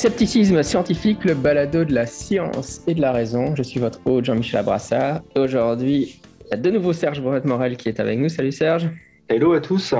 Scepticisme 0.00 0.62
scientifique, 0.62 1.26
le 1.26 1.34
balado 1.34 1.84
de 1.84 1.92
la 1.92 2.06
science 2.06 2.80
et 2.86 2.94
de 2.94 3.02
la 3.02 3.12
raison. 3.12 3.54
Je 3.54 3.62
suis 3.62 3.78
votre 3.78 4.00
hôte 4.06 4.24
Jean-Michel 4.24 4.60
Abrassa. 4.60 5.22
Aujourd'hui, 5.36 6.18
il 6.46 6.50
y 6.50 6.54
a 6.54 6.56
de 6.56 6.70
nouveau 6.70 6.94
Serge 6.94 7.20
Bourret-Morel 7.20 7.76
qui 7.76 7.90
est 7.90 8.00
avec 8.00 8.18
nous. 8.18 8.30
Salut 8.30 8.50
Serge. 8.50 8.88
Hello 9.28 9.52
à 9.52 9.60
tous. 9.60 9.94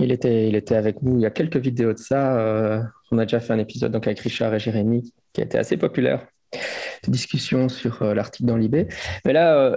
Il 0.00 0.10
était, 0.10 0.48
il 0.48 0.56
était 0.56 0.74
avec 0.74 1.02
nous 1.02 1.18
il 1.18 1.22
y 1.22 1.26
a 1.26 1.30
quelques 1.30 1.58
vidéos 1.58 1.92
de 1.92 1.98
ça. 1.98 2.36
Euh, 2.36 2.82
on 3.12 3.18
a 3.18 3.26
déjà 3.26 3.38
fait 3.38 3.52
un 3.52 3.60
épisode 3.60 3.92
donc, 3.92 4.08
avec 4.08 4.18
Richard 4.18 4.52
et 4.52 4.58
Jérémy 4.58 5.12
qui 5.32 5.40
a 5.40 5.44
été 5.44 5.56
assez 5.56 5.76
populaire. 5.76 6.26
Discussion 7.06 7.68
sur 7.68 8.02
euh, 8.02 8.12
l'article 8.12 8.48
dans 8.48 8.56
l'IB. 8.56 8.88
Mais 9.24 9.32
là, 9.32 9.56
euh, 9.56 9.76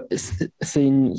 c'est 0.59 0.83
une 0.83 1.13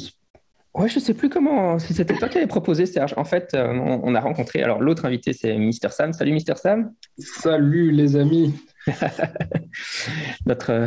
Ouais, 0.75 0.89
je 0.89 1.01
sais 1.01 1.15
plus 1.15 1.29
comment, 1.29 1.81
c'était 1.81 2.15
toi 2.15 2.29
qui 2.29 2.39
avais 2.39 2.47
proposé, 2.47 2.87
Serge. 2.87 3.13
En 3.17 3.25
fait, 3.25 3.55
euh, 3.55 3.73
on, 3.73 4.15
a 4.15 4.21
rencontré, 4.21 4.63
alors 4.63 4.81
l'autre 4.81 5.05
invité, 5.05 5.33
c'est 5.33 5.57
Mister 5.57 5.89
Sam. 5.91 6.13
Salut, 6.13 6.33
Mister 6.33 6.55
Sam. 6.55 6.93
Salut, 7.19 7.91
les 7.91 8.15
amis. 8.15 8.55
Notre 10.47 10.71
euh, 10.71 10.87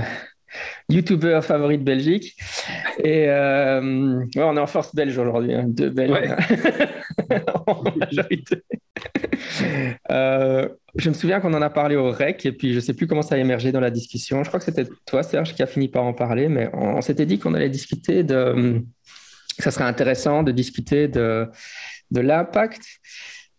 YouTuber 0.88 1.42
favori 1.44 1.80
de 1.80 1.84
Belgique. 1.84 2.34
Et 3.04 3.28
euh, 3.28 4.23
on 4.38 4.58
est 4.58 4.59
en 4.59 4.67
force 4.67 4.95
belge 4.95 5.17
aujourd'hui, 5.17 5.54
hein, 5.54 5.66
deux 5.67 5.89
Belges 5.89 6.34
en 7.67 7.84
majorité. 7.98 8.64
je 10.09 11.09
me 11.09 11.14
souviens 11.14 11.42
qu'on 11.42 11.54
en 11.54 11.61
a 11.61 11.70
parlé 11.70 11.98
au 11.98 12.09
REC 12.09 12.45
et 12.45 12.52
puis 12.54 12.70
je 12.70 12.76
ne 12.76 12.81
sais 12.81 12.94
plus 12.94 13.06
comment 13.06 13.22
ça 13.22 13.36
a 13.36 13.38
émergé 13.38 13.73
dans 13.73 13.81
la 13.81 13.92
discussion. 13.92 14.44
Je 14.45 14.48
crois 14.48 14.61
que 14.61 14.66
c'était 14.66 14.88
toi, 15.06 15.23
Serge, 15.23 15.54
qui 15.54 15.61
a 15.61 15.67
fini 15.67 15.89
par 15.89 16.06
en 16.06 16.14
parler, 16.14 16.48
mais 16.48 16.70
on 16.72 17.02
s'était 17.02 17.26
dit 17.26 17.38
qu'on 17.38 17.54
allait 17.54 17.70
discuter 17.70 18.23
de 18.23 18.81
ça 19.59 19.71
serait 19.71 19.85
intéressant 19.85 20.43
de 20.43 20.51
discuter 20.51 21.07
de, 21.07 21.49
l'impact 22.11 22.83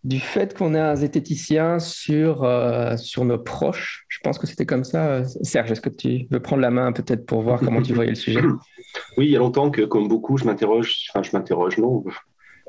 du 0.03 0.21
fait 0.21 0.57
qu'on 0.57 0.75
ait 0.75 0.81
un 0.81 0.97
zététicien 0.97 1.79
sur, 1.79 2.45
euh, 2.45 2.97
sur 2.97 3.25
nos 3.25 3.39
proches. 3.39 4.05
Je 4.09 4.19
pense 4.23 4.39
que 4.39 4.47
c'était 4.47 4.67
comme 4.67 4.85
ça. 4.85 5.25
Serge, 5.43 5.73
est-ce 5.73 5.81
que 5.81 5.89
tu 5.89 6.27
veux 6.31 6.41
prendre 6.41 6.61
la 6.61 6.71
main 6.71 6.93
peut-être 6.93 7.25
pour 7.25 7.41
voir 7.43 7.59
comment 7.61 7.81
tu 7.81 7.95
voyais 7.95 8.11
le 8.11 8.17
sujet? 8.17 8.41
Oui, 9.17 9.27
il 9.27 9.33
y 9.33 9.37
a 9.37 9.41
longtemps 9.41 9.73
que, 9.73 9.83
comme 9.83 10.07
beaucoup, 10.07 10.37
je 10.37 10.45
m'interroge, 10.45 11.09
enfin 11.11 11.25
je 11.25 11.37
m'interroge, 11.37 11.79
non, 11.79 12.05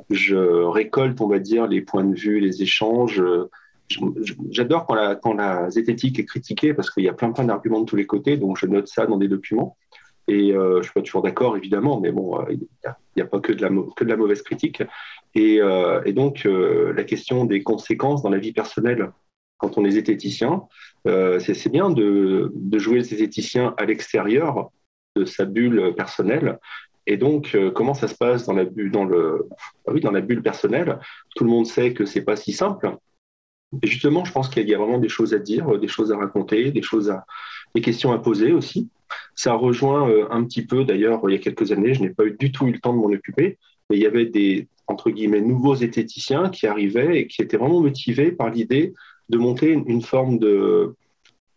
je 0.09 0.35
récolte, 0.35 1.21
on 1.21 1.27
va 1.27 1.37
dire, 1.37 1.67
les 1.67 1.81
points 1.81 2.03
de 2.03 2.15
vue, 2.15 2.39
les 2.39 2.63
échanges. 2.63 3.21
J'adore 4.49 4.87
quand 4.87 4.95
la, 4.95 5.15
quand 5.15 5.33
la 5.33 5.69
zététique 5.69 6.17
est 6.17 6.25
critiquée 6.25 6.73
parce 6.73 6.89
qu'il 6.89 7.03
y 7.03 7.09
a 7.09 7.13
plein, 7.13 7.31
plein 7.31 7.43
d'arguments 7.43 7.81
de 7.81 7.85
tous 7.85 7.95
les 7.95 8.07
côtés, 8.07 8.37
donc 8.37 8.57
je 8.57 8.65
note 8.65 8.87
ça 8.87 9.05
dans 9.05 9.17
des 9.17 9.27
documents. 9.27 9.77
Et 10.27 10.51
euh, 10.53 10.77
je 10.77 10.83
suis 10.83 10.93
pas 10.93 11.01
toujours 11.01 11.21
d'accord, 11.21 11.55
évidemment, 11.55 11.99
mais 11.99 12.11
bon, 12.11 12.39
euh, 12.39 12.45
il 12.49 12.67
n'y 13.15 13.21
a, 13.21 13.25
pas 13.25 13.39
que 13.39 13.51
de, 13.51 13.61
la, 13.61 14.17
mauvaise 14.17 14.41
critique. 14.41 14.81
Et, 15.36 15.61
euh, 15.61 16.02
donc, 16.11 16.45
la 16.45 17.03
question 17.03 17.45
des 17.45 17.63
conséquences 17.63 18.23
dans 18.23 18.30
la 18.30 18.39
vie 18.39 18.53
personnelle 18.53 19.11
quand 19.58 19.77
on 19.77 19.85
est 19.85 19.91
zététicien, 19.91 20.64
c'est 21.05 21.69
bien 21.69 21.89
de, 21.89 22.52
jouer 22.73 22.97
le 22.97 23.03
zététicien 23.03 23.73
à 23.77 23.85
l'extérieur 23.85 24.71
de 25.15 25.25
sa 25.25 25.45
bulle 25.45 25.93
personnelle. 25.95 26.59
Et 27.08 27.17
donc, 27.17 27.55
comment 27.73 27.93
ça 27.93 28.08
se 28.08 28.15
passe 28.15 28.45
dans 28.45 28.53
la 28.53 28.65
bulle, 28.65 28.91
dans 28.91 29.05
le, 29.05 29.47
ah 29.87 29.93
dans 29.93 30.11
la 30.11 30.21
bulle 30.21 30.41
personnelle? 30.41 30.99
Tout 31.35 31.45
le 31.45 31.49
monde 31.52 31.67
sait 31.67 31.93
que 31.93 32.05
c'est 32.05 32.23
pas 32.23 32.35
si 32.35 32.52
simple. 32.52 32.97
Et 33.81 33.87
justement, 33.87 34.25
je 34.25 34.31
pense 34.31 34.49
qu'il 34.49 34.67
y 34.67 34.73
a 34.73 34.77
vraiment 34.77 34.97
des 34.97 35.09
choses 35.09 35.33
à 35.33 35.39
dire, 35.39 35.80
des 35.80 35.87
choses 35.87 36.11
à 36.11 36.17
raconter, 36.17 36.71
des 36.71 36.81
choses 36.81 37.09
à, 37.09 37.25
des 37.73 37.81
questions 37.81 38.11
à 38.11 38.19
poser 38.19 38.52
aussi. 38.52 38.89
Ça 39.36 39.53
rejoint 39.53 40.09
euh, 40.09 40.27
un 40.30 40.43
petit 40.43 40.65
peu, 40.65 40.86
d'ailleurs, 40.86 41.21
il 41.27 41.33
y 41.33 41.36
a 41.36 41.39
quelques 41.39 41.71
années, 41.71 41.93
je 41.93 42.02
n'ai 42.02 42.09
pas 42.09 42.26
eu 42.26 42.36
du 42.37 42.52
tout 42.52 42.67
eu 42.67 42.71
le 42.71 42.80
temps 42.80 42.93
de 42.93 42.99
m'en 42.99 43.08
occuper, 43.08 43.58
mais 43.89 43.98
il 43.98 44.02
y 44.02 44.05
avait 44.05 44.26
des, 44.26 44.67
entre 44.87 45.09
guillemets, 45.09 45.42
nouveaux 45.42 45.76
zététiciens 45.76 46.49
qui 46.49 46.67
arrivaient 46.67 47.20
et 47.20 47.27
qui 47.27 47.42
étaient 47.42 47.58
vraiment 47.58 47.81
motivés 47.81 48.31
par 48.31 48.49
l'idée 48.49 48.93
de 49.30 49.37
monter 49.37 49.71
une, 49.71 50.02
forme 50.02 50.39
de, 50.39 50.95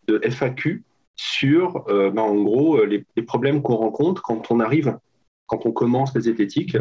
FAQ 0.08 0.82
sur, 1.16 1.84
euh, 1.88 2.10
ben, 2.10 2.22
en 2.22 2.42
gros, 2.42 2.84
les, 2.84 3.04
problèmes 3.26 3.62
qu'on 3.62 3.76
rencontre 3.76 4.22
quand 4.22 4.50
on 4.50 4.60
arrive, 4.60 4.98
quand 5.46 5.66
on 5.66 5.72
commence 5.72 6.14
les 6.14 6.22
zététiques. 6.22 6.76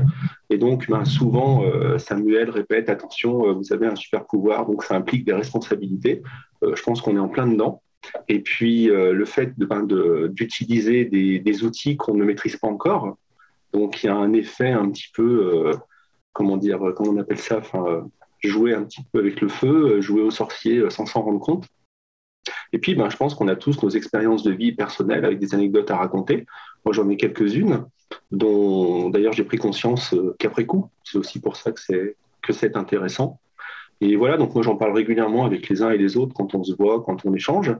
Et 0.49 0.57
donc, 0.57 0.89
ben, 0.89 1.03
souvent, 1.03 1.63
euh, 1.63 1.97
Samuel 1.97 2.49
répète, 2.49 2.89
attention, 2.89 3.53
vous 3.53 3.73
avez 3.73 3.87
un 3.87 3.95
super 3.95 4.25
pouvoir, 4.25 4.65
donc 4.65 4.83
ça 4.83 4.95
implique 4.95 5.25
des 5.25 5.33
responsabilités. 5.33 6.21
je 6.61 6.81
pense 6.81 7.01
qu'on 7.01 7.15
est 7.15 7.19
en 7.19 7.29
plein 7.29 7.47
dedans. 7.47 7.81
Et 8.27 8.39
puis, 8.39 8.89
euh, 8.89 9.13
le 9.13 9.25
fait 9.25 9.53
ben, 9.57 9.85
d'utiliser 10.29 11.05
de, 11.05 11.37
des, 11.37 11.63
outils 11.63 11.97
qu'on 11.97 12.15
ne 12.15 12.23
maîtrise 12.23 12.57
pas 12.57 12.67
encore. 12.67 13.17
Donc, 13.73 14.03
il 14.03 14.07
y 14.07 14.09
a 14.09 14.15
un 14.15 14.33
effet 14.33 14.69
un 14.69 14.89
petit 14.89 15.09
peu, 15.13 15.67
euh, 15.67 15.73
comment 16.33 16.57
dire, 16.57 16.79
comment 16.95 17.11
on 17.11 17.17
appelle 17.17 17.39
ça 17.39 17.61
euh, 17.75 18.01
Jouer 18.43 18.73
un 18.73 18.83
petit 18.83 19.01
peu 19.11 19.19
avec 19.19 19.41
le 19.41 19.47
feu, 19.47 19.99
jouer 19.99 20.21
au 20.21 20.29
sorcier 20.29 20.89
sans 20.91 21.05
s'en 21.05 21.21
rendre 21.21 21.39
compte. 21.39 21.67
Et 22.71 22.77
puis, 22.77 22.93
ben, 22.95 23.09
je 23.09 23.17
pense 23.17 23.33
qu'on 23.33 23.47
a 23.47 23.55
tous 23.55 23.81
nos 23.81 23.89
expériences 23.89 24.43
de 24.43 24.51
vie 24.51 24.73
personnelles 24.73 25.25
avec 25.25 25.39
des 25.39 25.55
anecdotes 25.55 25.89
à 25.89 25.97
raconter. 25.97 26.45
Moi, 26.85 26.93
j'en 26.93 27.09
ai 27.09 27.17
quelques-unes, 27.17 27.85
dont 28.31 29.09
d'ailleurs 29.09 29.33
j'ai 29.33 29.43
pris 29.43 29.57
conscience 29.57 30.13
qu'après 30.37 30.65
coup. 30.65 30.89
C'est 31.03 31.17
aussi 31.17 31.41
pour 31.41 31.55
ça 31.55 31.71
que 31.71 31.81
c'est 31.81 32.15
que 32.41 32.53
c'est 32.53 32.77
intéressant. 32.77 33.39
Et 34.01 34.15
voilà, 34.15 34.37
donc 34.37 34.53
moi 34.53 34.63
j'en 34.63 34.75
parle 34.75 34.93
régulièrement 34.93 35.45
avec 35.45 35.67
les 35.69 35.81
uns 35.81 35.89
et 35.89 35.97
les 35.97 36.17
autres 36.17 36.33
quand 36.33 36.53
on 36.55 36.63
se 36.63 36.73
voit, 36.73 37.03
quand 37.03 37.25
on 37.25 37.33
échange. 37.33 37.75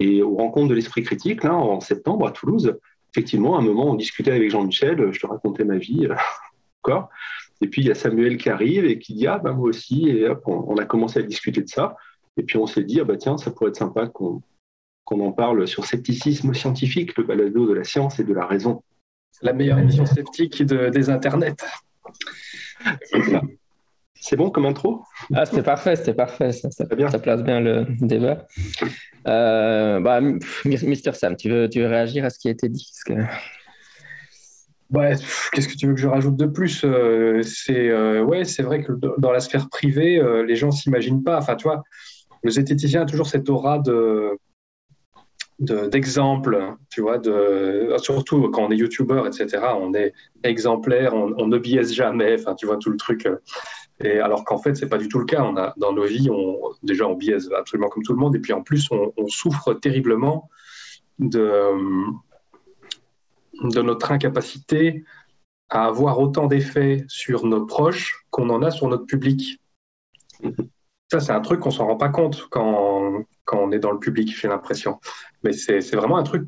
Et 0.00 0.22
aux 0.22 0.36
rencontres 0.36 0.68
de 0.68 0.74
l'Esprit 0.74 1.02
critique, 1.02 1.44
là, 1.44 1.54
en 1.54 1.80
septembre 1.80 2.26
à 2.26 2.30
Toulouse, 2.30 2.78
effectivement, 3.12 3.56
à 3.56 3.60
un 3.60 3.64
moment, 3.64 3.90
on 3.90 3.94
discutait 3.94 4.32
avec 4.32 4.50
Jean-Michel, 4.50 5.12
je 5.12 5.20
te 5.20 5.26
racontais 5.26 5.64
ma 5.64 5.76
vie 5.76 6.06
euh, 6.06 6.14
encore. 6.82 7.08
Et 7.60 7.68
puis, 7.68 7.82
il 7.82 7.88
y 7.88 7.90
a 7.90 7.94
Samuel 7.94 8.36
qui 8.36 8.50
arrive 8.50 8.84
et 8.84 8.98
qui 8.98 9.14
dit 9.14 9.26
Ah, 9.26 9.38
ben 9.38 9.52
moi 9.52 9.68
aussi. 9.68 10.08
Et 10.08 10.28
hop, 10.28 10.42
on, 10.46 10.76
a 10.76 10.84
commencé 10.84 11.18
à 11.18 11.22
discuter 11.22 11.62
de 11.62 11.68
ça. 11.68 11.96
Et 12.36 12.44
puis, 12.44 12.56
on 12.56 12.66
s'est 12.66 12.84
dit 12.84 13.00
Ah, 13.00 13.04
bah 13.04 13.16
tiens, 13.16 13.36
ça 13.36 13.50
pourrait 13.50 13.70
être 13.70 13.76
sympa 13.76 14.06
qu'on 14.06 14.42
en 15.08 15.32
parle 15.32 15.66
sur 15.66 15.84
scepticisme 15.84 16.54
scientifique, 16.54 17.16
le 17.16 17.24
balado 17.24 17.66
de 17.66 17.72
la 17.72 17.84
science 17.84 18.20
et 18.20 18.24
de 18.24 18.32
la 18.32 18.46
raison. 18.46 18.82
C'est 19.32 19.46
la 19.46 19.52
meilleure 19.52 19.78
émission 19.78 20.06
sceptique 20.06 20.62
des 20.62 21.10
internets. 21.10 21.56
C'est 23.02 23.40
bon 24.36 24.50
comme 24.50 24.66
intro? 24.66 25.02
Ah, 25.34 25.46
c'était 25.46 25.62
parfait, 25.62 25.96
c'était 25.96 26.14
parfait. 26.14 26.52
Ça, 26.52 26.70
ça, 26.70 26.84
bien. 26.84 27.10
ça, 27.10 27.18
place 27.18 27.42
bien 27.42 27.60
le 27.60 27.86
débat. 28.00 28.46
Euh, 29.26 30.00
bah, 30.00 30.20
Mister 30.64 31.12
Sam, 31.12 31.36
tu 31.36 31.50
veux, 31.50 31.68
tu 31.68 31.80
veux 31.80 31.86
réagir 31.86 32.24
à 32.24 32.30
ce 32.30 32.38
qui 32.38 32.48
a 32.48 32.50
été 32.50 32.68
dit? 32.68 32.90
Que... 33.06 33.14
Ouais, 34.90 35.14
qu'est-ce 35.52 35.68
que 35.68 35.76
tu 35.76 35.86
veux 35.86 35.94
que 35.94 36.00
je 36.00 36.08
rajoute 36.08 36.36
de 36.36 36.46
plus? 36.46 36.82
Euh, 36.84 37.42
C'est 37.42 37.88
euh, 37.88 38.22
ouais, 38.22 38.44
c'est 38.44 38.62
vrai 38.62 38.82
que 38.82 38.92
dans 39.18 39.32
la 39.32 39.40
sphère 39.40 39.68
privée, 39.68 40.22
les 40.46 40.56
gens 40.56 40.70
s'imaginent 40.70 41.22
pas. 41.22 41.38
Enfin, 41.38 41.56
tu 41.56 41.68
vois, 41.68 41.82
le 42.42 42.50
zététicien 42.50 43.02
a 43.02 43.06
toujours 43.06 43.26
cette 43.26 43.48
aura 43.48 43.78
de 43.78 44.38
d'exemple, 45.60 46.76
tu 46.88 47.00
vois, 47.00 47.18
de, 47.18 47.92
surtout 47.98 48.48
quand 48.50 48.66
on 48.66 48.70
est 48.70 48.76
youtubeur, 48.76 49.26
etc., 49.26 49.58
on 49.80 49.92
est 49.92 50.12
exemplaire, 50.44 51.14
on, 51.14 51.34
on 51.36 51.48
ne 51.48 51.58
biaise 51.58 51.92
jamais, 51.92 52.36
enfin, 52.38 52.54
tu 52.54 52.66
vois, 52.66 52.76
tout 52.76 52.90
le 52.90 52.96
truc. 52.96 53.26
Et 54.00 54.20
alors 54.20 54.44
qu'en 54.44 54.58
fait, 54.58 54.76
c'est 54.76 54.88
pas 54.88 54.98
du 54.98 55.08
tout 55.08 55.18
le 55.18 55.24
cas. 55.24 55.42
On 55.42 55.56
a, 55.56 55.74
dans 55.76 55.92
nos 55.92 56.04
vies, 56.04 56.28
déjà, 56.82 57.06
on 57.06 57.14
biaise 57.14 57.50
absolument 57.56 57.88
comme 57.88 58.02
tout 58.02 58.12
le 58.12 58.18
monde. 58.18 58.36
Et 58.36 58.40
puis 58.40 58.52
en 58.52 58.62
plus, 58.62 58.88
on, 58.90 59.12
souffre 59.28 59.74
terriblement 59.74 60.48
de, 61.18 61.72
notre 63.62 64.12
incapacité 64.12 65.04
à 65.68 65.86
avoir 65.86 66.20
autant 66.20 66.46
d'effets 66.46 67.04
sur 67.08 67.44
nos 67.44 67.66
proches 67.66 68.24
qu'on 68.30 68.50
en 68.50 68.62
a 68.62 68.70
sur 68.70 68.88
notre 68.88 69.06
public. 69.06 69.60
Ça, 71.10 71.20
c'est 71.20 71.32
un 71.32 71.40
truc 71.40 71.60
qu'on 71.60 71.70
s'en 71.70 71.86
rend 71.86 71.96
pas 71.96 72.10
compte 72.10 72.46
quand, 72.50 73.24
quand 73.44 73.58
on 73.58 73.72
est 73.72 73.78
dans 73.78 73.92
le 73.92 73.98
public, 73.98 74.34
j'ai 74.38 74.48
l'impression. 74.48 75.00
Mais 75.42 75.52
c'est 75.52 75.96
vraiment 75.96 76.18
un 76.18 76.22
truc 76.22 76.46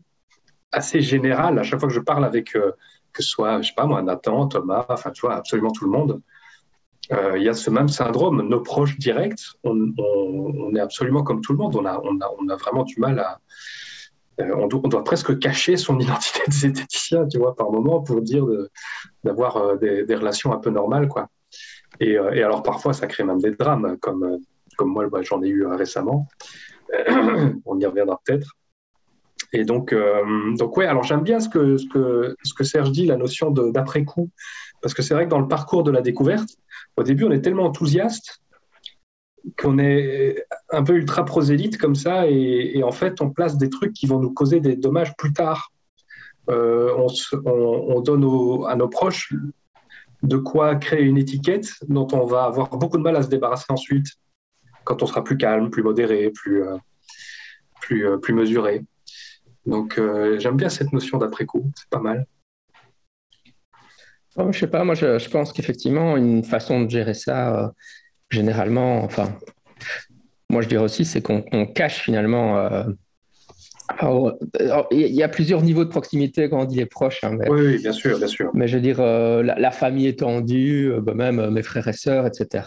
assez 0.72 1.00
général. 1.00 1.58
À 1.58 1.62
chaque 1.62 1.80
fois 1.80 1.88
que 1.88 1.94
je 1.94 2.00
parle 2.00 2.24
avec, 2.24 2.54
euh, 2.54 2.72
que 3.12 3.22
ce 3.22 3.28
soit, 3.28 3.60
je 3.60 3.68
sais 3.68 3.74
pas 3.74 3.86
moi, 3.86 4.02
Nathan, 4.02 4.46
Thomas, 4.46 4.86
enfin, 4.88 5.10
tu 5.10 5.22
vois, 5.22 5.34
absolument 5.34 5.72
tout 5.72 5.84
le 5.84 5.90
monde, 5.90 6.22
euh, 7.12 7.36
il 7.36 7.42
y 7.42 7.48
a 7.48 7.54
ce 7.54 7.70
même 7.70 7.88
syndrome. 7.88 8.48
Nos 8.48 8.60
proches 8.60 8.98
directs, 8.98 9.40
on, 9.64 10.74
est 10.74 10.80
absolument 10.80 11.22
comme 11.22 11.40
tout 11.40 11.52
le 11.52 11.58
monde. 11.58 11.76
On 11.76 11.84
a, 11.84 12.56
vraiment 12.56 12.84
du 12.84 13.00
mal 13.00 13.18
à, 13.18 13.40
on, 14.38 14.68
doit, 14.68 15.04
presque 15.04 15.38
cacher 15.38 15.76
son 15.76 15.98
identité 16.00 16.40
de 16.46 16.52
zététicien, 16.52 17.26
tu 17.26 17.38
vois, 17.38 17.56
par 17.56 17.70
moment, 17.70 18.00
pour 18.00 18.22
dire 18.22 18.46
d'avoir 19.24 19.78
des, 19.78 20.14
relations 20.14 20.52
un 20.52 20.58
peu 20.58 20.70
normales, 20.70 21.08
quoi. 21.08 21.28
Et, 21.98 22.16
alors 22.16 22.62
parfois, 22.62 22.92
ça 22.92 23.06
crée 23.06 23.24
même 23.24 23.40
des 23.40 23.50
drames, 23.50 23.96
comme, 24.00 24.38
comme 24.76 24.90
moi, 24.90 25.08
bah, 25.08 25.20
j'en 25.22 25.42
ai 25.42 25.48
eu 25.48 25.66
récemment. 25.66 26.28
on 27.66 27.78
y 27.78 27.86
reviendra 27.86 28.20
peut-être. 28.24 28.56
Et 29.52 29.64
donc, 29.64 29.92
donc 30.58 30.76
ouais, 30.76 30.86
alors 30.86 31.02
j'aime 31.02 31.22
bien 31.22 31.40
ce 31.40 31.48
que, 31.48 31.76
ce, 31.76 31.86
que, 31.88 32.36
ce 32.44 32.54
que 32.54 32.62
Serge 32.62 32.92
dit, 32.92 33.06
la 33.06 33.16
notion 33.16 33.50
d'après-coup, 33.50 34.30
parce 34.80 34.94
que 34.94 35.02
c'est 35.02 35.14
vrai 35.14 35.24
que 35.24 35.30
dans 35.30 35.40
le 35.40 35.48
parcours 35.48 35.82
de 35.82 35.90
la 35.90 36.02
découverte, 36.02 36.50
au 36.96 37.02
début, 37.02 37.24
on 37.24 37.30
est 37.30 37.40
tellement 37.40 37.64
enthousiaste 37.64 38.40
qu'on 39.58 39.78
est 39.78 40.44
un 40.70 40.82
peu 40.82 40.94
ultra 40.94 41.24
prosélyte 41.24 41.78
comme 41.78 41.94
ça, 41.94 42.28
et, 42.28 42.82
en 42.82 42.92
fait, 42.92 43.20
on 43.20 43.30
place 43.30 43.56
des 43.56 43.70
trucs 43.70 43.92
qui 43.92 44.06
vont 44.06 44.18
nous 44.18 44.32
causer 44.32 44.60
des 44.60 44.76
dommages 44.76 45.14
plus 45.16 45.32
tard. 45.32 45.72
Euh, 46.48 47.06
on, 47.44 48.00
donne 48.00 48.24
à 48.66 48.74
nos 48.74 48.88
proches 48.88 49.32
de 50.22 50.36
quoi 50.36 50.74
créer 50.76 51.02
une 51.02 51.16
étiquette 51.16 51.70
dont 51.88 52.08
on 52.12 52.24
va 52.26 52.44
avoir 52.44 52.70
beaucoup 52.76 52.98
de 52.98 53.02
mal 53.02 53.16
à 53.16 53.22
se 53.22 53.28
débarrasser 53.28 53.66
ensuite, 53.68 54.06
quand 54.84 55.02
on 55.02 55.06
sera 55.06 55.22
plus 55.22 55.36
calme, 55.36 55.70
plus 55.70 55.82
modéré, 55.82 56.30
plus, 56.30 56.64
euh, 56.64 56.76
euh, 57.92 58.18
plus 58.18 58.34
mesuré. 58.34 58.82
Donc 59.66 60.00
j'aime 60.38 60.56
bien 60.56 60.70
cette 60.70 60.92
notion 60.92 61.18
d'après-coup, 61.18 61.70
c'est 61.76 61.88
pas 61.90 62.00
mal. 62.00 62.26
Je 64.36 64.52
je 64.52 64.58
sais 64.58 64.66
pas, 64.66 64.84
moi 64.84 64.94
je, 64.94 65.28
pense 65.28 65.52
qu'effectivement, 65.52 66.16
une 66.16 66.44
façon 66.44 66.82
de 66.82 66.90
gérer 66.90 67.14
ça, 67.14 67.56
euh, 67.56 67.68
généralement, 68.30 69.02
enfin, 69.02 69.36
moi 70.48 70.62
je 70.62 70.68
dirais 70.68 70.84
aussi, 70.84 71.04
c'est 71.04 71.20
qu'on 71.20 71.66
cache 71.66 72.00
finalement. 72.02 72.58
Euh, 72.58 72.84
il 74.92 75.08
y 75.08 75.24
a 75.24 75.28
plusieurs 75.28 75.62
niveaux 75.62 75.84
de 75.84 75.90
proximité 75.90 76.48
quand 76.48 76.60
on 76.60 76.64
dit 76.64 76.76
les 76.76 76.86
proches. 76.86 77.24
Hein, 77.24 77.36
oui, 77.48 77.78
bien 77.78 77.90
sûr, 77.90 78.18
bien 78.18 78.28
sûr. 78.28 78.48
Mais 78.54 78.68
je 78.68 78.76
veux 78.76 78.82
dire, 78.82 79.00
euh, 79.00 79.42
la, 79.42 79.70
famille 79.72 80.06
étendue, 80.06 80.92
bah, 81.02 81.12
même 81.14 81.50
mes 81.50 81.62
frères 81.64 81.88
et 81.88 81.92
sœurs, 81.92 82.24
etc. 82.24 82.62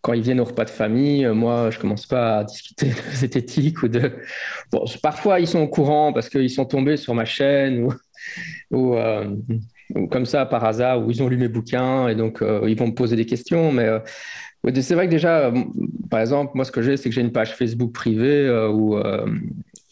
quand 0.00 0.14
ils 0.14 0.22
viennent 0.22 0.40
au 0.40 0.44
repas 0.44 0.64
de 0.64 0.70
famille, 0.70 1.26
moi, 1.26 1.70
je 1.70 1.78
commence 1.78 2.06
pas 2.06 2.38
à 2.38 2.44
discuter 2.44 2.86
de 2.86 2.94
zététique 3.12 3.82
ou 3.82 3.88
de. 3.88 4.12
Bon, 4.72 4.86
parfois, 5.02 5.40
ils 5.40 5.46
sont 5.46 5.60
au 5.60 5.68
courant 5.68 6.14
parce 6.14 6.30
qu'ils 6.30 6.50
sont 6.50 6.64
tombés 6.64 6.96
sur 6.96 7.14
ma 7.14 7.26
chaîne 7.26 7.84
ou, 7.84 7.92
ou 8.70 8.96
comme 10.10 10.26
ça 10.26 10.46
par 10.46 10.64
hasard, 10.64 11.04
où 11.04 11.10
ils 11.10 11.22
ont 11.22 11.28
lu 11.28 11.36
mes 11.36 11.48
bouquins 11.48 12.08
et 12.08 12.14
donc 12.14 12.42
euh, 12.42 12.64
ils 12.68 12.78
vont 12.78 12.88
me 12.88 12.94
poser 12.94 13.16
des 13.16 13.26
questions. 13.26 13.72
Mais 13.72 13.84
euh, 13.84 14.00
c'est 14.80 14.94
vrai 14.94 15.06
que 15.06 15.10
déjà, 15.10 15.46
euh, 15.46 15.64
par 16.10 16.20
exemple, 16.20 16.52
moi 16.54 16.64
ce 16.64 16.72
que 16.72 16.82
j'ai, 16.82 16.96
c'est 16.96 17.08
que 17.08 17.14
j'ai 17.14 17.20
une 17.20 17.32
page 17.32 17.54
Facebook 17.54 17.92
privée 17.92 18.48
où, 18.72 18.96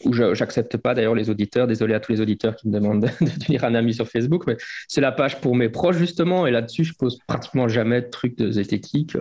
où 0.05 0.13
j'accepte 0.13 0.77
pas 0.77 0.93
d'ailleurs 0.93 1.15
les 1.15 1.29
auditeurs. 1.29 1.67
Désolé 1.67 1.93
à 1.93 1.99
tous 1.99 2.11
les 2.11 2.21
auditeurs 2.21 2.55
qui 2.55 2.67
me 2.67 2.73
demandent 2.73 3.01
de 3.21 3.25
devenir 3.25 3.63
un 3.63 3.75
ami 3.75 3.93
sur 3.93 4.07
Facebook, 4.07 4.43
mais 4.47 4.57
c'est 4.87 5.01
la 5.01 5.11
page 5.11 5.39
pour 5.41 5.55
mes 5.55 5.69
proches 5.69 5.97
justement. 5.97 6.47
Et 6.47 6.51
là-dessus, 6.51 6.83
je 6.83 6.93
pose 6.93 7.19
pratiquement 7.27 7.67
jamais 7.67 8.01
de 8.01 8.07
trucs 8.07 8.37
de 8.37 8.51
zététique. 8.51 9.15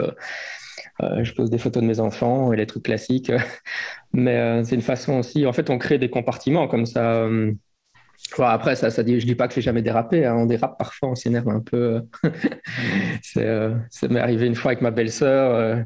je 1.00 1.32
pose 1.34 1.50
des 1.50 1.58
photos 1.58 1.82
de 1.82 1.88
mes 1.88 2.00
enfants 2.00 2.52
et 2.52 2.56
les 2.56 2.66
trucs 2.66 2.84
classiques. 2.84 3.32
Mais 4.14 4.62
c'est 4.64 4.74
une 4.74 4.82
façon 4.82 5.14
aussi. 5.20 5.46
En 5.46 5.54
fait, 5.54 5.70
on 5.70 5.78
crée 5.78 5.96
des 5.96 6.10
compartiments 6.10 6.68
comme 6.68 6.84
ça 6.84 7.26
après, 8.40 8.76
ça, 8.76 8.90
ça 8.90 9.02
dit, 9.02 9.20
je 9.20 9.26
dis 9.26 9.34
pas 9.34 9.48
que 9.48 9.54
j'ai 9.54 9.60
jamais 9.60 9.82
dérapé. 9.82 10.24
Hein. 10.24 10.34
On 10.36 10.46
dérape 10.46 10.78
parfois, 10.78 11.10
on 11.10 11.14
s'énerve 11.14 11.48
un 11.48 11.60
peu. 11.60 12.02
Euh, 13.38 13.74
ça 13.88 14.08
m'est 14.08 14.20
arrivé 14.20 14.46
une 14.46 14.54
fois 14.54 14.72
avec 14.72 14.82
ma 14.82 14.90
belle-sœur 14.90 15.54
euh, 15.54 15.76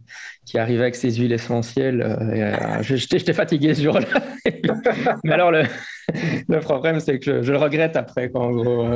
qui 0.44 0.58
arrivait 0.58 0.82
avec 0.82 0.96
ses 0.96 1.12
huiles 1.14 1.32
essentielles. 1.32 2.02
Euh, 2.02 2.82
j'étais 2.82 3.32
fatigué 3.32 3.74
ce 3.74 3.82
jour-là. 3.82 4.06
Mais 5.24 5.32
alors, 5.32 5.52
le, 5.52 5.62
le 6.48 6.58
problème, 6.58 6.98
c'est 6.98 7.18
que 7.20 7.42
je, 7.42 7.52
le 7.52 7.58
regrette 7.58 7.94
après. 7.96 8.30
Quoi, 8.30 8.46
en 8.46 8.50
gros. 8.50 8.86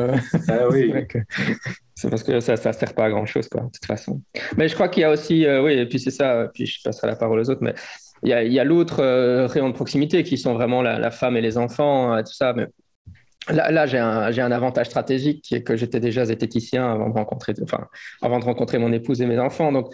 Ah 0.49 0.69
oui. 0.71 0.93
C'est 1.95 2.11
parce 2.11 2.25
que 2.25 2.41
ça 2.41 2.55
ne 2.55 2.73
sert 2.73 2.95
pas 2.95 3.05
à 3.05 3.11
grand-chose, 3.11 3.49
quoi, 3.49 3.61
de 3.61 3.67
toute 3.67 3.87
façon. 3.87 4.21
Mais 4.57 4.69
je 4.69 4.75
crois 4.75 4.89
qu'il 4.89 5.03
y 5.03 5.05
a 5.05 5.11
aussi, 5.11 5.47
oui, 5.63 5.75
et 5.75 5.87
puis 5.87 6.01
c'est 6.01 6.11
ça, 6.11 6.49
puis 6.53 6.67
je 6.67 6.81
passerai 6.83 7.07
la 7.07 7.17
parole 7.17 7.39
aux 7.39 7.51
autres, 7.51 7.63
mais 7.63 7.75
il 8.25 8.31
y 8.31 8.59
a, 8.59 8.63
a 8.63 8.65
l'autre 8.65 9.03
rayon 9.47 9.69
de 9.69 9.75
proximité 9.75 10.25
qui 10.25 10.39
sont 10.39 10.55
vraiment 10.55 10.83
la, 10.83 10.99
la 10.99 11.11
femme 11.11 11.37
et 11.37 11.41
les 11.41 11.57
enfants, 11.57 12.17
tout 12.19 12.33
ça. 12.33 12.53
Mais 12.55 12.67
Là, 13.51 13.87
j'ai 13.87 13.99
un, 13.99 14.53
avantage 14.53 14.87
stratégique 14.87 15.43
qui 15.43 15.55
est 15.55 15.63
que 15.63 15.77
j'étais 15.77 16.01
déjà 16.01 16.25
zététicien 16.25 16.91
avant 16.91 17.09
de 17.09 17.15
rencontrer, 17.15 17.55
enfin, 17.63 17.87
avant 18.23 18.39
de 18.39 18.45
rencontrer 18.45 18.79
mon 18.79 18.93
épouse 18.93 19.21
et 19.23 19.27
mes 19.27 19.39
enfants. 19.39 19.73
Donc, 19.73 19.93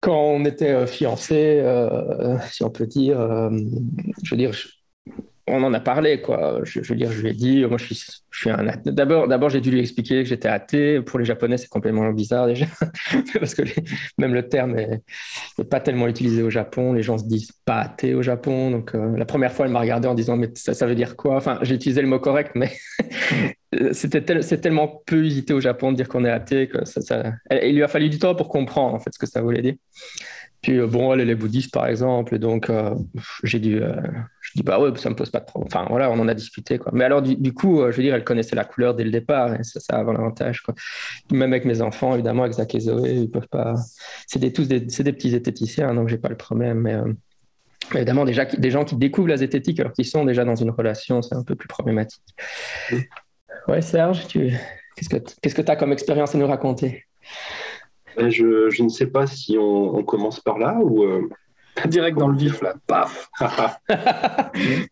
quand 0.00 0.20
on 0.20 0.44
était 0.44 0.70
euh, 0.70 0.86
fiancés, 0.86 1.60
euh, 1.60 2.38
si 2.50 2.62
on 2.62 2.70
peut 2.70 2.86
dire, 2.86 3.20
euh, 3.20 3.50
je 4.22 4.30
veux 4.30 4.36
dire, 4.36 4.52
on 5.48 5.62
en 5.62 5.72
a 5.72 5.80
parlé, 5.80 6.20
quoi. 6.20 6.60
Je, 6.64 6.80
veux 6.80 6.96
dire, 6.96 7.12
je 7.12 7.22
lui 7.22 7.30
ai 7.30 7.32
dit, 7.32 7.64
moi, 7.64 7.78
je 7.78 7.84
suis, 7.84 8.06
je 8.30 8.38
suis 8.38 8.50
un 8.50 8.64
D'abord, 8.84 9.28
d'abord, 9.28 9.48
j'ai 9.48 9.60
dû 9.60 9.70
lui 9.70 9.80
expliquer 9.80 10.22
que 10.22 10.28
j'étais 10.28 10.48
athée. 10.48 11.00
Pour 11.00 11.18
les 11.18 11.24
Japonais, 11.24 11.56
c'est 11.56 11.68
complètement 11.68 12.10
bizarre 12.12 12.46
déjà, 12.46 12.66
parce 13.38 13.54
que 13.54 13.62
même 14.18 14.34
le 14.34 14.48
terme 14.48 14.74
n'est 14.74 15.64
pas 15.70 15.80
tellement 15.80 16.08
utilisé 16.08 16.42
au 16.42 16.50
Japon. 16.50 16.92
Les 16.92 17.02
gens 17.02 17.18
se 17.18 17.24
disent 17.24 17.52
pas 17.64 17.78
athée 17.80 18.14
au 18.14 18.22
Japon. 18.22 18.70
Donc, 18.72 18.94
euh, 18.94 19.16
la 19.16 19.24
première 19.24 19.52
fois, 19.52 19.66
elle 19.66 19.72
m'a 19.72 19.80
regardé 19.80 20.08
en 20.08 20.14
disant, 20.14 20.36
mais 20.36 20.50
ça, 20.54 20.86
veut 20.86 20.96
dire 20.96 21.16
quoi? 21.16 21.36
Enfin, 21.36 21.58
j'ai 21.62 21.76
utilisé 21.76 22.02
le 22.02 22.08
mot 22.08 22.18
correct, 22.18 22.52
mais 22.56 22.72
c'était 23.92 24.42
c'est 24.42 24.60
tellement 24.60 25.02
peu 25.06 25.24
usité 25.24 25.52
au 25.52 25.60
Japon 25.60 25.92
de 25.92 25.96
dire 25.96 26.08
qu'on 26.08 26.24
est 26.24 26.30
athée 26.30 26.70
ça... 26.84 27.32
il 27.50 27.74
lui 27.74 27.82
a 27.82 27.88
fallu 27.88 28.08
du 28.08 28.18
temps 28.18 28.34
pour 28.34 28.48
comprendre 28.48 28.94
en 28.94 28.98
fait 28.98 29.10
ce 29.12 29.18
que 29.18 29.26
ça 29.26 29.42
voulait 29.42 29.62
dire. 29.62 29.74
Puis 30.66 30.80
euh, 30.80 30.88
bon, 30.88 31.14
elle, 31.14 31.20
elle 31.20 31.30
est 31.30 31.36
bouddhiste 31.36 31.72
par 31.72 31.86
exemple, 31.86 32.34
et 32.34 32.40
donc 32.40 32.70
euh, 32.70 32.92
j'ai 33.44 33.60
dû, 33.60 33.80
euh, 33.80 33.94
je 34.40 34.50
dis 34.56 34.64
bah 34.64 34.80
ouais, 34.80 34.90
ça 34.96 35.08
me 35.08 35.14
pose 35.14 35.30
pas 35.30 35.38
de 35.38 35.44
problème. 35.44 35.68
Enfin 35.72 35.86
voilà, 35.88 36.10
on 36.10 36.18
en 36.18 36.26
a 36.26 36.34
discuté 36.34 36.76
quoi. 36.76 36.90
Mais 36.92 37.04
alors 37.04 37.22
du, 37.22 37.54
coup, 37.54 37.82
je 37.88 37.96
veux 37.96 38.02
dire, 38.02 38.16
elle 38.16 38.24
connaissait 38.24 38.56
la 38.56 38.64
couleur 38.64 38.96
dès 38.96 39.04
le 39.04 39.12
départ, 39.12 39.54
et 39.54 39.62
ça, 39.62 39.78
ça 39.78 39.94
a 39.94 40.02
l'avantage 40.02 40.62
quoi. 40.62 40.74
Même 41.30 41.52
avec 41.52 41.66
mes 41.66 41.82
enfants, 41.82 42.14
évidemment, 42.14 42.42
avec 42.42 42.54
Zach 42.54 42.74
et 42.74 42.80
Zoé, 42.80 43.12
ils 43.14 43.30
peuvent 43.30 43.46
pas. 43.46 43.74
C'est 44.26 44.40
des, 44.40 44.52
tous 44.52 44.66
des, 44.66 44.80
des 44.80 45.12
petits 45.12 45.30
zététiciens, 45.30 45.94
donc 45.94 46.08
j'ai 46.08 46.18
pas 46.18 46.30
le 46.30 46.36
problème. 46.36 46.80
Mais 46.80 46.96
évidemment, 47.94 48.24
déjà 48.24 48.44
des 48.44 48.70
gens 48.72 48.84
qui 48.84 48.96
découvrent 48.96 49.28
la 49.28 49.36
zététique 49.36 49.78
alors 49.78 49.92
qu'ils 49.92 50.06
sont 50.06 50.24
déjà 50.24 50.44
dans 50.44 50.56
une 50.56 50.70
relation, 50.70 51.22
c'est 51.22 51.36
un 51.36 51.44
peu 51.44 51.54
plus 51.54 51.68
problématique. 51.68 52.24
Ouais, 53.68 53.82
Serge, 53.82 54.26
tu... 54.26 54.50
qu'est-ce 54.96 55.10
que 55.10 55.18
qu'est-ce 55.40 55.54
que 55.54 55.62
tu 55.62 55.70
as 55.70 55.76
comme 55.76 55.92
expérience 55.92 56.34
à 56.34 56.38
nous 56.38 56.48
raconter? 56.48 57.04
Ben, 58.16 58.30
je, 58.30 58.82
ne 58.82 58.88
sais 58.88 59.06
pas 59.06 59.26
si 59.26 59.56
on, 59.58 60.02
commence 60.02 60.40
par 60.40 60.58
là 60.58 60.78
ou. 60.82 61.04
Euh, 61.04 61.28
Direct 61.86 62.16
dans 62.16 62.28
le 62.28 62.38
vif, 62.38 62.62
là. 62.62 62.74
Paf 62.86 63.28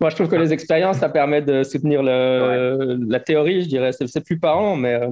Moi, 0.00 0.10
je 0.10 0.14
trouve 0.14 0.28
que 0.28 0.36
les 0.36 0.52
expériences, 0.52 0.98
ça 0.98 1.08
permet 1.08 1.40
de 1.40 1.62
soutenir 1.62 2.02
la 2.02 3.20
théorie, 3.20 3.62
je 3.62 3.68
dirais. 3.68 3.92
C'est 3.92 4.24
plus 4.24 4.38
parlant, 4.38 4.76
mais. 4.76 4.94
Euh, 4.94 5.08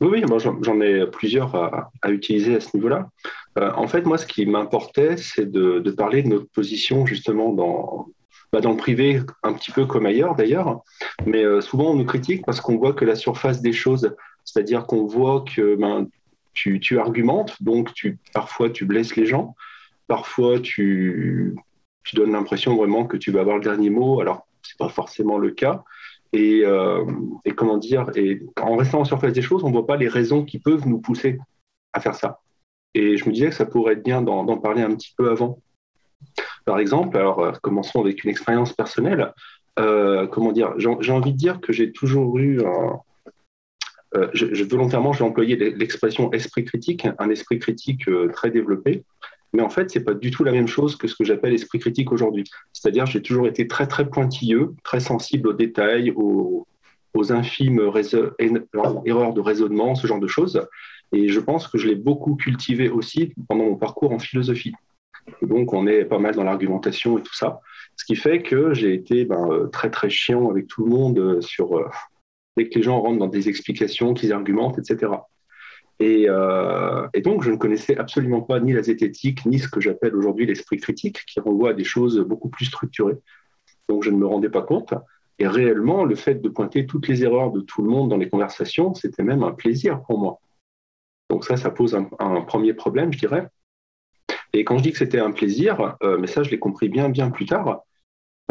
oui, 0.00 0.24
oui, 0.24 0.38
j'en 0.62 0.80
ai 0.80 1.06
plusieurs 1.06 1.54
à, 1.54 2.10
utiliser 2.10 2.56
à 2.56 2.60
ce 2.60 2.74
niveau-là. 2.74 3.08
Euh, 3.58 3.70
en 3.76 3.86
fait, 3.86 4.06
moi, 4.06 4.18
ce 4.18 4.26
qui 4.26 4.44
m'importait, 4.44 5.16
c'est 5.18 5.50
de, 5.50 5.78
parler 5.90 6.22
de 6.22 6.28
notre 6.28 6.48
position 6.48 7.06
justement 7.06 7.52
dans, 7.52 8.08
bah, 8.52 8.60
dans 8.60 8.72
le 8.72 8.76
privé, 8.76 9.20
un 9.42 9.52
petit 9.52 9.70
peu 9.70 9.84
comme 9.84 10.06
ailleurs 10.06 10.34
d'ailleurs. 10.34 10.80
Mais 11.26 11.44
souvent, 11.60 11.90
on 11.90 11.94
nous 11.94 12.06
critique 12.06 12.44
parce 12.46 12.62
qu'on 12.62 12.78
voit 12.78 12.94
que 12.94 13.04
la 13.04 13.14
surface 13.14 13.60
des 13.60 13.72
choses, 13.74 14.14
c'est-à-dire 14.44 14.86
qu'on 14.86 15.04
voit 15.04 15.44
que 15.54 15.76
ben, 15.76 16.08
tu, 16.54 16.98
argumentes, 16.98 17.62
donc 17.62 17.92
tu, 17.94 18.18
parfois 18.32 18.70
tu 18.70 18.84
blesses 18.84 19.16
les 19.16 19.26
gens, 19.26 19.54
parfois 20.06 20.60
tu, 20.60 21.56
tu 22.04 22.16
donnes 22.16 22.32
l'impression 22.32 22.76
vraiment 22.76 23.06
que 23.06 23.16
tu 23.16 23.30
vas 23.30 23.40
avoir 23.40 23.56
le 23.56 23.64
dernier 23.64 23.90
mot, 23.90 24.20
alors 24.20 24.46
c'est 24.62 24.78
pas 24.78 24.88
forcément 24.88 25.38
le 25.38 25.50
cas. 25.50 25.84
Et, 26.32 26.62
euh, 26.64 27.04
et, 27.44 27.52
comment 27.52 27.76
dire, 27.76 28.10
et 28.16 28.42
en 28.60 28.76
restant 28.76 29.00
en 29.00 29.04
surface 29.04 29.32
des 29.32 29.42
choses, 29.42 29.62
on 29.62 29.68
ne 29.68 29.72
voit 29.72 29.86
pas 29.86 29.96
les 29.96 30.08
raisons 30.08 30.44
qui 30.44 30.58
peuvent 30.58 30.86
nous 30.88 30.98
pousser 30.98 31.38
à 31.92 32.00
faire 32.00 32.14
ça. 32.14 32.40
Et 32.94 33.16
je 33.16 33.28
me 33.28 33.32
disais 33.32 33.50
que 33.50 33.54
ça 33.54 33.66
pourrait 33.66 33.94
être 33.94 34.02
bien 34.02 34.20
d'en 34.22 34.58
parler 34.58 34.82
un 34.82 34.94
petit 34.94 35.14
peu 35.16 35.30
avant. 35.30 35.60
Par 36.64 36.78
exemple, 36.78 37.16
alors 37.16 37.40
euh, 37.40 37.52
commençons 37.62 38.00
avec 38.00 38.24
une 38.24 38.30
expérience 38.30 38.72
personnelle. 38.72 39.32
Euh, 39.78 40.26
comment 40.26 40.52
dire, 40.52 40.74
j'ai 40.78 41.12
envie 41.12 41.32
de 41.32 41.38
dire 41.38 41.60
que 41.60 41.72
j'ai 41.72 41.92
toujours 41.92 42.38
eu 42.38 42.64
un, 42.64 43.00
euh, 44.16 44.28
je, 44.32 44.54
je, 44.54 44.64
volontairement, 44.64 45.12
j'ai 45.12 45.24
employé 45.24 45.56
l'expression 45.56 46.32
esprit 46.32 46.64
critique, 46.64 47.06
un 47.18 47.30
esprit 47.30 47.58
critique 47.58 48.08
euh, 48.08 48.28
très 48.28 48.50
développé. 48.50 49.04
Mais 49.52 49.62
en 49.62 49.68
fait, 49.68 49.90
ce 49.90 49.98
n'est 49.98 50.04
pas 50.04 50.14
du 50.14 50.30
tout 50.30 50.44
la 50.44 50.52
même 50.52 50.66
chose 50.66 50.96
que 50.96 51.06
ce 51.06 51.14
que 51.14 51.24
j'appelle 51.24 51.54
esprit 51.54 51.78
critique 51.78 52.12
aujourd'hui. 52.12 52.44
C'est-à-dire, 52.72 53.06
j'ai 53.06 53.22
toujours 53.22 53.46
été 53.46 53.66
très, 53.66 53.86
très 53.86 54.08
pointilleux, 54.08 54.74
très 54.82 55.00
sensible 55.00 55.48
aux 55.48 55.52
détails, 55.52 56.12
aux, 56.16 56.66
infimes 57.30 57.80
erreurs 57.80 59.32
de 59.32 59.40
raisonnement, 59.40 59.94
ce 59.94 60.08
genre 60.08 60.18
de 60.18 60.26
choses. 60.26 60.60
Et 61.12 61.28
je 61.28 61.38
pense 61.38 61.68
que 61.68 61.78
je 61.78 61.86
l'ai 61.86 61.94
beaucoup 61.94 62.34
cultivé 62.34 62.88
aussi 62.88 63.32
pendant 63.48 63.66
mon 63.66 63.76
parcours 63.76 64.10
en 64.10 64.18
philosophie. 64.18 64.74
donc, 65.40 65.72
on 65.72 65.86
est 65.86 66.04
pas 66.04 66.18
mal 66.18 66.34
dans 66.34 66.42
l'argumentation 66.42 67.16
et 67.16 67.22
tout 67.22 67.34
ça. 67.34 67.60
Ce 67.96 68.04
qui 68.04 68.16
fait 68.16 68.42
que 68.42 68.74
j'ai 68.74 68.92
été 68.92 69.24
ben, 69.24 69.48
euh, 69.48 69.68
très, 69.68 69.90
très 69.90 70.10
chiant 70.10 70.50
avec 70.50 70.66
tout 70.66 70.84
le 70.84 70.90
monde 70.90 71.40
sur 71.40 71.88
dès 72.56 72.68
que 72.68 72.78
les 72.78 72.82
gens 72.82 73.00
rentrent 73.00 73.18
dans 73.18 73.26
des 73.26 73.48
explications, 73.48 74.14
qu'ils 74.14 74.32
argumentent, 74.32 74.78
etc. 74.78 75.12
Euh, 76.02 77.08
et, 77.14 77.20
donc, 77.20 77.42
je 77.42 77.50
ne 77.50 77.56
connaissais 77.56 77.96
absolument 77.96 78.42
pas 78.42 78.60
ni 78.60 78.72
la 78.72 78.82
zététique, 78.82 79.46
ni 79.46 79.58
ce 79.58 79.68
que 79.68 79.80
j'appelle 79.80 80.16
aujourd'hui 80.16 80.46
l'esprit 80.46 80.78
critique, 80.78 81.24
qui 81.26 81.40
renvoie 81.40 81.70
à 81.70 81.72
des 81.74 81.84
choses 81.84 82.18
beaucoup 82.20 82.48
plus 82.48 82.66
structurées. 82.66 83.18
donc 83.88 84.02
je 84.02 84.10
ne 84.10 84.16
me 84.16 84.26
rendais 84.26 84.50
pas 84.50 84.62
compte. 84.62 84.94
Et 85.38 85.46
réellement, 85.46 86.04
le 86.04 86.14
fait 86.14 86.36
de 86.36 86.48
pointer 86.48 86.86
toutes 86.86 87.08
les 87.08 87.24
erreurs 87.24 87.50
de 87.50 87.60
tout 87.60 87.82
le 87.82 87.90
monde 87.90 88.08
dans 88.08 88.16
les 88.16 88.28
conversations, 88.28 88.94
c'était 88.94 89.24
même 89.24 89.42
un 89.42 89.52
plaisir 89.52 90.00
pour 90.02 90.18
moi. 90.18 90.40
Donc 91.30 91.44
ça, 91.44 91.56
ça 91.56 91.70
pose 91.70 91.94
un, 91.94 92.40
premier 92.42 92.74
problème, 92.74 93.12
je 93.12 93.18
dirais. 93.18 93.48
Et 94.52 94.64
quand 94.64 94.78
je 94.78 94.84
dis 94.84 94.92
que 94.92 94.98
c'était 94.98 95.18
un 95.18 95.32
plaisir, 95.32 95.96
euh, 96.02 96.18
mais 96.18 96.28
ça, 96.28 96.44
je 96.44 96.50
l'ai 96.50 96.60
compris 96.60 96.88
bien, 96.88 97.08
bien 97.08 97.30
plus 97.30 97.46
tard. 97.46 97.82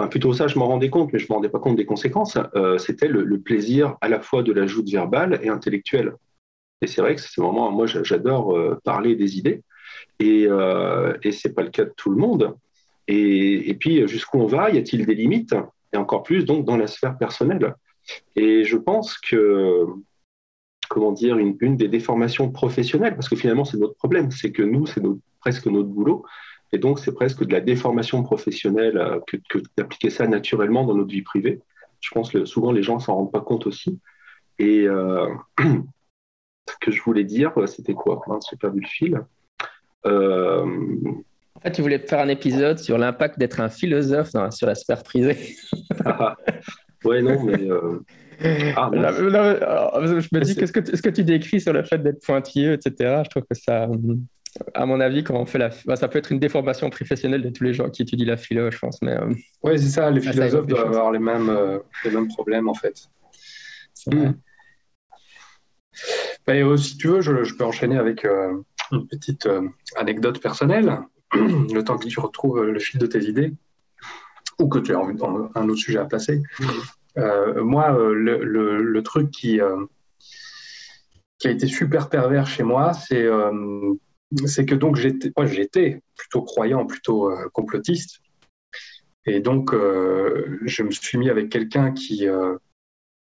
Plutôt 0.10 0.34
ça, 0.34 0.48
je 0.48 0.58
m'en 0.58 0.68
rendais 0.68 0.90
compte, 0.90 1.14
mais 1.14 1.20
je 1.20 1.26
ne 1.26 1.30
me 1.30 1.36
rendais 1.36 1.50
pas 1.50 1.60
compte 1.60 1.76
des 1.76 1.86
conséquences. 1.86 2.38
Euh, 2.56 2.78
c'était 2.78 3.08
le, 3.08 3.40
plaisir 3.40 3.96
à 4.02 4.10
la 4.10 4.20
fois 4.20 4.42
de 4.42 4.52
l'ajout 4.52 4.84
verbale 4.86 5.40
et 5.44 5.50
intellectuelle. 5.50 6.14
Et 6.82 6.88
c'est 6.88 7.02
vrai 7.02 7.16
que 7.16 7.22
c'est 7.22 7.40
vraiment, 7.40 7.72
moi, 7.72 7.86
j'adore 7.86 8.58
euh, 8.58 8.80
parler 8.84 9.16
des 9.16 9.38
idées. 9.38 9.62
Et, 10.20 10.44
et 10.44 11.32
ce 11.32 11.48
n'est 11.48 11.54
pas 11.54 11.64
le 11.64 11.70
cas 11.70 11.86
de 11.86 11.94
tout 11.96 12.10
le 12.10 12.18
monde. 12.18 12.56
Et 13.08 13.76
puis, 13.80 14.08
jusqu'où 14.08 14.40
on 14.40 14.48
va? 14.48 14.72
Y 14.72 14.78
a-t-il 14.78 15.06
des 15.06 15.16
limites? 15.16 15.56
Et 15.94 15.98
encore 15.98 16.24
plus, 16.24 16.46
donc, 16.46 16.66
dans 16.66 16.78
la 16.78 16.88
sphère 16.88 17.18
personnelle. 17.18 17.76
Et 18.36 18.64
je 18.64 18.78
pense 18.78 19.18
que 19.18 19.86
comment 20.94 21.12
dire, 21.12 21.38
une, 21.38 21.76
des 21.76 21.88
déformations 21.88 22.52
professionnelles, 22.52 23.16
parce 23.16 23.28
que 23.28 23.36
finalement, 23.36 23.66
c'est 23.66 23.78
notre 23.78 23.96
problème, 23.96 24.30
c'est 24.32 24.52
que 24.52 24.62
nous, 24.62 24.86
c'est 24.86 25.02
presque 25.40 25.66
notre 25.66 25.90
boulot, 25.90 26.24
et 26.74 26.80
donc 26.80 27.00
c'est 27.00 27.14
presque 27.14 27.46
de 27.46 27.54
la 27.54 27.62
déformation 27.62 28.24
professionnelle 28.24 28.98
euh, 28.98 29.20
que, 29.28 29.60
d'appliquer 29.78 30.10
ça 30.10 30.28
naturellement 30.28 30.84
dans 30.84 30.96
notre 30.96 31.12
vie 31.12 31.22
privée. 31.22 31.62
Je 32.02 32.10
pense 32.12 32.32
que 32.32 32.46
souvent 32.46 32.72
les 32.72 32.84
gens 32.84 33.00
s'en 33.00 33.16
rendent 33.16 33.32
pas 33.32 33.42
compte 33.42 33.68
aussi. 33.68 34.00
Et 34.58 34.82
euh, 34.88 35.30
ce 35.60 36.76
que 36.82 36.92
je 36.92 37.02
voulais 37.04 37.24
dire, 37.24 37.54
c'était 37.68 37.94
quoi 37.94 38.22
J'ai 38.50 38.58
perdu 38.58 38.82
le 38.82 38.88
fil? 38.88 39.22
Euh... 40.06 40.66
En 41.56 41.60
fait, 41.62 41.72
tu 41.72 41.82
voulais 41.84 42.00
faire 42.00 42.20
un 42.20 42.28
épisode 42.28 42.80
sur 42.80 42.98
l'impact 42.98 43.38
d'être 43.38 43.62
un 43.62 43.70
philosophe 43.70 44.32
sur 44.50 44.68
la 44.68 44.76
sphère 44.76 45.04
privée. 45.04 45.56
ah, 46.04 46.36
ouais, 47.06 47.22
non, 47.22 47.42
mais 47.44 47.70
euh, 47.70 48.00
ah, 48.76 48.90
je 48.92 50.36
me 50.36 50.40
dis, 50.40 50.56
qu'est-ce 50.56 50.74
que, 50.74 50.96
ce 50.96 51.02
que 51.02 51.10
tu 51.10 51.24
décris 51.24 51.62
sur 51.62 51.72
le 51.72 51.84
fait 51.84 52.00
d'être 52.00 52.26
pointilleux, 52.26 52.74
etc. 52.74 53.22
Je 53.24 53.30
trouve 53.30 53.44
que 53.44 53.56
ça, 53.56 53.88
à 54.74 54.86
mon 54.86 55.00
avis, 55.00 55.24
quand 55.24 55.36
on 55.36 55.46
fait 55.46 55.58
la, 55.58 55.70
bah, 55.86 55.96
ça 55.96 56.08
peut 56.08 56.20
être 56.20 56.32
une 56.32 56.40
déformation 56.40 56.90
professionnelle 56.90 57.42
de 57.42 57.50
tous 57.50 57.64
les 57.64 57.74
gens 57.74 57.90
qui 57.90 58.02
étudient 58.02 58.28
la 58.28 58.38
philo, 58.38 58.70
je 58.72 58.80
pense. 58.80 59.02
Mais 59.02 59.14
euh, 59.14 59.34
oui, 59.64 59.80
c'est 59.80 59.90
ça. 59.90 60.12
Les 60.12 60.22
philosophes 60.22 60.68
doivent 60.68 60.88
avoir 60.88 61.12
les 61.12 61.20
mêmes, 61.20 61.50
euh, 61.50 61.80
les 62.06 62.12
mêmes 62.12 62.28
problèmes 62.28 62.68
en 62.68 62.74
fait. 62.74 63.10
Bah, 66.46 66.54
si 66.78 66.98
tu 66.98 67.08
veux, 67.08 67.22
je, 67.22 67.56
peux 67.56 67.64
enchaîner 67.64 67.98
avec 67.98 68.26
euh, 68.26 68.54
une 68.92 69.08
petite 69.08 69.48
anecdote 69.96 70.42
personnelle, 70.42 71.00
le 71.34 71.82
temps 71.82 71.98
que 71.98 72.08
tu 72.08 72.20
retrouves 72.20 72.64
le 72.64 72.80
fil 72.80 73.00
de 73.00 73.06
tes 73.06 73.24
idées 73.24 73.54
ou 74.60 74.68
que 74.68 74.80
tu 74.80 74.94
as 74.94 75.00
un 75.00 75.70
autre 75.70 75.80
sujet 75.80 76.00
à 76.00 76.06
placer. 76.06 76.42
Euh, 77.18 77.64
moi, 77.64 77.94
euh, 77.94 78.14
le, 78.14 79.04
truc 79.04 79.32
qui, 79.32 79.62
euh, 79.62 79.86
qui 81.40 81.48
a 81.48 81.52
été 81.52 81.68
super 81.68 82.10
pervers 82.10 82.48
chez 82.48 82.64
moi, 82.64 82.94
c'est 82.94 83.28
c'est 84.46 84.66
que 84.66 84.76
donc 84.76 84.96
j'étais, 84.96 85.32
j'étais 85.46 86.02
plutôt 86.16 86.42
croyant, 86.42 86.86
plutôt 86.86 87.32
complotiste, 87.54 88.22
et 89.26 89.40
donc 89.40 89.72
je 89.74 90.84
me 90.84 90.92
suis 90.92 91.18
mis 91.18 91.30
avec 91.30 91.50
quelqu'un 91.50 91.92
qui 91.92 92.28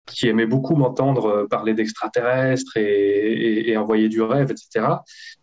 qui 0.07 0.27
aimait 0.27 0.47
beaucoup 0.47 0.75
m'entendre 0.75 1.47
parler 1.51 1.75
d'extraterrestres 1.75 2.77
et, 2.77 3.77
envoyer 3.77 4.09
du 4.09 4.23
rêve, 4.23 4.51
etc., 4.51 4.87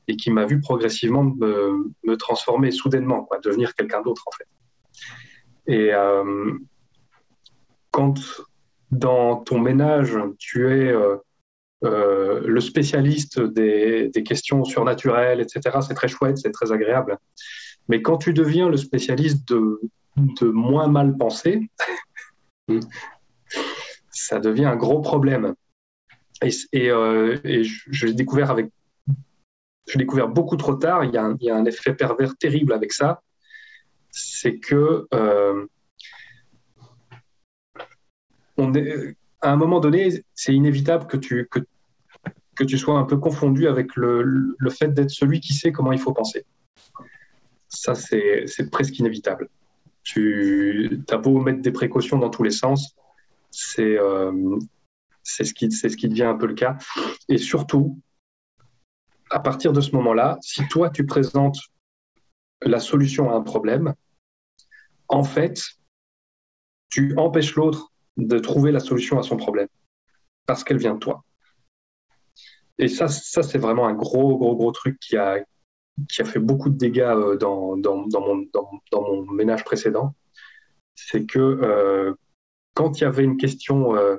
et 0.08 0.16
qui 0.16 0.32
m'a 0.32 0.46
vu 0.46 0.60
progressivement 0.60 1.24
me, 1.24 1.92
me, 2.04 2.18
transformer 2.18 2.72
soudainement, 2.72 3.28
devenir 3.44 3.76
quelqu'un 3.76 4.02
d'autre 4.02 4.24
en 4.26 4.32
fait. 4.32 4.48
Et 5.68 5.92
quand 7.92 8.20
dans 8.92 9.38
ton 9.38 9.60
ménage, 9.60 10.18
tu 10.38 10.70
es 10.72 10.94
euh, 11.84 11.88
euh, 11.88 12.42
le 12.46 12.62
spécialiste 12.62 13.40
des, 13.40 14.12
questions 14.26 14.64
surnaturelles, 14.64 15.42
etc., 15.42 15.78
c'est 15.86 15.94
très 15.94 16.08
chouette, 16.08 16.38
c'est 16.38 16.52
très 16.52 16.72
agréable. 16.72 17.18
Mais 17.88 18.02
quand 18.02 18.18
tu 18.18 18.34
deviens 18.34 18.70
le 18.70 18.78
spécialiste 18.78 19.48
de, 19.50 19.80
moins 20.42 20.88
mal 20.88 21.18
penser, 21.18 21.70
ça 24.10 24.40
devient 24.40 24.66
un 24.66 24.76
gros 24.76 25.02
problème. 25.02 25.54
Et, 26.42 26.90
euh, 26.92 27.38
je, 27.44 28.06
l'ai 28.06 28.14
découvert 28.14 28.52
avec, 28.52 28.70
je 29.88 29.98
découvert 29.98 30.28
beaucoup 30.28 30.58
trop 30.58 30.76
tard. 30.76 31.04
Il 31.04 31.14
y, 31.14 31.18
a 31.18 31.24
un, 31.24 31.38
il 31.40 31.48
y, 31.48 31.50
a 31.50 31.56
un, 31.56 31.66
effet 31.66 31.94
pervers 31.94 32.36
terrible 32.38 32.74
avec 32.74 32.94
ça, 32.94 33.22
c'est 34.12 34.58
que 34.58 35.08
à 39.46 39.52
un 39.52 39.58
moment 39.58 39.80
donné, 39.80 40.24
c'est 40.34 40.56
inévitable 40.56 41.06
que 41.06 41.18
tu, 41.18 41.48
que, 41.52 41.60
que 42.56 42.64
tu 42.64 42.80
sois 42.80 42.98
un 42.98 43.04
peu 43.04 43.18
confondu 43.18 43.68
avec 43.68 43.96
le, 43.96 44.24
le 44.58 44.70
fait 44.72 44.88
d'être 44.88 45.12
celui 45.12 45.40
qui 45.40 45.54
sait 45.54 45.72
comment 45.72 45.92
il 45.92 46.00
faut 46.00 46.14
penser. 46.14 46.46
Ça, 47.68 47.94
c'est 47.94 48.70
presque 48.72 48.98
inévitable. 48.98 49.50
Tu 50.04 51.04
as 51.10 51.18
beau 51.18 51.40
mettre 51.42 51.62
des 51.62 51.72
précautions 51.72 52.18
dans 52.18 52.32
tous 52.32 52.42
les 52.44 52.52
sens, 52.52 52.96
c'est 53.52 53.98
euh, 54.00 54.58
ce, 55.24 55.44
ce 55.44 55.54
qui 55.54 56.08
devient 56.08 56.24
un 56.24 56.36
peu 56.36 56.48
le 56.48 56.56
cas. 56.56 56.78
Et 57.30 57.38
surtout, 57.38 58.00
à 59.30 59.40
partir 59.40 59.74
de 59.74 59.82
ce 59.82 59.92
moment-là, 59.96 60.40
si 60.42 60.68
toi, 60.68 60.90
tu 60.90 61.06
présentes 61.06 61.60
la 62.62 62.80
solution 62.80 63.30
à 63.32 63.36
un 63.36 63.42
problème, 63.42 63.94
en 65.08 65.24
fait, 65.24 65.62
tu 66.90 67.14
empêches 67.18 67.56
l'autre 67.56 67.92
de 68.18 68.40
trouver 68.40 68.72
la 68.72 68.80
solution 68.80 69.20
à 69.20 69.24
son 69.24 69.38
problème, 69.38 69.68
parce 70.46 70.64
qu'elle 70.64 70.78
vient 70.78 70.96
de 70.96 71.00
toi. 71.00 71.24
Et 72.78 72.88
ça, 72.88 73.08
ça 73.08 73.44
c'est 73.44 73.58
vraiment 73.58 73.88
un 73.88 73.94
gros, 73.94 74.38
gros, 74.38 74.56
gros 74.56 74.72
truc 74.72 75.00
qui 75.00 75.18
a, 75.18 75.44
qui 76.10 76.22
a 76.22 76.26
fait 76.26 76.40
beaucoup 76.40 76.70
de 76.70 76.78
dégâts 76.78 77.02
euh, 77.02 77.38
dans, 77.38 77.78
dans, 77.78 78.06
dans, 78.08 78.22
mon, 78.22 78.46
dans 78.92 79.02
mon, 79.02 79.26
ménage 79.32 79.64
précédent. 79.64 80.14
C'est 80.96 81.26
que 81.26 81.40
euh, 81.40 82.14
quand 82.74 83.00
il 83.00 83.04
y 83.04 83.08
avait 83.08 83.24
une 83.24 83.38
question 83.38 83.96
euh, 83.96 84.18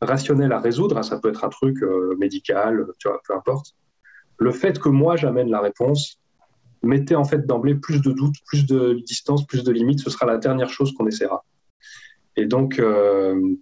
rationnelle 0.00 0.52
à 0.52 0.60
résoudre, 0.60 1.02
ça 1.02 1.18
peut 1.18 1.30
être 1.30 1.44
un 1.44 1.48
truc 1.48 1.78
médical, 2.18 2.86
tu 2.98 3.08
vois, 3.08 3.20
peu 3.26 3.34
importe, 3.34 3.74
le 4.38 4.52
fait 4.52 4.78
que 4.78 4.88
moi 4.88 5.16
j'amène 5.16 5.50
la 5.50 5.60
réponse 5.60 6.20
mettait 6.82 7.14
en 7.14 7.24
fait 7.24 7.46
d'emblée 7.46 7.74
plus 7.74 8.00
de 8.00 8.12
doutes, 8.12 8.36
plus 8.46 8.66
de 8.66 9.00
distance, 9.06 9.46
plus 9.46 9.64
de 9.64 9.72
limites. 9.72 10.00
Ce 10.00 10.10
sera 10.10 10.26
la 10.26 10.38
dernière 10.38 10.70
chose 10.70 10.92
qu'on 10.94 11.06
essaiera. 11.06 11.44
Et 12.36 12.46
donc, 12.46 12.78
euh, 12.78 13.54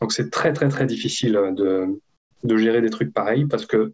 donc 0.00 0.12
c'est 0.12 0.30
très 0.30 0.52
très 0.52 0.68
très 0.68 0.86
difficile 0.86 1.32
de, 1.32 2.00
de, 2.44 2.56
gérer 2.56 2.80
des 2.80 2.90
trucs 2.90 3.12
pareils 3.12 3.46
parce 3.46 3.66
que, 3.66 3.92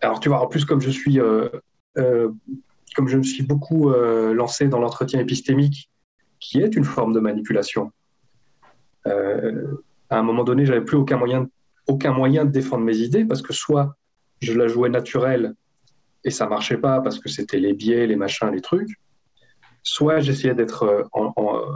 alors 0.00 0.20
tu 0.20 0.28
vois, 0.28 0.40
en 0.40 0.48
plus 0.48 0.64
comme 0.64 0.80
je 0.80 0.90
suis, 0.90 1.20
euh, 1.20 1.48
euh, 1.96 2.30
comme 2.96 3.08
je 3.08 3.16
me 3.16 3.22
suis 3.22 3.44
beaucoup 3.44 3.90
lancé 3.90 4.68
dans 4.68 4.80
l'entretien 4.80 5.20
épistémique, 5.20 5.90
qui 6.40 6.60
est 6.60 6.74
une 6.74 6.84
forme 6.84 7.12
de 7.12 7.20
manipulation. 7.20 7.92
à 9.04 10.18
un 10.18 10.22
moment 10.22 10.42
donné, 10.42 10.66
j'avais 10.66 10.84
plus 10.84 10.96
aucun 10.96 11.16
moyen, 11.16 11.48
aucun 11.86 12.12
moyen 12.12 12.44
de 12.44 12.50
défendre 12.50 12.84
mes 12.84 12.98
idées 12.98 13.24
parce 13.24 13.42
que 13.42 13.52
soit 13.52 13.96
je 14.40 14.52
la 14.52 14.68
jouais 14.68 14.88
naturelle 14.88 15.54
et 16.24 16.30
ça 16.30 16.46
marchait 16.46 16.78
pas 16.78 17.00
parce 17.00 17.18
que 17.18 17.28
c'était 17.28 17.58
les 17.60 17.72
biais, 17.72 18.06
les 18.06 18.16
machins, 18.16 18.50
les 18.50 18.60
trucs, 18.60 18.90
soit 19.82 20.20
j'essayais 20.20 20.54
d'être 20.54 20.82
euh, 20.84 21.02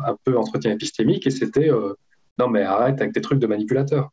un 0.06 0.16
peu 0.24 0.36
entretien 0.36 0.72
épistémique 0.72 1.26
et 1.26 1.30
c'était 1.30 1.70
euh, 1.70 1.94
non 2.38 2.48
mais 2.48 2.62
arrête 2.62 3.00
avec 3.00 3.12
tes 3.12 3.20
trucs 3.20 3.38
de 3.38 3.46
manipulateur. 3.46 4.10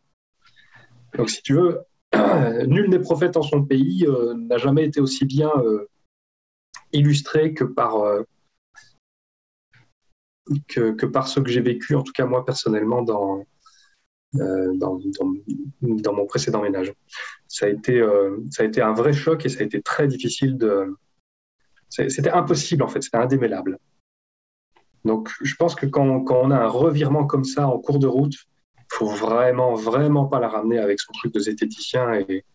Donc 1.17 1.29
si 1.29 1.41
tu 1.41 1.53
veux, 1.53 1.79
nul 2.67 2.89
n'est 2.89 2.99
prophète 2.99 3.37
en 3.37 3.41
son 3.41 3.63
pays 3.63 4.05
euh, 4.05 4.33
n'a 4.35 4.57
jamais 4.57 4.85
été 4.85 5.01
aussi 5.01 5.25
bien 5.25 5.51
illustré 6.91 7.53
que 7.53 7.63
par 7.63 8.03
que, 10.67 11.05
par 11.05 11.27
ce 11.27 11.39
que 11.39 11.49
j'ai 11.49 11.61
vécu, 11.61 11.95
en 11.95 12.03
tout 12.03 12.13
cas 12.13 12.25
moi 12.25 12.45
personnellement 12.45 13.01
dans 13.01 13.45
dans, 14.33 14.99
dans, 15.81 16.13
mon 16.13 16.25
précédent 16.27 16.61
ménage. 16.61 16.93
Ça 17.47 17.65
a 17.65 17.69
été 17.69 18.03
ça 18.51 18.63
a 18.63 18.65
été 18.65 18.81
un 18.81 18.93
vrai 18.93 19.13
choc 19.13 19.45
et 19.45 19.49
ça 19.49 19.61
a 19.61 19.63
été 19.63 19.81
très 19.81 20.07
difficile 20.07 20.57
de 20.57 20.95
c'était 21.89 22.29
impossible 22.29 22.83
en 22.83 22.87
fait, 22.87 23.01
c'était 23.01 23.17
indémêlable. 23.17 23.79
Donc 25.05 25.29
je 25.41 25.55
pense 25.55 25.75
que 25.75 25.85
quand, 25.85 26.23
on 26.29 26.51
a 26.51 26.57
un 26.57 26.67
revirement 26.67 27.25
comme 27.25 27.43
ça 27.43 27.67
en 27.67 27.79
cours 27.79 27.99
de 27.99 28.07
route, 28.07 28.35
il 28.77 28.95
faut 28.95 29.07
vraiment, 29.07 29.75
vraiment 29.75 30.25
pas 30.25 30.39
la 30.39 30.49
ramener 30.49 30.77
avec 30.77 30.99
son 30.99 31.11
truc 31.13 31.33
de 31.33 31.39
zététicien 31.39 32.13
et, 32.13 32.45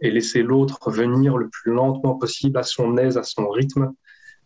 laisser 0.00 0.42
l'autre 0.42 0.90
venir 0.90 1.38
le 1.38 1.48
plus 1.48 1.72
lentement 1.72 2.16
possible, 2.16 2.58
à 2.58 2.62
son 2.62 2.98
aise, 2.98 3.16
à 3.16 3.22
son 3.22 3.48
rythme, 3.48 3.90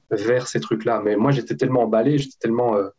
vers 0.08 0.46
ces 0.46 0.60
trucs-là. 0.60 1.02
Mais 1.04 1.16
moi, 1.16 1.32
j'étais 1.32 1.56
tellement 1.56 1.82
emballé, 1.82 2.16
j'étais 2.16 2.36
tellement, 2.38 2.76
euh, 2.76 2.90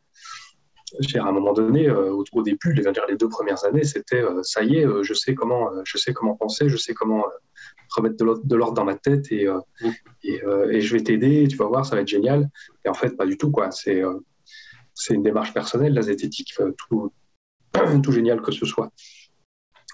à 1.15 1.23
un 1.23 1.31
moment 1.31 1.53
donné, 1.53 1.89
au, 1.89 2.43
début, 2.43 2.73
les, 2.73 2.83
les 3.07 3.15
deux 3.15 3.29
premières 3.29 3.63
années, 3.63 3.85
c'était 3.85 4.23
ça 4.43 4.61
y 4.63 4.75
est, 4.75 4.85
je 5.03 5.13
sais 5.13 5.35
comment, 5.35 5.69
je 5.85 5.97
sais 5.97 6.11
comment 6.11 6.35
penser, 6.35 6.67
je 6.67 6.75
sais 6.75 6.93
comment 6.93 7.23
remettre 7.91 8.17
de 8.17 8.55
l'ordre 8.55 8.73
dans 8.73 8.85
ma 8.85 8.95
tête 8.95 9.31
et, 9.31 9.47
mm. 9.47 9.91
et, 10.23 10.81
je 10.81 10.95
vais 10.95 11.03
t'aider, 11.03 11.47
tu 11.47 11.57
vas 11.57 11.65
voir, 11.65 11.85
ça 11.85 11.95
va 11.95 12.01
être 12.01 12.07
génial. 12.07 12.49
Et 12.85 12.89
en 12.89 12.93
fait, 12.93 13.17
pas 13.17 13.25
du 13.25 13.37
tout, 13.37 13.51
quoi. 13.51 13.71
C'est 13.71 14.03
c'est 14.99 15.13
une 15.13 15.23
démarche 15.23 15.53
personnelle, 15.53 15.93
la 15.93 16.01
zététique, 16.01 16.53
tout, 16.77 17.13
tout 18.03 18.11
génial 18.11 18.41
que 18.41 18.51
ce 18.51 18.65
soit. 18.65 18.91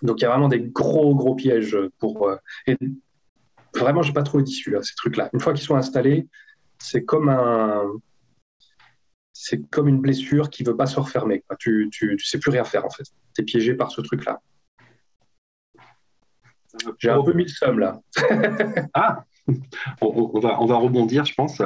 Donc 0.01 0.19
il 0.19 0.23
y 0.23 0.25
a 0.25 0.29
vraiment 0.29 0.49
des 0.49 0.59
gros, 0.59 1.15
gros 1.15 1.35
pièges 1.35 1.77
pour. 1.99 2.27
Euh, 2.27 2.35
et 2.67 2.75
vraiment, 3.73 4.01
j'ai 4.01 4.13
pas 4.13 4.23
trouvé 4.23 4.43
d'issue 4.43 4.75
à 4.75 4.83
ces 4.83 4.95
trucs-là. 4.95 5.29
Une 5.33 5.39
fois 5.39 5.53
qu'ils 5.53 5.65
sont 5.65 5.75
installés, 5.75 6.27
c'est 6.79 7.05
comme 7.05 7.29
un. 7.29 7.83
C'est 9.31 9.69
comme 9.69 9.87
une 9.87 9.99
blessure 9.99 10.49
qui 10.49 10.63
veut 10.63 10.75
pas 10.75 10.87
se 10.87 10.99
refermer. 10.99 11.43
Tu, 11.59 11.89
tu, 11.91 12.15
tu 12.17 12.25
sais 12.25 12.39
plus 12.39 12.51
rien 12.51 12.63
faire 12.63 12.85
en 12.85 12.89
fait. 12.89 13.03
Tu 13.35 13.41
es 13.41 13.45
piégé 13.45 13.73
par 13.75 13.91
ce 13.91 14.01
truc-là. 14.01 14.41
J'ai 17.00 17.10
un 17.10 17.22
peu 17.24 17.34
mis 17.34 17.44
le 17.44 17.50
somme 17.50 17.79
là. 17.79 18.00
ah 18.94 19.24
on, 20.01 20.39
va, 20.39 20.60
on 20.60 20.65
va 20.65 20.75
rebondir, 20.77 21.24
je 21.25 21.36
pense. 21.36 21.62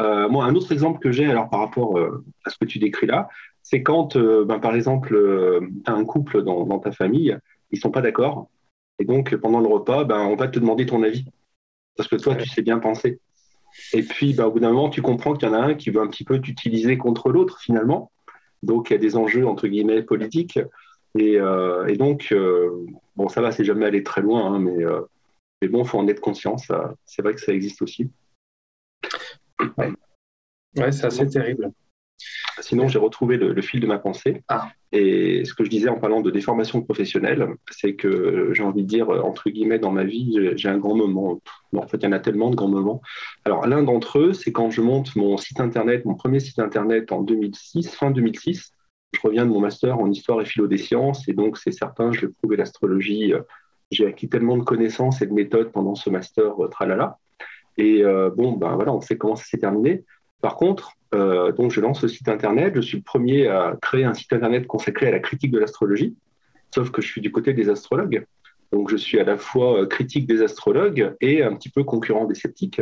Euh, 0.00 0.28
moi, 0.28 0.44
un 0.44 0.54
autre 0.54 0.70
exemple 0.70 0.98
que 0.98 1.12
j'ai 1.12 1.24
alors 1.24 1.48
par 1.48 1.60
rapport 1.60 1.98
euh, 1.98 2.24
à 2.44 2.50
ce 2.50 2.58
que 2.58 2.66
tu 2.66 2.78
décris 2.78 3.06
là, 3.06 3.28
c'est 3.62 3.82
quand, 3.82 4.18
ben, 4.18 4.58
par 4.58 4.74
exemple, 4.74 5.16
tu 5.84 5.90
as 5.90 5.94
un 5.94 6.04
couple 6.04 6.42
dans, 6.42 6.64
dans, 6.64 6.78
ta 6.78 6.92
famille 6.92 7.38
ils 7.72 7.80
sont 7.80 7.90
pas 7.90 8.02
d'accord. 8.02 8.48
Et 8.98 9.04
donc, 9.04 9.34
pendant 9.36 9.60
le 9.60 9.66
repas, 9.66 10.04
ben, 10.04 10.20
on 10.20 10.36
va 10.36 10.46
te 10.48 10.58
demander 10.58 10.86
ton 10.86 11.02
avis. 11.02 11.24
Parce 11.96 12.08
que 12.08 12.16
toi, 12.16 12.36
tu 12.36 12.48
sais 12.48 12.62
bien 12.62 12.78
penser. 12.78 13.18
Et 13.94 14.02
puis, 14.02 14.34
ben, 14.34 14.44
au 14.44 14.52
bout 14.52 14.60
d'un 14.60 14.70
moment, 14.70 14.90
tu 14.90 15.02
comprends 15.02 15.34
qu'il 15.34 15.48
y 15.48 15.50
en 15.50 15.54
a 15.54 15.58
un 15.58 15.74
qui 15.74 15.90
veut 15.90 16.00
un 16.00 16.08
petit 16.08 16.24
peu 16.24 16.40
t'utiliser 16.40 16.98
contre 16.98 17.30
l'autre, 17.30 17.60
finalement. 17.60 18.12
Donc, 18.62 18.90
il 18.90 18.92
y 18.92 18.96
a 18.96 18.98
des 18.98 19.16
enjeux, 19.16 19.46
entre 19.46 19.66
guillemets, 19.66 20.02
politiques. 20.02 20.60
Et, 21.18 21.36
euh, 21.38 21.94
donc, 21.96 22.28
euh, 22.32 22.86
bon, 23.16 23.28
ça 23.28 23.40
va, 23.40 23.52
c'est 23.52 23.64
jamais 23.64 23.86
aller 23.86 24.02
très 24.02 24.22
loin, 24.22 24.54
hein, 24.54 24.58
mais, 24.58 24.84
euh, 24.84 25.02
mais 25.60 25.68
bon, 25.68 25.82
il 25.82 25.88
faut 25.88 25.98
en 25.98 26.08
être 26.08 26.20
conscient. 26.20 26.56
C'est 26.56 27.22
vrai 27.22 27.34
que 27.34 27.40
ça 27.40 27.52
existe 27.52 27.82
aussi. 27.82 28.10
Ouais, 29.78 29.92
ouais 30.76 30.92
c'est 30.92 31.06
assez 31.06 31.26
terrible. 31.28 31.70
Sinon, 32.60 32.86
j'ai 32.86 32.98
retrouvé 32.98 33.36
le, 33.36 33.60
fil 33.62 33.80
de 33.80 33.86
ma 33.86 33.98
pensée. 33.98 34.42
Ah. 34.48 34.70
Et 34.92 35.44
ce 35.44 35.54
que 35.54 35.64
je 35.64 35.70
disais 35.70 35.88
en 35.88 35.98
parlant 35.98 36.20
de 36.20 36.30
déformation 36.30 36.82
professionnelle, 36.82 37.48
c'est 37.70 37.94
que 37.94 38.50
j'ai 38.52 38.62
envie 38.62 38.82
de 38.82 38.88
dire, 38.88 39.08
entre 39.08 39.50
guillemets, 39.50 39.78
dans 39.78 39.90
ma 39.90 40.04
vie, 40.04 40.52
j'ai 40.56 40.68
un 40.68 40.78
grand 40.78 40.94
moment. 40.94 41.40
en 41.74 41.86
fait, 41.86 41.98
il 41.98 42.04
y 42.04 42.06
en 42.06 42.12
a 42.12 42.20
tellement 42.20 42.50
de 42.50 42.56
grands 42.56 42.68
moments. 42.68 43.00
Alors, 43.44 43.66
l'un 43.66 43.82
d'entre 43.82 44.18
eux, 44.18 44.32
c'est 44.32 44.52
quand 44.52 44.70
je 44.70 44.80
monte 44.80 45.16
mon 45.16 45.36
site 45.36 45.60
Internet, 45.60 46.04
mon 46.04 46.14
premier 46.14 46.40
site 46.40 46.58
Internet 46.58 47.10
en 47.10 47.22
2006, 47.22 47.94
fin 47.94 48.10
2006. 48.10 48.72
Je 49.12 49.20
reviens 49.22 49.44
de 49.44 49.50
mon 49.50 49.60
master 49.60 49.98
en 49.98 50.10
histoire 50.10 50.40
et 50.40 50.44
philo 50.44 50.66
des 50.66 50.78
sciences. 50.78 51.28
Et 51.28 51.32
donc, 51.32 51.58
c'est 51.58 51.72
certain, 51.72 52.12
je 52.12 52.22
vais 52.22 52.32
prouver 52.32 52.56
l'astrologie. 52.56 53.32
J'ai 53.90 54.06
acquis 54.06 54.28
tellement 54.28 54.56
de 54.56 54.62
connaissances 54.62 55.20
et 55.22 55.26
de 55.26 55.32
méthodes 55.32 55.70
pendant 55.70 55.94
ce 55.94 56.10
master, 56.10 56.62
euh, 56.64 56.68
tralala. 56.68 57.18
Et 57.76 58.04
euh, 58.04 58.30
bon, 58.30 58.52
ben 58.52 58.74
voilà, 58.74 58.92
on 58.92 59.00
sait 59.00 59.16
comment 59.16 59.36
ça 59.36 59.44
s'est 59.44 59.58
terminé. 59.58 60.04
Par 60.40 60.56
contre, 60.56 60.92
euh, 61.14 61.52
donc 61.52 61.70
je 61.70 61.80
lance 61.80 62.00
ce 62.00 62.08
site 62.08 62.28
internet. 62.28 62.74
Je 62.74 62.80
suis 62.80 62.98
le 62.98 63.02
premier 63.02 63.46
à 63.46 63.76
créer 63.80 64.04
un 64.04 64.14
site 64.14 64.32
internet 64.32 64.66
consacré 64.66 65.06
à 65.06 65.10
la 65.10 65.20
critique 65.20 65.52
de 65.52 65.58
l'astrologie, 65.58 66.16
sauf 66.74 66.90
que 66.90 67.00
je 67.00 67.06
suis 67.06 67.20
du 67.20 67.30
côté 67.30 67.54
des 67.54 67.68
astrologues. 67.68 68.26
Donc 68.72 68.90
je 68.90 68.96
suis 68.96 69.20
à 69.20 69.24
la 69.24 69.36
fois 69.36 69.82
euh, 69.82 69.86
critique 69.86 70.26
des 70.26 70.42
astrologues 70.42 71.14
et 71.20 71.42
un 71.42 71.54
petit 71.54 71.68
peu 71.68 71.84
concurrent 71.84 72.24
des 72.24 72.34
sceptiques. 72.34 72.80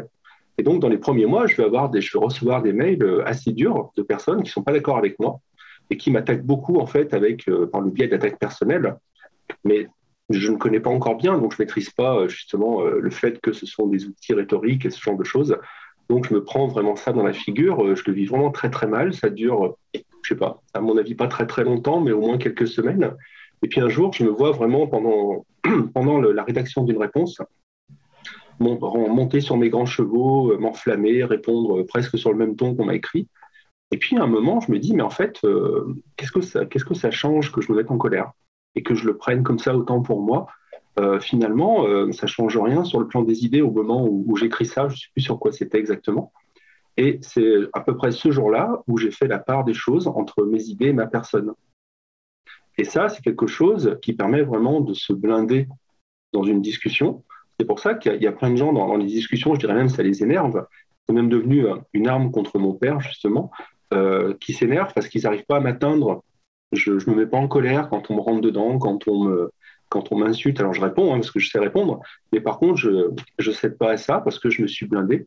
Et 0.57 0.63
donc 0.63 0.81
dans 0.81 0.89
les 0.89 0.99
premiers 0.99 1.27
mois, 1.27 1.47
je 1.47 1.57
vais, 1.57 1.65
avoir 1.65 1.91
des, 1.91 2.01
je 2.01 2.17
vais 2.17 2.25
recevoir 2.25 2.63
des 2.63 2.73
mails 2.73 3.03
euh, 3.03 3.27
assez 3.27 3.53
durs 3.53 3.93
de 3.97 4.03
personnes 4.03 4.39
qui 4.39 4.49
ne 4.49 4.53
sont 4.53 4.63
pas 4.63 4.73
d'accord 4.73 4.97
avec 4.97 5.19
moi 5.19 5.41
et 5.91 5.97
qui 5.97 6.11
m'attaquent 6.11 6.45
beaucoup 6.45 6.79
en 6.79 6.87
fait 6.87 7.13
avec 7.15 7.51
par 7.73 7.81
le 7.81 7.91
biais 7.91 8.09
d'attaques 8.09 8.39
personnelles. 8.39 8.97
Mais 9.65 9.89
je 10.31 10.53
ne 10.53 10.57
connais 10.57 10.81
pas 10.81 10.91
encore 10.91 11.17
bien, 11.17 11.37
donc 11.37 11.53
je 11.55 11.61
maîtrise 11.61 11.91
pas 11.91 12.29
justement 12.29 12.83
le 12.83 13.11
fait 13.11 13.41
que 13.41 13.53
ce 13.53 13.67
sont 13.67 13.89
des 13.89 14.07
outils 14.07 14.33
rhétoriques 14.33 14.87
et 14.87 14.91
ce 14.91 15.01
genre 15.01 15.17
de 15.17 15.25
choses. 15.25 15.57
Donc 16.11 16.29
je 16.29 16.35
me 16.35 16.43
prends 16.43 16.67
vraiment 16.67 16.97
ça 16.97 17.13
dans 17.13 17.23
la 17.23 17.33
figure. 17.33 17.85
Euh, 17.85 17.95
je 17.95 18.03
le 18.07 18.13
vis 18.13 18.27
vraiment 18.27 18.51
très 18.51 18.69
très 18.69 18.89
mal. 18.89 19.15
Ça 19.15 19.31
dure, 19.31 19.77
je 19.95 20.01
sais 20.29 20.35
pas, 20.35 20.61
à 20.75 20.81
mon 20.81 20.99
avis 20.99 21.15
pas 21.15 21.29
très 21.29 21.47
très 21.47 21.63
longtemps, 21.63 22.01
mais 22.01 22.11
au 22.11 22.21
moins 22.21 22.37
quelques 22.37 22.67
semaines. 22.67 23.15
Et 23.63 23.69
puis 23.69 23.81
un 23.81 23.89
jour, 23.89 24.13
je 24.13 24.25
me 24.25 24.31
vois 24.31 24.51
vraiment 24.51 24.89
pendant, 24.89 25.47
pendant 25.95 26.21
la 26.21 26.43
rédaction 26.43 26.83
d'une 26.83 26.99
réponse 26.99 27.41
monter 28.59 29.41
sur 29.41 29.57
mes 29.57 29.71
grands 29.71 29.87
chevaux, 29.87 30.53
euh, 30.53 30.59
m'enflammer, 30.59 31.25
répondre 31.25 31.81
euh, 31.81 31.87
presque 31.87 32.19
sur 32.19 32.33
le 32.33 32.39
même 32.39 32.57
ton 32.57 32.75
qu'on 32.75 32.85
m'a 32.85 32.95
écrit. 32.95 33.27
Et 33.91 33.99
puis 33.99 34.17
à 34.17 34.23
un 34.23 34.27
moment, 34.27 34.61
je 34.61 34.71
me 34.71 34.79
dis, 34.79 34.95
mais 34.95 35.03
en 35.03 35.11
fait, 35.11 35.41
qu'est-ce 36.17 36.33
que 36.33 36.41
ça, 36.41 36.65
qu'est-ce 36.67 36.85
que 36.85 36.95
ça 36.95 37.11
change 37.11 37.53
que 37.53 37.61
je 37.61 37.73
me 37.73 37.77
mette 37.77 37.91
en 37.91 37.99
colère 37.99 38.33
et 38.77 38.83
que 38.83 38.95
je 38.95 39.05
le 39.07 39.17
prenne 39.17 39.43
comme 39.43 39.59
ça 39.59 39.77
autant 39.77 40.01
pour 40.01 40.23
moi? 40.23 40.47
Euh, 40.99 41.21
finalement, 41.21 41.87
euh, 41.87 42.11
ça 42.13 42.27
change 42.27 42.57
rien 42.59 42.85
sur 42.85 43.01
le 43.01 43.07
plan 43.07 43.23
des 43.23 43.45
idées 43.45 43.63
au 43.63 43.71
moment 43.71 44.07
où, 44.07 44.37
j'écris 44.37 44.67
ça. 44.67 44.89
Je 44.89 44.95
ne 44.95 44.99
sais 44.99 45.07
plus 45.15 45.23
sur 45.23 45.39
quoi 45.39 45.53
c'était 45.53 45.79
exactement. 45.79 46.33
Et 46.97 47.19
c'est 47.23 47.55
à 47.73 47.81
peu 47.81 47.97
près 47.97 48.11
ce 48.11 48.31
jour-là 48.31 48.83
où 48.87 48.99
j'ai 48.99 49.11
fait 49.11 49.29
la 49.29 49.39
part 49.39 49.65
des 49.65 49.75
choses 49.75 50.09
entre 50.09 50.45
mes 50.45 50.65
idées 50.65 50.89
et 50.89 50.93
ma 50.93 51.07
personne. 51.07 51.53
Et 52.77 52.85
ça, 52.85 53.09
c'est 53.09 53.23
quelque 53.23 53.47
chose 53.47 53.99
qui 54.03 54.15
permet 54.15 54.43
vraiment 54.43 54.81
de 54.81 54.93
se 54.93 55.13
blinder 55.13 55.69
dans 56.33 56.43
une 56.43 56.61
discussion. 56.61 57.25
C'est 57.59 57.67
pour 57.67 57.79
ça 57.79 57.95
qu'il 57.95 58.21
y, 58.21 58.27
a 58.27 58.33
plein 58.33 58.51
de 58.51 58.57
gens 58.57 58.73
dans, 58.73 58.97
les 58.97 59.07
discussions, 59.07 59.55
je 59.55 59.61
dirais 59.61 59.75
même 59.75 59.89
ça 59.89 60.03
les 60.03 60.23
énerve. 60.23 60.67
C'est 61.07 61.15
même 61.15 61.29
devenu 61.29 61.67
euh, 61.67 61.77
une 61.93 62.09
arme 62.09 62.31
contre 62.31 62.59
mon 62.59 62.75
père, 62.75 63.01
justement, 63.01 63.51
qui 64.41 64.53
s'énerve 64.53 64.93
parce 64.95 65.09
qu'ils 65.09 65.23
n'arrivent 65.23 65.47
pas 65.47 65.57
à 65.57 65.61
m'atteindre. 65.61 66.23
Je 66.73 66.93
ne 66.93 67.11
me 67.11 67.15
mets 67.17 67.27
pas 67.27 67.39
en 67.39 67.49
colère 67.49 67.89
quand 67.89 68.11
on 68.11 68.17
me 68.17 68.21
rentre 68.21 68.41
dedans, 68.41 68.79
quand 68.79 69.09
on 69.09 69.25
me, 69.25 69.51
quand 69.91 70.13
on 70.13 70.19
m'insulte, 70.19 70.59
alors 70.61 70.73
je 70.73 70.81
réponds 70.81 71.13
hein, 71.13 71.17
parce 71.17 71.31
que 71.31 71.41
je 71.41 71.51
sais 71.51 71.59
répondre, 71.59 72.01
mais 72.33 72.41
par 72.41 72.59
contre, 72.59 72.77
je 72.77 73.11
ne 73.47 73.53
cède 73.53 73.77
pas 73.77 73.91
à 73.91 73.97
ça 73.99 74.21
parce 74.21 74.39
que 74.39 74.49
je 74.49 74.63
me 74.63 74.67
suis 74.69 74.87
blindé. 74.87 75.27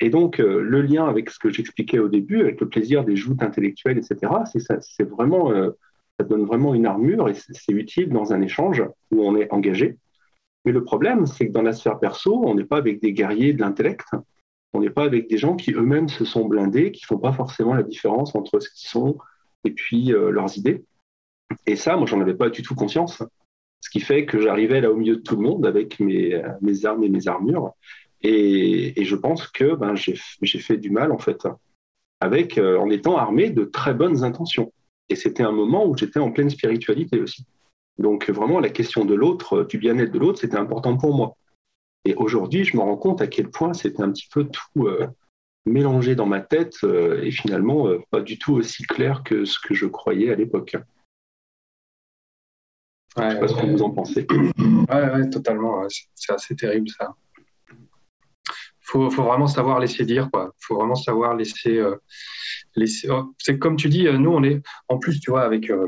Et 0.00 0.10
donc, 0.10 0.40
euh, 0.40 0.60
le 0.60 0.82
lien 0.82 1.06
avec 1.06 1.30
ce 1.30 1.38
que 1.38 1.50
j'expliquais 1.50 1.98
au 1.98 2.08
début, 2.08 2.40
avec 2.40 2.60
le 2.60 2.68
plaisir 2.68 3.04
des 3.04 3.16
joutes 3.16 3.42
intellectuelles, 3.42 3.98
etc., 3.98 4.32
c'est 4.80 5.08
vraiment, 5.08 5.50
euh, 5.52 5.70
ça 6.18 6.26
donne 6.26 6.44
vraiment 6.44 6.74
une 6.74 6.86
armure 6.86 7.28
et 7.28 7.34
c'est 7.34 7.72
utile 7.72 8.10
dans 8.10 8.32
un 8.32 8.42
échange 8.42 8.82
où 9.10 9.22
on 9.24 9.36
est 9.36 9.50
engagé. 9.52 9.96
Mais 10.64 10.72
le 10.72 10.84
problème, 10.84 11.26
c'est 11.26 11.48
que 11.48 11.52
dans 11.52 11.62
la 11.62 11.72
sphère 11.72 11.98
perso, 11.98 12.42
on 12.44 12.54
n'est 12.54 12.64
pas 12.64 12.78
avec 12.78 13.00
des 13.00 13.12
guerriers 13.12 13.52
de 13.54 13.60
l'intellect, 13.60 14.06
on 14.74 14.80
n'est 14.80 14.90
pas 14.90 15.04
avec 15.04 15.28
des 15.28 15.38
gens 15.38 15.56
qui 15.56 15.72
eux-mêmes 15.72 16.08
se 16.08 16.24
sont 16.24 16.46
blindés, 16.46 16.92
qui 16.92 17.04
font 17.04 17.18
pas 17.18 17.32
forcément 17.32 17.74
la 17.74 17.82
différence 17.82 18.34
entre 18.34 18.60
ce 18.60 18.68
qu'ils 18.68 18.88
sont 18.88 19.16
et 19.64 19.70
puis 19.70 20.12
euh, 20.12 20.30
leurs 20.30 20.58
idées. 20.58 20.84
Et 21.66 21.76
ça, 21.76 21.96
moi, 21.96 22.06
j'en 22.06 22.20
avais 22.20 22.34
pas 22.34 22.50
du 22.50 22.62
tout 22.62 22.74
conscience. 22.74 23.22
Ce 23.80 23.90
qui 23.90 24.00
fait 24.00 24.26
que 24.26 24.40
j'arrivais 24.40 24.80
là 24.80 24.90
au 24.90 24.96
milieu 24.96 25.16
de 25.16 25.22
tout 25.22 25.36
le 25.36 25.42
monde 25.42 25.66
avec 25.66 26.00
mes, 26.00 26.42
mes 26.60 26.86
armes 26.86 27.04
et 27.04 27.08
mes 27.08 27.28
armures. 27.28 27.72
Et, 28.22 28.98
et 29.00 29.04
je 29.04 29.16
pense 29.16 29.46
que 29.46 29.74
ben, 29.74 29.94
j'ai 29.94 30.58
fait 30.58 30.78
du 30.78 30.90
mal, 30.90 31.12
en 31.12 31.18
fait, 31.18 31.46
avec, 32.20 32.58
euh, 32.58 32.78
en 32.78 32.90
étant 32.90 33.16
armé 33.16 33.50
de 33.50 33.64
très 33.64 33.94
bonnes 33.94 34.24
intentions. 34.24 34.72
Et 35.10 35.16
c'était 35.16 35.42
un 35.42 35.52
moment 35.52 35.86
où 35.86 35.96
j'étais 35.96 36.18
en 36.18 36.32
pleine 36.32 36.50
spiritualité 36.50 37.20
aussi. 37.20 37.44
Donc 37.98 38.30
vraiment, 38.30 38.58
la 38.58 38.70
question 38.70 39.04
de 39.04 39.14
l'autre, 39.14 39.64
du 39.64 39.78
bien-être 39.78 40.10
de 40.10 40.18
l'autre, 40.18 40.40
c'était 40.40 40.56
important 40.56 40.96
pour 40.96 41.14
moi. 41.14 41.36
Et 42.04 42.14
aujourd'hui, 42.14 42.64
je 42.64 42.76
me 42.76 42.82
rends 42.82 42.96
compte 42.96 43.20
à 43.22 43.26
quel 43.26 43.50
point 43.50 43.72
c'était 43.72 44.02
un 44.02 44.12
petit 44.12 44.28
peu 44.30 44.44
tout 44.44 44.86
euh, 44.86 45.06
mélangé 45.66 46.14
dans 46.14 46.26
ma 46.26 46.40
tête 46.40 46.76
euh, 46.84 47.22
et 47.22 47.30
finalement 47.30 47.88
pas 48.10 48.20
du 48.20 48.38
tout 48.38 48.54
aussi 48.54 48.82
clair 48.82 49.22
que 49.24 49.44
ce 49.44 49.58
que 49.58 49.74
je 49.74 49.86
croyais 49.86 50.30
à 50.30 50.34
l'époque. 50.34 50.76
Ouais, 53.16 53.30
je 53.30 53.34
sais 53.34 53.40
pas 53.40 53.48
ce 53.48 53.54
que 53.54 53.66
vous 53.66 53.82
en 53.82 53.90
pensez. 53.90 54.26
Ouais, 54.90 55.30
totalement. 55.30 55.86
C'est 56.14 56.32
assez 56.32 56.56
terrible 56.56 56.88
ça. 56.88 57.14
Faut, 58.80 59.10
faut 59.10 59.22
vraiment 59.22 59.46
savoir 59.46 59.80
laisser 59.80 60.04
dire, 60.04 60.30
quoi. 60.30 60.52
Faut 60.60 60.76
vraiment 60.76 60.94
savoir 60.94 61.34
laisser. 61.34 61.78
Euh, 61.78 61.96
laisser... 62.76 63.08
Oh, 63.10 63.34
c'est 63.38 63.58
comme 63.58 63.76
tu 63.76 63.88
dis, 63.88 64.06
euh, 64.06 64.18
nous, 64.18 64.30
on 64.30 64.42
est. 64.42 64.62
En 64.88 64.98
plus, 64.98 65.20
tu 65.20 65.30
vois, 65.30 65.42
avec 65.42 65.70
euh, 65.70 65.86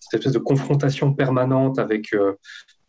cette 0.00 0.20
espèce 0.20 0.34
de 0.34 0.38
confrontation 0.38 1.14
permanente 1.14 1.78
avec 1.78 2.14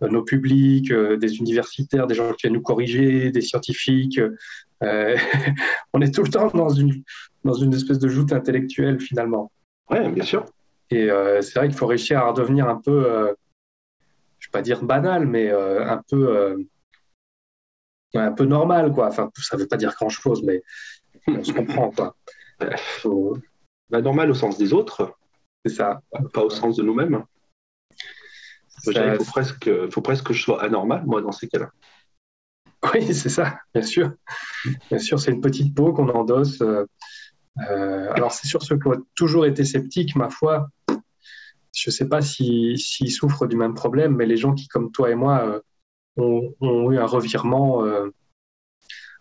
nos 0.02 0.24
publics, 0.24 0.92
des 0.92 1.38
universitaires, 1.38 2.08
des 2.08 2.16
gens 2.16 2.32
qui 2.34 2.44
viennent 2.44 2.54
nous 2.54 2.62
corriger, 2.62 3.32
des 3.32 3.42
scientifiques. 3.42 4.20
on 4.82 6.02
est 6.02 6.14
tout 6.14 6.24
le 6.24 6.30
temps 6.30 6.48
dans 6.48 6.70
une, 6.70 7.04
dans 7.44 7.54
une 7.54 7.74
espèce 7.74 8.00
de 8.00 8.10
joute 8.10 8.34
intellectuelle, 8.34 9.00
finalement. 9.00 9.52
Oui, 9.90 10.10
bien 10.10 10.24
sûr. 10.24 10.46
Et 10.92 11.10
euh, 11.10 11.42
c'est 11.42 11.58
vrai 11.60 11.68
qu'il 11.68 11.78
faut 11.78 11.88
réussir 11.88 12.20
à 12.20 12.30
redevenir 12.30 12.68
un 12.68 12.76
peu, 12.76 13.06
euh, 13.06 13.34
je 14.40 14.48
ne 14.48 14.50
vais 14.50 14.52
pas 14.52 14.62
dire 14.62 14.84
banal, 14.84 15.26
mais 15.26 15.50
euh, 15.50 15.88
un 15.88 16.02
peu 16.08 16.66
un 18.14 18.32
peu 18.32 18.46
normal, 18.46 18.94
quoi. 18.94 19.08
Enfin, 19.08 19.30
ça 19.36 19.58
ne 19.58 19.62
veut 19.62 19.68
pas 19.68 19.78
dire 19.78 19.94
grand-chose, 19.94 20.42
mais 20.44 20.64
on 21.28 21.44
se 21.44 21.54
comprend, 21.54 21.92
quoi. 21.92 22.16
Bah, 23.92 24.02
normal 24.02 24.32
au 24.32 24.34
sens 24.34 24.58
des 24.58 24.74
autres. 24.74 25.14
C'est 25.64 25.76
ça. 25.76 26.02
Pas 26.34 26.42
au 26.42 26.50
sens 26.50 26.76
de 26.78 26.82
nous-mêmes. 26.82 27.24
Il 28.88 29.16
faut 29.18 29.24
presque, 29.26 29.90
faut 29.90 30.02
presque 30.02 30.28
que 30.28 30.34
je 30.34 30.42
sois 30.42 30.64
anormal, 30.64 31.04
moi, 31.06 31.22
dans 31.22 31.32
ces 31.32 31.48
cas-là. 31.48 31.72
Oui, 32.94 33.16
c'est 33.16 33.30
ça, 33.30 33.58
bien 33.74 33.82
sûr. 33.82 34.12
Bien 34.92 35.00
sûr, 35.00 35.20
c'est 35.20 35.32
une 35.32 35.42
petite 35.42 35.74
peau 35.74 35.92
qu'on 35.92 36.10
endosse 36.10 36.62
alors, 37.58 38.34
c'est 38.34 38.48
sur 38.48 38.62
ceux 38.62 38.78
qui 38.78 38.88
ont 38.88 39.02
toujours 39.16 39.46
été 39.46 39.64
sceptiques, 39.64 40.16
ma 40.18 40.30
foi, 40.30 40.68
je 41.74 41.90
ne 41.90 41.92
sais 41.92 42.08
pas 42.08 42.22
s'ils 42.22 42.78
souffrent 43.12 43.48
du 43.48 43.56
même 43.56 43.74
problème, 43.74 44.14
mais 44.14 44.26
les 44.26 44.36
gens 44.36 44.54
qui, 44.54 44.68
comme 44.68 44.92
toi 44.92 45.10
et 45.10 45.16
moi, 45.16 45.62
ont, 46.18 46.54
ont, 46.60 46.92
eu 46.92 46.98
un 46.98 47.06
revirement 47.06 47.82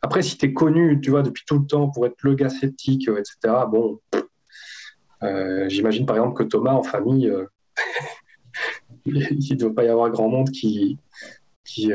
après, 0.04 0.20
si 0.20 0.36
tu 0.36 0.44
es 0.44 0.52
connu, 0.52 1.00
tu 1.00 1.08
vois, 1.08 1.22
depuis 1.22 1.44
tout 1.46 1.58
le 1.58 1.66
temps 1.66 1.88
pour 1.88 2.04
être 2.04 2.22
le 2.24 2.34
gars 2.34 2.50
sceptique, 2.50 3.08
euh, 3.08 3.16
etc., 3.16 3.64
bon, 3.70 4.00
euh, 5.22 5.66
j'imagine 5.70 6.04
par 6.04 6.16
exemple 6.16 6.36
que 6.36 6.42
Thomas, 6.42 6.72
en 6.72 6.82
famille, 6.82 7.26
euh, 7.26 7.46
il 9.06 9.46
ne 9.50 9.56
doit 9.56 9.74
pas 9.74 9.84
y 9.84 9.88
avoir 9.88 10.10
grand 10.10 10.28
monde 10.28 10.50
qui, 10.50 10.98
qui, 11.64 11.92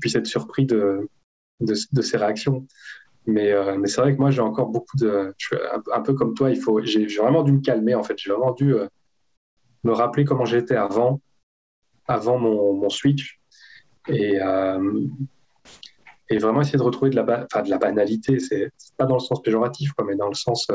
puisse 0.00 0.14
être 0.14 0.26
surpris 0.26 0.66
de, 0.66 1.08
de, 1.60 2.02
ses 2.02 2.16
réactions. 2.16 2.66
Mais, 3.26 3.52
mais 3.78 3.88
c'est 3.88 4.00
vrai 4.00 4.14
que 4.14 4.20
moi, 4.20 4.30
j'ai 4.30 4.40
encore 4.40 4.68
beaucoup 4.68 4.96
de. 4.96 5.34
Un, 5.92 6.00
peu 6.00 6.14
comme 6.14 6.34
toi, 6.34 6.50
j'ai 6.82 7.06
vraiment 7.06 7.42
dû 7.42 7.52
me 7.52 7.60
calmer, 7.60 7.94
en 7.94 8.02
fait. 8.02 8.18
J'ai 8.18 8.30
vraiment 8.30 8.52
dû 8.52 8.74
me 9.84 9.92
rappeler 9.92 10.24
comment 10.24 10.44
j'étais 10.44 10.76
avant, 10.76 11.20
avant 12.06 12.38
mon, 12.38 12.88
switch. 12.88 13.38
Et, 14.08 14.38
vraiment 16.38 16.60
essayer 16.60 16.78
de 16.78 16.82
retrouver 16.82 17.10
de 17.10 17.16
la, 17.16 17.22
de 17.62 17.70
la 17.70 17.78
banalité. 17.78 18.38
C'est 18.38 18.72
pas 18.96 19.06
dans 19.06 19.16
le 19.16 19.20
sens 19.20 19.42
péjoratif, 19.42 19.92
mais 20.06 20.16
dans 20.16 20.28
le 20.28 20.34
sens 20.34 20.68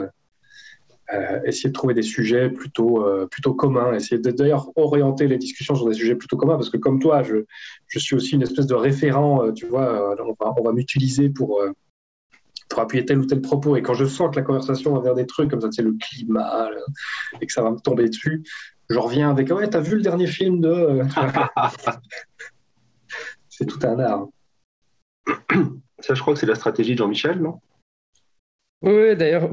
euh, 1.14 1.16
euh, 1.16 1.40
essayer 1.46 1.70
de 1.70 1.74
trouver 1.74 1.94
des 1.94 2.02
sujets 2.02 2.50
plutôt, 2.50 3.06
euh, 3.06 3.28
plutôt 3.28 3.54
communs, 3.54 3.94
essayer 3.94 4.20
d'ailleurs 4.20 4.70
orienter 4.76 5.28
les 5.28 5.38
discussions 5.38 5.76
sur 5.76 5.88
des 5.88 5.94
sujets 5.94 6.16
plutôt 6.16 6.38
communs, 6.38 6.56
parce 6.56 6.70
que 6.70 6.78
comme 6.78 7.00
toi, 7.00 7.24
je, 7.24 7.46
je 7.88 8.00
suis 8.00 8.16
aussi 8.16 8.36
une 8.36 8.42
espèce 8.42 8.68
de 8.68 8.74
référent, 8.74 9.52
tu 9.54 9.68
vois, 9.68 10.16
on 10.20 10.36
va, 10.44 10.54
on 10.58 10.64
va 10.64 10.72
m'utiliser 10.72 11.30
pour, 11.30 11.62
pour 12.70 12.80
appuyer 12.80 13.06
tel 13.06 13.20
ou 13.20 13.26
tel 13.26 13.42
propos, 13.42 13.76
et 13.76 13.82
quand 13.82 13.94
je 13.94 14.06
sens 14.06 14.32
que 14.32 14.38
la 14.38 14.42
conversation 14.42 14.94
va 14.94 15.02
vers 15.02 15.16
des 15.16 15.26
trucs 15.26 15.52
comme 15.52 15.62
ça, 15.62 15.70
c'est 15.72 15.84
le 15.84 15.94
climat, 15.94 16.70
et 17.40 17.46
que 17.46 17.54
ça 17.54 17.62
va 17.62 17.72
me 17.72 17.80
tomber 17.80 18.10
dessus, 18.10 18.44
je 18.90 18.98
reviens 18.98 19.30
avec, 19.30 19.52
ouais, 19.52 19.70
t'as 19.70 19.80
vu 19.80 19.96
le 19.96 20.02
dernier 20.02 20.28
film 20.28 20.60
de... 20.62 21.02
c'est 23.50 23.66
tout 23.66 23.80
un 23.84 24.00
art. 24.00 24.28
Ça, 26.00 26.14
je 26.14 26.22
crois 26.22 26.34
que 26.34 26.40
c'est 26.40 26.46
la 26.46 26.56
stratégie 26.56 26.94
de 26.94 26.98
Jean-Michel, 26.98 27.40
non? 27.42 27.60
Oui, 28.86 29.16
d'ailleurs, 29.16 29.50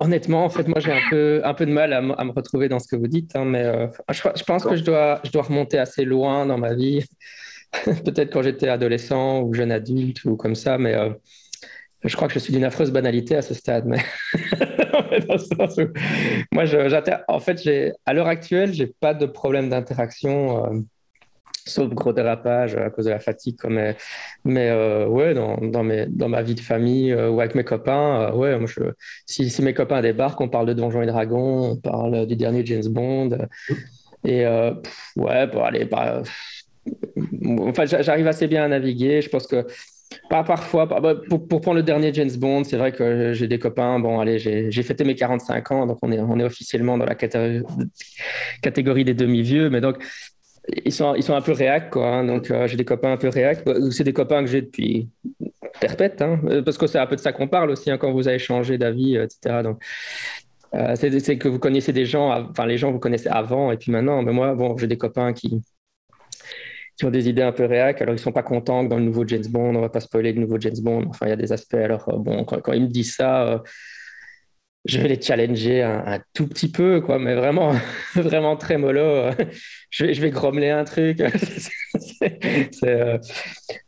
honnêtement, 0.00 0.44
en 0.44 0.50
fait, 0.50 0.68
moi, 0.68 0.80
j'ai 0.80 0.92
un 0.92 1.00
peu, 1.08 1.40
un 1.44 1.54
peu 1.54 1.64
de 1.64 1.72
mal 1.72 1.94
à, 1.94 2.02
me 2.02 2.30
retrouver 2.32 2.68
dans 2.68 2.78
ce 2.78 2.86
que 2.88 2.96
vous 2.96 3.06
dites, 3.06 3.34
hein, 3.34 3.46
mais 3.46 3.64
euh, 3.64 3.86
je, 4.10 4.44
pense 4.44 4.64
que 4.64 4.76
je 4.76 4.84
dois, 4.84 5.20
je 5.24 5.30
dois 5.30 5.42
remonter 5.42 5.78
assez 5.78 6.04
loin 6.04 6.44
dans 6.44 6.58
ma 6.58 6.74
vie, 6.74 7.02
peut-être 7.84 8.30
quand 8.30 8.42
j'étais 8.42 8.68
adolescent 8.68 9.40
ou 9.40 9.54
jeune 9.54 9.72
adulte 9.72 10.24
ou 10.26 10.36
comme 10.36 10.54
ça, 10.54 10.76
mais 10.76 10.94
euh, 10.94 11.08
je 12.04 12.14
crois 12.16 12.28
que 12.28 12.34
je 12.34 12.38
suis 12.38 12.52
d'une 12.52 12.64
affreuse 12.64 12.92
banalité 12.92 13.36
à 13.36 13.42
ce 13.42 13.54
stade. 13.54 13.86
Mais 13.86 13.98
moi, 16.52 16.64
en 17.28 17.40
fait, 17.40 17.92
à 18.04 18.12
l'heure 18.12 18.28
actuelle, 18.28 18.74
j'ai 18.74 18.88
pas 19.00 19.14
de 19.14 19.24
problème 19.24 19.70
d'interaction. 19.70 20.66
Euh, 20.66 20.80
sauf 21.66 21.92
gros 21.92 22.12
dérapage 22.12 22.76
à 22.76 22.90
cause 22.90 23.06
de 23.06 23.10
la 23.10 23.18
fatigue. 23.18 23.56
Mais, 23.68 23.96
mais 24.44 24.70
euh, 24.70 25.06
ouais, 25.06 25.34
dans, 25.34 25.56
dans, 25.58 25.82
mes, 25.82 26.06
dans 26.06 26.28
ma 26.28 26.42
vie 26.42 26.54
de 26.54 26.60
famille 26.60 27.12
euh, 27.12 27.28
ou 27.30 27.40
avec 27.40 27.54
mes 27.54 27.64
copains, 27.64 28.30
euh, 28.30 28.32
ouais, 28.32 28.58
moi 28.58 28.68
je, 28.68 28.80
si, 29.26 29.50
si, 29.50 29.62
mes 29.62 29.74
copains 29.74 30.00
débarquent, 30.00 30.40
on 30.40 30.48
parle 30.48 30.66
de 30.66 30.72
Donjons 30.72 31.02
et 31.02 31.06
Dragons, 31.06 31.72
on 31.72 31.76
parle 31.76 32.26
du 32.26 32.36
dernier 32.36 32.64
James 32.64 32.86
Bond. 32.88 33.36
Et 34.24 34.44
ouais, 35.16 35.46
pour 35.48 35.64
aller. 35.64 35.84
Bah, 35.84 36.22
enfin, 37.60 37.84
j'arrive 37.84 38.26
assez 38.26 38.48
bien 38.48 38.64
à 38.64 38.68
naviguer. 38.68 39.20
Je 39.22 39.28
pense 39.28 39.46
que. 39.46 39.66
Pas 40.30 40.44
parfois, 40.44 40.86
bah, 40.86 41.14
pour, 41.28 41.48
pour, 41.48 41.60
prendre 41.60 41.76
le 41.76 41.82
dernier 41.82 42.14
James 42.14 42.30
Bond, 42.36 42.62
c'est 42.62 42.76
vrai 42.76 42.92
que 42.92 43.32
j'ai 43.32 43.48
des 43.48 43.58
copains. 43.58 43.98
Bon, 43.98 44.20
allez, 44.20 44.38
j'ai 44.38 44.82
fêté 44.84 45.02
mes 45.02 45.16
45 45.16 45.72
ans, 45.72 45.86
donc 45.86 45.98
on 46.02 46.12
est, 46.12 46.20
on 46.20 46.38
est 46.38 46.44
officiellement 46.44 46.96
dans 46.96 47.04
la 47.04 47.16
catégorie, 47.16 47.64
catégorie 48.62 49.04
des 49.04 49.14
demi-vieux. 49.14 49.68
Mais 49.68 49.80
donc, 49.80 49.98
ils 50.84 50.92
sont, 50.92 51.14
ils 51.14 51.22
sont 51.22 51.34
un 51.34 51.40
peu 51.40 51.52
réac, 51.52 51.90
quoi. 51.90 52.06
Hein. 52.06 52.24
donc, 52.24 52.50
euh, 52.50 52.66
j'ai 52.66 52.76
des 52.76 52.84
copains 52.84 53.12
un 53.12 53.16
peu 53.16 53.28
réac. 53.28 53.64
Bah, 53.64 53.74
c'est 53.90 54.04
des 54.04 54.12
copains 54.12 54.42
que 54.42 54.50
j'ai 54.50 54.62
depuis 54.62 55.08
perpète, 55.80 56.22
hein, 56.22 56.40
euh, 56.46 56.62
parce 56.62 56.78
que 56.78 56.86
c'est 56.86 56.98
un 56.98 57.06
peu 57.06 57.16
de 57.16 57.20
ça 57.20 57.32
qu'on 57.32 57.48
parle 57.48 57.70
aussi 57.70 57.90
hein, 57.90 57.98
quand 57.98 58.12
vous 58.12 58.28
avez 58.28 58.38
changé 58.38 58.78
d'avis, 58.78 59.16
euh, 59.16 59.24
etc. 59.24 59.62
Donc, 59.62 59.82
c'est 60.96 61.38
que 61.38 61.48
vous 61.48 61.58
connaissez 61.58 61.92
des 61.92 62.04
gens, 62.04 62.50
enfin, 62.50 62.66
les 62.66 62.76
gens 62.76 62.92
vous 62.92 62.98
connaissez 62.98 63.28
avant 63.28 63.72
et 63.72 63.76
puis 63.78 63.90
maintenant. 63.90 64.22
Mais 64.22 64.32
moi, 64.32 64.54
bon, 64.54 64.76
j'ai 64.76 64.86
des 64.86 64.98
copains 64.98 65.32
qui, 65.32 65.62
qui 66.98 67.04
ont 67.04 67.10
des 67.10 67.28
idées 67.28 67.42
un 67.42 67.52
peu 67.52 67.64
réac. 67.64 68.02
Alors, 68.02 68.14
ils 68.14 68.18
sont 68.18 68.32
pas 68.32 68.42
contents 68.42 68.84
que 68.84 68.90
dans 68.90 68.98
le 68.98 69.04
nouveau 69.04 69.26
James 69.26 69.46
Bond, 69.48 69.74
on 69.74 69.80
va 69.80 69.88
pas 69.88 70.00
spoiler 70.00 70.32
le 70.32 70.40
nouveau 70.40 70.60
James 70.60 70.76
Bond. 70.82 71.04
Enfin, 71.08 71.26
il 71.26 71.28
y 71.30 71.32
a 71.32 71.36
des 71.36 71.52
aspects. 71.52 71.74
Alors, 71.74 72.18
bon, 72.18 72.44
quand, 72.44 72.60
quand 72.60 72.72
ils 72.72 72.82
me 72.82 72.88
disent 72.88 73.14
ça, 73.14 73.62
je 74.86 75.00
vais 75.00 75.08
les 75.08 75.20
challenger 75.20 75.82
un, 75.82 76.20
tout 76.32 76.46
petit 76.46 76.70
peu, 76.70 77.00
quoi, 77.00 77.18
mais 77.18 77.34
vraiment, 77.34 77.72
vraiment 78.14 78.56
très 78.56 78.78
mollo. 78.78 79.30
Je 79.90 80.04
vais, 80.04 80.14
je 80.14 80.20
vais 80.20 80.30
grommeler 80.30 80.70
un 80.70 80.84
truc. 80.84 81.22
Euh, 82.84 83.16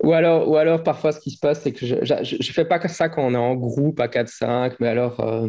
ou, 0.02 0.14
alors, 0.14 0.48
ou 0.48 0.56
alors, 0.56 0.82
parfois, 0.82 1.12
ce 1.12 1.20
qui 1.20 1.30
se 1.30 1.38
passe, 1.38 1.60
c'est 1.60 1.72
que 1.72 1.84
je 1.84 1.94
ne 1.96 2.42
fais 2.52 2.64
pas 2.64 2.80
ça 2.88 3.10
quand 3.10 3.22
on 3.22 3.34
est 3.34 3.36
en 3.36 3.54
groupe 3.54 4.00
à 4.00 4.06
4-5, 4.06 4.76
mais 4.80 4.88
alors, 4.88 5.20
euh, 5.20 5.46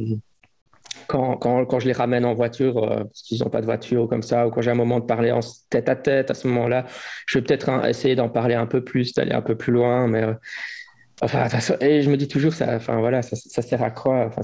quand, 1.07 1.37
quand, 1.37 1.65
quand, 1.65 1.79
je 1.79 1.87
les 1.87 1.93
ramène 1.93 2.25
en 2.25 2.33
voiture, 2.33 2.83
euh, 2.83 3.03
parce 3.05 3.21
qu'ils 3.21 3.39
n'ont 3.41 3.49
pas 3.49 3.61
de 3.61 3.65
voiture 3.65 4.03
ou 4.03 4.07
comme 4.07 4.23
ça, 4.23 4.45
ou 4.45 4.51
quand 4.51 4.61
j'ai 4.61 4.71
un 4.71 4.75
moment 4.75 4.99
de 4.99 5.05
parler 5.05 5.31
en 5.31 5.39
tête 5.69 5.87
à 5.87 5.95
tête, 5.95 6.31
à 6.31 6.33
ce 6.33 6.47
moment-là, 6.49 6.85
je 7.27 7.37
vais 7.37 7.45
peut-être 7.45 7.69
hein, 7.69 7.87
essayer 7.87 8.15
d'en 8.15 8.27
parler 8.27 8.55
un 8.55 8.65
peu 8.65 8.83
plus, 8.83 9.13
d'aller 9.13 9.31
un 9.31 9.41
peu 9.41 9.55
plus 9.55 9.71
loin, 9.71 10.07
mais 10.07 10.25
Et 11.81 12.01
je 12.01 12.09
me 12.09 12.15
dis 12.15 12.27
toujours, 12.29 12.53
ça, 12.53 12.75
enfin, 12.75 12.97
voilà, 12.99 13.21
ça, 13.21 13.61
sert 13.61 13.83
à 13.83 13.91
quoi 13.91 14.27
enfin, 14.27 14.41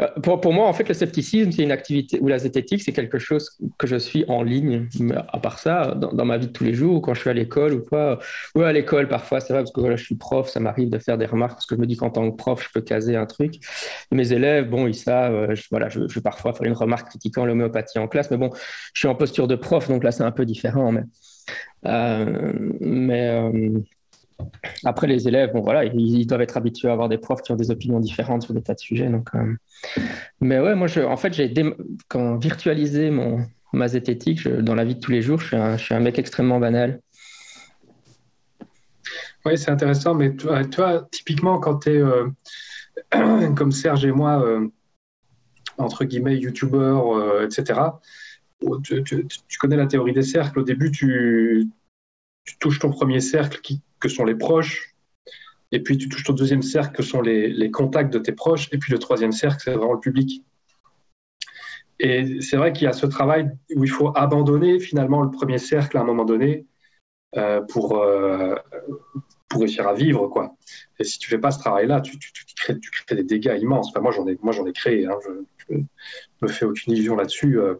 euh, 0.00 0.06
pour, 0.22 0.40
pour, 0.40 0.52
moi, 0.52 0.66
en 0.66 0.72
fait, 0.72 0.88
le 0.88 0.94
scepticisme, 0.94 1.52
c'est 1.52 1.62
une 1.62 1.70
activité, 1.70 2.18
ou 2.20 2.26
la 2.26 2.38
zététique, 2.38 2.82
c'est 2.82 2.92
quelque 2.92 3.18
chose 3.18 3.56
que 3.78 3.86
je 3.86 3.96
suis 3.96 4.24
en 4.26 4.42
ligne. 4.42 4.88
Mais 4.98 5.14
à 5.16 5.38
part 5.38 5.60
ça, 5.60 5.94
dans, 5.94 6.24
ma 6.24 6.38
vie 6.38 6.48
de 6.48 6.52
tous 6.52 6.64
les 6.64 6.74
jours, 6.74 6.96
ou 6.96 7.00
quand 7.00 7.14
je 7.14 7.20
suis 7.20 7.30
à 7.30 7.32
l'école 7.32 7.74
ou 7.74 7.82
quoi, 7.82 8.18
ou 8.56 8.62
à 8.62 8.72
l'école 8.72 9.06
parfois, 9.06 9.38
c'est 9.38 9.52
vrai, 9.52 9.62
parce 9.62 9.72
que 9.72 9.80
voilà, 9.80 9.94
je 9.94 10.04
suis 10.04 10.16
prof, 10.16 10.48
ça 10.48 10.58
m'arrive 10.58 10.90
de 10.90 10.98
faire 10.98 11.18
des 11.18 11.26
remarques, 11.26 11.54
parce 11.54 11.66
que 11.66 11.76
je 11.76 11.80
me 11.80 11.86
dis 11.86 11.96
qu'en 11.96 12.10
tant 12.10 12.28
que 12.30 12.36
prof, 12.36 12.62
je 12.62 12.68
peux 12.72 12.80
caser 12.80 13.14
un 13.14 13.26
truc. 13.26 13.54
Mes 14.10 14.32
élèves, 14.32 14.68
bon, 14.68 14.88
ils 14.88 14.94
savent, 14.94 15.34
euh, 15.34 15.54
je, 15.54 15.62
voilà, 15.70 15.88
je, 15.88 16.00
vais 16.00 16.20
parfois 16.20 16.52
faire 16.52 16.66
une 16.66 16.72
remarque 16.72 17.10
critiquant 17.10 17.44
l'homéopathie 17.46 18.00
en 18.00 18.08
classe, 18.08 18.30
mais 18.30 18.38
bon, 18.38 18.50
je 18.92 19.00
suis 19.00 19.08
en 19.08 19.14
posture 19.14 19.46
de 19.46 19.54
prof, 19.54 19.88
donc 19.88 20.02
là, 20.02 20.10
c'est 20.10 20.24
un 20.24 20.32
peu 20.32 20.44
différent. 20.46 20.90
Mais, 20.90 21.02
mais 22.80 23.28
euh, 23.28 23.80
après, 24.84 25.06
les 25.06 25.28
élèves, 25.28 25.52
bon, 25.52 25.60
voilà, 25.60 25.84
ils, 25.84 26.26
doivent 26.26 26.42
être 26.42 26.56
habitués 26.56 26.88
à 26.88 26.92
avoir 26.92 27.08
des 27.08 27.18
profs 27.18 27.42
qui 27.42 27.52
ont 27.52 27.56
des 27.56 27.70
opinions 27.70 28.00
différentes 28.00 28.42
sur 28.42 28.54
des 28.54 28.62
tas 28.62 28.74
de 28.74 28.80
sujets. 28.80 29.08
Donc, 29.08 29.28
euh, 29.34 29.54
Mais 30.40 30.60
ouais, 30.60 30.74
moi, 30.74 30.88
en 31.06 31.16
fait, 31.16 31.32
j'ai 31.32 31.52
quand 32.08 32.36
virtualisé 32.36 33.10
mon, 33.10 33.44
ma 33.72 33.88
zététique 33.88 34.46
dans 34.48 34.74
la 34.74 34.84
vie 34.84 34.94
de 34.94 35.00
tous 35.00 35.10
les 35.10 35.22
jours, 35.22 35.40
je 35.40 35.76
suis 35.78 35.94
un, 35.94 36.00
mec 36.00 36.18
extrêmement 36.18 36.58
banal. 36.58 37.00
Oui, 39.44 39.58
c'est 39.58 39.70
intéressant, 39.70 40.14
mais 40.14 40.34
toi, 40.34 41.08
typiquement, 41.10 41.58
quand 41.58 41.80
tu 41.80 41.90
es 41.90 41.96
euh, 41.96 42.28
comme 43.56 43.72
Serge 43.72 44.04
et 44.04 44.12
moi, 44.12 44.44
euh, 44.44 44.68
entre 45.78 46.04
guillemets, 46.04 46.36
youtubeurs, 46.36 47.42
etc., 47.42 47.80
tu, 48.84 49.58
connais 49.58 49.76
la 49.76 49.86
théorie 49.86 50.12
des 50.12 50.22
cercles. 50.22 50.60
Au 50.60 50.62
début, 50.62 50.92
tu, 50.92 51.68
tu 52.44 52.58
touches 52.58 52.78
ton 52.78 52.90
premier 52.90 53.20
cercle 53.20 53.60
qui, 53.60 53.80
que 54.00 54.08
sont 54.08 54.24
les 54.24 54.34
proches, 54.34 54.94
et 55.70 55.80
puis 55.80 55.96
tu 55.96 56.08
touches 56.08 56.24
ton 56.24 56.34
deuxième 56.34 56.62
cercle 56.62 56.96
que 56.96 57.02
sont 57.02 57.22
les, 57.22 57.48
les 57.48 57.70
contacts 57.70 58.12
de 58.12 58.18
tes 58.18 58.32
proches, 58.32 58.68
et 58.72 58.78
puis 58.78 58.92
le 58.92 58.98
troisième 58.98 59.32
cercle, 59.32 59.62
c'est 59.64 59.72
vraiment 59.72 59.94
le 59.94 60.00
public. 60.00 60.44
Et 61.98 62.40
c'est 62.40 62.56
vrai 62.56 62.72
qu'il 62.72 62.84
y 62.84 62.88
a 62.88 62.92
ce 62.92 63.06
travail 63.06 63.50
où 63.76 63.84
il 63.84 63.90
faut 63.90 64.12
abandonner 64.16 64.80
finalement 64.80 65.22
le 65.22 65.30
premier 65.30 65.58
cercle 65.58 65.96
à 65.96 66.00
un 66.00 66.04
moment 66.04 66.24
donné 66.24 66.66
euh, 67.36 67.60
pour, 67.62 67.96
euh, 67.96 68.56
pour 69.48 69.60
réussir 69.60 69.86
à 69.86 69.94
vivre. 69.94 70.26
Quoi. 70.26 70.56
Et 70.98 71.04
si 71.04 71.18
tu 71.18 71.30
fais 71.30 71.38
pas 71.38 71.52
ce 71.52 71.60
travail-là, 71.60 72.00
tu, 72.00 72.18
tu, 72.18 72.32
crées, 72.56 72.78
tu, 72.80 72.90
crées, 72.90 73.14
des 73.14 73.22
dégâts 73.22 73.56
immenses. 73.60 73.88
Enfin, 73.90 74.00
moi, 74.00 74.10
j'en 74.10 74.26
ai, 74.26 74.68
ai 74.68 74.72
créé. 74.72 75.06
Hein. 75.06 75.16
Je, 75.68 75.76
ne 75.76 75.82
me 76.42 76.48
fais 76.48 76.64
aucune 76.64 76.92
illusion 76.92 77.14
là-dessus. 77.14 77.60
Euh, 77.60 77.76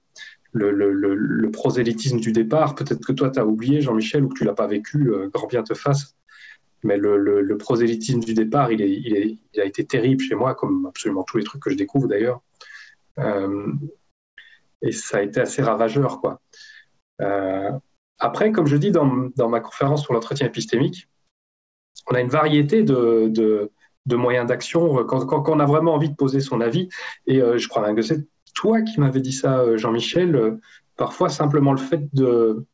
le, 0.52 1.50
prosélytisme 1.50 2.20
du 2.20 2.32
départ. 2.32 2.74
Peut-être 2.74 3.04
que 3.04 3.12
toi, 3.12 3.30
tu 3.30 3.38
as 3.38 3.46
oublié, 3.46 3.80
Jean-Michel, 3.80 4.24
ou 4.24 4.28
que 4.28 4.38
tu 4.38 4.44
l'as 4.44 4.54
pas 4.54 4.66
vécu, 4.66 5.10
euh, 5.10 5.28
grand 5.28 5.46
bien 5.46 5.62
te 5.62 5.74
fasse. 5.74 6.16
Mais 6.82 6.96
le, 6.96 7.56
prosélytisme 7.58 8.20
du 8.20 8.34
départ, 8.34 8.72
il, 8.72 9.38
a 9.56 9.64
été 9.64 9.84
terrible 9.84 10.22
chez 10.22 10.34
moi, 10.34 10.54
comme 10.54 10.86
absolument 10.86 11.22
tous 11.22 11.38
les 11.38 11.44
trucs 11.44 11.62
que 11.62 11.70
je 11.70 11.76
découvre 11.76 12.08
d'ailleurs. 12.08 12.40
Euh, 13.18 13.72
et 14.82 14.92
ça 14.92 15.18
a 15.18 15.22
été 15.22 15.40
assez 15.40 15.62
ravageur. 15.62 16.20
Quoi. 16.20 16.40
Euh, 17.20 17.70
après, 18.18 18.50
comme 18.50 18.66
je 18.66 18.76
dis 18.76 18.90
dans, 18.90 19.48
ma 19.48 19.60
conférence 19.60 20.02
sur 20.02 20.12
l'entretien 20.12 20.46
épistémique, 20.46 21.08
on 22.10 22.14
a 22.14 22.20
une 22.20 22.28
variété 22.28 22.82
de, 22.82 23.70
moyens 24.10 24.48
d'action 24.48 25.04
quand, 25.04 25.48
on 25.48 25.60
a 25.60 25.66
vraiment 25.66 25.94
envie 25.94 26.10
de 26.10 26.16
poser 26.16 26.40
son 26.40 26.60
avis. 26.60 26.88
Et 27.26 27.38
je 27.38 27.68
crois 27.68 27.94
que 27.94 28.02
c'est 28.02 28.26
toi 28.54 28.82
qui 28.82 29.00
m'avais 29.00 29.20
dit 29.20 29.32
ça, 29.32 29.60
euh, 29.60 29.76
Jean-Michel. 29.76 30.34
Euh, 30.36 30.60
parfois, 30.96 31.28
simplement 31.28 31.72
le 31.72 31.78
fait 31.78 32.08
de 32.14 32.64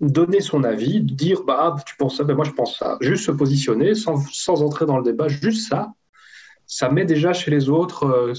donner 0.00 0.40
son 0.40 0.64
avis, 0.64 1.00
de 1.00 1.14
dire 1.14 1.44
bah 1.44 1.76
tu 1.86 1.94
penses 1.96 2.16
ça, 2.16 2.24
ben 2.24 2.34
moi 2.34 2.44
je 2.44 2.50
pense 2.50 2.76
ça, 2.78 2.98
juste 3.00 3.24
se 3.24 3.30
positionner 3.30 3.94
sans, 3.94 4.62
entrer 4.62 4.84
dans 4.84 4.96
le 4.96 5.04
débat, 5.04 5.28
juste 5.28 5.68
ça, 5.68 5.92
ça 6.66 6.88
met 6.88 7.04
déjà 7.04 7.32
chez 7.32 7.52
les 7.52 7.68
autres 7.68 8.34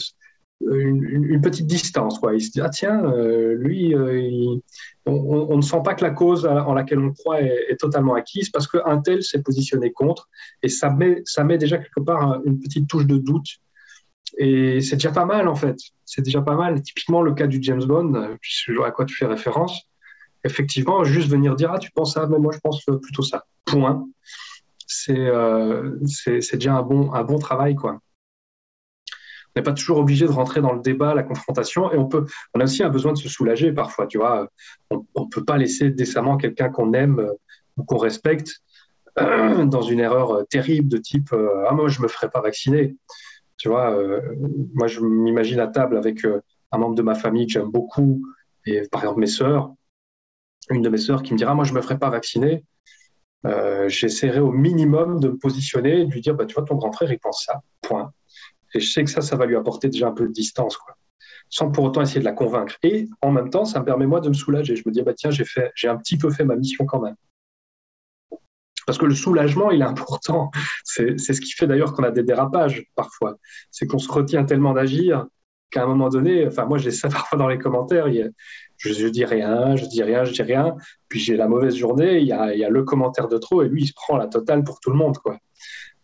une, 0.71 1.41
petite 1.41 1.67
distance. 1.67 2.19
Quoi. 2.19 2.35
Il 2.35 2.41
se 2.41 2.51
dit, 2.51 2.61
ah 2.61 2.69
tiens, 2.69 3.03
euh, 3.05 3.55
lui, 3.55 3.95
euh, 3.95 4.57
on, 5.05 5.55
ne 5.55 5.61
sent 5.61 5.81
pas 5.83 5.93
que 5.93 6.03
la 6.03 6.11
cause 6.11 6.45
en 6.45 6.73
laquelle 6.73 6.99
on 6.99 7.11
croit 7.11 7.41
est, 7.41 7.77
totalement 7.79 8.13
acquise 8.13 8.49
parce 8.49 8.67
qu'un 8.67 8.99
tel 9.01 9.23
s'est 9.23 9.41
positionné 9.41 9.91
contre 9.91 10.29
et 10.61 10.69
ça 10.69 10.89
met, 10.89 11.21
ça 11.25 11.43
met 11.43 11.57
déjà 11.57 11.77
quelque 11.77 11.99
part 11.99 12.41
une 12.45 12.59
petite 12.59 12.87
touche 12.87 13.05
de 13.05 13.17
doute. 13.17 13.47
Et 14.37 14.81
c'est 14.81 14.95
déjà 14.95 15.11
pas 15.11 15.25
mal 15.25 15.47
en 15.47 15.55
fait. 15.55 15.77
C'est 16.05 16.21
déjà 16.21 16.41
pas 16.41 16.55
mal. 16.55 16.81
Typiquement 16.81 17.21
le 17.21 17.33
cas 17.33 17.47
du 17.47 17.59
James 17.61 17.83
Bond, 17.83 18.37
à 18.83 18.91
quoi 18.91 19.05
tu 19.05 19.15
fais 19.15 19.25
référence. 19.25 19.81
Effectivement, 20.43 21.03
juste 21.03 21.29
venir 21.29 21.55
dire 21.55 21.71
ah 21.73 21.79
tu 21.79 21.91
penses 21.91 22.15
ça, 22.15 22.27
mais 22.27 22.39
moi 22.39 22.51
je 22.53 22.59
pense 22.59 22.83
plutôt 23.01 23.23
ça. 23.23 23.45
Point. 23.65 24.07
C'est 24.87 25.17
euh, 25.17 25.97
déjà 26.27 26.73
un 26.75 26.83
bon 26.83 27.39
travail 27.39 27.75
quoi. 27.75 27.99
On 29.55 29.59
n'est 29.59 29.63
pas 29.63 29.73
toujours 29.73 29.99
obligé 29.99 30.25
de 30.25 30.31
rentrer 30.31 30.61
dans 30.61 30.73
le 30.73 30.81
débat, 30.81 31.13
la 31.13 31.21
confrontation, 31.21 31.91
et 31.91 31.97
on 31.97 32.07
peut, 32.07 32.25
on 32.55 32.59
a 32.59 32.63
aussi 32.63 32.81
un 32.81 32.89
besoin 32.89 33.13
de 33.13 33.19
se 33.19 33.29
soulager 33.29 33.71
parfois. 33.71 34.07
Tu 34.07 34.17
vois, 34.17 34.49
on, 34.89 35.05
ne 35.15 35.29
peut 35.29 35.43
pas 35.43 35.57
laisser 35.57 35.91
décemment 35.91 36.37
quelqu'un 36.37 36.69
qu'on 36.69 36.93
aime 36.93 37.19
euh, 37.19 37.33
ou 37.77 37.83
qu'on 37.83 37.97
respecte 37.97 38.61
euh, 39.19 39.65
dans 39.65 39.83
une 39.83 39.99
erreur 39.99 40.31
euh, 40.31 40.43
terrible 40.49 40.89
de 40.89 40.97
type 40.97 41.35
ah 41.67 41.73
moi 41.73 41.87
je 41.87 42.01
me 42.01 42.07
ferai 42.07 42.29
pas 42.29 42.41
vacciner. 42.41 42.95
Tu 43.63 43.69
vois, 43.69 43.97
moi 44.73 44.87
je 44.87 44.99
m'imagine 44.99 45.61
à 45.61 45.67
table 45.67 45.95
avec 45.95 46.25
un 46.25 46.77
membre 46.77 46.95
de 46.95 47.01
ma 47.01 47.15
famille 47.15 47.47
que 47.47 47.53
j'aime 47.53 47.71
beaucoup 47.71 48.21
et 48.65 48.81
par 48.89 49.01
exemple 49.01 49.21
mes 49.21 49.27
sœurs, 49.27 49.73
une 50.69 50.81
de 50.81 50.89
mes 50.89 50.97
sœurs 50.97 51.23
qui 51.23 51.31
me 51.31 51.37
dira 51.37 51.55
moi 51.55 51.63
je 51.63 51.73
me 51.73 51.81
ferai 51.81 51.97
pas 51.97 52.09
vacciner. 52.09 52.65
J'essaierai 53.87 54.41
au 54.41 54.51
minimum 54.51 55.21
de 55.21 55.29
me 55.29 55.37
positionner 55.37 56.03
de 56.03 56.11
lui 56.11 56.19
dire 56.19 56.35
bah, 56.35 56.45
tu 56.45 56.55
vois 56.55 56.65
ton 56.65 56.75
grand 56.75 56.91
frère 56.91 57.09
il 57.09 57.19
pense 57.19 57.45
ça 57.45 57.61
point 57.81 58.11
et 58.73 58.81
je 58.81 58.91
sais 58.91 59.05
que 59.05 59.09
ça, 59.09 59.21
ça 59.21 59.37
va 59.37 59.45
lui 59.45 59.55
apporter 59.55 59.87
déjà 59.87 60.09
un 60.09 60.11
peu 60.11 60.27
de 60.27 60.33
distance, 60.33 60.75
quoi. 60.75 60.97
Sans 61.49 61.71
pour 61.71 61.85
autant 61.85 62.01
essayer 62.01 62.19
de 62.19 62.25
la 62.25 62.33
convaincre. 62.33 62.75
Et 62.83 63.07
en 63.21 63.31
même 63.31 63.49
temps, 63.49 63.63
ça 63.63 63.79
me 63.79 63.85
permet 63.85 64.07
moi 64.07 64.19
de 64.19 64.27
me 64.29 64.33
soulager. 64.33 64.75
Je 64.75 64.83
me 64.85 64.91
dis, 64.91 65.03
bah 65.03 65.13
tiens, 65.13 65.29
j'ai 65.29 65.87
un 65.87 65.97
petit 65.97 66.17
peu 66.17 66.31
fait 66.31 66.43
ma 66.43 66.55
mission 66.55 66.85
quand 66.85 66.99
même. 66.99 67.15
Parce 68.85 68.97
que 68.97 69.05
le 69.05 69.15
soulagement, 69.15 69.71
il 69.71 69.81
est 69.81 69.85
important. 69.85 70.51
C'est, 70.83 71.17
ce 71.17 71.39
qui 71.39 71.51
fait 71.51 71.67
d'ailleurs 71.67 71.93
qu'on 71.93 72.03
a 72.03 72.11
des 72.11 72.23
dérapages 72.23 72.85
parfois. 72.95 73.37
C'est 73.71 73.87
qu'on 73.87 73.99
se 73.99 74.11
retient 74.11 74.43
tellement 74.43 74.73
d'agir 74.73 75.25
qu'à 75.71 75.83
un 75.83 75.87
moment 75.87 76.09
donné, 76.09 76.45
enfin 76.45 76.65
moi 76.65 76.77
j'ai 76.77 76.91
ça 76.91 77.09
parfois 77.09 77.37
dans 77.37 77.47
les 77.47 77.57
commentaires, 77.57 78.07
je, 78.77 78.93
je, 78.93 79.07
dis 79.07 79.25
rien, 79.25 79.75
je 79.75 79.85
dis 79.85 80.03
rien, 80.03 80.23
je 80.23 80.31
dis 80.31 80.43
rien, 80.43 80.75
puis 81.09 81.19
j'ai 81.19 81.35
la 81.35 81.47
mauvaise 81.47 81.75
journée, 81.75 82.19
il 82.19 82.27
y, 82.27 82.31
a, 82.31 82.69
le 82.69 82.83
commentaire 82.83 83.27
de 83.27 83.39
trop 83.39 83.63
et 83.63 83.69
lui 83.69 83.83
il 83.83 83.87
se 83.87 83.93
prend 83.93 84.17
la 84.17 84.27
totale 84.27 84.63
pour 84.63 84.79
tout 84.79 84.91
le 84.91 84.97
monde 84.97 85.17
quoi. 85.17 85.39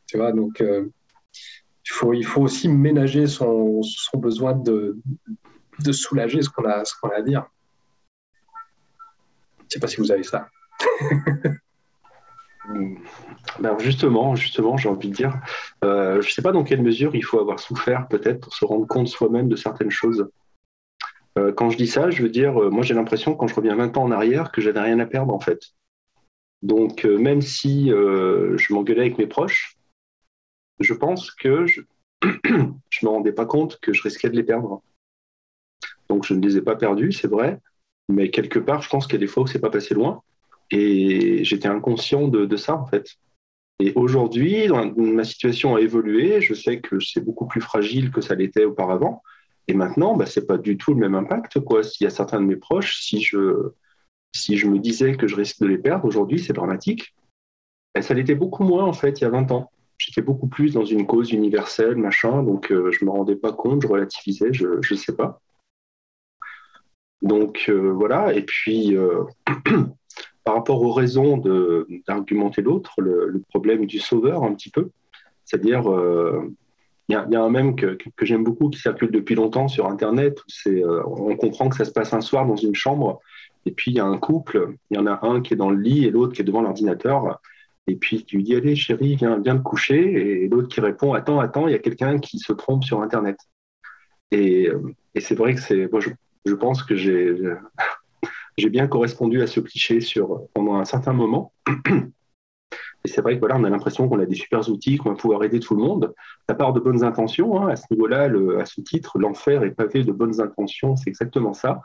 Tu 0.08 0.18
vois 0.18 0.32
donc 0.32 0.60
euh, 0.62 0.90
il 2.14 2.26
faut, 2.26 2.42
aussi 2.42 2.68
ménager 2.68 3.28
son, 3.28 3.82
besoin 4.16 4.54
de, 4.54 4.98
soulager 5.92 6.42
ce 6.42 6.50
qu'on 6.50 6.66
a 6.66 6.84
à 7.16 7.22
dire. 7.22 7.46
Je 9.60 9.66
ne 9.66 9.70
sais 9.70 9.80
pas 9.80 9.88
si 9.88 9.98
vous 9.98 10.12
avez 10.12 10.24
ça. 10.24 10.48
Ben, 13.60 13.78
justement, 13.80 14.36
justement, 14.36 14.78
j'ai 14.78 14.90
envie 14.90 15.10
de 15.10 15.16
dire, 15.16 15.34
euh, 15.84 16.22
je 16.22 16.28
ne 16.28 16.32
sais 16.32 16.42
pas 16.42 16.52
dans 16.52 16.64
quelle 16.64 16.82
mesure 16.82 17.16
il 17.16 17.24
faut 17.24 17.40
avoir 17.40 17.60
souffert 17.60 18.08
peut-être 18.08 18.42
pour 18.42 18.54
se 18.54 18.64
rendre 18.64 18.88
compte 18.88 19.08
soi-même 19.08 19.50
de 19.50 19.56
certaines 19.56 19.90
choses. 19.90 20.30
Euh, 21.38 21.52
quand 21.52 21.70
je 21.70 21.78
dis 21.78 21.88
ça, 21.88 22.10
je 22.12 22.22
veux 22.22 22.30
dire, 22.30 22.62
euh, 22.62 22.70
moi 22.70 22.84
j'ai 22.84 22.94
l'impression 22.94 23.36
quand 23.36 23.48
je 23.48 23.56
reviens 23.56 23.76
20 23.76 23.98
ans 23.98 24.04
en 24.04 24.12
arrière 24.12 24.52
que 24.52 24.62
j'avais 24.62 24.80
rien 24.80 25.00
à 25.00 25.06
perdre 25.06 25.34
en 25.34 25.40
fait. 25.40 25.74
Donc 26.62 27.06
même 27.06 27.42
si 27.42 27.88
je 27.88 28.74
m'engueulais 28.74 29.02
avec 29.02 29.18
mes 29.18 29.28
proches, 29.28 29.78
je 30.80 30.94
pense 30.94 31.32
que 31.32 31.66
je 31.66 31.82
ne 32.24 32.74
me 33.04 33.08
rendais 33.08 33.32
pas 33.32 33.46
compte 33.46 33.80
que 33.80 33.94
je 33.94 34.04
risquais 34.04 34.30
de 34.30 34.36
les 34.36 34.44
perdre. 34.44 34.82
Donc 36.10 36.26
je 36.26 36.34
ne 36.34 36.42
les 36.42 36.58
ai 36.58 36.62
pas 36.62 36.76
perdus, 36.76 37.14
c'est 37.14 37.30
vrai, 37.30 37.60
mais 38.10 38.30
quelque 38.30 38.60
part, 38.60 38.82
je 38.82 38.90
pense 38.90 39.06
qu'il 39.06 39.14
y 39.14 39.18
a 39.18 39.26
des 39.26 39.28
fois 39.28 39.44
où 39.44 39.48
c'est 39.48 39.60
pas 39.60 39.70
passé 39.70 39.94
loin. 39.94 40.22
Et 40.72 41.44
j'étais 41.44 41.68
inconscient 41.68 42.28
de, 42.28 42.56
ça, 42.56 42.76
en 42.76 42.86
fait. 42.86 43.16
Et 43.80 43.94
aujourd'hui, 43.96 44.68
ma 44.98 45.24
situation 45.24 45.76
a 45.76 45.82
évolué. 45.82 46.42
Je 46.42 46.54
sais 46.54 46.80
que 46.80 47.00
c'est 47.00 47.22
beaucoup 47.22 47.48
plus 47.48 47.62
fragile 47.62 48.12
que 48.12 48.22
ça 48.22 48.36
l'était 48.36 48.66
auparavant. 48.66 49.22
Et 49.68 49.74
maintenant, 49.74 50.16
bah, 50.16 50.26
ce 50.26 50.40
n'est 50.40 50.46
pas 50.46 50.58
du 50.58 50.78
tout 50.78 50.94
le 50.94 51.00
même 51.00 51.16
impact. 51.16 51.60
S'il 51.84 52.04
y 52.04 52.08
a 52.08 52.12
certains 52.12 52.42
de 52.42 52.46
mes 52.46 52.56
proches, 52.56 53.02
si 53.02 53.22
je, 53.22 53.72
si 54.36 54.58
je 54.58 54.68
me 54.68 54.80
disais 54.80 55.16
que 55.16 55.28
je 55.28 55.36
risque 55.36 55.62
de 55.62 55.68
les 55.68 55.78
perdre, 55.78 56.06
aujourd'hui, 56.06 56.40
c'est 56.40 56.54
dramatique. 56.54 57.16
Et 57.96 58.02
ça 58.02 58.14
l'était 58.14 58.36
beaucoup 58.36 58.64
moins, 58.64 58.86
en 58.86 58.94
fait, 58.94 59.20
il 59.20 59.24
y 59.24 59.28
a 59.28 59.30
20 59.30 59.52
ans 59.52 59.72
j'étais 60.00 60.22
beaucoup 60.22 60.48
plus 60.48 60.74
dans 60.74 60.86
une 60.86 61.06
cause 61.06 61.32
universelle, 61.32 61.98
machin, 61.98 62.42
donc 62.42 62.72
euh, 62.72 62.92
je 62.92 63.06
me 63.06 63.12
rendais 63.12 63.36
pas 63.36 63.52
compte, 63.52 63.84
je 63.84 63.88
relativisais, 63.88 64.52
je 64.54 64.68
ne 64.68 64.98
sais 64.98 65.16
pas. 65.16 65.42
Donc 67.22 67.66
euh, 67.68 67.92
voilà, 67.92 68.34
et 68.34 68.44
puis 68.44 68.96
euh, 68.96 69.26
par 70.44 70.56
rapport 70.56 70.82
aux 70.82 70.92
raisons 70.92 71.38
d'argumenter 72.08 72.62
l'autre, 72.62 73.02
le, 73.02 73.42
problème 73.50 73.86
du 73.86 74.00
sauveur 74.00 74.44
un 74.44 74.54
petit 74.54 74.70
peu, 74.70 74.90
c'est-à-dire, 75.46 75.84
il 77.08 77.14
y, 77.14 77.36
a 77.36 77.42
un 77.42 77.50
mème 77.50 77.76
que, 77.76 77.98
j'aime 78.22 78.44
beaucoup 78.44 78.70
qui 78.70 78.80
circule 78.80 79.12
depuis 79.12 79.36
longtemps 79.36 79.68
sur 79.68 79.88
Internet, 79.88 80.40
où 80.66 81.32
on 81.32 81.36
comprend 81.36 81.70
que 81.70 81.76
ça 81.76 81.86
se 81.86 81.92
passe 81.92 82.14
un 82.14 82.22
soir 82.22 82.46
dans 82.46 82.56
une 82.56 82.76
chambre, 82.76 83.20
et 83.66 83.72
puis 83.72 83.92
il 83.92 83.98
y 83.98 84.00
a 84.00 84.06
un 84.06 84.18
couple, 84.18 84.76
il 84.90 84.98
y 84.98 85.00
en 85.00 85.08
a 85.08 85.20
un 85.26 85.42
qui 85.42 85.54
est 85.54 85.58
dans 85.58 85.70
le 85.70 85.80
lit 85.80 86.06
et 86.06 86.12
l'autre 86.12 86.34
qui 86.34 86.42
est 86.42 86.46
devant 86.46 86.62
l'ordinateur, 86.62 87.40
et 87.90 87.96
puis 87.96 88.24
tu 88.24 88.38
lui 88.38 88.44
dis, 88.44 88.56
allez 88.56 88.76
chérie, 88.76 89.16
viens, 89.16 89.40
viens 89.40 89.58
te 89.58 89.64
coucher. 89.64 90.44
Et 90.44 90.48
l'autre 90.48 90.68
qui 90.68 90.80
répond, 90.80 91.14
attends, 91.14 91.40
attends, 91.40 91.68
il 91.68 91.72
y 91.72 91.76
a 91.76 91.80
quelqu'un 91.80 92.20
qui 92.20 92.38
se 92.38 92.54
trompe 92.54 92.84
sur 92.84 93.02
Internet. 93.02 93.38
Et, 94.32 94.70
euh, 94.70 94.94
c'est 95.20 95.36
vrai 95.36 95.56
que 95.56 95.62
c'est, 95.62 95.92
moi 95.92 96.00
je, 96.00 96.54
pense 96.54 96.84
que 96.84 96.96
j'ai, 96.96 97.36
j'ai 98.60 98.70
bien 98.70 98.88
correspondu 98.88 99.42
à 99.42 99.48
ce 99.48 99.60
cliché 99.60 100.02
sur, 100.02 100.42
pendant 100.54 100.76
un 100.76 100.86
certain 100.86 101.14
moment. 101.14 101.54
Et 103.06 103.08
c'est 103.08 103.22
vrai 103.22 103.36
que 103.36 103.40
voilà, 103.40 103.58
on 103.58 103.64
a 103.64 103.70
l'impression 103.70 104.10
qu'on 104.10 104.20
a 104.20 104.26
des 104.26 104.36
super 104.36 104.68
outils, 104.70 104.98
qu'on 104.98 105.10
va 105.10 105.16
pouvoir 105.16 105.44
aider 105.44 105.60
tout 105.60 105.76
le 105.76 105.82
monde. 105.82 106.14
Ça 106.48 106.56
part 106.56 106.74
de 106.74 106.82
bonnes 106.82 107.04
intentions. 107.04 107.62
Hein. 107.62 107.70
à 107.70 107.76
ce 107.78 107.86
niveau-là, 107.92 108.30
à 108.60 108.66
ce 108.66 108.82
titre, 108.82 109.18
l'enfer 109.18 109.64
est 109.64 109.72
pavé 109.72 110.04
de 110.04 110.12
bonnes 110.12 110.42
intentions. 110.42 110.98
C'est 110.98 111.10
exactement 111.10 111.54
ça. 111.54 111.82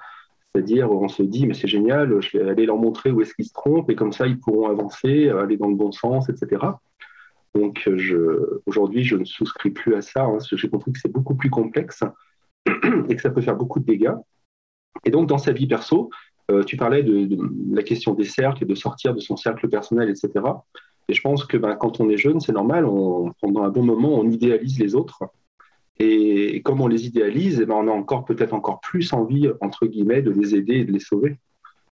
C'est-à-dire, 0.55 0.91
on 0.91 1.09
se 1.09 1.23
dit, 1.23 1.47
mais 1.47 1.55
c'est 1.55 1.69
génial, 1.69 2.21
je 2.21 2.39
vais 2.39 2.49
aller 2.49 2.67
leur 2.67 2.77
montrer 2.77 3.11
où 3.11 3.21
est-ce 3.21 3.35
qu'ils 3.35 3.47
se 3.47 3.53
trompent, 3.53 3.91
et 3.91 3.97
comme 3.97 4.13
ça, 4.13 4.29
ils 4.29 4.39
pourront 4.39 4.69
avancer, 4.69 5.29
aller 5.29 5.57
dans 5.57 5.69
le 5.69 5.75
bon 5.75 5.91
sens, 5.91 6.29
etc. 6.29 6.63
Donc, 7.57 7.89
aujourd'hui, 8.67 9.03
je 9.03 9.17
ne 9.17 9.25
souscris 9.25 9.71
plus 9.71 9.97
à 9.97 10.03
ça, 10.03 10.23
hein, 10.23 10.33
parce 10.33 10.49
que 10.49 10.57
j'ai 10.57 10.69
compris 10.69 10.93
que 10.93 11.01
c'est 11.01 11.11
beaucoup 11.11 11.35
plus 11.35 11.51
complexe 11.51 12.05
et 13.09 13.17
que 13.17 13.21
ça 13.21 13.31
peut 13.31 13.41
faire 13.41 13.57
beaucoup 13.57 13.81
de 13.81 13.85
dégâts. 13.85 14.15
Et 15.05 15.11
donc, 15.11 15.29
dans 15.29 15.39
sa 15.39 15.51
vie 15.53 15.67
perso, 15.67 16.11
tu 16.67 16.77
parlais 16.77 17.03
de, 17.03 17.29
la 17.75 17.83
question 17.83 18.15
des 18.15 18.25
cercles 18.25 18.65
et 18.65 18.67
de 18.67 18.75
sortir 18.75 19.15
de 19.15 19.21
son 19.21 19.37
cercle 19.37 19.69
personnel, 19.69 20.11
etc. 20.11 20.45
Et 21.09 21.15
je 21.15 21.21
pense 21.21 21.45
que 21.45 21.57
ben, 21.57 21.75
quand 21.77 22.01
on 22.01 22.09
est 22.11 22.17
jeune, 22.17 22.41
c'est 22.41 22.53
normal, 22.53 22.85
pendant 23.41 23.63
un 23.63 23.71
bon 23.71 23.83
moment, 23.83 24.15
on 24.15 24.29
idéalise 24.31 24.79
les 24.79 24.95
autres. 24.95 25.25
Et 25.99 26.61
comme 26.63 26.81
on 26.81 26.89
les 26.89 27.07
idéalise, 27.07 27.61
eh 27.61 27.67
ben 27.67 27.75
on 27.75 27.89
a 27.89 27.93
encore 27.93 28.25
peut-être 28.25 28.53
encore 28.53 28.81
plus 28.81 29.13
envie, 29.13 29.49
entre 29.61 29.87
guillemets, 29.87 30.23
de 30.23 30.31
les 30.31 30.55
aider 30.55 30.77
et 30.77 30.85
de 30.85 30.93
les 30.93 31.01
sauver. 31.01 31.37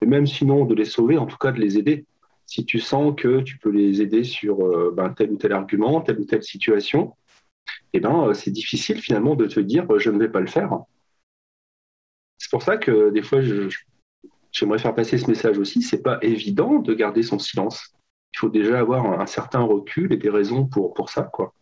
Et 0.01 0.05
même 0.05 0.27
sinon 0.27 0.65
de 0.65 0.75
les 0.75 0.85
sauver, 0.85 1.17
en 1.17 1.25
tout 1.25 1.37
cas 1.37 1.51
de 1.51 1.59
les 1.59 1.77
aider. 1.77 2.05
Si 2.45 2.65
tu 2.65 2.79
sens 2.79 3.13
que 3.15 3.41
tu 3.41 3.57
peux 3.57 3.69
les 3.69 4.01
aider 4.01 4.23
sur 4.23 4.65
euh, 4.65 4.93
ben, 4.95 5.09
tel 5.09 5.31
ou 5.31 5.37
tel 5.37 5.53
argument, 5.53 6.01
telle 6.01 6.19
ou 6.19 6.25
telle 6.25 6.43
situation, 6.43 7.15
eh 7.93 7.99
ben, 7.99 8.27
euh, 8.27 8.33
c'est 8.33 8.51
difficile 8.51 8.97
finalement 8.99 9.35
de 9.35 9.45
te 9.45 9.59
dire 9.59 9.85
euh, 9.89 9.99
je 9.99 10.11
ne 10.11 10.19
vais 10.19 10.29
pas 10.29 10.41
le 10.41 10.47
faire. 10.47 10.79
C'est 12.37 12.51
pour 12.51 12.61
ça 12.61 12.77
que 12.77 13.11
des 13.11 13.23
fois, 13.23 13.39
j'aimerais 14.55 14.79
faire 14.79 14.95
passer 14.95 15.17
ce 15.17 15.29
message 15.29 15.57
aussi. 15.59 15.81
C'est 15.81 16.01
pas 16.01 16.17
évident 16.21 16.79
de 16.79 16.93
garder 16.93 17.23
son 17.23 17.39
silence. 17.39 17.93
Il 18.33 18.39
faut 18.39 18.49
déjà 18.49 18.79
avoir 18.79 19.05
un, 19.05 19.19
un 19.19 19.25
certain 19.25 19.61
recul 19.61 20.11
et 20.13 20.17
des 20.17 20.29
raisons 20.29 20.65
pour, 20.65 20.93
pour 20.93 21.09
ça. 21.09 21.23
quoi. 21.23 21.53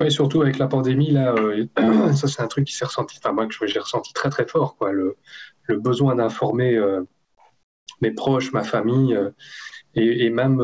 Oui, 0.00 0.10
surtout 0.10 0.42
avec 0.42 0.58
la 0.58 0.66
pandémie, 0.66 1.12
là, 1.12 1.34
euh, 1.34 1.66
ça 2.14 2.26
c'est 2.26 2.42
un 2.42 2.48
truc 2.48 2.66
qui 2.66 2.74
s'est 2.74 2.84
ressenti, 2.84 3.18
enfin 3.18 3.32
moi 3.32 3.46
que 3.46 3.66
j'ai 3.66 3.78
ressenti 3.78 4.12
très 4.12 4.28
très 4.28 4.46
fort, 4.46 4.76
quoi, 4.76 4.92
le, 4.92 5.16
le 5.64 5.78
besoin 5.78 6.16
d'informer 6.16 6.74
euh, 6.74 7.02
mes 8.00 8.10
proches, 8.10 8.52
ma 8.52 8.64
famille, 8.64 9.14
euh, 9.14 9.30
et, 9.94 10.26
et, 10.26 10.30
même 10.30 10.60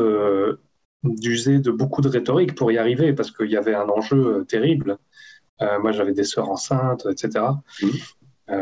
d'user 1.03 1.59
de 1.59 1.71
beaucoup 1.71 2.01
de 2.01 2.09
rhétorique 2.09 2.55
pour 2.55 2.71
y 2.71 2.77
arriver, 2.77 3.13
parce 3.13 3.31
qu'il 3.31 3.49
y 3.49 3.55
avait 3.55 3.73
un 3.75 3.87
enjeu 3.87 4.45
terrible. 4.47 4.97
moi 5.59 5.93
j'avais 5.93 6.13
des 6.13 6.25
sœurs 6.25 6.49
enceintes, 6.49 7.07
etc. 7.09 7.45
Mmh. 7.81 7.87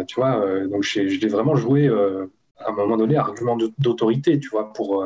Tu 0.08 0.16
vois, 0.16 0.66
donc 0.68 0.84
je 0.84 1.02
l'ai 1.02 1.28
vraiment 1.28 1.56
joué 1.56 1.88
à 1.88 2.70
un 2.70 2.72
moment 2.72 2.98
donné, 2.98 3.18
argument 3.18 3.58
d'autorité, 3.78 4.40
tu 4.40 4.50
vois, 4.50 4.74
pour... 4.74 5.06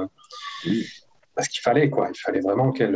Parce 1.36 1.48
qu'il 1.48 1.62
fallait, 1.62 1.89
quoi, 1.89 2.10
il 2.13 2.19
fallait 2.19 2.41
vraiment 2.41 2.72
qu'elle 2.72 2.96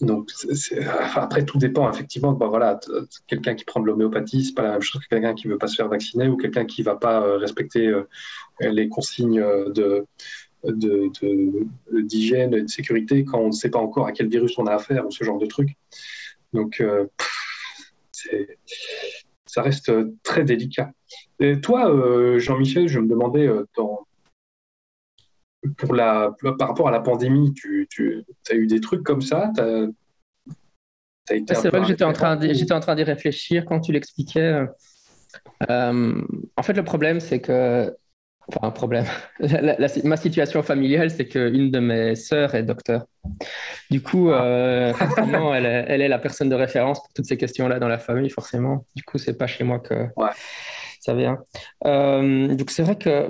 donc, 0.00 0.30
après, 1.14 1.44
tout 1.44 1.58
dépend 1.58 1.90
effectivement. 1.90 2.32
Bah, 2.32 2.46
voilà, 2.48 2.78
quelqu'un 3.26 3.54
qui 3.54 3.64
prend 3.64 3.80
de 3.80 3.86
l'homéopathie, 3.86 4.44
c'est 4.44 4.54
pas 4.54 4.62
la 4.62 4.72
même 4.72 4.82
chose 4.82 5.00
que 5.02 5.08
quelqu'un 5.08 5.34
qui 5.34 5.48
veut 5.48 5.58
pas 5.58 5.68
se 5.68 5.76
faire 5.76 5.88
vacciner 5.88 6.28
ou 6.28 6.36
quelqu'un 6.36 6.64
qui 6.64 6.82
va 6.82 6.96
pas 6.96 7.22
euh, 7.22 7.38
respecter 7.38 7.86
euh, 7.86 8.04
les 8.60 8.88
consignes 8.88 9.40
de, 9.40 10.04
d'hygiène 11.92 12.50
de, 12.50 12.58
et 12.58 12.62
de 12.62 12.68
sécurité 12.68 13.24
quand 13.24 13.38
on 13.38 13.48
ne 13.48 13.52
sait 13.52 13.70
pas 13.70 13.78
encore 13.78 14.06
à 14.06 14.12
quel 14.12 14.28
virus 14.28 14.58
on 14.58 14.66
a 14.66 14.74
affaire 14.74 15.06
ou 15.06 15.10
ce 15.10 15.24
genre 15.24 15.38
de 15.38 15.46
truc. 15.46 15.76
Donc, 16.52 16.80
euh, 16.80 17.06
ça 19.56 19.62
reste 19.62 19.90
très 20.22 20.44
délicat. 20.44 20.90
Et 21.40 21.62
toi, 21.62 21.90
euh, 21.90 22.38
Jean-Michel, 22.38 22.88
je 22.88 22.98
me 22.98 23.08
demandais 23.08 23.46
euh, 23.46 23.64
pour 25.78 25.94
la, 25.94 26.34
par 26.58 26.68
rapport 26.68 26.88
à 26.88 26.90
la 26.90 27.00
pandémie, 27.00 27.54
tu, 27.54 27.88
as 28.50 28.54
eu 28.54 28.66
des 28.66 28.80
trucs 28.80 29.02
comme 29.02 29.22
ça? 29.22 29.50
C'est 29.56 29.88
vrai 31.70 31.80
que 31.80 31.86
j'étais 31.86 32.04
en 32.04 32.12
train 32.12 32.36
d'y 32.36 33.02
réfléchir 33.02 33.64
quand 33.64 33.80
tu 33.80 33.92
l'expliquais. 33.92 34.66
en 35.70 36.62
fait, 36.62 36.74
le 36.74 36.84
problème, 36.84 37.20
c'est 37.20 37.40
que 37.40 37.96
Enfin, 38.48 38.68
un 38.68 38.70
problème. 38.70 39.06
ma 40.04 40.16
situation 40.16 40.62
familiale, 40.62 41.10
c'est 41.10 41.26
qu'une 41.26 41.70
de 41.70 41.78
mes 41.80 42.14
sœurs 42.14 42.54
est 42.54 42.62
docteur. 42.62 43.06
Du 43.90 44.00
coup, 44.02 44.30
euh, 44.30 44.92
forcément, 44.94 45.54
elle 45.54 45.66
est, 45.66 45.84
elle 45.88 46.00
est, 46.00 46.08
la 46.08 46.18
personne 46.18 46.48
de 46.48 46.54
référence 46.54 47.00
pour 47.00 47.12
toutes 47.12 47.26
ces 47.26 47.36
questions-là 47.36 47.80
dans 47.80 47.88
la 47.88 47.98
famille, 47.98 48.30
forcément. 48.30 48.84
Du 48.94 49.02
coup, 49.02 49.18
c'est 49.18 49.36
pas 49.36 49.48
chez 49.48 49.64
moi 49.64 49.80
que 49.80 50.06
ça 51.00 51.14
vient. 51.14 51.38
Euh, 51.86 52.54
donc, 52.54 52.70
c'est 52.70 52.82
vrai 52.84 52.96
que. 52.96 53.28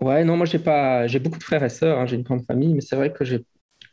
ouais, 0.00 0.24
non, 0.24 0.36
moi, 0.36 0.46
j'ai 0.46 0.58
pas. 0.58 1.06
J'ai 1.06 1.18
beaucoup 1.18 1.38
de 1.38 1.44
frères 1.44 1.62
et 1.62 1.68
sœurs, 1.68 1.98
hein, 1.98 2.06
j'ai 2.06 2.16
une 2.16 2.22
grande 2.22 2.46
famille, 2.46 2.72
mais 2.72 2.80
c'est 2.80 2.96
vrai 2.96 3.12
que 3.12 3.24
j'ai. 3.24 3.44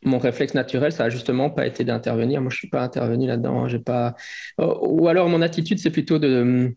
Mon 0.03 0.17
réflexe 0.17 0.55
naturel, 0.55 0.91
ça 0.91 1.03
a 1.03 1.09
justement 1.09 1.51
pas 1.51 1.67
été 1.67 1.83
d'intervenir. 1.83 2.41
Moi, 2.41 2.49
je 2.49 2.57
suis 2.57 2.69
pas 2.69 2.81
intervenu 2.81 3.27
là-dedans. 3.27 3.63
Hein, 3.63 3.67
j'ai 3.67 3.79
pas. 3.79 4.15
Ou 4.57 5.07
alors, 5.07 5.29
mon 5.29 5.43
attitude, 5.43 5.77
c'est 5.77 5.91
plutôt 5.91 6.17
de 6.17 6.75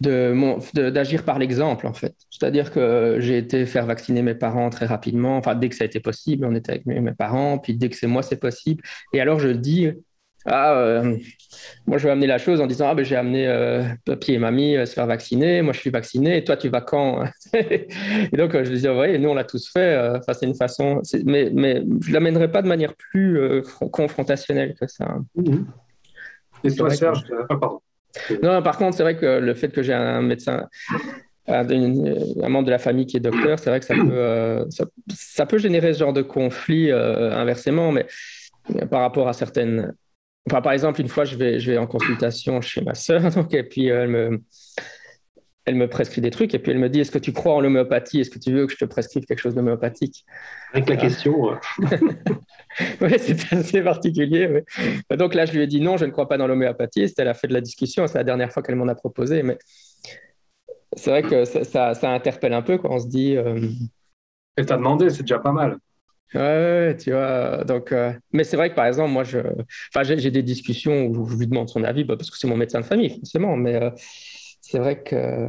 d'agir 0.00 1.24
par 1.24 1.38
l'exemple, 1.38 1.86
en 1.86 1.94
fait. 1.94 2.14
C'est-à-dire 2.30 2.70
que 2.70 3.16
j'ai 3.20 3.38
été 3.38 3.64
faire 3.64 3.86
vacciner 3.86 4.22
mes 4.22 4.34
parents 4.34 4.68
très 4.70 4.86
rapidement, 4.86 5.36
enfin, 5.38 5.54
dès 5.54 5.68
que 5.68 5.74
ça 5.74 5.84
a 5.84 5.86
été 5.86 6.00
possible, 6.00 6.44
on 6.44 6.54
était 6.54 6.72
avec 6.72 6.86
mes, 6.86 7.12
parents, 7.12 7.58
puis 7.58 7.74
dès 7.74 7.88
que 7.88 7.96
c'est 7.96 8.06
moi, 8.06 8.22
c'est 8.22 8.40
possible. 8.40 8.82
Et 9.14 9.20
alors, 9.20 9.40
je 9.40 9.48
dis, 9.48 9.90
ah, 10.44 10.74
euh, 10.74 11.16
moi, 11.86 11.96
je 11.96 12.04
vais 12.04 12.10
amener 12.10 12.26
la 12.26 12.38
chose 12.38 12.60
en 12.60 12.66
disant, 12.66 12.88
ah, 12.88 12.94
ben, 12.94 13.04
j'ai 13.04 13.16
amené 13.16 13.46
euh, 13.46 13.84
papier 14.04 14.34
et 14.34 14.38
mamie 14.38 14.76
euh, 14.76 14.84
se 14.84 14.92
faire 14.92 15.06
vacciner, 15.06 15.62
moi, 15.62 15.72
je 15.72 15.80
suis 15.80 15.90
vacciné, 15.90 16.36
et 16.36 16.44
toi, 16.44 16.58
tu 16.58 16.68
vas 16.68 16.82
quand 16.82 17.24
Et 17.54 18.36
donc, 18.36 18.52
je 18.52 18.70
disais, 18.70 18.90
oui, 18.90 19.18
nous, 19.18 19.30
on 19.30 19.34
l'a 19.34 19.44
tous 19.44 19.70
fait. 19.72 19.98
Enfin, 20.18 20.34
c'est 20.34 20.46
une 20.46 20.54
façon, 20.54 21.00
mais, 21.24 21.50
mais 21.52 21.82
je 22.02 22.08
ne 22.08 22.12
l'amènerai 22.12 22.52
pas 22.52 22.60
de 22.60 22.68
manière 22.68 22.94
plus 22.94 23.62
confrontatielle 23.90 24.74
que 24.78 24.86
ça. 24.86 25.16
Et 26.64 26.74
toi, 26.74 26.90
Serge, 26.90 27.24
ah, 27.48 27.56
pardon. 27.56 27.80
Non, 28.42 28.62
par 28.62 28.78
contre, 28.78 28.96
c'est 28.96 29.02
vrai 29.02 29.16
que 29.16 29.26
le 29.38 29.54
fait 29.54 29.68
que 29.68 29.82
j'ai 29.82 29.92
un 29.92 30.22
médecin, 30.22 30.68
un, 31.48 31.64
membre 32.48 32.64
de 32.64 32.70
la 32.70 32.78
famille 32.78 33.06
qui 33.06 33.16
est 33.16 33.20
docteur, 33.20 33.58
c'est 33.58 33.70
vrai 33.70 33.80
que 33.80 33.86
ça 33.86 33.94
peut, 33.94 34.10
euh, 34.10 34.64
ça, 35.08 35.46
peut 35.46 35.58
générer 35.58 35.92
ce 35.92 36.00
genre 36.00 36.12
de 36.12 36.22
conflit 36.22 36.90
euh, 36.90 37.32
inversement, 37.32 37.92
mais 37.92 38.06
par 38.90 39.00
rapport 39.00 39.28
à 39.28 39.32
certaines. 39.32 39.94
Enfin, 40.48 40.62
par 40.62 40.72
exemple, 40.72 41.00
une 41.00 41.08
fois, 41.08 41.24
je 41.24 41.36
vais, 41.36 41.58
je 41.58 41.72
vais 41.72 41.78
en 41.78 41.86
consultation 41.86 42.60
chez 42.60 42.82
ma 42.82 42.94
sœur, 42.94 43.30
donc, 43.34 43.52
et 43.54 43.62
puis 43.62 43.86
elle 43.86 44.08
me, 44.08 44.42
elle 45.66 45.74
me 45.74 45.88
prescrit 45.88 46.20
des 46.20 46.30
trucs 46.30 46.54
et 46.54 46.58
puis 46.58 46.72
elle 46.72 46.78
me 46.78 46.88
dit 46.88 47.00
Est-ce 47.00 47.10
que 47.10 47.18
tu 47.18 47.32
crois 47.32 47.54
en 47.54 47.60
l'homéopathie? 47.60 48.20
Est-ce 48.20 48.30
que 48.30 48.38
tu 48.38 48.52
veux 48.52 48.66
que 48.66 48.72
je 48.72 48.78
te 48.78 48.84
prescrive 48.84 49.24
quelque 49.24 49.40
chose 49.40 49.54
d'homéopathique? 49.54 50.24
Avec 50.72 50.88
la 50.88 50.96
question. 50.96 51.34
oui, 53.00 53.12
c'est 53.18 53.52
assez 53.52 53.82
particulier. 53.82 54.64
Donc 55.10 55.34
là, 55.34 55.46
je 55.46 55.52
lui 55.52 55.62
ai 55.62 55.66
dit 55.66 55.80
non, 55.80 55.96
je 55.96 56.04
ne 56.04 56.10
crois 56.10 56.28
pas 56.28 56.36
dans 56.36 56.46
l'homéopathie. 56.46 57.08
C'était 57.08 57.24
la 57.24 57.34
fin 57.34 57.48
de 57.48 57.54
la 57.54 57.60
discussion. 57.60 58.06
C'est 58.06 58.18
la 58.18 58.24
dernière 58.24 58.52
fois 58.52 58.62
qu'elle 58.62 58.76
m'en 58.76 58.88
a 58.88 58.94
proposé. 58.94 59.42
Mais 59.42 59.58
c'est 60.96 61.10
vrai 61.10 61.22
que 61.22 61.44
ça, 61.44 61.94
ça, 61.94 62.10
interpelle 62.10 62.52
un 62.52 62.62
peu 62.62 62.78
quand 62.78 62.90
on 62.90 62.98
se 62.98 63.08
dit. 63.08 63.36
Euh... 63.36 63.68
Elle 64.56 64.66
t'a 64.66 64.76
demandé, 64.76 65.10
c'est 65.10 65.22
déjà 65.22 65.38
pas 65.38 65.52
mal. 65.52 65.78
Ouais, 66.34 66.96
tu 66.98 67.12
vois. 67.12 67.64
Donc, 67.64 67.92
euh, 67.92 68.12
Mais 68.32 68.44
c'est 68.44 68.56
vrai 68.56 68.70
que 68.70 68.74
par 68.74 68.86
exemple, 68.86 69.10
moi, 69.10 69.24
je... 69.24 69.38
enfin, 69.94 70.02
j'ai 70.02 70.30
des 70.30 70.42
discussions 70.42 71.06
où 71.06 71.28
je 71.28 71.36
lui 71.36 71.46
demande 71.46 71.68
son 71.68 71.84
avis 71.84 72.04
bah, 72.04 72.16
parce 72.16 72.30
que 72.30 72.38
c'est 72.38 72.48
mon 72.48 72.56
médecin 72.56 72.80
de 72.80 72.86
famille, 72.86 73.10
forcément. 73.10 73.56
Mais. 73.56 73.74
Euh, 73.76 73.90
c'est 74.68 74.80
vrai 74.80 75.00
que 75.00 75.48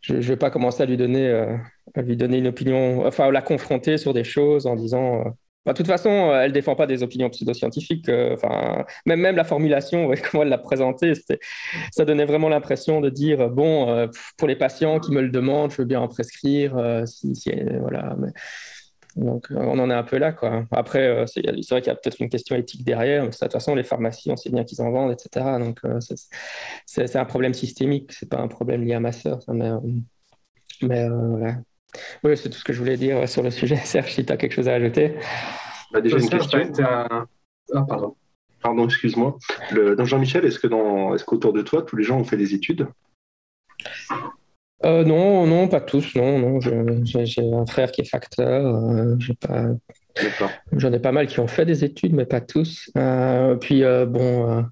je 0.00 0.14
ne 0.14 0.20
vais 0.20 0.36
pas 0.36 0.50
commencer 0.50 0.82
à 0.82 0.86
lui 0.86 0.96
donner, 0.96 1.28
euh, 1.28 1.56
à 1.94 2.02
lui 2.02 2.16
donner 2.16 2.38
une 2.38 2.48
opinion, 2.48 3.06
enfin, 3.06 3.30
la 3.30 3.40
confronter 3.40 3.98
sur 3.98 4.12
des 4.12 4.24
choses 4.24 4.66
en 4.66 4.74
disant. 4.74 5.36
Euh, 5.62 5.66
bah, 5.66 5.72
de 5.72 5.76
toute 5.76 5.86
façon, 5.86 6.32
elle 6.34 6.50
ne 6.50 6.54
défend 6.54 6.74
pas 6.74 6.86
des 6.86 7.02
opinions 7.02 7.30
pseudo-scientifiques. 7.30 8.08
Euh, 8.08 8.36
même, 9.06 9.36
la 9.36 9.44
formulation, 9.44 10.10
comment 10.30 10.42
elle 10.42 10.48
l'a 10.48 10.58
présentée, 10.58 11.12
ça 11.92 12.04
donnait 12.04 12.24
vraiment 12.24 12.48
l'impression 12.48 13.00
de 13.00 13.10
dire 13.10 13.48
bon, 13.50 14.08
pour 14.38 14.48
les 14.48 14.56
patients 14.56 14.98
qui 15.00 15.12
me 15.12 15.20
le 15.20 15.30
demandent, 15.30 15.70
je 15.70 15.78
veux 15.78 15.84
bien 15.84 16.00
en 16.00 16.08
prescrire. 16.08 16.72
voilà, 16.74 18.16
donc, 19.16 19.50
euh, 19.50 19.56
on 19.58 19.78
en 19.78 19.90
est 19.90 19.94
un 19.94 20.02
peu 20.02 20.16
là. 20.18 20.32
Quoi. 20.32 20.66
Après, 20.70 21.06
euh, 21.06 21.26
c'est 21.26 21.42
vrai 21.42 21.82
qu'il 21.82 21.88
y 21.88 21.90
a 21.90 21.94
peut-être 21.94 22.20
une 22.20 22.30
question 22.30 22.56
éthique 22.56 22.84
derrière. 22.84 23.26
de 23.26 23.30
toute 23.30 23.52
façon, 23.52 23.74
les 23.74 23.84
pharmacies, 23.84 24.30
on 24.30 24.36
sait 24.36 24.50
bien 24.50 24.64
qu'ils 24.64 24.80
en 24.80 24.90
vendent, 24.90 25.12
etc. 25.12 25.58
Donc, 25.58 25.80
euh, 25.84 25.98
c'est 26.86 27.16
un 27.16 27.24
problème 27.24 27.54
systémique. 27.54 28.12
C'est 28.12 28.28
pas 28.28 28.38
un 28.38 28.48
problème 28.48 28.84
lié 28.84 28.94
à 28.94 29.00
ma 29.00 29.12
sœur. 29.12 29.40
Mais 29.48 31.08
voilà. 31.08 31.56
Oui, 32.24 32.36
c'est 32.36 32.48
tout 32.48 32.58
ce 32.58 32.64
que 32.64 32.72
je 32.72 32.78
voulais 32.78 32.96
dire 32.96 33.28
sur 33.28 33.42
le 33.42 33.50
sujet. 33.50 33.76
Serge, 33.84 34.12
si 34.12 34.24
tu 34.24 34.32
as 34.32 34.36
quelque 34.36 34.52
chose 34.54 34.68
à 34.68 34.74
ajouter. 34.74 35.14
Bah, 35.92 36.00
déjà, 36.00 36.18
une 36.18 36.28
question. 36.28 36.72
Ah, 36.78 37.84
pardon. 37.88 38.16
Pardon, 38.62 38.84
excuse-moi. 38.84 39.38
Jean-Michel, 40.04 40.44
est-ce 40.44 41.24
qu'autour 41.24 41.52
de 41.52 41.62
toi, 41.62 41.82
tous 41.82 41.96
les 41.96 42.04
gens 42.04 42.18
ont 42.18 42.24
fait 42.24 42.36
des 42.36 42.54
études? 42.54 42.86
Euh, 44.84 45.04
non, 45.04 45.46
non, 45.46 45.68
pas 45.68 45.80
tous. 45.80 46.14
Non, 46.14 46.38
non. 46.38 46.60
J'ai 46.60 47.52
un 47.52 47.66
frère 47.66 47.90
qui 47.90 48.02
est 48.02 48.08
facteur. 48.08 48.66
Euh, 48.66 49.16
pas... 49.40 49.66
J'en 50.72 50.92
ai 50.92 50.98
pas 50.98 51.12
mal 51.12 51.26
qui 51.26 51.40
ont 51.40 51.48
fait 51.48 51.64
des 51.64 51.84
études, 51.84 52.14
mais 52.14 52.26
pas 52.26 52.40
tous. 52.40 52.90
Euh, 52.96 53.56
puis 53.56 53.82
bon, 54.08 54.64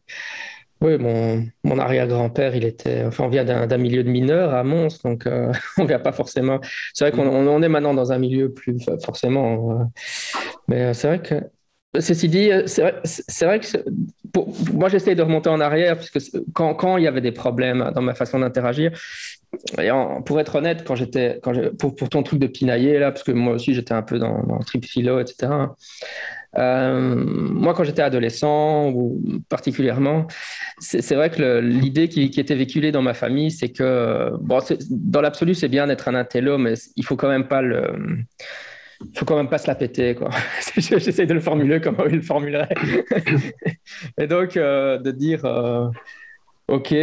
oui, 0.80 0.98
mon, 0.98 1.46
mon 1.64 1.78
arrière-grand-père, 1.78 2.56
il 2.56 2.64
était. 2.64 3.04
Enfin, 3.04 3.24
on 3.24 3.28
vient 3.28 3.44
d'un 3.44 3.78
milieu 3.78 4.02
de 4.02 4.10
mineurs 4.10 4.54
à 4.54 4.64
Mons, 4.64 5.00
donc 5.04 5.28
on 5.78 5.84
vient 5.84 5.98
pas 5.98 6.12
forcément. 6.12 6.60
C'est 6.94 7.04
vrai 7.08 7.12
qu'on 7.12 7.28
on 7.28 7.62
est 7.62 7.68
maintenant 7.68 7.94
dans 7.94 8.12
un 8.12 8.18
milieu 8.18 8.52
plus 8.52 8.78
forcément. 9.02 9.90
mais 10.68 10.94
c'est 10.94 11.08
vrai 11.08 11.22
que 11.22 11.34
Ceci 11.98 12.28
dit, 12.28 12.50
c'est 12.66 13.44
vrai, 13.44 13.58
que 13.58 13.66
moi 14.72 14.88
j'essaie 14.88 15.16
de 15.16 15.22
remonter 15.22 15.48
en 15.48 15.60
arrière, 15.60 15.98
puisque 15.98 16.20
quand, 16.52 16.74
quand, 16.74 16.98
il 16.98 17.02
y 17.02 17.08
avait 17.08 17.20
des 17.20 17.32
problèmes 17.32 17.90
dans 17.92 18.00
ma 18.00 18.14
façon 18.14 18.38
d'interagir, 18.38 18.92
pour 20.24 20.38
être 20.38 20.54
honnête, 20.54 20.84
quand 20.86 20.94
j'étais, 20.94 21.40
quand 21.42 21.52
pour, 21.76 21.96
pour, 21.96 22.08
ton 22.08 22.22
truc 22.22 22.38
de 22.38 22.46
pinailler, 22.46 23.00
là, 23.00 23.10
parce 23.10 23.24
que 23.24 23.32
moi 23.32 23.54
aussi 23.54 23.74
j'étais 23.74 23.92
un 23.92 24.02
peu 24.02 24.20
dans, 24.20 24.40
dans 24.44 24.60
trip 24.60 24.84
philo, 24.84 25.18
etc. 25.18 25.50
Euh, 26.58 27.14
moi, 27.14 27.74
quand 27.74 27.84
j'étais 27.84 28.02
adolescent, 28.02 28.90
ou 28.90 29.20
particulièrement, 29.48 30.26
c'est 30.78 31.14
vrai 31.14 31.30
que 31.30 31.60
l'idée 31.60 32.08
qui, 32.08 32.24
était 32.24 32.54
véhiculée 32.54 32.92
dans 32.92 33.02
ma 33.02 33.14
famille, 33.14 33.50
c'est 33.50 33.70
que, 33.70 34.32
dans 34.90 35.20
l'absolu, 35.20 35.54
c'est 35.54 35.68
bien 35.68 35.86
d'être 35.86 36.08
un 36.08 36.14
intello, 36.14 36.58
mais 36.58 36.74
il 36.96 37.04
faut 37.04 37.16
quand 37.16 37.28
même 37.28 37.46
pas 37.46 37.62
le 37.62 38.24
faut 39.14 39.24
quand 39.24 39.36
même 39.36 39.48
pas 39.48 39.56
se 39.56 39.66
la 39.66 39.74
péter, 39.74 40.14
quoi. 40.14 40.28
J'essaie 40.76 41.24
de 41.24 41.32
le 41.32 41.40
formuler 41.40 41.80
comme 41.80 41.96
il 42.06 42.16
le 42.16 42.22
formulerait. 42.22 42.68
Et 44.18 44.26
donc, 44.26 44.58
euh, 44.58 44.98
de 44.98 45.10
dire, 45.10 45.42
euh, 45.46 45.88
OK, 46.68 46.94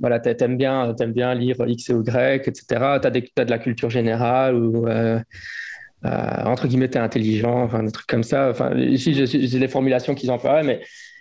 voilà, 0.00 0.18
t'aimes 0.18 0.56
bien, 0.56 0.96
aimes 0.96 1.12
bien 1.12 1.34
lire 1.34 1.56
X 1.66 1.90
et 1.90 1.92
Y, 1.92 2.48
etc. 2.48 2.64
Tu 3.02 3.06
as, 3.06 3.44
de 3.44 3.50
la 3.50 3.58
culture 3.58 3.90
générale 3.90 4.56
ou, 4.56 4.86
euh, 6.04 6.08
euh, 6.08 6.44
entre 6.44 6.66
guillemets, 6.66 6.88
tu 6.88 6.98
es 6.98 7.00
intelligent, 7.00 7.62
enfin, 7.62 7.82
des 7.82 7.92
trucs 7.92 8.06
comme 8.06 8.22
ça. 8.22 8.50
Enfin, 8.50 8.74
ici, 8.76 9.14
j'ai 9.14 9.58
les 9.58 9.68
formulations 9.68 10.14
qu'ils 10.14 10.30
emploient, 10.30 10.62
mais 10.62 10.80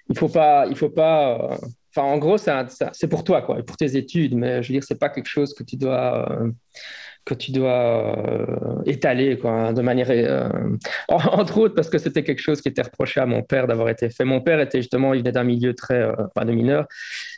il 0.10 0.17
faut 0.17 0.30
pas, 0.30 0.65
il 0.70 0.76
faut 0.76 0.89
pas. 0.89 1.52
Euh, 1.54 1.58
enfin, 1.96 2.08
en 2.08 2.17
gros, 2.17 2.38
c'est 2.38 3.08
pour 3.10 3.24
toi, 3.24 3.41
quoi, 3.41 3.58
pour 3.63 3.78
tes 3.78 3.98
études, 3.98 4.36
mais 4.36 4.63
je 4.63 4.70
veux 4.70 4.74
dire, 4.74 4.84
c'est 4.84 5.00
pas 5.00 5.10
quelque 5.10 5.30
chose 5.30 5.54
que 5.54 5.63
tu 5.63 5.76
dois 5.78 6.28
que 7.26 7.34
tu 7.34 7.52
dois 7.52 8.17
euh, 8.17 8.82
étaler 8.86 9.38
quoi, 9.38 9.74
de 9.74 9.82
manière 9.82 10.08
euh, 10.10 10.50
entre 11.08 11.60
autres 11.60 11.76
parce 11.76 11.89
que 11.89 11.98
c'était 11.98 12.24
quelque 12.24 12.41
chose 12.41 12.62
qui 12.62 12.70
était 12.70 12.82
reproché 12.82 13.20
à 13.20 13.26
mon 13.26 13.44
père 13.44 13.67
d'avoir 13.67 13.89
été 13.89 14.10
fait. 14.10 14.26
Mon 14.26 14.41
père 14.41 14.60
était 14.60 14.80
justement, 14.80 15.13
il 15.13 15.20
venait 15.20 15.32
d'un 15.32 15.44
milieu 15.44 15.76
très 15.76 16.02
euh, 16.02 16.13
pas 16.34 16.46
de 16.46 16.52
mineur 16.52 16.88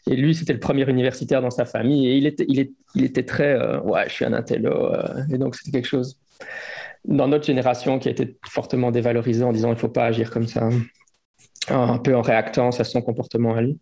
et 0.10 0.16
lui 0.16 0.36
c'était 0.36 0.54
le 0.54 0.60
premier 0.60 0.90
universitaire 0.90 1.42
dans 1.42 1.50
sa 1.50 1.66
famille 1.66 2.08
et 2.08 2.18
il 2.18 2.26
était 2.26 2.46
il 2.48 3.04
était 3.04 3.24
très 3.24 3.58
ouais 3.80 4.06
je 4.08 4.14
suis 4.14 4.26
un 4.26 4.34
intello 4.34 4.94
et 5.32 5.38
donc 5.38 5.56
c'était 5.56 5.72
quelque 5.72 5.88
chose 5.88 6.18
dans 7.06 7.28
notre 7.28 7.46
génération 7.46 8.00
qui 8.00 8.08
a 8.08 8.12
été 8.12 8.38
fortement 8.48 8.92
dévalorisé 8.92 9.44
en 9.44 9.52
disant 9.52 9.72
il 9.72 9.78
faut 9.78 9.90
pas 9.90 10.06
agir 10.06 10.32
comme 10.32 10.48
ça 10.48 10.70
un 11.70 11.98
peu 11.98 12.16
en 12.16 12.22
réactance 12.22 12.80
à 12.80 12.84
son 12.84 13.02
comportement 13.02 13.56
à 13.56 13.62
lui. 13.62 13.80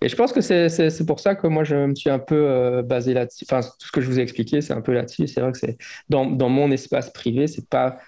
Et 0.00 0.08
je 0.08 0.16
pense 0.16 0.32
que 0.32 0.40
c'est 0.40 1.06
pour 1.06 1.20
ça 1.20 1.34
que 1.34 1.46
moi, 1.46 1.64
je 1.64 1.76
me 1.76 1.94
suis 1.94 2.10
un 2.10 2.18
peu 2.18 2.48
euh, 2.48 2.82
basé 2.82 3.14
là-dessus. 3.14 3.44
Enfin, 3.48 3.60
tout 3.60 3.86
ce 3.86 3.92
que 3.92 4.00
je 4.00 4.06
vous 4.06 4.18
ai 4.18 4.22
expliqué, 4.22 4.60
c'est 4.60 4.72
un 4.72 4.80
peu 4.80 4.92
là-dessus. 4.92 5.26
C'est 5.28 5.40
vrai 5.40 5.52
que 5.52 5.58
c'est 5.58 5.78
dans, 6.08 6.26
dans, 6.26 6.48
mon 6.48 6.70
espace 6.70 7.10
privé, 7.10 7.46
c'est 7.46 7.68
pas. 7.68 7.98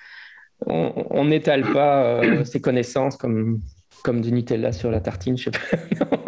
On 0.66 1.24
n'étale 1.24 1.72
pas 1.72 2.04
euh, 2.04 2.44
ses 2.44 2.60
connaissances 2.60 3.16
comme, 3.16 3.60
comme 4.04 4.20
du 4.20 4.30
Nutella 4.30 4.72
sur 4.72 4.92
la 4.92 5.00
tartine, 5.00 5.36
je 5.36 5.44
sais 5.44 5.50
pas. 5.50 6.18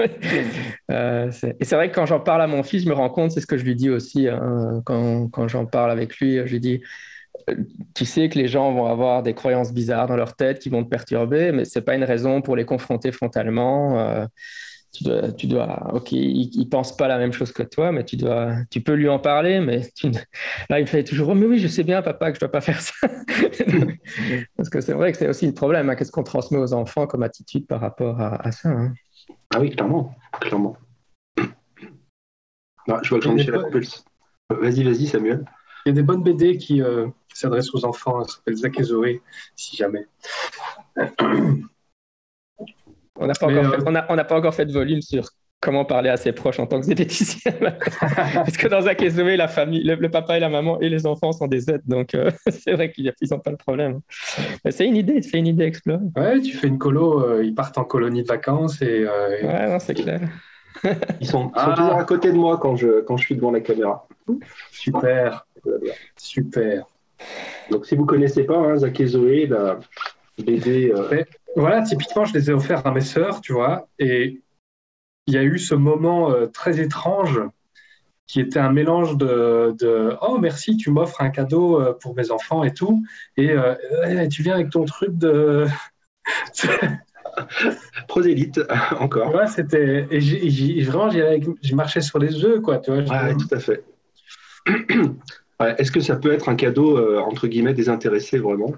euh, 0.90 1.30
et 1.60 1.64
c'est 1.64 1.76
vrai 1.76 1.88
que 1.88 1.94
quand 1.94 2.06
j'en 2.06 2.18
parle 2.18 2.42
à 2.42 2.48
mon 2.48 2.64
fils, 2.64 2.82
je 2.82 2.88
me 2.88 2.94
rends 2.94 3.10
compte, 3.10 3.30
c'est 3.30 3.40
ce 3.40 3.46
que 3.46 3.56
je 3.56 3.64
lui 3.64 3.76
dis 3.76 3.90
aussi, 3.90 4.28
hein, 4.28 4.82
quand, 4.84 5.28
quand 5.28 5.46
j'en 5.46 5.66
parle 5.66 5.92
avec 5.92 6.18
lui, 6.18 6.38
je 6.38 6.50
lui 6.50 6.58
dis 6.58 6.82
tu 7.94 8.04
sais 8.04 8.28
que 8.28 8.38
les 8.38 8.48
gens 8.48 8.72
vont 8.72 8.86
avoir 8.86 9.22
des 9.22 9.34
croyances 9.34 9.72
bizarres 9.72 10.06
dans 10.06 10.16
leur 10.16 10.36
tête 10.36 10.58
qui 10.58 10.68
vont 10.68 10.84
te 10.84 10.88
perturber, 10.88 11.52
mais 11.52 11.64
ce 11.64 11.78
n'est 11.78 11.84
pas 11.84 11.94
une 11.94 12.04
raison 12.04 12.42
pour 12.42 12.56
les 12.56 12.64
confronter 12.64 13.12
frontalement. 13.12 13.98
Euh, 13.98 14.26
tu 14.92 15.04
dois, 15.04 15.32
tu 15.32 15.46
dois, 15.48 15.92
ok, 15.92 16.12
il, 16.12 16.50
ne 16.56 16.64
pense 16.64 16.96
pas 16.96 17.08
la 17.08 17.18
même 17.18 17.32
chose 17.32 17.52
que 17.52 17.64
toi, 17.64 17.90
mais 17.90 18.04
tu 18.04 18.16
dois, 18.16 18.54
tu 18.70 18.80
peux 18.80 18.94
lui 18.94 19.08
en 19.08 19.18
parler, 19.18 19.58
mais 19.58 19.90
tu, 19.94 20.08
là 20.70 20.78
il 20.78 20.86
fait 20.86 21.02
toujours, 21.02 21.30
oh, 21.30 21.34
mais 21.34 21.46
oui, 21.46 21.58
je 21.58 21.66
sais 21.66 21.82
bien, 21.82 22.00
papa, 22.00 22.30
que 22.30 22.36
je 22.36 22.40
dois 22.40 22.50
pas 22.50 22.60
faire 22.60 22.80
ça, 22.80 22.94
parce 24.56 24.68
que 24.70 24.80
c'est 24.80 24.92
vrai 24.92 25.10
que 25.10 25.18
c'est 25.18 25.28
aussi 25.28 25.46
le 25.46 25.54
problème. 25.54 25.90
Hein, 25.90 25.96
qu'est-ce 25.96 26.12
qu'on 26.12 26.22
transmet 26.22 26.58
aux 26.58 26.72
enfants 26.72 27.06
comme 27.08 27.24
attitude 27.24 27.66
par 27.66 27.80
rapport 27.80 28.20
à, 28.20 28.52
ça 28.52 28.68
hein? 28.68 28.94
Ah 29.52 29.60
oui, 29.60 29.70
clairement, 29.70 30.14
clairement. 30.40 30.76
Ah, 32.86 33.00
je 33.02 33.08
vois 33.08 33.18
que 33.18 33.24
Jean-Michel 33.24 33.54
a 33.54 34.54
Vas-y, 34.54 34.84
vas-y, 34.84 35.06
Samuel. 35.06 35.46
Il 35.84 35.90
y 35.90 35.92
a 35.92 35.94
des 35.94 36.02
bonnes 36.02 36.22
BD 36.22 36.56
qui, 36.56 36.80
euh, 36.80 37.06
s'adressent 37.32 37.74
aux 37.74 37.84
enfants, 37.84 38.24
ça 38.24 38.36
s'appelle 38.36 38.56
Zach 38.56 38.80
et 38.80 38.84
Zoé, 38.84 39.20
si 39.54 39.76
jamais. 39.76 40.06
On 43.16 43.26
n'a 43.28 43.34
pas, 43.34 43.46
euh, 43.48 44.24
pas, 44.24 44.36
encore 44.36 44.54
fait 44.54 44.66
de 44.66 44.72
volume 44.72 45.00
sur 45.00 45.28
comment 45.60 45.84
parler 45.84 46.10
à 46.10 46.16
ses 46.16 46.32
proches 46.32 46.58
en 46.58 46.66
tant 46.66 46.80
que 46.80 46.86
zététicien. 46.86 47.52
Parce 48.00 48.56
que 48.56 48.66
dans 48.66 48.80
Zach 48.80 49.00
et 49.02 49.10
Zoé, 49.10 49.36
la 49.36 49.46
famille, 49.46 49.84
le, 49.84 50.10
papa 50.10 50.36
et 50.36 50.40
la 50.40 50.48
maman 50.48 50.80
et 50.80 50.88
les 50.88 51.06
enfants 51.06 51.32
sont 51.32 51.46
des 51.46 51.60
Z, 51.60 51.82
donc 51.86 52.14
euh, 52.14 52.30
c'est 52.50 52.72
vrai 52.72 52.90
qu'ils 52.90 53.12
n'ont 53.30 53.38
pas 53.38 53.50
le 53.50 53.56
problème. 53.56 54.00
C'est 54.70 54.86
une 54.86 54.96
idée, 54.96 55.22
c'est 55.22 55.38
une 55.38 55.46
idée 55.46 55.64
explorée. 55.64 56.02
Ouais, 56.16 56.40
tu 56.40 56.56
fais 56.56 56.66
une 56.66 56.78
colo, 56.78 57.40
ils 57.40 57.54
partent 57.54 57.78
en 57.78 57.84
colonie 57.84 58.22
de 58.22 58.28
vacances 58.28 58.82
et. 58.82 59.06
Ouais, 59.06 59.68
non, 59.68 59.78
c'est 59.78 59.94
clair. 59.94 60.20
Ils 61.20 61.26
sont, 61.26 61.50
ah. 61.54 61.74
toujours 61.76 61.94
à 61.94 62.04
côté 62.04 62.32
de 62.32 62.36
moi 62.36 62.58
quand 62.58 62.76
je, 62.76 63.00
quand 63.02 63.16
je 63.16 63.24
suis 63.24 63.36
devant 63.36 63.50
la 63.50 63.60
caméra. 63.60 64.06
Super, 64.72 65.46
super. 66.16 66.86
Donc 67.70 67.86
si 67.86 67.96
vous 67.96 68.04
connaissez 68.04 68.44
pas 68.44 68.56
hein, 68.56 68.76
Zach 68.76 68.98
et 69.00 69.06
Zoé, 69.06 69.46
la 69.46 69.80
BD. 70.38 70.92
Euh, 70.92 71.24
voilà, 71.56 71.82
typiquement, 71.82 72.24
je 72.24 72.34
les 72.34 72.50
ai 72.50 72.52
offerts 72.52 72.86
à 72.86 72.90
mes 72.90 73.00
sœurs, 73.00 73.40
tu 73.40 73.52
vois, 73.52 73.88
et 73.98 74.42
il 75.26 75.34
y 75.34 75.38
a 75.38 75.42
eu 75.42 75.58
ce 75.58 75.74
moment 75.74 76.32
euh, 76.32 76.46
très 76.46 76.80
étrange 76.80 77.40
qui 78.26 78.40
était 78.40 78.58
un 78.58 78.72
mélange 78.72 79.16
de, 79.18 79.74
de 79.78 80.16
oh 80.22 80.38
merci 80.38 80.78
tu 80.78 80.90
m'offres 80.90 81.20
un 81.20 81.28
cadeau 81.28 81.78
euh, 81.78 81.92
pour 81.92 82.14
mes 82.14 82.30
enfants 82.30 82.64
et 82.64 82.72
tout 82.72 83.04
et 83.36 83.54
tu 84.30 84.42
viens 84.42 84.54
avec 84.54 84.70
ton 84.70 84.86
truc 84.86 85.16
de 85.18 85.66
Prosélyte, 88.08 88.60
encore. 89.00 89.34
Ouais, 89.34 89.46
c'était. 89.46 90.06
Et 90.10 90.82
vraiment, 90.82 91.10
j'ai 91.10 91.74
marché 91.74 92.00
sur 92.00 92.18
les 92.18 92.44
œufs, 92.44 92.60
quoi. 92.60 92.78
Tu 92.78 92.92
vois, 92.92 93.00
ouais, 93.02 93.34
tout 93.34 93.52
à 93.52 93.58
fait. 93.58 93.84
Est-ce 95.60 95.92
que 95.92 96.00
ça 96.00 96.16
peut 96.16 96.32
être 96.32 96.48
un 96.48 96.56
cadeau, 96.56 96.98
euh, 96.98 97.20
entre 97.20 97.46
guillemets, 97.46 97.74
désintéressé, 97.74 98.38
vraiment? 98.38 98.72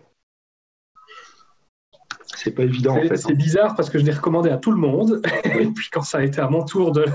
C'est 2.37 2.51
pas 2.51 2.65
évident 2.65 2.97
en 2.97 3.01
fait. 3.01 3.17
C'est 3.17 3.33
hein. 3.33 3.35
bizarre 3.35 3.75
parce 3.75 3.89
que 3.89 3.99
je 3.99 4.05
l'ai 4.05 4.13
recommandé 4.13 4.51
à 4.51 4.59
tout 4.59 4.71
le 4.71 4.77
monde. 4.77 5.23
et 5.45 5.67
puis 5.67 5.89
quand 5.91 6.03
ça 6.03 6.19
a 6.19 6.23
été 6.23 6.41
à 6.41 6.49
mon 6.49 6.65
tour 6.65 6.93
de, 6.93 7.07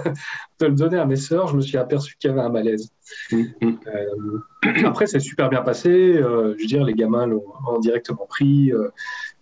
de, 0.60 0.66
le 0.66 0.74
donner 0.74 0.98
à 0.98 1.06
mes 1.06 1.16
sœurs, 1.16 1.48
je 1.48 1.56
me 1.56 1.62
suis 1.62 1.78
aperçu 1.78 2.16
qu'il 2.18 2.30
y 2.30 2.34
avait 2.34 2.42
un 2.42 2.50
malaise. 2.50 2.90
Mm, 3.32 3.44
mm. 3.62 3.80
Euh, 3.88 4.86
après, 4.86 5.06
c'est 5.06 5.20
super 5.20 5.50
bien 5.50 5.62
passé. 5.62 5.90
Euh, 5.90 6.56
je 6.58 6.62
veux 6.62 6.68
dire, 6.68 6.84
les 6.84 6.94
gamins 6.94 7.28
l'ont 7.28 7.80
directement 7.80 8.26
pris 8.26 8.72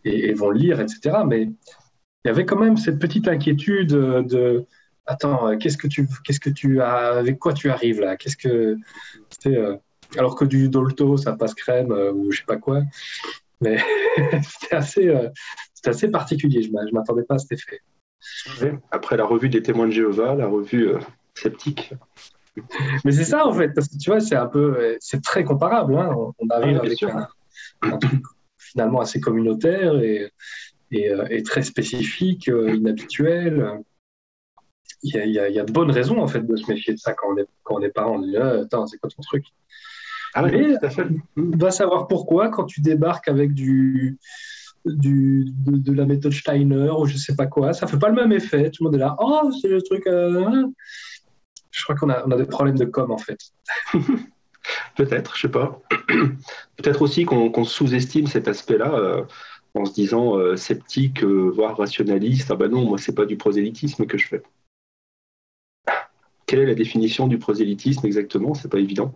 et, 0.04 0.30
et, 0.30 0.34
vont 0.34 0.50
le 0.50 0.60
lire, 0.60 0.80
etc. 0.80 1.20
Mais 1.26 1.44
il 1.44 2.28
y 2.28 2.30
avait 2.30 2.46
quand 2.46 2.60
même 2.60 2.78
cette 2.78 3.00
petite 3.00 3.28
inquiétude 3.28 3.90
de 3.90 4.66
attends, 5.10 5.58
qu'est-ce 5.58 5.78
que 5.78 5.88
tu 5.88 6.08
qu'est-ce 6.24 6.40
que 6.40 6.50
tu 6.50 6.82
as 6.82 7.18
avec 7.18 7.40
quoi 7.40 7.54
tu 7.54 7.70
arrives 7.70 8.00
là? 8.00 8.16
Qu'est-ce 8.16 8.38
que 8.38 8.78
euh, 9.48 9.78
alors 10.18 10.36
que 10.36 10.46
du 10.46 10.70
Dolto 10.70 11.18
ça 11.18 11.34
passe 11.34 11.54
crème 11.54 11.92
euh, 11.92 12.12
ou 12.12 12.32
je 12.32 12.40
sais 12.40 12.46
pas 12.46 12.58
quoi. 12.58 12.82
Mais 13.62 13.78
c'était 14.44 14.76
assez 14.76 15.08
euh, 15.08 15.30
assez 15.86 16.10
particulier, 16.10 16.62
je 16.62 16.70
ne 16.70 16.92
m'attendais 16.92 17.24
pas 17.24 17.36
à 17.36 17.40
cet 17.40 17.54
effet. 17.54 17.80
Après 18.92 19.16
la 19.18 19.26
revue 19.26 19.50
des 19.50 19.62
témoins 19.62 19.88
de 19.88 19.92
Jéhovah, 19.92 20.36
la 20.36 20.48
revue 20.48 20.94
sceptique. 21.36 21.94
Mais 23.06 23.14
c'est 23.14 23.24
ça 23.24 23.48
en 23.48 23.54
fait, 23.54 23.70
parce 23.70 23.88
que 23.88 23.98
tu 23.98 24.10
vois, 24.10 24.20
c'est 24.20 24.36
un 24.36 24.48
peu, 24.48 24.98
c'est 25.00 25.24
très 25.24 25.46
comparable. 25.46 25.96
Hein. 25.96 26.14
On, 26.40 26.50
arrive 26.50 26.78
avec 26.80 27.02
un, 27.04 27.98
truc 27.98 28.22
finalement 28.70 29.00
assez 29.00 29.20
communautaire 29.20 29.96
et, 30.02 30.32
euh, 30.94 31.42
très 31.44 31.64
spécifique, 31.64 32.50
euh, 32.50 32.76
inhabituel. 32.76 33.84
Il 35.02 35.14
y, 35.14 35.40
a, 35.40 35.64
de 35.64 35.72
bonnes 35.72 35.92
raisons 35.92 36.20
en 36.20 36.28
fait 36.28 36.42
de 36.42 36.56
se 36.58 36.70
méfier 36.70 36.94
de 36.94 37.00
ça 37.00 37.14
quand 37.14 37.34
on 37.34 37.38
est, 37.38 37.48
quand 37.64 37.76
on 37.76 37.82
est 37.82 37.90
parent. 37.90 38.16
On 38.16 38.20
dit 38.20 38.36
ah, 38.36 38.62
attends, 38.64 38.86
c'est 38.86 38.98
quoi 38.98 39.10
ton 39.10 39.22
truc? 39.22 39.46
Ah 40.34 40.44
Mais 40.44 40.76
va 41.36 41.72
savoir 41.72 42.08
pourquoi 42.08 42.50
quand 42.50 42.66
tu 42.66 42.82
débarques 42.82 43.28
avec 43.28 43.54
du, 43.54 44.18
du 44.86 45.46
de, 45.66 45.94
la 45.94 46.06
méthode 46.06 46.34
Steiner 46.34 46.92
ou 46.92 47.06
je 47.06 47.18
sais 47.18 47.36
pas 47.36 47.48
quoi, 47.48 47.74
ça 47.74 47.88
fait 47.88 48.00
pas 48.00 48.10
le 48.10 48.16
même 48.16 48.32
effet. 48.32 48.70
Tout 48.72 48.84
le 48.84 48.90
monde 48.90 48.96
est 48.96 49.00
là, 49.00 49.16
oh 49.20 49.50
c'est 49.62 49.70
le 49.70 49.82
truc. 49.82 50.06
Euh. 50.08 50.68
Je 51.72 51.84
crois 51.84 51.96
qu'on 51.96 52.10
a, 52.10 52.26
on 52.26 52.32
a 52.32 52.38
des 52.38 52.46
problèmes 52.46 52.78
de 52.78 52.86
com 52.86 53.12
en 53.12 53.18
fait. 53.18 53.40
Peut-être, 54.96 55.36
je 55.36 55.42
sais 55.42 55.50
pas. 55.50 55.82
Peut-être 56.78 57.02
aussi 57.02 57.26
qu'on 57.26 57.64
sous-estime 57.64 58.28
cet 58.28 58.48
aspect-là 58.48 59.26
en 59.74 59.86
se 59.86 59.94
disant 59.94 60.38
euh, 60.38 60.56
sceptique, 60.56 61.24
euh, 61.24 61.52
voire 61.54 61.78
rationaliste. 61.78 62.52
Ah 62.52 62.56
ben 62.56 62.70
non, 62.70 62.86
moi, 62.86 62.98
c'est 62.98 63.16
pas 63.16 63.26
du 63.26 63.38
prosélytisme 63.38 64.06
que 64.06 64.18
je 64.18 64.28
fais. 64.28 64.44
Quelle 66.46 66.60
est 66.60 66.66
la 66.66 66.76
définition 66.76 67.28
du 67.28 67.38
prosélytisme 67.38 68.06
exactement? 68.06 68.54
C'est 68.54 68.70
pas 68.70 68.80
évident. 68.80 69.14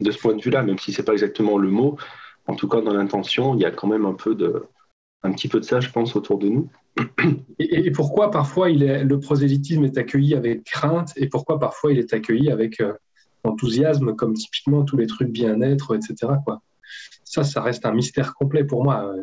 De 0.00 0.10
ce 0.10 0.18
point 0.18 0.34
de 0.34 0.42
vue-là, 0.42 0.62
même 0.62 0.78
si 0.78 0.92
c'est 0.92 1.02
pas 1.02 1.12
exactement 1.12 1.58
le 1.58 1.68
mot, 1.68 1.96
en 2.46 2.54
tout 2.54 2.68
cas 2.68 2.80
dans 2.80 2.94
l'intention, 2.94 3.54
il 3.54 3.60
y 3.60 3.64
a 3.64 3.70
quand 3.70 3.88
même 3.88 4.06
un 4.06 4.14
peu 4.14 4.34
de, 4.34 4.64
un 5.22 5.32
petit 5.32 5.48
peu 5.48 5.60
de 5.60 5.64
ça, 5.64 5.80
je 5.80 5.90
pense, 5.90 6.16
autour 6.16 6.38
de 6.38 6.48
nous. 6.48 6.70
Et, 7.58 7.90
pourquoi 7.90 8.30
parfois 8.30 8.70
il 8.70 8.82
est, 8.82 9.04
le 9.04 9.20
prosélytisme 9.20 9.84
est 9.84 9.98
accueilli 9.98 10.34
avec 10.34 10.64
crainte 10.64 11.12
et 11.16 11.28
pourquoi 11.28 11.58
parfois 11.58 11.92
il 11.92 11.98
est 11.98 12.12
accueilli 12.12 12.50
avec 12.50 12.80
euh, 12.80 12.92
enthousiasme, 13.44 14.14
comme 14.14 14.34
typiquement 14.34 14.84
tous 14.84 14.96
les 14.96 15.06
trucs 15.06 15.30
bien-être, 15.30 15.94
etc. 15.96 16.32
Quoi 16.44 16.60
ça, 17.24 17.44
ça 17.44 17.62
reste 17.62 17.84
un 17.84 17.92
mystère 17.92 18.34
complet 18.34 18.64
pour 18.64 18.82
moi. 18.82 19.14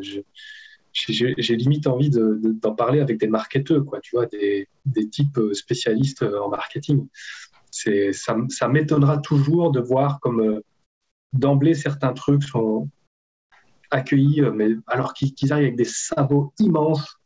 J'ai 0.92 1.56
limite 1.56 1.86
envie 1.86 2.10
d'en 2.10 2.74
parler 2.74 3.00
avec 3.00 3.18
des 3.18 3.26
marketeurs, 3.26 3.84
quoi, 3.84 4.00
tu 4.00 4.16
vois, 4.16 4.26
des, 4.26 4.68
types 5.10 5.40
spécialistes 5.52 6.22
en 6.22 6.48
marketing. 6.48 7.06
Ça, 8.12 8.36
ça 8.48 8.68
m'étonnera 8.68 9.18
toujours 9.18 9.70
de 9.70 9.80
voir 9.80 10.20
comme 10.20 10.40
euh, 10.40 10.60
d'emblée 11.32 11.74
certains 11.74 12.12
trucs 12.12 12.42
sont 12.42 12.88
accueillis, 13.90 14.42
euh, 14.42 14.52
mais 14.52 14.70
alors 14.86 15.12
qu'ils 15.14 15.52
arrivent 15.52 15.66
avec 15.66 15.76
des 15.76 15.84
sabots 15.84 16.52
immenses. 16.58 17.18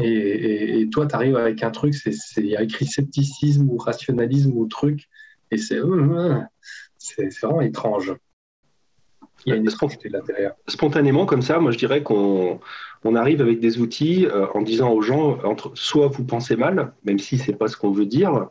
Et, 0.00 0.88
toi, 0.92 1.06
tu 1.06 1.14
arrives 1.16 1.36
avec 1.36 1.64
un 1.64 1.72
truc, 1.72 1.94
il 2.36 2.46
y 2.46 2.56
a 2.56 2.62
écrit 2.62 2.86
scepticisme 2.86 3.68
ou 3.68 3.78
rationalisme 3.78 4.52
ou 4.54 4.66
truc, 4.66 5.08
et 5.50 5.58
c'est 5.58 5.78
euh, 5.78 6.44
vraiment 7.42 7.60
étrange. 7.60 8.14
Il 9.46 9.50
y 9.50 9.52
a 9.52 9.56
une 9.56 9.68
l'intérieur. 10.10 10.54
Spontanément, 10.66 11.26
comme 11.26 11.42
ça, 11.42 11.58
moi 11.58 11.70
je 11.70 11.78
dirais 11.78 12.02
qu'on 12.02 12.60
on 13.04 13.14
arrive 13.14 13.40
avec 13.40 13.60
des 13.60 13.78
outils 13.78 14.26
euh, 14.26 14.46
en 14.54 14.62
disant 14.62 14.90
aux 14.92 15.02
gens 15.02 15.38
entre, 15.44 15.72
soit 15.74 16.08
vous 16.08 16.24
pensez 16.24 16.56
mal, 16.56 16.92
même 17.04 17.18
si 17.18 17.38
c'est 17.38 17.54
pas 17.54 17.68
ce 17.68 17.76
qu'on 17.76 17.92
veut 17.92 18.06
dire, 18.06 18.34
euh, 18.34 18.44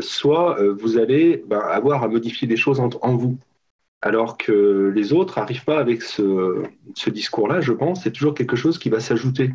soit 0.00 0.60
euh, 0.60 0.74
vous 0.78 0.98
allez 0.98 1.44
ben, 1.46 1.60
avoir 1.60 2.02
à 2.02 2.08
modifier 2.08 2.48
des 2.48 2.56
choses 2.56 2.80
en, 2.80 3.16
vous. 3.16 3.38
Alors 4.02 4.36
que 4.38 4.92
les 4.94 5.12
autres 5.12 5.38
n'arrivent 5.38 5.64
pas 5.64 5.78
avec 5.78 6.02
ce, 6.02 6.64
discours-là, 7.08 7.60
je 7.60 7.72
pense, 7.72 8.02
c'est 8.02 8.12
toujours 8.12 8.34
quelque 8.34 8.56
chose 8.56 8.78
qui 8.78 8.88
va 8.88 9.00
s'ajouter. 9.00 9.50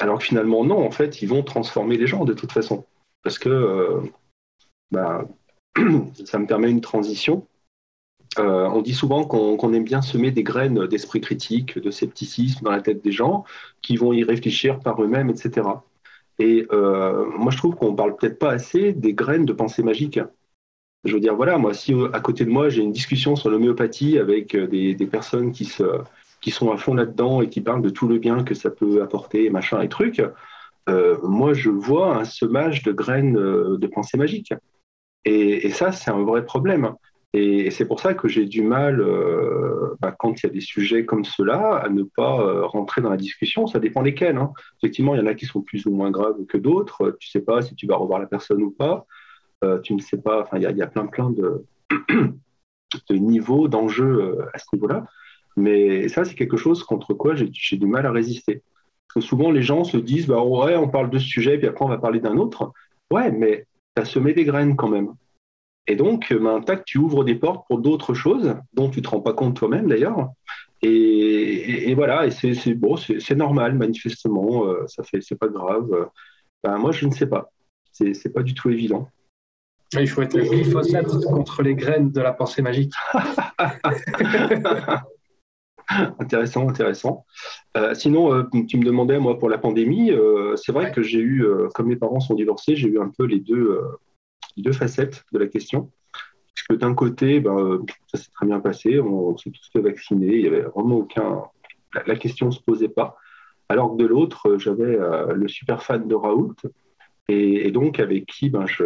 Alors 0.00 0.18
que 0.18 0.24
finalement, 0.24 0.64
non, 0.64 0.84
en 0.86 0.90
fait, 0.90 1.22
ils 1.22 1.28
vont 1.28 1.42
transformer 1.42 1.96
les 1.96 2.06
gens 2.06 2.24
de 2.24 2.34
toute 2.34 2.52
façon. 2.52 2.84
Parce 3.22 3.38
que 3.38 4.00
ben, 4.90 5.26
ça 6.24 6.38
me 6.38 6.46
permet 6.46 6.70
une 6.70 6.80
transition 6.80 7.46
euh, 8.38 8.68
on 8.68 8.82
dit 8.82 8.94
souvent 8.94 9.24
qu'on 9.24 9.72
aime 9.72 9.84
bien 9.84 10.02
semer 10.02 10.30
des 10.30 10.42
graines 10.42 10.86
d'esprit 10.86 11.20
critique, 11.20 11.78
de 11.78 11.90
scepticisme 11.90 12.64
dans 12.64 12.70
la 12.70 12.82
tête 12.82 13.02
des 13.02 13.12
gens, 13.12 13.44
qui 13.82 13.96
vont 13.96 14.12
y 14.12 14.22
réfléchir 14.22 14.80
par 14.80 15.02
eux-mêmes, 15.02 15.30
etc. 15.30 15.66
Et 16.38 16.66
euh, 16.72 17.26
moi, 17.36 17.50
je 17.50 17.56
trouve 17.56 17.74
qu'on 17.74 17.94
parle 17.94 18.16
peut-être 18.16 18.38
pas 18.38 18.50
assez 18.50 18.92
des 18.92 19.14
graines 19.14 19.44
de 19.44 19.52
pensée 19.52 19.82
magique. 19.82 20.20
Je 21.04 21.14
veux 21.14 21.20
dire, 21.20 21.34
voilà, 21.34 21.58
moi, 21.58 21.74
si 21.74 21.94
à 22.12 22.20
côté 22.20 22.44
de 22.44 22.50
moi, 22.50 22.68
j'ai 22.68 22.82
une 22.82 22.92
discussion 22.92 23.36
sur 23.36 23.50
l'homéopathie 23.50 24.18
avec 24.18 24.54
euh, 24.54 24.66
des, 24.66 25.06
personnes 25.06 25.52
qui, 25.52 25.64
sont 25.64 26.72
à 26.72 26.76
fond 26.76 26.94
là-dedans 26.94 27.42
et 27.42 27.48
qui 27.48 27.60
parlent 27.60 27.82
de 27.82 27.90
tout 27.90 28.08
le 28.08 28.18
bien 28.18 28.44
que 28.44 28.54
ça 28.54 28.70
peut 28.70 29.02
apporter, 29.02 29.50
machin 29.50 29.80
et 29.80 29.88
trucs, 29.88 30.22
moi, 31.22 31.52
je 31.52 31.68
vois 31.68 32.16
un 32.16 32.24
semage 32.24 32.82
de 32.82 32.92
graines 32.92 33.34
de 33.34 33.86
pensée 33.86 34.16
magique. 34.16 34.54
et 35.26 35.68
ça, 35.70 35.92
c'est 35.92 36.10
un 36.10 36.22
vrai 36.24 36.44
problème. 36.46 36.94
Et 37.40 37.70
c'est 37.70 37.86
pour 37.86 38.00
ça 38.00 38.14
que 38.14 38.26
j'ai 38.26 38.46
du 38.46 38.62
mal, 38.62 39.00
euh, 39.00 39.94
bah, 40.00 40.10
quand 40.10 40.42
il 40.42 40.46
y 40.46 40.48
a 40.48 40.52
des 40.52 40.60
sujets 40.60 41.04
comme 41.04 41.24
cela, 41.24 41.76
à 41.76 41.88
ne 41.88 42.02
pas 42.02 42.40
euh, 42.40 42.66
rentrer 42.66 43.00
dans 43.00 43.10
la 43.10 43.16
discussion. 43.16 43.68
Ça 43.68 43.78
dépend 43.78 44.02
lesquels. 44.02 44.36
Hein. 44.36 44.52
Effectivement, 44.78 45.14
il 45.14 45.20
y 45.20 45.22
en 45.22 45.26
a 45.26 45.34
qui 45.34 45.46
sont 45.46 45.62
plus 45.62 45.86
ou 45.86 45.92
moins 45.92 46.10
graves 46.10 46.44
que 46.46 46.58
d'autres. 46.58 47.16
Tu 47.20 47.28
ne 47.28 47.30
sais 47.30 47.44
pas 47.44 47.62
si 47.62 47.76
tu 47.76 47.86
vas 47.86 47.96
revoir 47.96 48.18
la 48.18 48.26
personne 48.26 48.60
ou 48.62 48.72
pas. 48.72 49.06
Euh, 49.62 49.78
tu 49.80 49.94
ne 49.94 50.00
sais 50.00 50.20
pas. 50.20 50.42
Enfin, 50.42 50.58
il 50.58 50.62
y, 50.62 50.82
a 50.82 50.86
plein, 50.88 51.06
plein 51.06 51.30
de, 51.30 51.64
niveau, 53.10 53.68
d'enjeu 53.68 54.38
à 54.52 54.58
ce 54.58 54.66
niveau-là. 54.72 55.06
Mais 55.56 56.08
ça, 56.08 56.24
c'est 56.24 56.34
quelque 56.34 56.56
chose 56.56 56.82
contre 56.82 57.14
quoi 57.14 57.36
j'ai 57.36 57.76
du 57.76 57.86
mal 57.86 58.04
à 58.06 58.10
résister. 58.10 58.62
Parce 59.06 59.24
que 59.24 59.28
souvent, 59.28 59.52
les 59.52 59.62
gens 59.62 59.84
se 59.84 59.96
disent, 59.96 60.26
bah, 60.26 60.42
ouais, 60.42 60.74
on 60.76 60.88
parle 60.88 61.10
de 61.10 61.18
ce 61.18 61.26
sujet, 61.26 61.56
puis 61.56 61.68
après, 61.68 61.84
on 61.84 61.88
va 61.88 61.98
parler 61.98 62.18
d'un 62.18 62.36
autre. 62.36 62.72
Ouais, 63.12 63.30
mais 63.30 63.66
as 63.96 64.04
semé 64.04 64.32
des 64.32 64.44
graines 64.44 64.74
quand 64.74 64.88
même. 64.88 65.14
Et 65.88 65.96
donc, 65.96 66.32
ben, 66.32 66.60
tac, 66.60 66.84
tu 66.84 66.98
ouvres 66.98 67.24
des 67.24 67.34
portes 67.34 67.66
pour 67.66 67.78
d'autres 67.78 68.12
choses 68.12 68.54
dont 68.74 68.90
tu 68.90 69.00
ne 69.00 69.04
te 69.04 69.08
rends 69.08 69.22
pas 69.22 69.32
compte 69.32 69.56
toi-même 69.56 69.88
d'ailleurs. 69.88 70.30
Et, 70.82 71.92
voilà, 71.94 72.26
et 72.26 72.30
c'est 72.30 72.74
bon, 72.74 72.96
c'est 72.96 73.34
normal, 73.34 73.74
manifestement, 73.74 74.66
euh, 74.66 74.86
ça 74.86 75.02
fait, 75.02 75.20
c'est 75.22 75.38
pas 75.38 75.48
grave. 75.48 76.08
Ben, 76.62 76.76
moi, 76.76 76.92
je 76.92 77.06
ne 77.06 77.10
sais 77.10 77.26
pas. 77.26 77.50
C'est 77.90 78.32
pas 78.32 78.42
du 78.42 78.54
tout 78.54 78.70
évident. 78.70 79.08
Il 79.94 80.08
faut 80.08 80.22
être 80.22 80.38
glyphosate 80.38 81.24
contre 81.24 81.62
les 81.62 81.74
graines 81.74 82.12
de 82.12 82.20
la 82.20 82.32
pensée 82.32 82.60
magique. 82.62 82.92
intéressant, 86.20 86.68
intéressant. 86.68 87.24
Euh, 87.76 87.94
sinon, 87.94 88.34
euh, 88.34 88.44
tu 88.68 88.76
me 88.76 88.84
demandais, 88.84 89.18
moi, 89.18 89.38
pour 89.38 89.48
la 89.48 89.56
pandémie, 89.58 90.12
c'est 90.56 90.72
vrai 90.72 90.92
que 90.92 91.02
j'ai 91.02 91.20
eu, 91.20 91.46
comme 91.74 91.88
mes 91.88 91.96
parents 91.96 92.20
sont 92.20 92.34
divorcés, 92.34 92.76
j'ai 92.76 92.88
eu 92.88 93.00
un 93.00 93.08
peu 93.08 93.24
les 93.24 93.40
deux, 93.40 93.80
deux 94.62 94.72
facettes 94.72 95.24
de 95.32 95.38
la 95.38 95.46
question. 95.46 95.90
Parce 96.54 96.66
que 96.68 96.74
d'un 96.74 96.94
côté, 96.94 97.40
ben, 97.40 97.84
ça 98.08 98.18
s'est 98.18 98.30
très 98.32 98.46
bien 98.46 98.60
passé, 98.60 99.00
on, 99.00 99.36
s'est 99.36 99.50
tous 99.50 99.70
fait 99.72 99.80
vacciner, 99.80 100.34
il 100.34 100.42
n'y 100.42 100.48
avait 100.48 100.62
vraiment 100.62 100.96
aucun. 100.96 101.42
La, 102.06 102.16
question 102.16 102.46
ne 102.46 102.50
se 102.50 102.60
posait 102.60 102.88
pas. 102.88 103.16
Alors 103.68 103.92
que 103.92 104.02
de 104.02 104.06
l'autre, 104.06 104.58
j'avais 104.58 104.96
euh, 104.96 105.34
le 105.34 105.48
super 105.48 105.82
fan 105.82 106.08
de 106.08 106.14
Raoult, 106.14 106.56
et, 107.28 107.70
donc 107.70 108.00
avec 108.00 108.26
qui 108.26 108.50
ben, 108.50 108.66
je, 108.66 108.84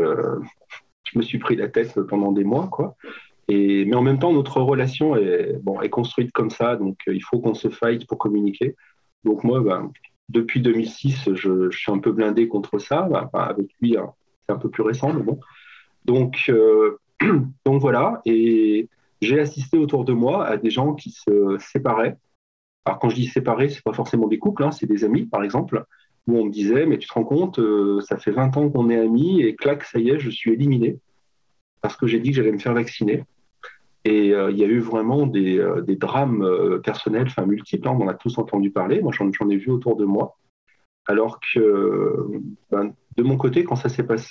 je, 1.05 1.19
me 1.19 1.23
suis 1.23 1.39
pris 1.39 1.57
la 1.57 1.69
tête 1.69 2.01
pendant 2.03 2.33
des 2.33 2.45
mois. 2.45 2.69
Quoi. 2.69 2.97
Et, 3.49 3.85
mais 3.85 3.97
en 3.97 4.03
même 4.03 4.19
temps, 4.19 4.33
notre 4.33 4.61
relation 4.61 5.17
est, 5.17 5.59
bon, 5.63 5.81
est 5.81 5.89
construite 5.91 6.33
comme 6.33 6.51
ça, 6.51 6.77
donc 6.77 6.99
euh, 7.09 7.15
il 7.15 7.23
faut 7.23 7.41
qu'on 7.41 7.55
se 7.55 7.69
fight 7.69 8.07
pour 8.07 8.19
communiquer. 8.19 8.77
Donc 9.25 9.45
moi, 9.45 9.61
ben, 9.61 9.91
depuis 10.29 10.61
2006, 10.61 11.31
je, 11.35 11.71
je, 11.71 11.77
suis 11.77 11.93
un 11.93 11.99
peu 11.99 12.13
blindé 12.13 12.49
contre 12.49 12.79
ça. 12.79 13.09
Ben, 13.11 13.29
avec 13.33 13.69
lui, 13.81 13.97
hein, 13.97 14.13
c'est 14.47 14.55
un 14.55 14.59
peu 14.59 14.69
plus 14.69 14.83
récent, 14.83 15.13
mais 15.13 15.23
bon. 15.23 15.39
Donc, 16.05 16.47
euh, 16.49 16.99
donc 17.65 17.81
voilà, 17.81 18.21
et 18.25 18.89
j'ai 19.21 19.41
assisté 19.41 19.79
autour 19.79 20.05
de 20.05 20.13
moi 20.13 20.47
à 20.47 20.57
des 20.57 20.71
gens 20.71 20.95
qui 20.95 21.11
se 21.11 21.57
séparaient. 21.59 22.17
Alors 22.85 22.99
quand 22.99 23.09
je 23.09 23.15
dis 23.15 23.27
séparés, 23.27 23.69
c'est 23.69 23.85
pas 23.85 23.93
forcément 23.93 24.27
des 24.27 24.39
couples, 24.39 24.65
hein, 24.65 24.73
c'est 24.73 24.87
des 24.87 25.05
amis 25.05 25.25
par 25.25 25.45
exemple, 25.45 25.85
où 26.27 26.39
on 26.39 26.47
me 26.47 26.51
disait, 26.51 26.87
mais 26.87 26.99
tu 26.99 27.09
te 27.09 27.15
rends 27.15 27.25
compte, 27.25 27.59
euh, 27.59 28.01
ça 28.01 28.17
fait 28.17 28.33
20 28.33 28.57
ans 28.57 28.69
qu'on 28.71 28.91
est 28.91 28.99
amis, 28.99 29.43
et 29.43 29.55
clac, 29.55 29.85
ça 29.85 30.01
y 30.01 30.11
est, 30.11 30.19
je 30.19 30.31
suis 30.31 30.53
éliminé, 30.53 30.99
parce 31.81 31.97
que 31.97 32.07
j'ai 32.07 32.19
dit 32.19 32.31
que 32.31 32.37
j'allais 32.37 32.53
me 32.53 32.59
faire 32.59 32.75
vacciner. 32.75 33.25
Et 34.05 34.35
euh, 34.35 34.51
il 34.51 34.59
y 34.59 34.65
a 34.65 34.67
eu 34.67 34.81
vraiment 34.81 35.27
des, 35.29 35.65
drames 35.97 36.81
personnels, 36.83 37.27
enfin 37.29 37.47
multiples, 37.47 37.87
hein, 37.87 37.97
on 37.97 38.05
en 38.05 38.09
a 38.09 38.15
tous 38.15 38.37
entendu 38.39 38.73
parler, 38.73 39.01
moi 39.01 39.13
j'en 39.13 39.49
ai 39.49 39.57
vu 39.57 39.71
autour 39.71 39.95
de 39.95 40.05
moi. 40.05 40.37
Alors 41.07 41.39
que 41.41 42.27
ben, 42.71 42.95
de 43.17 43.23
mon 43.23 43.37
côté, 43.37 43.63
quand 43.63 43.77
ça 43.77 43.89
s'est 43.89 44.05
passé, 44.05 44.29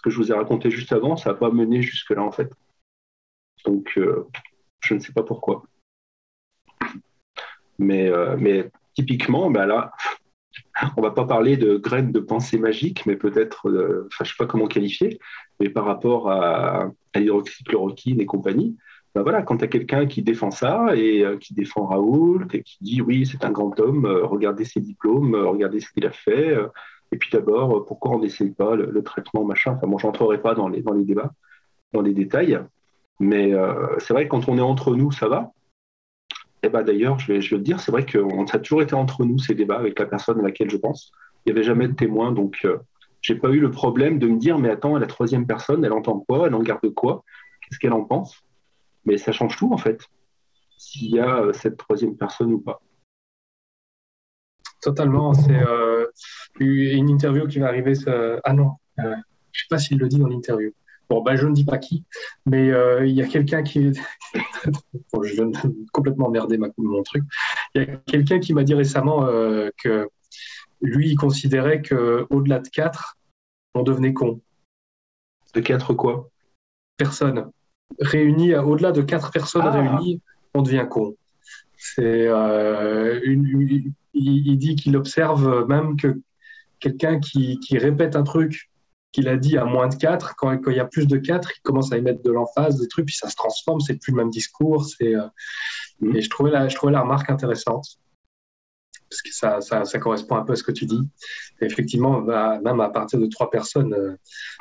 ce 0.00 0.02
que 0.02 0.08
je 0.08 0.16
vous 0.16 0.32
ai 0.32 0.34
raconté 0.34 0.70
juste 0.70 0.94
avant, 0.94 1.18
ça 1.18 1.30
n'a 1.30 1.36
pas 1.36 1.50
mené 1.50 1.82
jusque-là, 1.82 2.22
en 2.22 2.32
fait. 2.32 2.50
Donc, 3.66 3.92
euh, 3.98 4.26
je 4.80 4.94
ne 4.94 4.98
sais 4.98 5.12
pas 5.12 5.22
pourquoi. 5.22 5.62
Mais, 7.78 8.08
euh, 8.08 8.64
typiquement, 8.94 9.50
ben 9.50 9.66
là, 9.66 9.92
on 10.96 11.02
va 11.02 11.10
pas 11.10 11.26
parler 11.26 11.58
de 11.58 11.76
graines 11.76 12.12
de 12.12 12.20
pensée 12.20 12.58
magique, 12.58 13.04
mais 13.04 13.16
peut-être, 13.16 13.68
euh, 13.68 14.08
je 14.10 14.24
sais 14.24 14.32
pas 14.38 14.46
comment 14.46 14.68
qualifier, 14.68 15.18
mais 15.60 15.68
par 15.68 15.84
rapport 15.84 16.30
à, 16.30 16.90
à 17.12 17.18
l'hydroxychloroquine 17.18 18.22
et 18.22 18.26
compagnie, 18.26 18.78
ben 19.14 19.20
voilà, 19.20 19.42
quand 19.42 19.58
tu 19.58 19.64
as 19.64 19.68
quelqu'un 19.68 20.06
qui 20.06 20.22
défend 20.22 20.50
ça 20.50 20.96
et 20.96 21.26
qui 21.40 21.52
défend 21.52 21.84
Raoul 21.84 22.46
et 22.54 22.62
qui 22.62 22.78
dit 22.80 23.02
oui, 23.02 23.26
c'est 23.26 23.44
un 23.44 23.50
grand 23.50 23.78
homme, 23.80 24.06
regardez 24.06 24.64
ses 24.64 24.80
diplômes, 24.80 25.34
regardez 25.34 25.80
ce 25.80 25.90
qu'il 25.90 26.06
a 26.06 26.12
fait, 26.12 26.56
et 27.12 27.16
puis 27.16 27.30
d'abord, 27.32 27.76
euh, 27.76 27.84
pourquoi 27.84 28.12
on 28.12 28.20
n'essaye 28.20 28.50
pas 28.50 28.76
le, 28.76 29.02
traitement 29.02 29.44
machin? 29.44 29.72
Enfin, 29.72 29.86
bon, 29.86 29.98
j'entrerai 29.98 30.40
pas 30.40 30.54
dans 30.54 30.68
les, 30.68 30.82
dans 30.82 30.92
les 30.92 31.04
débats, 31.04 31.32
dans 31.92 32.02
les 32.02 32.14
détails. 32.14 32.60
Mais 33.18 33.52
euh, 33.52 33.98
c'est 33.98 34.14
vrai 34.14 34.24
que 34.24 34.30
quand 34.30 34.48
on 34.48 34.56
est 34.56 34.62
entre 34.62 34.94
nous, 34.94 35.10
ça 35.10 35.28
va. 35.28 35.52
Et 36.62 36.68
bah 36.68 36.82
d'ailleurs, 36.82 37.18
je 37.18 37.32
vais, 37.32 37.40
je 37.40 37.54
le 37.54 37.62
dire, 37.62 37.80
c'est 37.80 37.90
vrai 37.90 38.04
que 38.04 38.18
ça 38.46 38.58
a 38.58 38.60
toujours 38.60 38.82
été 38.82 38.94
entre 38.94 39.24
nous 39.24 39.38
ces 39.38 39.54
débats 39.54 39.78
avec 39.78 39.98
la 39.98 40.06
personne 40.06 40.38
à 40.40 40.42
laquelle 40.42 40.70
je 40.70 40.76
pense. 40.76 41.10
Il 41.44 41.52
n'y 41.52 41.58
avait 41.58 41.66
jamais 41.66 41.88
de 41.88 41.94
témoin, 41.94 42.32
donc 42.32 42.60
euh, 42.64 42.78
j'ai 43.22 43.34
pas 43.34 43.48
eu 43.48 43.60
le 43.60 43.70
problème 43.70 44.18
de 44.18 44.28
me 44.28 44.38
dire, 44.38 44.58
mais 44.58 44.68
attends, 44.68 44.98
la 44.98 45.06
troisième 45.06 45.46
personne, 45.46 45.84
elle 45.84 45.92
entend 45.92 46.20
quoi? 46.20 46.46
Elle 46.46 46.54
en 46.54 46.62
garde 46.62 46.92
quoi? 46.94 47.24
Qu'est-ce 47.62 47.78
qu'elle 47.78 47.94
en 47.94 48.04
pense? 48.04 48.42
Mais 49.06 49.16
ça 49.16 49.32
change 49.32 49.56
tout 49.56 49.72
en 49.72 49.78
fait, 49.78 50.02
s'il 50.76 51.14
y 51.14 51.18
a 51.18 51.50
cette 51.54 51.78
troisième 51.78 52.16
personne 52.16 52.52
ou 52.52 52.60
pas. 52.60 52.82
Totalement. 54.80 55.34
C'est 55.34 55.62
euh, 55.62 55.79
une 56.58 57.08
interview 57.08 57.46
qui 57.46 57.58
va 57.58 57.68
arriver. 57.68 57.94
Ah 58.44 58.52
non, 58.52 58.72
euh, 58.98 59.02
je 59.02 59.08
ne 59.08 59.14
sais 59.52 59.66
pas 59.68 59.78
s'il 59.78 59.98
le 59.98 60.08
dit 60.08 60.18
dans 60.18 60.28
l'interview. 60.28 60.72
Bon, 61.08 61.22
ben, 61.22 61.34
je 61.34 61.46
ne 61.46 61.52
dis 61.52 61.64
pas 61.64 61.78
qui, 61.78 62.04
mais 62.46 62.70
euh, 62.70 63.04
il 63.04 63.14
y 63.14 63.22
a 63.22 63.26
quelqu'un 63.26 63.62
qui. 63.62 63.92
je 64.34 65.32
viens 65.34 65.46
de 65.46 65.58
complètement 65.92 66.26
emmerder 66.26 66.56
ma... 66.56 66.68
mon 66.78 67.02
truc. 67.02 67.24
Il 67.74 67.82
y 67.82 67.84
a 67.84 67.96
quelqu'un 67.96 68.38
qui 68.38 68.54
m'a 68.54 68.62
dit 68.62 68.74
récemment 68.74 69.26
que 69.82 70.08
lui, 70.80 71.10
il 71.10 71.16
considérait 71.16 71.82
qu'au-delà 71.82 72.60
de 72.60 72.68
4, 72.68 73.16
on 73.74 73.82
devenait 73.82 74.12
con. 74.12 74.40
De 75.54 75.60
4 75.60 75.94
quoi? 75.94 76.30
Personnes. 76.96 77.50
Réunis, 77.98 78.54
au-delà 78.54 78.92
de 78.92 79.02
4 79.02 79.32
personnes 79.32 79.62
ah. 79.64 79.70
réunies, 79.70 80.20
on 80.54 80.62
devient 80.62 80.86
con. 80.88 81.16
C'est 81.76 82.28
une, 82.28 83.92
il, 84.14 84.58
dit 84.58 84.76
qu'il 84.76 84.96
observe 84.96 85.66
même 85.68 85.96
que 85.96 86.20
quelqu'un 86.80 87.20
qui, 87.20 87.58
répète 87.72 88.16
un 88.16 88.22
truc 88.22 88.70
qu'il 89.12 89.28
a 89.28 89.36
dit 89.36 89.58
à 89.58 89.64
moins 89.64 89.88
de 89.88 89.94
4, 89.94 90.34
quand, 90.36 90.58
il 90.66 90.76
y 90.76 90.80
a 90.80 90.84
plus 90.84 91.06
de 91.06 91.16
4, 91.16 91.50
il 91.56 91.60
commence 91.62 91.92
à 91.92 91.98
y 91.98 92.00
mettre 92.00 92.22
de 92.22 92.30
l'emphase, 92.30 92.80
des 92.80 92.88
trucs, 92.88 93.06
puis 93.06 93.16
ça 93.16 93.28
se 93.28 93.36
transforme, 93.36 93.80
c'est 93.80 93.96
plus 93.96 94.12
le 94.12 94.18
même 94.18 94.30
discours. 94.30 94.86
Euh, 95.02 95.26
mm. 96.00 96.16
Et 96.16 96.22
je 96.22 96.30
trouvais, 96.30 96.50
la, 96.50 96.68
je 96.68 96.76
trouvais 96.76 96.92
la 96.92 97.00
remarque 97.00 97.28
intéressante, 97.28 97.86
parce 99.10 99.22
que 99.22 99.32
ça, 99.32 99.60
ça, 99.60 99.98
correspond 99.98 100.36
un 100.36 100.44
peu 100.44 100.52
à 100.52 100.56
ce 100.56 100.62
que 100.62 100.70
tu 100.70 100.86
dis. 100.86 101.00
effectivement, 101.60 102.20
bah, 102.20 102.60
même 102.62 102.80
à 102.80 102.90
partir 102.90 103.18
de 103.18 103.26
trois 103.26 103.50
personnes, 103.50 103.92
euh, 103.92 104.16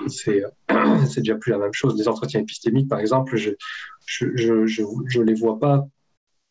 c'est 0.07 0.43
c'est 1.07 1.21
déjà 1.21 1.35
plus 1.35 1.51
la 1.51 1.59
même 1.59 1.73
chose. 1.73 1.95
Les 1.95 2.07
entretiens 2.07 2.39
épistémiques, 2.39 2.89
par 2.89 2.99
exemple, 2.99 3.35
je 3.37 3.51
je, 4.07 4.35
je, 4.35 4.65
je 4.65 5.21
les 5.21 5.35
vois 5.35 5.59
pas 5.59 5.85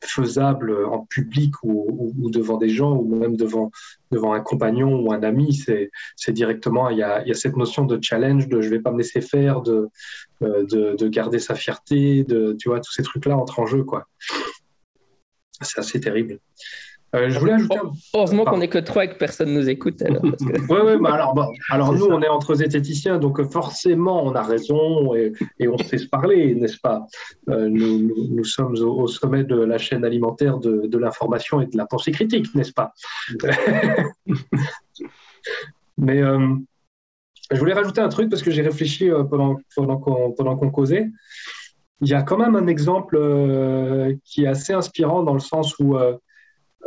faisable 0.00 0.84
en 0.86 1.04
public 1.06 1.54
ou, 1.62 2.30
devant 2.30 2.56
des 2.56 2.68
gens 2.68 2.92
ou 2.92 3.16
même 3.16 3.36
devant, 3.36 3.70
un 4.12 4.40
compagnon 4.40 5.00
ou 5.00 5.12
un 5.12 5.22
ami. 5.22 5.54
C'est, 5.54 6.32
directement, 6.32 6.88
il 6.90 6.98
y, 6.98 7.02
a, 7.02 7.22
il 7.22 7.28
y, 7.28 7.30
a, 7.32 7.34
cette 7.34 7.56
notion 7.56 7.84
de 7.84 7.98
challenge, 8.00 8.48
de 8.48 8.60
je 8.60 8.68
vais 8.68 8.80
pas 8.80 8.92
me 8.92 8.98
laisser 8.98 9.20
faire, 9.20 9.60
de, 9.62 9.88
euh, 10.42 10.64
de, 10.66 10.96
de 10.96 11.08
garder 11.08 11.38
sa 11.38 11.54
fierté, 11.54 12.24
de, 12.24 12.56
tu 12.58 12.68
vois, 12.68 12.80
tous 12.80 12.92
ces 12.92 13.02
trucs-là 13.02 13.36
entrent 13.36 13.60
en 13.60 13.66
jeu. 13.66 13.84
quoi. 13.84 14.06
C'est 15.60 15.78
assez 15.78 16.00
terrible. 16.00 16.38
Euh, 17.14 17.30
je 17.30 17.38
voulais 17.38 17.52
ajouter 17.52 17.78
Heureusement 18.14 18.44
qu'on 18.44 18.58
n'est 18.58 18.68
que 18.68 18.76
trois 18.78 19.04
et 19.04 19.08
que 19.08 19.16
personne 19.16 19.54
nous 19.54 19.68
écoute. 19.68 20.02
Alors, 20.02 20.22
oui, 20.22 20.98
mais 21.00 21.08
alors, 21.08 21.32
bon, 21.34 21.46
alors 21.70 21.94
nous, 21.94 22.04
on 22.04 22.20
est 22.20 22.28
entre 22.28 22.54
zététiciens, 22.54 23.18
donc 23.18 23.42
forcément, 23.50 24.22
on 24.24 24.34
a 24.34 24.42
raison 24.42 25.14
et, 25.14 25.32
et 25.58 25.68
on 25.68 25.78
sait 25.78 25.96
se 25.96 26.06
parler, 26.06 26.54
n'est-ce 26.54 26.78
pas? 26.78 27.06
Euh, 27.48 27.68
nous, 27.70 28.12
nous, 28.30 28.44
sommes 28.44 28.74
au, 28.74 29.06
sommet 29.06 29.44
de 29.44 29.56
la 29.56 29.78
chaîne 29.78 30.04
alimentaire 30.04 30.58
de, 30.58 30.86
de 30.86 30.98
l'information 30.98 31.62
et 31.62 31.66
de 31.66 31.78
la 31.78 31.86
pensée 31.86 32.12
critique, 32.12 32.54
n'est-ce 32.54 32.74
pas? 32.74 32.92
Mais 35.96 36.20
euh, 36.20 36.54
je 37.50 37.58
voulais 37.58 37.72
rajouter 37.72 38.02
un 38.02 38.10
truc 38.10 38.28
parce 38.28 38.42
que 38.42 38.50
j'ai 38.50 38.60
réfléchi 38.62 39.10
pendant, 39.30 39.56
pendant 39.74 39.96
qu'on 39.96 40.70
causait. 40.70 41.10
Il 42.02 42.08
y 42.08 42.14
a 42.14 42.22
quand 42.22 42.36
même 42.36 42.54
un 42.54 42.66
exemple 42.66 43.18
qui 44.24 44.44
est 44.44 44.46
assez 44.46 44.74
inspirant 44.74 45.22
dans 45.24 45.34
le 45.34 45.40
sens 45.40 45.76
où 45.80 45.96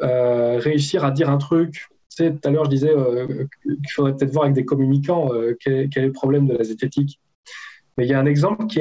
euh, 0.02 0.58
réussir 0.58 1.06
à 1.06 1.12
dire 1.12 1.30
un 1.30 1.38
truc. 1.38 1.88
Tu 2.10 2.26
sais, 2.26 2.34
tout 2.34 2.48
à 2.48 2.52
l'heure, 2.52 2.66
je 2.66 2.70
disais 2.70 2.90
euh, 2.90 3.46
qu'il 3.64 3.92
faudrait 3.94 4.16
peut-être 4.16 4.32
voir 4.32 4.46
avec 4.46 4.56
des 4.56 4.66
communicants 4.66 5.34
euh, 5.34 5.56
quel, 5.60 5.90
est 5.94 6.00
le 6.02 6.12
problème 6.12 6.48
de 6.48 6.54
la 6.56 6.64
zététique. 6.64 7.20
Mais 7.98 8.06
il 8.06 8.10
y 8.10 8.14
a 8.14 8.20
un 8.20 8.26
exemple 8.26 8.66
qui, 8.68 8.80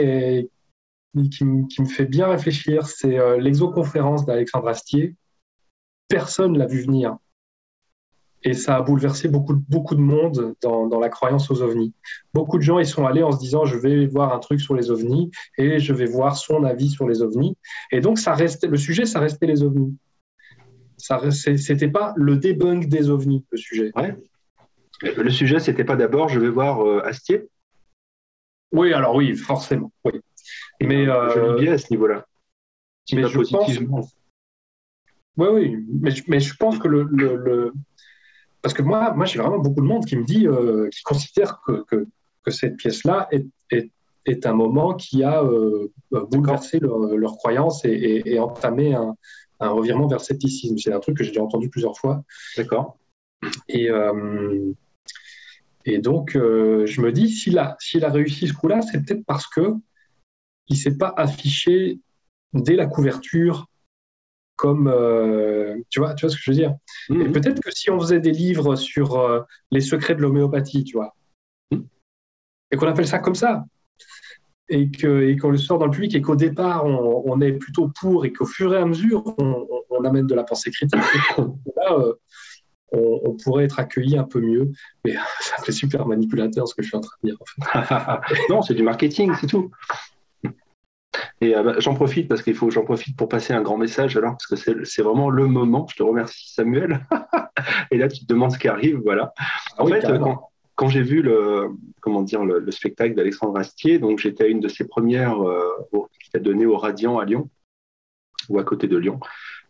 me 1.45 1.89
fait 1.89 2.07
bien 2.07 2.29
réfléchir, 2.29 2.87
c'est 2.87 3.19
l'exoconférence 3.39 4.25
d'Alexandre 4.25 4.69
Astier. 4.69 5.15
Personne 6.09 6.57
l'a 6.57 6.67
vu 6.67 6.83
venir. 6.83 7.17
Et 8.43 8.55
ça 8.55 8.77
a 8.77 8.83
bouleversé 8.83 9.29
beaucoup, 9.29 9.55
de 9.95 10.01
monde 10.01 10.55
dans, 10.63 11.01
la 11.01 11.09
croyance 11.09 11.51
aux 11.51 11.61
ovnis. 11.61 11.93
Beaucoup 12.33 12.57
de 12.57 12.63
gens 12.63 12.79
y 12.79 12.87
sont 12.87 13.05
allés 13.05 13.23
en 13.23 13.33
se 13.33 13.39
disant 13.39 13.67
je 13.67 13.77
vais 13.77 14.07
voir 14.07 14.33
un 14.33 14.39
truc 14.39 14.61
sur 14.61 14.75
les 14.75 14.91
ovnis 14.91 15.31
et 15.59 15.79
je 15.79 15.93
vais 15.93 16.07
voir 16.07 16.37
son 16.37 16.65
avis 16.65 16.89
sur 16.89 17.07
les 17.07 17.21
ovnis. 17.21 17.59
Et 17.93 18.01
donc 18.01 18.19
le 18.27 18.77
sujet, 18.77 19.05
ça 19.05 19.21
restait 19.21 19.47
les 19.47 19.63
ovnis 19.63 19.99
c'était 21.01 21.89
pas 21.89 22.15
le 22.17 22.37
debunk 22.37 22.89
des 22.89 23.11
ovnis, 23.11 23.45
le 23.51 23.59
sujet. 23.59 23.93
Le 25.03 25.31
sujet, 25.31 25.61
c'était 25.61 25.85
pas 25.85 25.97
d'abord, 25.97 26.29
je 26.29 26.39
vais 26.39 26.51
voir 26.51 26.87
euh, 26.87 27.01
Astier 27.05 27.49
Oui, 28.73 28.93
alors 28.93 29.15
oui, 29.15 29.35
forcément. 29.35 29.91
Oui. 30.05 30.21
Mais 30.83 31.09
euh, 31.09 31.59
bien 31.59 31.73
à 31.73 31.79
ce 31.79 31.87
niveau-là. 31.91 32.27
mais 33.13 33.27
je 33.27 33.39
positivement. 33.39 33.99
Pense... 33.99 34.17
Oui, 35.37 35.49
oui, 35.53 35.87
mais, 35.89 36.11
mais, 36.29 36.41
je 36.41 36.55
pense 36.55 36.79
que 36.79 36.89
le, 36.89 37.05
le, 37.11 37.73
parce 38.63 38.75
que 38.75 38.83
moi, 38.83 39.13
moi 39.15 39.27
j'ai 39.27 39.39
vraiment 39.39 39.59
beaucoup 39.59 39.81
de 39.81 39.87
monde 39.87 40.05
qui 40.05 40.17
me 40.17 40.25
dit, 40.25 40.47
euh, 40.47 40.89
qui 40.91 41.03
considère 41.03 41.61
que, 41.67 41.85
que, 41.85 42.07
que 42.43 42.51
cette 42.51 42.77
pièce-là 42.77 43.29
est, 43.31 43.47
est, 43.71 43.91
est, 44.27 44.47
un 44.47 44.55
moment 44.55 44.95
qui 44.95 45.23
a 45.23 45.43
euh, 45.43 45.93
bouleversé 46.11 46.79
leur, 46.79 46.99
leur 46.99 47.37
croyance 47.37 47.85
et, 47.85 48.23
et, 48.27 48.39
entamé 48.39 48.95
un, 48.95 49.17
un, 49.61 49.71
revirement 49.71 50.07
vers 50.07 50.19
le 50.19 50.25
scepticisme. 50.25 50.77
C'est 50.79 50.93
un 50.93 51.01
truc 51.01 51.17
que 51.17 51.25
j'ai 51.25 51.31
déjà 51.31 51.43
entendu 51.43 51.69
plusieurs 51.71 51.97
fois. 51.99 52.25
D'accord. 52.57 52.99
Et, 53.69 53.91
euh, 53.91 54.73
et 55.85 55.99
donc, 55.99 56.37
euh, 56.37 56.87
je 56.87 57.01
me 57.01 57.13
dis, 57.13 57.31
s'il 57.31 57.59
a, 57.59 57.77
s'il 57.81 58.05
a 58.05 58.11
réussi 58.11 58.49
ce 58.49 58.53
coup-là, 58.53 58.83
c'est 58.83 59.05
peut-être 59.05 59.25
parce 59.25 59.47
que 59.47 59.75
il 60.69 60.77
s'est 60.77 60.97
pas 60.97 61.13
affiché 61.17 61.99
dès 62.53 62.77
la 62.77 62.87
couverture 62.87 63.67
comme 64.57 64.89
euh, 64.89 65.75
tu 65.89 66.01
vois 66.01 66.15
tu 66.15 66.27
vois 66.27 66.31
ce 66.31 66.37
que 66.37 66.43
je 66.43 66.51
veux 66.51 66.57
dire? 66.57 66.77
Mmh. 67.09 67.21
et 67.23 67.33
peut-être 67.33 67.61
que 67.63 67.71
si 67.71 67.91
on 67.91 67.99
faisait 67.99 68.21
des 68.21 68.31
livres 68.31 68.77
sur 68.77 69.17
euh, 69.17 69.41
les 69.71 69.81
secrets 69.81 70.15
de 70.15 70.21
l'homéopathie 70.21 70.85
tu 70.85 70.97
vois 70.97 71.17
mmh. 71.71 71.79
et 72.71 72.77
qu'on 72.77 72.87
appelle 72.87 73.09
ça 73.09 73.21
comme 73.21 73.35
ça 73.35 73.65
et 74.71 74.91
que 74.91 75.23
et 75.23 75.37
qu'on 75.37 75.51
le 75.51 75.59
sort 75.59 75.79
dans 75.79 75.87
le 75.87 75.91
public 75.91 76.15
et 76.15 76.23
qu'au 76.23 76.37
départ 76.37 76.85
on, 76.87 77.23
on, 77.27 77.41
est 77.41 77.53
plutôt 77.53 77.91
pour 78.01 78.25
et 78.25 78.33
qu'au 78.33 78.47
fur 78.47 78.73
et 78.75 78.79
à 78.79 78.87
mesure 78.87 79.23
on, 79.39 79.67
on 79.91 80.05
amène 80.05 80.27
de 80.27 80.35
la 80.35 80.45
pensée 80.45 80.71
critique 80.71 81.01
là, 81.77 81.93
euh, 81.93 82.15
on, 82.93 83.21
on, 83.25 83.37
pourrait 83.37 83.65
être 83.65 83.79
accueilli 83.81 84.17
un 84.17 84.25
peu 84.25 84.41
mieux 84.41 84.71
mais 85.05 85.15
ça 85.41 85.57
fait 85.63 85.73
super 85.73 86.07
manipulateur 86.07 86.67
ce 86.67 86.75
que 86.75 86.83
je 86.83 86.89
suis 86.89 86.97
en 86.97 87.01
train 87.01 87.17
de 87.23 87.31
dire 87.31 87.39
en 87.41 87.45
fait. 87.45 88.37
non 88.49 88.63
c'est 88.63 88.75
du 88.75 88.83
marketing 88.83 89.33
c'est 89.41 89.49
tout 89.49 89.71
et 91.41 91.57
euh, 91.57 91.63
bah, 91.63 91.75
j'en 91.79 91.95
profite 91.95 92.29
parce 92.29 92.43
qu'il 92.43 92.55
faut 92.55 92.71
j'en 92.71 92.85
profite 92.85 93.17
pour 93.17 93.29
passer 93.29 93.53
un 93.53 93.63
grand 93.63 93.77
message 93.77 94.17
alors 94.17 94.33
parce 94.33 94.47
que 94.47 94.85
c'est 94.85 95.03
vraiment 95.03 95.31
le 95.31 95.47
moment. 95.47 95.87
Je 95.91 95.97
te 95.97 96.03
remercie 96.03 96.53
Samuel. 96.53 97.07
et 97.91 97.99
là 97.99 98.09
tu 98.09 98.21
te 98.21 98.27
demandes 98.27 98.53
ce 98.53 98.59
qui 98.59 98.69
arrive, 98.69 99.01
voilà. 99.03 99.33
En 99.79 99.87
fait, 99.87 100.01
quand, 100.03 100.50
quand 100.81 100.89
j'ai 100.89 101.03
vu 101.03 101.21
le 101.21 101.69
comment 102.01 102.23
dire 102.23 102.43
le, 102.43 102.59
le 102.59 102.71
spectacle 102.73 103.15
d'Alexandre 103.15 103.59
Astier, 103.59 103.99
donc 103.99 104.19
j'étais 104.19 104.45
à 104.45 104.47
une 104.47 104.61
de 104.61 104.69
ses 104.69 104.87
premières 104.87 105.39
euh, 105.47 105.69
qu'il 105.93 106.35
a 106.35 106.39
donné 106.39 106.65
au 106.65 106.79
Radiant 106.79 107.19
à 107.19 107.27
Lyon 107.27 107.51
ou 108.49 108.59
à 108.59 108.65
côté 108.65 108.89
de 108.89 108.97
Lyon. 108.97 109.21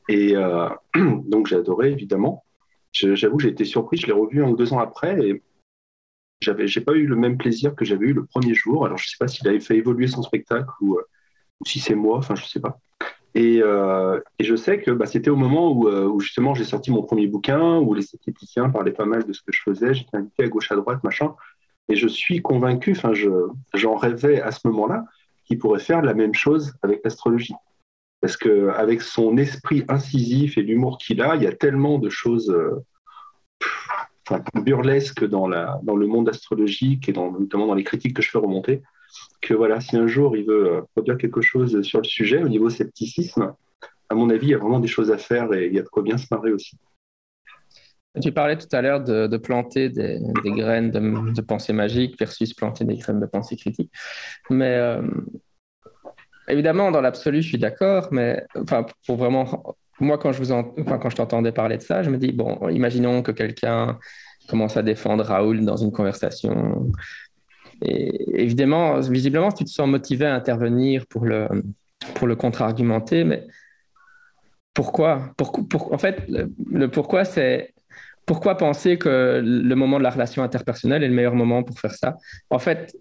Et 0.09 0.37
euh, 0.37 0.69
donc 0.95 1.49
j'ai 1.49 1.57
adoré 1.57 1.91
évidemment. 1.91 2.45
J'avoue, 2.93 3.41
j'ai 3.41 3.49
été 3.49 3.65
surpris. 3.65 3.97
Je 3.97 4.07
l'ai 4.07 4.13
revu 4.13 4.45
un 4.45 4.51
ou 4.51 4.57
deux 4.57 4.73
ans 4.73 4.79
après 4.79 5.19
et 5.27 5.43
j'avais, 6.41 6.69
j'ai 6.69 6.81
pas 6.81 6.93
eu 6.93 7.09
le 7.09 7.17
même 7.17 7.39
plaisir 7.39 7.75
que 7.75 7.85
j'avais 7.85 8.07
eu 8.07 8.13
le 8.13 8.25
premier 8.25 8.55
jour. 8.55 8.87
Alors 8.87 8.97
je 8.97 9.09
sais 9.09 9.17
pas 9.19 9.27
s'il 9.27 9.49
avait 9.49 9.59
fait 9.59 9.77
évoluer 9.77 10.07
son 10.07 10.23
spectacle 10.23 10.71
ou 10.81 10.97
euh, 10.97 11.03
ou 11.59 11.67
si 11.67 11.81
c'est 11.81 11.97
moi, 11.97 12.19
enfin 12.19 12.37
je 12.37 12.45
sais 12.45 12.61
pas. 12.61 12.79
Et, 13.35 13.61
euh, 13.63 14.21
et, 14.39 14.45
je 14.45 14.57
sais 14.57 14.81
que 14.81 14.91
bah, 14.91 15.07
c'était 15.07 15.31
au 15.31 15.37
moment 15.37 15.71
où, 15.71 15.89
euh, 15.89 16.05
où 16.07 16.19
justement 16.21 16.55
j'ai 16.55 16.65
sorti 16.65 16.91
mon 16.91 17.03
premier 17.03 17.29
bouquin, 17.29 17.79
où 17.79 17.95
les 17.95 18.03
esthéticiens 18.03 18.71
parlaient 18.71 18.93
pas 18.93 19.05
mal 19.05 19.25
de 19.25 19.33
ce 19.33 19.41
que 19.43 19.53
je 19.53 19.63
faisais, 19.63 19.95
j'étais 19.95 20.17
invité 20.17 20.45
à 20.45 20.49
gauche 20.49 20.73
à 20.73 20.77
droite, 20.77 21.05
machin. 21.05 21.35
Et 21.89 21.97
je 21.97 22.09
suis 22.09 22.43
convaincu, 22.43 22.93
enfin 22.93 23.13
j'en 23.75 23.97
rêvais 23.97 24.41
à 24.41 24.51
ce 24.51 24.67
moment-là, 24.69 25.05
qu'il 25.45 25.59
pourrait 25.59 25.81
faire 25.81 26.03
la 26.03 26.15
même 26.15 26.35
chose 26.35 26.73
avec 26.83 27.03
l'astrologie. 27.05 27.55
Parce 28.21 28.37
qu'avec 28.37 29.01
son 29.01 29.37
esprit 29.37 29.85
incisif 29.89 30.59
et 30.59 30.63
l'humour 30.63 30.99
qu'il 30.99 31.23
a, 31.23 31.37
il 31.37 31.43
y 31.43 31.47
a 31.47 31.53
tellement 31.53 31.99
de 31.99 32.11
choses 32.11 32.51
euh, 32.51 32.85
burlesques 34.55 35.27
dans, 35.27 35.47
le 35.49 36.07
monde 36.07 36.29
astrologique 36.29 37.09
et 37.09 37.13
notamment 37.13 37.67
dans 37.67 37.75
les 37.75 37.85
critiques 37.85 38.15
que 38.15 38.23
je 38.23 38.31
fais 38.31 38.39
remonter, 38.39 38.83
que 39.41 39.55
voilà, 39.55 39.81
si 39.81 39.97
un 39.97 40.07
jour 40.07 40.37
il 40.37 40.45
veut 40.45 40.73
euh, 40.73 40.81
produire 40.95 41.17
quelque 41.17 41.41
chose 41.41 41.83
sur 41.83 41.99
le 41.99 42.05
sujet, 42.05 42.43
au 42.43 42.49
niveau 42.49 42.71
scepticisme, 42.71 43.55
à 44.09 44.15
mon 44.15 44.29
avis, 44.31 44.49
il 44.49 44.51
y 44.51 44.55
a 44.55 44.59
vraiment 44.59 44.81
des 44.81 44.89
choses 44.89 45.11
à 45.11 45.19
faire 45.19 45.53
et 45.55 45.67
il 45.67 45.75
y 45.75 45.79
a 45.79 45.83
de 45.83 45.89
quoi 45.89 46.03
bien 46.03 46.19
se 46.19 46.27
marrer 46.31 46.53
aussi. 46.53 46.77
Tu 48.21 48.33
parlais 48.33 48.59
tout 48.59 48.67
à 48.73 48.83
l'heure 48.83 49.03
de, 49.05 49.37
planter 49.37 49.89
des, 49.89 50.19
graines 50.45 50.91
de, 50.91 51.41
pensée 51.43 51.73
magique 51.73 52.19
versus 52.19 52.53
planter 52.53 52.85
des 52.85 52.97
graines 52.97 53.21
de 53.21 53.27
pensée 53.27 53.57
critique. 53.57 53.93
Mais 54.51 54.75
euh, 54.75 55.03
évidemment, 56.49 56.91
dans 56.91 57.01
l'absolu, 57.01 57.41
je 57.41 57.49
suis 57.49 57.59
d'accord, 57.59 58.09
mais 58.11 58.45
enfin, 58.57 58.85
pour 59.07 59.17
vraiment. 59.17 59.77
Moi, 60.01 60.19
quand 60.19 60.33
je, 60.33 60.43
vous 60.43 60.73
quand 60.87 61.11
je 61.11 61.17
t'entendais 61.17 61.53
parler 61.53 61.77
de 61.77 61.83
ça, 61.83 62.03
je 62.03 62.11
me 62.11 62.17
dis, 62.17 62.33
bon, 62.33 62.69
imaginons 62.71 63.23
que 63.23 63.33
quelqu'un 63.33 63.99
commence 64.49 64.77
à 64.77 64.83
défendre 64.83 65.23
Raoul 65.23 65.65
dans 65.65 65.77
une 65.77 65.93
conversation 65.93 66.91
et 67.83 68.43
évidemment, 68.43 69.01
visiblement, 69.01 69.53
tu 69.53 69.65
te 69.65 69.71
sens 69.71 69.89
motivé 69.89 70.27
à 70.27 70.35
intervenir 70.35 71.07
pour 71.07 71.25
le, 71.25 71.49
pour 72.15 72.27
le 72.27 72.37
contre-argumenter, 72.37 73.25
mais 73.25 73.47
pourquoi? 74.75 75.33
Pour, 75.37 75.93
En 75.93 75.99
fait, 75.99 76.25
le, 76.29 76.89
pourquoi, 76.89 77.25
c'est 77.25 77.75
pourquoi 78.27 78.57
penser 78.57 78.99
que 78.99 79.41
le 79.45 79.75
moment 79.75 79.99
de 79.99 80.05
la 80.05 80.11
relation 80.11 80.43
interpersonnelle 80.43 81.03
est 81.03 81.09
le 81.09 81.15
meilleur 81.15 81.35
moment 81.35 81.63
pour 81.63 81.79
faire 81.79 81.95
ça? 81.95 82.17
En 82.51 82.59
fait, 82.59 82.95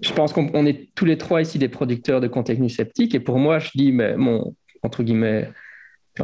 je 0.00 0.12
pense 0.12 0.32
qu'on 0.32 0.66
est 0.66 0.90
tous 0.94 1.04
les 1.04 1.18
trois 1.18 1.42
ici 1.42 1.58
des 1.58 1.68
producteurs 1.68 2.20
de 2.20 2.28
contenu 2.28 2.68
sceptique, 2.68 3.14
et 3.14 3.20
pour 3.20 3.38
moi, 3.38 3.58
je 3.58 3.70
dis, 3.74 3.92
mais 3.92 4.16
mon, 4.16 4.54
entre 4.82 5.02
guillemets, 5.02 5.50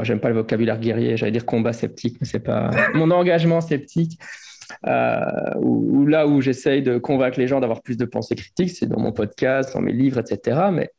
j'aime 0.03 0.21
pas 0.21 0.29
le 0.29 0.37
vocabulaire 0.37 0.79
guerrier, 0.79 1.17
j'allais 1.17 1.33
dire 1.33 1.47
combat 1.47 1.73
sceptique, 1.73 2.17
mais 2.21 2.27
c'est 2.27 2.41
pas 2.41 2.71
mon 2.95 3.11
engagement 3.11 3.61
sceptique 3.61 4.19
euh, 4.87 5.55
ou, 5.61 6.07
là 6.07 6.27
où 6.27 6.41
j'essaye 6.41 6.83
de 6.83 6.99
convaincre 6.99 7.39
les 7.39 7.47
gens 7.47 7.61
d'avoir 7.61 7.83
plus 7.83 7.97
de 7.97 8.05
pensée 8.05 8.35
critique, 8.35 8.71
c'est 8.71 8.87
dans 8.87 9.01
mon 9.01 9.13
podcast, 9.13 9.75
dans 9.75 9.81
mes 9.81 9.93
livres, 9.93 10.19
etc. 10.19 10.69
Mais 10.73 10.91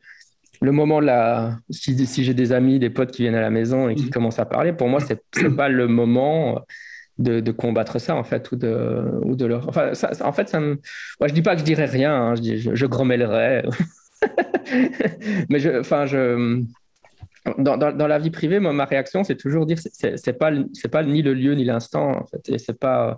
le 0.62 0.72
moment 0.72 1.00
là, 1.00 1.58
si, 1.70 2.06
si 2.06 2.24
j'ai 2.24 2.34
des 2.34 2.52
amis, 2.52 2.80
des 2.80 2.90
potes 2.90 3.12
qui 3.12 3.24
viennent 3.24 3.36
à 3.36 3.42
la 3.42 3.50
maison 3.50 3.90
et 3.90 3.96
qui 3.96 4.06
mm. 4.06 4.10
commencent 4.12 4.40
à 4.40 4.46
parler, 4.46 4.74
pour 4.74 4.88
moi, 4.88 5.00
c'est 5.00 5.22
n'est 5.42 5.50
pas 5.50 5.70
le 5.70 5.88
moment 5.88 6.62
de, 7.18 7.40
de, 7.40 7.52
combattre 7.52 8.00
ça, 8.00 8.16
en 8.16 8.24
fait, 8.24 8.52
ou 8.52 8.56
de, 8.56 9.04
ou 9.24 9.36
de 9.36 9.46
leur. 9.46 9.68
Enfin, 9.68 9.94
ça, 9.94 10.12
en 10.22 10.32
fait, 10.32 10.50
ça 10.50 10.60
me... 10.60 10.80
Moi, 11.20 11.28
je 11.28 11.34
dis 11.34 11.42
pas 11.42 11.54
que 11.56 11.60
je 11.60 11.66
dirais 11.66 11.86
rien, 11.86 12.14
hein, 12.14 12.36
je, 12.36 12.42
dis, 12.42 12.58
je, 12.58 12.76
je 12.76 12.86
grommellerais. 12.86 13.64
Mais 15.50 15.60
je, 15.60 15.80
enfin, 15.80 16.06
je. 16.06 16.64
Dans, 17.58 17.76
dans, 17.76 17.92
dans, 17.92 18.08
la 18.08 18.20
vie 18.20 18.30
privée, 18.30 18.60
moi, 18.60 18.72
ma 18.72 18.86
réaction, 18.86 19.24
c'est 19.24 19.36
toujours 19.36 19.66
dire 19.66 19.80
c'est, 19.80 20.18
c'est 20.18 20.34
pas, 20.34 20.52
c'est 20.74 20.90
pas 20.90 21.04
ni 21.04 21.24
le 21.24 21.34
lieu 21.34 21.56
ni 21.56 21.66
l'instant, 21.66 22.22
en 22.22 22.28
fait, 22.28 22.50
et 22.50 22.60
c'est 22.60 22.80
pas 22.80 23.18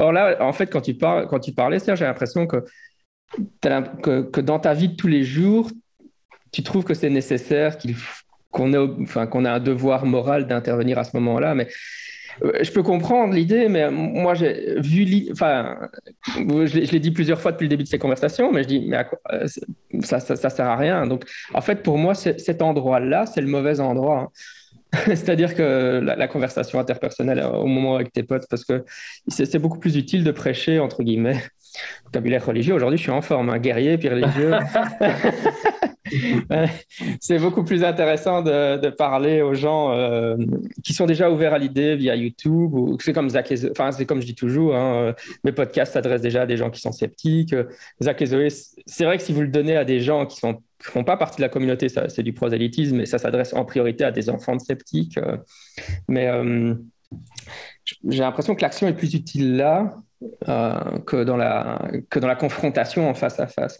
Or 0.00 0.12
là, 0.12 0.38
en 0.40 0.52
fait, 0.52 0.66
quand 0.66 0.80
tu, 0.80 0.94
parles, 0.94 1.28
quand 1.28 1.40
tu 1.40 1.52
parlais, 1.52 1.78
j'ai 1.78 2.04
l'impression 2.04 2.46
que, 2.46 2.64
dans 4.40 4.58
ta 4.58 4.72
vie 4.72 4.88
de 4.88 4.96
tous 4.96 5.08
les 5.08 5.22
jours, 5.22 5.70
tu 6.52 6.62
trouves 6.62 6.84
que 6.84 6.94
c'est 6.94 7.10
nécessaire 7.10 7.76
qu'on 8.50 8.72
ait, 8.72 9.46
a 9.46 9.54
un 9.54 9.60
devoir 9.60 10.06
moral 10.06 10.46
d'intervenir 10.46 10.98
à 10.98 11.04
ce 11.04 11.14
moment-là. 11.18 11.54
Mais 11.54 11.68
euh, 12.42 12.52
je 12.62 12.72
peux 12.72 12.82
comprendre 12.82 13.34
l'idée, 13.34 13.68
mais 13.68 13.90
moi, 13.90 14.32
j'ai 14.32 14.80
vu, 14.80 15.28
enfin, 15.32 15.76
je 16.34 16.90
l'ai 16.92 17.00
dit 17.00 17.10
plusieurs 17.10 17.40
fois 17.40 17.52
depuis 17.52 17.64
le 17.64 17.70
début 17.70 17.84
de 17.84 17.88
ces 17.88 17.98
conversations, 17.98 18.50
mais 18.52 18.62
je 18.62 18.68
dis, 18.68 18.86
mais 18.88 19.04
euh, 19.32 19.46
ça, 20.00 20.18
ça, 20.18 20.50
sert 20.50 20.66
à 20.66 20.76
rien. 20.76 21.06
Donc, 21.06 21.24
en 21.52 21.60
fait, 21.60 21.82
pour 21.82 21.98
moi, 21.98 22.14
cet 22.14 22.62
endroit-là, 22.62 23.26
c'est 23.26 23.42
le 23.42 23.48
mauvais 23.48 23.80
endroit. 23.80 24.18
Hein. 24.20 24.28
C'est-à-dire 25.06 25.54
que 25.54 26.00
la, 26.02 26.28
conversation 26.28 26.78
interpersonnelle 26.78 27.38
euh, 27.38 27.50
au 27.50 27.66
moment 27.66 27.96
avec 27.96 28.12
tes 28.12 28.22
potes, 28.22 28.46
parce 28.50 28.64
que 28.64 28.84
c'est 29.28 29.58
beaucoup 29.58 29.78
plus 29.78 29.96
utile 29.96 30.24
de 30.24 30.30
prêcher, 30.32 30.78
entre 30.80 31.02
guillemets, 31.02 31.40
vocabulaire 32.04 32.44
religieux. 32.44 32.74
Aujourd'hui, 32.74 32.98
je 32.98 33.02
suis 33.02 33.12
en 33.12 33.22
forme, 33.22 33.50
un 33.50 33.58
guerrier, 33.58 33.98
puis 33.98 34.08
religieux. 34.08 34.52
c'est 37.20 37.38
beaucoup 37.38 37.62
plus 37.62 37.84
intéressant 37.84 38.42
de, 38.42 38.90
parler 38.90 39.42
aux 39.42 39.54
gens 39.54 39.92
euh, 39.92 40.36
qui 40.82 40.92
sont 40.92 41.06
déjà 41.06 41.30
ouverts 41.30 41.54
à 41.54 41.58
l'idée 41.58 41.94
via 41.94 42.16
YouTube. 42.16 42.74
Ou 42.74 42.98
c'est 43.00 43.12
comme 43.12 43.30
Zach 43.30 43.52
enfin 43.70 43.92
c'est 43.92 44.06
comme 44.06 44.20
je 44.20 44.26
dis 44.26 44.34
toujours, 44.34 44.74
hein, 44.74 44.94
euh, 44.96 45.12
mes 45.44 45.52
podcasts 45.52 45.92
s'adressent 45.92 46.20
déjà 46.22 46.42
à 46.42 46.46
des 46.46 46.56
gens 46.56 46.70
qui 46.70 46.80
sont 46.80 46.92
sceptiques. 46.92 47.54
Zach 48.02 48.20
et 48.22 48.26
Zoé, 48.26 48.48
c'est 48.86 49.04
vrai 49.04 49.18
que 49.18 49.22
si 49.22 49.32
vous 49.32 49.42
le 49.42 49.48
donnez 49.48 49.76
à 49.76 49.84
des 49.84 50.00
gens 50.00 50.26
qui 50.26 50.38
sont 50.38 50.60
font 50.80 51.04
pas 51.04 51.16
partie 51.16 51.36
de 51.38 51.42
la 51.42 51.48
communauté, 51.48 51.88
c'est 51.88 52.22
du 52.22 52.32
prosélytisme, 52.32 53.00
et 53.00 53.06
ça 53.06 53.18
s'adresse 53.18 53.52
en 53.54 53.64
priorité 53.64 54.04
à 54.04 54.12
des 54.12 54.30
enfants 54.30 54.56
de 54.56 54.60
sceptiques. 54.60 55.18
Euh. 55.18 55.36
mais 56.08 56.28
j'ai 58.08 58.20
l'impression 58.20 58.54
que 58.54 58.62
l'action 58.62 58.86
est 58.88 58.94
plus 58.94 59.14
utile 59.14 59.56
là 59.56 59.96
que 61.06 61.24
dans 61.24 61.36
la 61.36 61.90
que 62.08 62.18
dans 62.18 62.28
la 62.28 62.36
confrontation 62.36 63.08
en 63.08 63.14
face 63.14 63.40
à 63.40 63.46
face. 63.46 63.78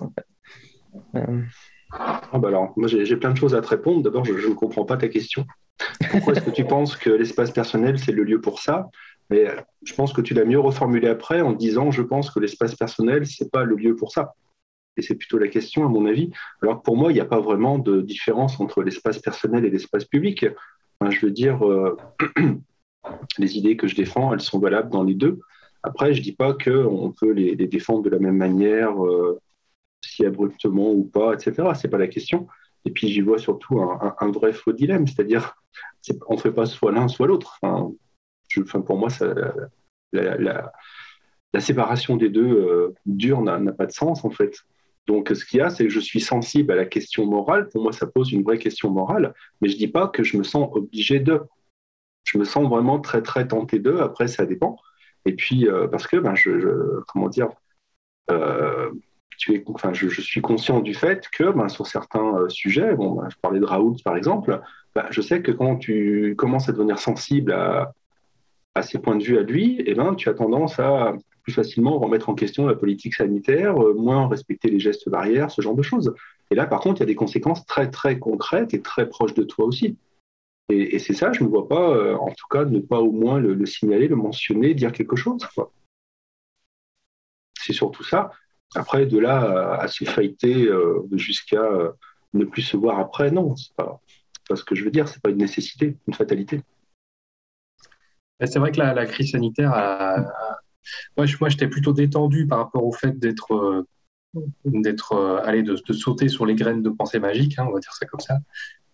Ah 1.92 2.38
bah 2.38 2.48
alors, 2.48 2.72
moi 2.76 2.88
j'ai 2.88 3.16
plein 3.16 3.32
de 3.32 3.36
choses 3.36 3.54
à 3.54 3.60
te 3.60 3.68
répondre. 3.68 4.02
D'abord, 4.02 4.24
je, 4.24 4.32
ne 4.32 4.54
comprends 4.54 4.84
pas 4.84 4.96
ta 4.96 5.08
question. 5.08 5.44
Pourquoi 6.10 6.34
est-ce 6.34 6.42
que 6.42 6.50
tu 6.50 6.64
penses 6.64 6.96
que 6.96 7.10
l'espace 7.10 7.50
personnel, 7.50 7.98
c'est 7.98 8.12
le 8.12 8.22
lieu 8.22 8.40
pour 8.40 8.60
ça? 8.60 8.88
Mais 9.28 9.46
je 9.84 9.94
pense 9.94 10.12
que 10.12 10.20
tu 10.20 10.34
l'as 10.34 10.44
mieux 10.44 10.58
reformulé 10.58 11.08
après 11.08 11.40
en 11.40 11.52
disant 11.52 11.90
je 11.90 12.02
pense 12.02 12.30
que 12.30 12.40
l'espace 12.40 12.74
personnel, 12.74 13.26
c'est 13.26 13.50
pas 13.50 13.64
le 13.64 13.76
lieu 13.76 13.96
pour 13.96 14.12
ça. 14.12 14.34
Et 14.96 15.02
c'est 15.02 15.14
plutôt 15.14 15.38
la 15.38 15.48
question, 15.48 15.84
à 15.84 15.88
mon 15.88 16.06
avis. 16.06 16.30
Alors 16.62 16.82
pour 16.82 16.96
moi, 16.96 17.10
il 17.10 17.14
n'y 17.14 17.20
a 17.20 17.26
pas 17.26 17.40
vraiment 17.40 17.78
de 17.78 18.00
différence 18.00 18.60
entre 18.60 18.82
l'espace 18.82 19.18
personnel 19.18 19.64
et 19.64 19.70
l'espace 19.70 20.04
public. 20.04 20.46
je 21.08 21.26
veux 21.26 21.32
dire, 21.32 21.66
euh, 21.66 21.96
les 23.38 23.56
idées 23.56 23.76
que 23.76 23.86
je 23.86 23.94
défends, 23.94 24.32
elles 24.32 24.40
sont 24.40 24.58
valables 24.58 24.90
dans 24.90 25.04
les 25.04 25.14
deux. 25.14 25.40
Après, 25.82 26.12
je 26.12 26.18
ne 26.18 26.24
dis 26.24 26.32
pas 26.32 26.52
qu'on 26.52 27.12
peut 27.18 27.30
les, 27.30 27.56
défendre 27.56 28.02
de 28.02 28.10
la 28.10 28.18
même 28.18 28.36
manière. 28.36 29.02
Euh, 29.04 29.40
si 30.02 30.24
abruptement 30.24 30.90
ou 30.90 31.04
pas, 31.04 31.34
etc. 31.34 31.68
C'est 31.74 31.88
pas 31.88 31.98
la 31.98 32.08
question. 32.08 32.48
Et 32.84 32.90
puis 32.90 33.08
j'y 33.08 33.20
vois 33.20 33.38
surtout 33.38 33.80
un, 33.80 34.30
vrai 34.30 34.52
faux 34.52 34.72
dilemme, 34.72 35.06
c'est-à-dire 35.06 35.54
on 36.28 36.34
ne 36.34 36.40
fait 36.40 36.52
pas 36.52 36.66
soit 36.66 36.92
l'un 36.92 37.08
soit 37.08 37.26
l'autre. 37.26 37.58
Enfin, 37.62 38.80
pour 38.80 38.96
moi, 38.96 39.08
la, 40.12 40.72
séparation 41.60 42.16
des 42.16 42.30
deux 42.30 42.50
euh, 42.50 42.94
dure 43.04 43.42
n'a 43.42 43.72
pas 43.72 43.86
de 43.86 43.92
sens 43.92 44.24
en 44.24 44.30
fait. 44.30 44.56
Donc 45.10 45.28
ce 45.34 45.44
qu'il 45.44 45.58
y 45.58 45.60
a, 45.60 45.70
c'est 45.70 45.82
que 45.82 45.90
je 45.90 45.98
suis 45.98 46.20
sensible 46.20 46.70
à 46.70 46.76
la 46.76 46.84
question 46.84 47.26
morale. 47.26 47.68
Pour 47.70 47.82
moi, 47.82 47.92
ça 47.92 48.06
pose 48.06 48.30
une 48.30 48.44
vraie 48.44 48.58
question 48.58 48.90
morale, 48.90 49.34
mais 49.60 49.68
je 49.68 49.74
ne 49.74 49.78
dis 49.78 49.88
pas 49.88 50.06
que 50.06 50.22
je 50.22 50.36
me 50.36 50.44
sens 50.44 50.68
obligé 50.72 51.18
de. 51.18 51.42
Je 52.22 52.38
me 52.38 52.44
sens 52.44 52.68
vraiment 52.68 53.00
très 53.00 53.20
très 53.20 53.48
tenté 53.48 53.80
d'eux. 53.80 53.98
Après, 53.98 54.28
ça 54.28 54.46
dépend. 54.46 54.76
Et 55.24 55.34
puis 55.34 55.66
euh, 55.66 55.88
parce 55.88 56.06
que 56.06 56.16
ben, 56.16 56.36
je, 56.36 57.00
comment 57.08 57.28
dire. 57.28 57.48
Euh, 58.30 58.92
tu 59.36 59.54
es, 59.54 59.64
enfin, 59.66 59.92
je, 59.92 60.08
suis 60.08 60.42
conscient 60.42 60.78
du 60.78 60.94
fait 60.94 61.26
que 61.28 61.50
ben, 61.50 61.68
sur 61.68 61.88
certains 61.88 62.36
euh, 62.36 62.48
sujets, 62.48 62.94
bon, 62.94 63.14
ben, 63.14 63.28
je 63.30 63.36
parlais 63.42 63.58
de 63.58 63.64
Raoult 63.64 63.96
par 64.04 64.16
exemple, 64.16 64.60
ben, 64.94 65.06
je 65.10 65.20
sais 65.22 65.42
que 65.42 65.50
quand 65.50 65.76
tu 65.76 66.36
commences 66.38 66.68
à 66.68 66.72
devenir 66.72 66.98
sensible 66.98 67.52
à, 67.52 67.92
à 68.76 68.82
ses 68.82 68.98
points 69.00 69.16
de 69.16 69.24
vue 69.24 69.38
à 69.38 69.42
lui, 69.42 69.82
eh 69.86 69.94
ben, 69.94 70.14
tu 70.14 70.28
as 70.28 70.34
tendance 70.34 70.78
à 70.78 71.14
facilement 71.50 71.98
remettre 71.98 72.28
en 72.28 72.34
question 72.34 72.66
la 72.66 72.74
politique 72.74 73.14
sanitaire, 73.14 73.82
euh, 73.82 73.94
moins 73.94 74.28
respecter 74.28 74.70
les 74.70 74.80
gestes 74.80 75.08
barrières, 75.08 75.50
ce 75.50 75.62
genre 75.62 75.74
de 75.74 75.82
choses. 75.82 76.14
Et 76.50 76.54
là, 76.54 76.66
par 76.66 76.80
contre, 76.80 76.98
il 76.98 77.00
y 77.00 77.02
a 77.04 77.06
des 77.06 77.14
conséquences 77.14 77.64
très, 77.66 77.90
très 77.90 78.18
concrètes 78.18 78.74
et 78.74 78.82
très 78.82 79.08
proches 79.08 79.34
de 79.34 79.42
toi 79.42 79.64
aussi. 79.64 79.96
Et, 80.68 80.98
c'est 81.00 81.14
ça, 81.14 81.32
je 81.32 81.42
ne 81.42 81.48
vois 81.48 81.68
pas, 81.68 81.90
euh, 81.90 82.16
en 82.16 82.28
tout 82.28 82.46
cas, 82.48 82.64
ne 82.64 82.78
pas 82.78 83.00
au 83.00 83.10
moins 83.10 83.40
le, 83.40 83.66
signaler, 83.66 84.06
le 84.06 84.16
mentionner, 84.16 84.74
dire 84.74 84.92
quelque 84.92 85.16
chose. 85.16 85.40
C'est 87.58 87.72
surtout 87.72 88.04
ça. 88.04 88.30
Après, 88.76 89.06
de 89.06 89.18
là 89.18 89.80
à, 89.80 89.88
se 89.88 90.04
fighter 90.04 90.66
euh, 90.66 91.02
jusqu'à 91.12 91.68
ne 92.34 92.44
plus 92.44 92.62
se 92.62 92.76
voir 92.76 93.00
après, 93.00 93.32
non, 93.32 93.56
c'est 93.56 93.74
pas, 93.74 94.00
pas 94.48 94.56
ce 94.56 94.64
que 94.64 94.76
je 94.76 94.84
veux 94.84 94.92
dire, 94.92 95.08
c'est 95.08 95.20
pas 95.20 95.30
une 95.30 95.38
nécessité, 95.38 95.96
une 96.06 96.14
fatalité. 96.14 96.62
C'est 98.46 98.58
vrai 98.58 98.72
que 98.72 98.78
la, 98.78 99.06
crise 99.06 99.32
sanitaire 99.32 99.72
a, 99.74 100.59
moi, 101.16 101.26
moi 101.40 101.48
j'étais 101.48 101.68
plutôt 101.68 101.92
détendu 101.92 102.46
par 102.46 102.58
rapport 102.58 102.84
au 102.84 102.92
fait 102.92 103.18
d'être, 103.18 103.54
euh, 103.54 103.86
d'être, 104.64 105.12
euh, 105.12 105.42
allé 105.44 105.62
de, 105.62 105.76
sauter 105.92 106.28
sur 106.28 106.46
les 106.46 106.54
graines 106.54 106.82
de 106.82 106.90
pensée 106.90 107.18
magique, 107.18 107.58
hein, 107.58 107.66
on 107.68 107.72
va 107.72 107.80
dire 107.80 107.92
ça 107.92 108.06
comme 108.06 108.20
ça. 108.20 108.38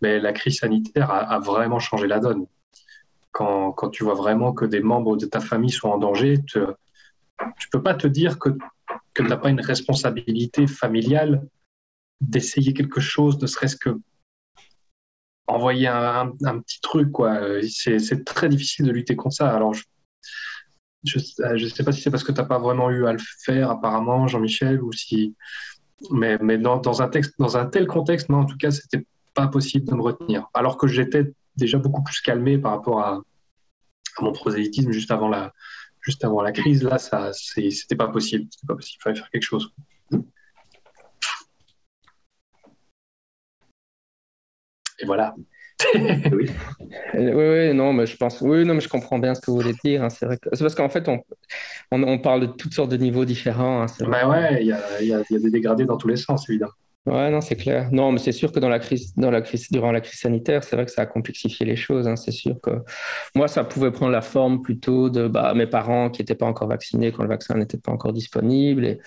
Mais 0.02 0.18
la 0.18 0.32
crise 0.32 0.58
sanitaire 0.58 1.10
a, 1.10 1.38
vraiment 1.38 1.78
changé 1.78 2.06
la 2.06 2.20
donne. 2.20 2.46
Quand, 3.32 3.90
tu 3.90 4.04
vois 4.04 4.14
vraiment 4.14 4.52
que 4.52 4.64
des 4.64 4.80
membres 4.80 5.16
de 5.16 5.26
ta 5.26 5.40
famille 5.40 5.70
sont 5.70 5.88
en 5.88 5.98
danger, 5.98 6.42
tu 6.46 6.58
ne 6.58 6.66
peux 7.70 7.82
pas 7.82 7.94
te 7.94 8.06
dire 8.06 8.38
que, 8.38 8.50
tu 9.14 9.22
n'as 9.22 9.36
pas 9.36 9.48
une 9.48 9.60
responsabilité 9.60 10.66
familiale 10.66 11.46
d'essayer 12.20 12.74
quelque 12.74 13.00
chose, 13.00 13.40
ne 13.40 13.46
serait-ce 13.46 13.76
que 13.76 13.98
envoyer 15.46 15.88
un, 15.88 16.32
petit 16.60 16.80
truc. 16.80 17.12
quoi. 17.12 17.40
C'est 17.68 18.24
très 18.24 18.48
difficile 18.48 18.86
de 18.86 18.92
lutter 18.92 19.16
contre 19.16 19.36
ça. 19.36 19.54
Alors, 19.54 19.74
je, 19.74 19.84
je 21.04 21.18
ne 21.18 21.44
euh, 21.44 21.68
sais 21.68 21.84
pas 21.84 21.92
si 21.92 22.02
c'est 22.02 22.10
parce 22.10 22.24
que 22.24 22.32
tu 22.32 22.40
n'as 22.40 22.46
pas 22.46 22.58
vraiment 22.58 22.90
eu 22.90 23.06
à 23.06 23.12
le 23.12 23.18
faire, 23.44 23.70
apparemment, 23.70 24.26
Jean-Michel, 24.28 24.82
ou 24.82 24.92
si. 24.92 25.34
Mais, 26.10 26.38
dans, 26.58 27.02
un 27.02 27.66
tel 27.66 27.86
contexte, 27.86 28.28
moi, 28.28 28.40
en 28.40 28.46
tout 28.46 28.56
cas, 28.56 28.70
c'était 28.70 29.06
pas 29.34 29.48
possible 29.48 29.86
de 29.86 29.94
me 29.94 30.02
retenir. 30.02 30.48
Alors 30.54 30.76
que 30.76 30.86
j'étais 30.86 31.32
déjà 31.56 31.78
beaucoup 31.78 32.02
plus 32.02 32.20
calmé 32.20 32.58
par 32.58 32.72
rapport 32.72 33.00
à, 33.00 33.20
mon 34.20 34.32
prosélytisme 34.32 34.92
juste 34.92 35.10
avant 35.10 35.28
la, 35.28 35.52
juste 36.00 36.24
avant 36.24 36.40
la 36.42 36.52
crise. 36.52 36.82
Là, 36.82 36.98
ça. 36.98 37.32
C'était 37.32 37.96
pas 37.96 38.08
possible. 38.08 38.48
Il 38.62 39.02
fallait 39.02 39.16
faire 39.16 39.30
quelque 39.30 39.42
chose. 39.42 39.72
Et 44.98 45.04
voilà. 45.04 45.34
oui. 46.32 46.50
oui. 47.14 47.74
non, 47.74 47.92
mais 47.92 48.06
je 48.06 48.16
pense, 48.16 48.40
oui, 48.40 48.64
non, 48.64 48.74
mais 48.74 48.80
je 48.80 48.88
comprends 48.88 49.18
bien 49.18 49.34
ce 49.34 49.40
que 49.40 49.50
vous 49.50 49.58
voulez 49.60 49.74
dire. 49.84 50.02
Hein. 50.02 50.10
C'est 50.10 50.26
vrai 50.26 50.38
que 50.38 50.48
c'est 50.52 50.64
parce 50.64 50.74
qu'en 50.74 50.88
fait, 50.88 51.08
on, 51.08 51.22
on, 51.90 52.18
parle 52.18 52.40
de 52.40 52.46
toutes 52.46 52.72
sortes 52.72 52.90
de 52.90 52.96
niveaux 52.96 53.24
différents. 53.24 53.82
Hein, 53.82 53.86
bah 54.00 54.28
ouais, 54.28 54.62
il 54.62 54.68
y 54.68 54.72
a, 54.72 55.02
y 55.02 55.12
a, 55.12 55.22
des 55.30 55.50
dégradés 55.50 55.84
dans 55.84 55.96
tous 55.96 56.08
les 56.08 56.16
sens, 56.16 56.48
évidemment. 56.48 56.72
Ouais, 57.06 57.30
non, 57.30 57.40
c'est 57.40 57.54
clair. 57.54 57.88
Non, 57.92 58.10
mais 58.10 58.18
c'est 58.18 58.32
sûr 58.32 58.50
que 58.50 58.58
dans 58.58 58.68
la 58.68 58.80
crise, 58.80 59.14
dans 59.14 59.30
la 59.30 59.40
crise, 59.40 59.70
durant 59.70 59.92
la 59.92 60.00
crise 60.00 60.18
sanitaire, 60.18 60.64
c'est 60.64 60.74
vrai 60.74 60.86
que 60.86 60.90
ça 60.90 61.02
a 61.02 61.06
complexifié 61.06 61.64
les 61.64 61.76
choses. 61.76 62.08
Hein. 62.08 62.16
C'est 62.16 62.32
sûr 62.32 62.60
que 62.60 62.82
moi, 63.36 63.46
ça 63.46 63.62
pouvait 63.62 63.92
prendre 63.92 64.10
la 64.10 64.22
forme 64.22 64.60
plutôt 64.60 65.08
de 65.08 65.28
bah, 65.28 65.54
mes 65.54 65.68
parents 65.68 66.10
qui 66.10 66.20
n'étaient 66.20 66.34
pas 66.34 66.46
encore 66.46 66.66
vaccinés 66.66 67.12
quand 67.12 67.22
le 67.22 67.28
vaccin 67.28 67.54
n'était 67.54 67.78
pas 67.78 67.92
encore 67.92 68.12
disponible 68.12 68.84
et 68.84 68.98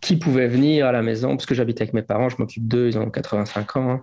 qui 0.00 0.16
pouvaient 0.16 0.46
venir 0.46 0.86
à 0.86 0.92
la 0.92 1.02
maison, 1.02 1.30
parce 1.30 1.46
que 1.46 1.54
j'habite 1.56 1.80
avec 1.80 1.94
mes 1.94 2.02
parents, 2.02 2.28
je 2.28 2.36
m'occupe 2.38 2.68
d'eux, 2.68 2.86
ils 2.88 2.98
ont 2.98 3.10
85 3.10 3.76
ans. 3.76 4.00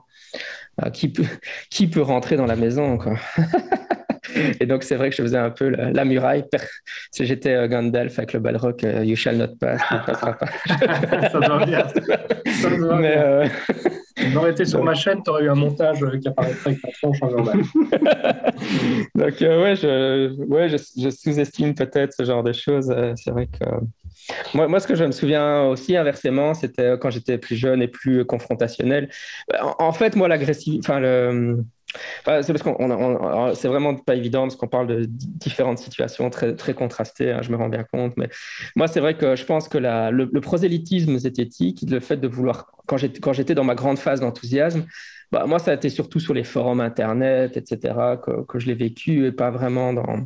Ah, 0.82 0.92
qui, 0.92 1.10
peut, 1.10 1.26
qui 1.70 1.88
peut 1.88 2.02
rentrer 2.02 2.36
dans 2.38 2.46
la 2.46 2.56
maison 2.56 2.98
quoi? 2.98 3.16
Et 4.60 4.66
donc, 4.66 4.84
c'est 4.84 4.96
vrai 4.96 5.10
que 5.10 5.16
je 5.16 5.22
faisais 5.22 5.38
un 5.38 5.50
peu 5.50 5.70
la, 5.70 6.06
muraille. 6.06 6.44
Si 7.12 7.26
j'étais 7.26 7.54
euh, 7.54 7.68
Gandalf 7.68 8.18
avec 8.18 8.34
le 8.34 8.40
balrog, 8.40 8.84
euh, 8.84 9.04
You 9.04 9.16
shall 9.16 9.38
not 9.38 9.56
pass, 9.60 9.82
tu 9.88 9.94
ne 9.94 10.00
passeras 10.00 10.34
pas. 10.34 10.48
ça 11.30 11.40
doit 11.40 11.66
bien. 11.66 11.88
Ça 12.48 12.70
doit 12.70 12.98
Mais, 12.98 13.18
euh... 13.18 14.50
été 14.50 14.66
sur 14.66 14.84
ma 14.84 14.94
chaîne, 14.94 15.22
tu 15.24 15.30
aurais 15.30 15.44
eu 15.44 15.50
un 15.50 15.56
montage 15.56 16.04
euh, 16.04 16.18
qui 16.18 16.28
apparaîtrait 16.28 16.72
avec 16.72 16.82
ta 16.82 16.92
tronche 16.92 17.18
en 17.22 17.28
global. 17.28 17.62
donc, 19.16 19.34
ouais, 19.42 19.76
je, 19.76 20.44
ouais, 20.46 20.70
je, 20.70 20.78
je 20.78 21.10
sous-estime 21.10 21.76
peut-être 21.76 22.14
ce 22.14 22.26
genre 22.26 22.44
de 22.44 22.54
choses. 22.54 22.94
c'est 23.16 23.32
vrai 23.32 23.48
que 23.48 23.66
moi, 24.54 24.80
ce 24.80 24.88
que 24.88 24.96
je 24.96 25.04
me 25.04 25.12
souviens 25.12 25.64
aussi 25.64 25.96
inversement, 25.96 26.54
c'était 26.54 26.98
quand 27.00 27.10
j'étais 27.10 27.38
plus 27.38 27.56
jeune 27.56 27.82
et 27.82 27.88
plus 27.88 28.26
confrontationnel. 28.26 29.10
En, 29.80 29.92
fait, 29.92 30.16
moi, 30.16 30.28
l'agressivité, 30.28 30.86
enfin, 30.86 31.00
le. 31.00 31.64
c'est 32.26 32.54
parce 32.54 32.64
qu'on 32.64 33.54
c'est 33.56 33.68
vraiment 33.68 33.96
pas 33.96 34.16
évident 34.16 34.44
parce 34.44 34.56
qu'on 34.56 34.68
parle 34.68 34.88
de 34.88 35.06
différentes 35.08 35.80
situations 35.80 36.30
très, 36.30 36.74
contrastées, 36.74 37.32
hein, 37.32 37.42
je 37.42 37.52
me 37.52 37.58
rends 37.58 37.70
bien 37.70 37.84
compte. 37.84 38.14
Mais 38.18 38.30
moi, 38.76 38.88
c'est 38.88 39.00
vrai 39.00 39.16
que 39.16 39.36
je 39.36 39.46
pense 39.46 39.68
que 39.68 39.78
le, 39.78 40.42
prosélytisme 40.42 41.18
zététique, 41.18 41.86
le 41.90 42.00
fait 42.00 42.18
de 42.18 42.28
vouloir, 42.28 42.72
quand 42.88 42.98
j'étais 43.34 43.56
dans 43.56 43.64
ma 43.64 43.76
grande 43.76 44.00
phase 44.00 44.22
d'enthousiasme, 44.22 44.86
bah, 45.32 45.46
moi, 45.48 45.60
ça 45.60 45.72
a 45.72 45.74
été 45.74 45.90
surtout 45.90 46.20
sur 46.20 46.34
les 46.34 46.44
forums 46.44 46.82
Internet, 46.82 47.58
etc., 47.58 47.96
que 48.48 48.60
je 48.60 48.68
l'ai 48.68 48.76
vécu 48.76 49.26
et 49.26 49.32
pas 49.32 49.50
vraiment 49.50 49.92
dans, 49.92 50.26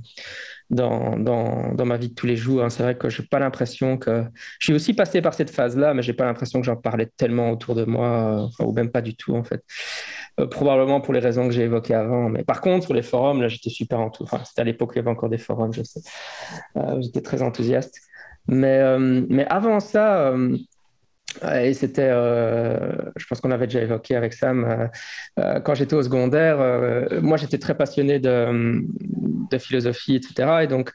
dans, 0.70 1.18
dans, 1.18 1.74
dans, 1.74 1.86
ma 1.86 1.98
vie 1.98 2.10
de 2.10 2.14
tous 2.14 2.28
les 2.28 2.36
jours. 2.36 2.64
Hein. 2.64 2.70
C'est 2.70 2.84
vrai 2.84 2.98
que 2.98 3.10
je 3.10 3.22
n'ai 3.22 3.28
pas 3.28 3.40
l'impression 3.40 3.98
que. 3.98 4.24
J'ai 4.60 4.74
aussi 4.74 4.94
passé 4.94 5.22
par 5.22 5.34
cette 5.34 5.50
phase-là, 5.50 5.94
mais 5.94 6.02
je 6.02 6.12
n'ai 6.12 6.16
pas 6.16 6.26
l'impression 6.26 6.60
que 6.60 6.66
j'en 6.66 6.76
parlais 6.76 7.08
tellement 7.18 7.52
autour 7.52 7.76
de 7.76 7.86
moi, 7.86 8.50
euh, 8.60 8.66
ou 8.66 8.74
même 8.74 8.92
pas 8.92 9.02
du 9.02 9.16
tout, 9.16 9.36
en 9.36 9.44
fait. 9.44 9.64
Euh, 10.40 10.48
probablement 10.48 11.02
pour 11.02 11.14
les 11.14 11.20
raisons 11.20 11.48
que 11.48 11.54
j'ai 11.54 11.64
évoquées 11.64 11.96
avant. 11.96 12.30
Mais 12.30 12.44
par 12.44 12.62
contre, 12.62 12.86
sur 12.86 12.94
les 12.94 13.02
forums, 13.02 13.42
là, 13.42 13.48
j'étais 13.48 13.70
super 13.70 14.00
enthousiaste. 14.00 14.34
Enfin, 14.34 14.46
c'était 14.46 14.62
à 14.62 14.66
l'époque 14.66 14.92
où 14.92 14.94
il 14.94 14.98
y 14.98 15.00
avait 15.00 15.12
encore 15.12 15.30
des 15.30 15.38
forums, 15.38 15.74
je 15.74 15.84
sais. 15.84 16.02
Euh, 16.78 17.02
j'étais 17.02 17.22
très 17.22 17.42
enthousiaste. 17.42 18.00
Mais, 18.48 18.98
mais 18.98 19.46
avant 19.48 19.80
ça, 19.80 20.34
et 21.54 21.74
c'était, 21.74 22.10
euh, 22.10 22.92
je 23.16 23.26
pense 23.26 23.40
qu'on 23.40 23.52
avait 23.52 23.68
déjà 23.68 23.82
évoqué 23.82 24.16
avec 24.16 24.34
Sam, 24.34 24.66
euh, 24.66 24.88
euh, 25.40 25.60
quand 25.60 25.74
j'étais 25.74 25.94
au 25.94 26.04
secondaire, 26.04 26.58
moi 27.22 27.38
j'étais 27.38 27.58
très 27.58 27.76
passionné 27.76 28.20
de, 28.20 28.82
philosophie, 29.58 30.16
etc. 30.16 30.64
Et 30.64 30.68
donc, 30.68 30.92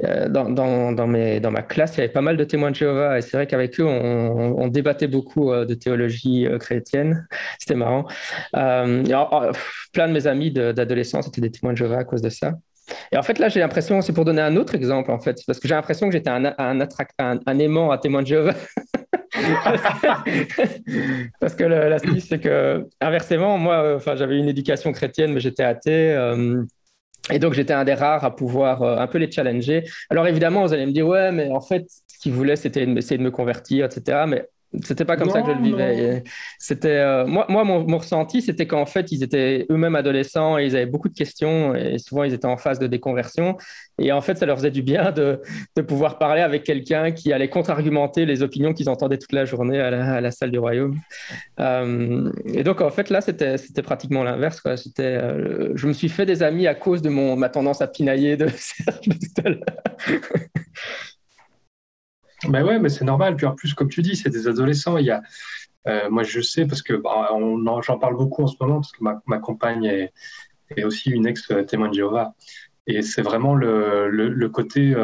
dans, 0.00 1.06
ma 1.06 1.62
classe, 1.62 1.94
il 1.96 1.98
y 1.98 2.00
avait 2.02 2.12
pas 2.12 2.20
mal 2.20 2.36
de 2.36 2.44
témoins 2.44 2.70
de 2.70 2.76
Jéhovah. 2.76 3.18
Et 3.18 3.22
c'est 3.22 3.36
vrai 3.36 3.46
qu'avec 3.46 3.78
eux, 3.80 3.86
on, 3.86 4.68
débattait 4.68 5.08
beaucoup 5.08 5.52
de 5.52 5.74
théologie 5.74 6.46
chrétienne. 6.60 7.26
C'était 7.58 7.74
marrant. 7.74 8.06
plein 8.52 10.08
de 10.08 10.12
mes 10.12 10.26
amis 10.26 10.50
d'adolescence 10.52 11.26
étaient 11.28 11.40
des 11.40 11.50
témoins 11.50 11.72
de 11.72 11.78
Jéhovah 11.78 11.98
à 11.98 12.04
cause 12.04 12.22
de 12.22 12.30
ça. 12.30 12.54
Et 13.12 13.18
en 13.18 13.22
fait, 13.22 13.38
là, 13.38 13.48
j'ai 13.48 13.60
l'impression, 13.60 14.00
c'est 14.00 14.12
pour 14.12 14.24
donner 14.24 14.40
un 14.40 14.56
autre 14.56 14.74
exemple, 14.74 15.10
en 15.10 15.18
fait, 15.18 15.42
parce 15.46 15.58
que 15.60 15.68
j'ai 15.68 15.74
l'impression 15.74 16.06
que 16.06 16.12
j'étais 16.12 16.30
un, 16.30 17.58
aimant 17.58 17.90
à 17.90 17.98
témoin 17.98 18.22
de 18.22 18.26
Jéhovah. 18.26 18.54
Parce 21.40 21.54
que 21.54 21.64
l'astuce, 21.64 22.26
c'est 22.28 22.40
que, 22.40 22.86
inversement, 23.00 23.58
moi, 23.58 23.82
euh, 23.82 23.96
enfin, 23.96 24.16
j'avais 24.16 24.38
une 24.38 24.48
éducation 24.48 24.92
chrétienne, 24.92 25.32
mais 25.32 25.40
j'étais 25.40 25.62
athée. 25.62 26.12
Euh, 26.12 26.62
et 27.30 27.38
donc, 27.38 27.54
j'étais 27.54 27.74
un 27.74 27.84
des 27.84 27.94
rares 27.94 28.24
à 28.24 28.34
pouvoir 28.34 28.82
euh, 28.82 28.98
un 28.98 29.06
peu 29.06 29.18
les 29.18 29.30
challenger. 29.30 29.84
Alors, 30.10 30.26
évidemment, 30.26 30.66
vous 30.66 30.72
allez 30.72 30.86
me 30.86 30.92
dire, 30.92 31.06
ouais, 31.06 31.30
mais 31.32 31.50
en 31.50 31.60
fait, 31.60 31.86
ce 31.88 32.18
qu'ils 32.18 32.32
voulaient, 32.32 32.56
c'était 32.56 32.84
essayer 32.84 33.18
de 33.18 33.22
me 33.22 33.30
convertir, 33.30 33.86
etc. 33.86 34.24
Mais 34.26 34.48
c'était 34.82 35.04
pas 35.04 35.16
comme 35.16 35.30
ça 35.30 35.40
que 35.40 35.48
je 35.48 35.56
le 35.56 35.62
vivais. 35.62 36.22
C'était 36.58 36.96
euh, 36.96 37.26
moi, 37.26 37.46
moi 37.48 37.64
mon, 37.64 37.86
mon 37.88 37.98
ressenti, 37.98 38.42
c'était 38.42 38.66
qu'en 38.66 38.84
fait, 38.84 39.10
ils 39.12 39.22
étaient 39.22 39.66
eux-mêmes 39.70 39.96
adolescents 39.96 40.58
et 40.58 40.66
ils 40.66 40.76
avaient 40.76 40.86
beaucoup 40.86 41.08
de 41.08 41.14
questions 41.14 41.74
et 41.74 41.98
souvent 41.98 42.24
ils 42.24 42.34
étaient 42.34 42.46
en 42.46 42.58
phase 42.58 42.78
de 42.78 42.86
déconversion. 42.86 43.56
Et 43.98 44.12
en 44.12 44.20
fait, 44.20 44.36
ça 44.36 44.46
leur 44.46 44.56
faisait 44.58 44.70
du 44.70 44.82
bien 44.82 45.10
de, 45.10 45.40
de 45.74 45.82
pouvoir 45.82 46.18
parler 46.18 46.42
avec 46.42 46.64
quelqu'un 46.64 47.12
qui 47.12 47.32
allait 47.32 47.48
contre-argumenter 47.48 48.26
les 48.26 48.42
opinions 48.42 48.74
qu'ils 48.74 48.90
entendaient 48.90 49.18
toute 49.18 49.32
la 49.32 49.44
journée 49.44 49.80
à 49.80 49.90
la, 49.90 50.14
à 50.14 50.20
la 50.20 50.30
salle 50.30 50.50
du 50.50 50.58
royaume. 50.58 50.98
Euh, 51.60 52.30
et 52.44 52.62
donc 52.62 52.80
en 52.82 52.90
fait, 52.90 53.08
là, 53.08 53.20
c'était 53.22 53.82
pratiquement 53.82 54.22
l'inverse. 54.22 54.60
C'était, 54.76 55.02
euh, 55.02 55.72
je 55.74 55.86
me 55.86 55.92
suis 55.92 56.08
fait 56.08 56.26
des 56.26 56.42
amis 56.42 56.66
à 56.66 56.74
cause 56.74 57.00
de 57.00 57.08
mon 57.08 57.36
ma 57.36 57.48
tendance 57.48 57.80
à 57.80 57.86
pinailler 57.86 58.36
de 58.36 58.48
Serge 58.56 59.60
Ben 62.44 62.64
ouais, 62.64 62.78
mais 62.78 62.88
c'est 62.88 63.04
normal. 63.04 63.36
Puis 63.36 63.46
en 63.46 63.54
plus, 63.54 63.74
comme 63.74 63.88
tu 63.88 64.02
dis, 64.02 64.16
c'est 64.16 64.30
des 64.30 64.46
adolescents. 64.46 64.96
Il 64.98 65.06
y 65.06 65.10
a, 65.10 65.22
moi, 66.10 66.22
je 66.22 66.40
sais 66.40 66.66
parce 66.66 66.82
que 66.82 66.94
bah, 66.94 67.30
j'en 67.82 67.98
parle 67.98 68.16
beaucoup 68.16 68.42
en 68.42 68.46
ce 68.46 68.56
moment 68.60 68.76
parce 68.76 68.92
que 68.92 69.02
ma, 69.02 69.38
compagne 69.38 69.84
est, 69.84 70.12
aussi 70.84 71.10
une 71.10 71.26
ex-témoin 71.26 71.88
de 71.88 71.94
Jéhovah. 71.94 72.34
Et 72.86 73.02
c'est 73.02 73.22
vraiment 73.22 73.54
le, 73.54 74.46
côté 74.48 74.94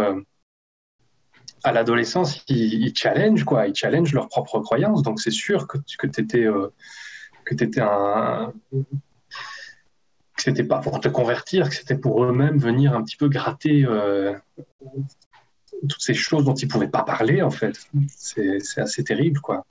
à 1.64 1.72
l'adolescence, 1.72 2.45
ils, 2.49 2.93
challenge 2.95 3.45
quoi, 3.45 3.66
ils 3.66 3.74
challenge 3.74 4.12
leurs 4.12 4.28
propres 4.28 4.61
croyances. 4.61 5.03
Donc 5.03 5.20
c'est 5.20 5.30
sûr 5.30 5.66
que, 5.66 5.78
que 5.99 6.07
tu 6.07 6.20
étais, 6.20 6.47
que 7.45 7.55
étais 7.55 7.80
un, 7.80 8.53
que 10.37 10.43
c'était 10.43 10.64
pas 10.64 10.80
pour 10.80 11.01
te 11.01 11.09
convertir, 11.09 11.68
que 11.68 11.74
c'était 11.74 11.97
pour 11.97 12.24
eux-mêmes 12.24 12.59
venir 12.59 12.95
un 12.95 13.03
petit 13.03 13.16
peu 13.16 13.28
gratter 13.28 13.85
euh, 13.85 14.35
toutes 15.82 16.02
ces 16.02 16.14
choses 16.14 16.44
dont 16.44 16.54
ils 16.54 16.68
pouvaient 16.68 16.88
pas 16.88 17.02
parler 17.02 17.42
en 17.42 17.50
fait. 17.50 17.78
C'est 18.08 18.80
assez 18.80 19.04
terrible 19.04 19.40
quoi. 19.40 19.66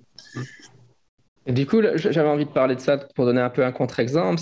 Du 1.48 1.66
coup, 1.66 1.82
j'avais 1.96 2.30
envie 2.30 2.46
de 2.46 2.52
parler 2.52 2.76
de 2.76 2.80
ça 2.80 2.98
pour 2.98 3.26
donner 3.26 3.42
un 3.42 3.50
peu 3.50 3.66
un 3.66 3.72
contre-exemple. 3.72 4.42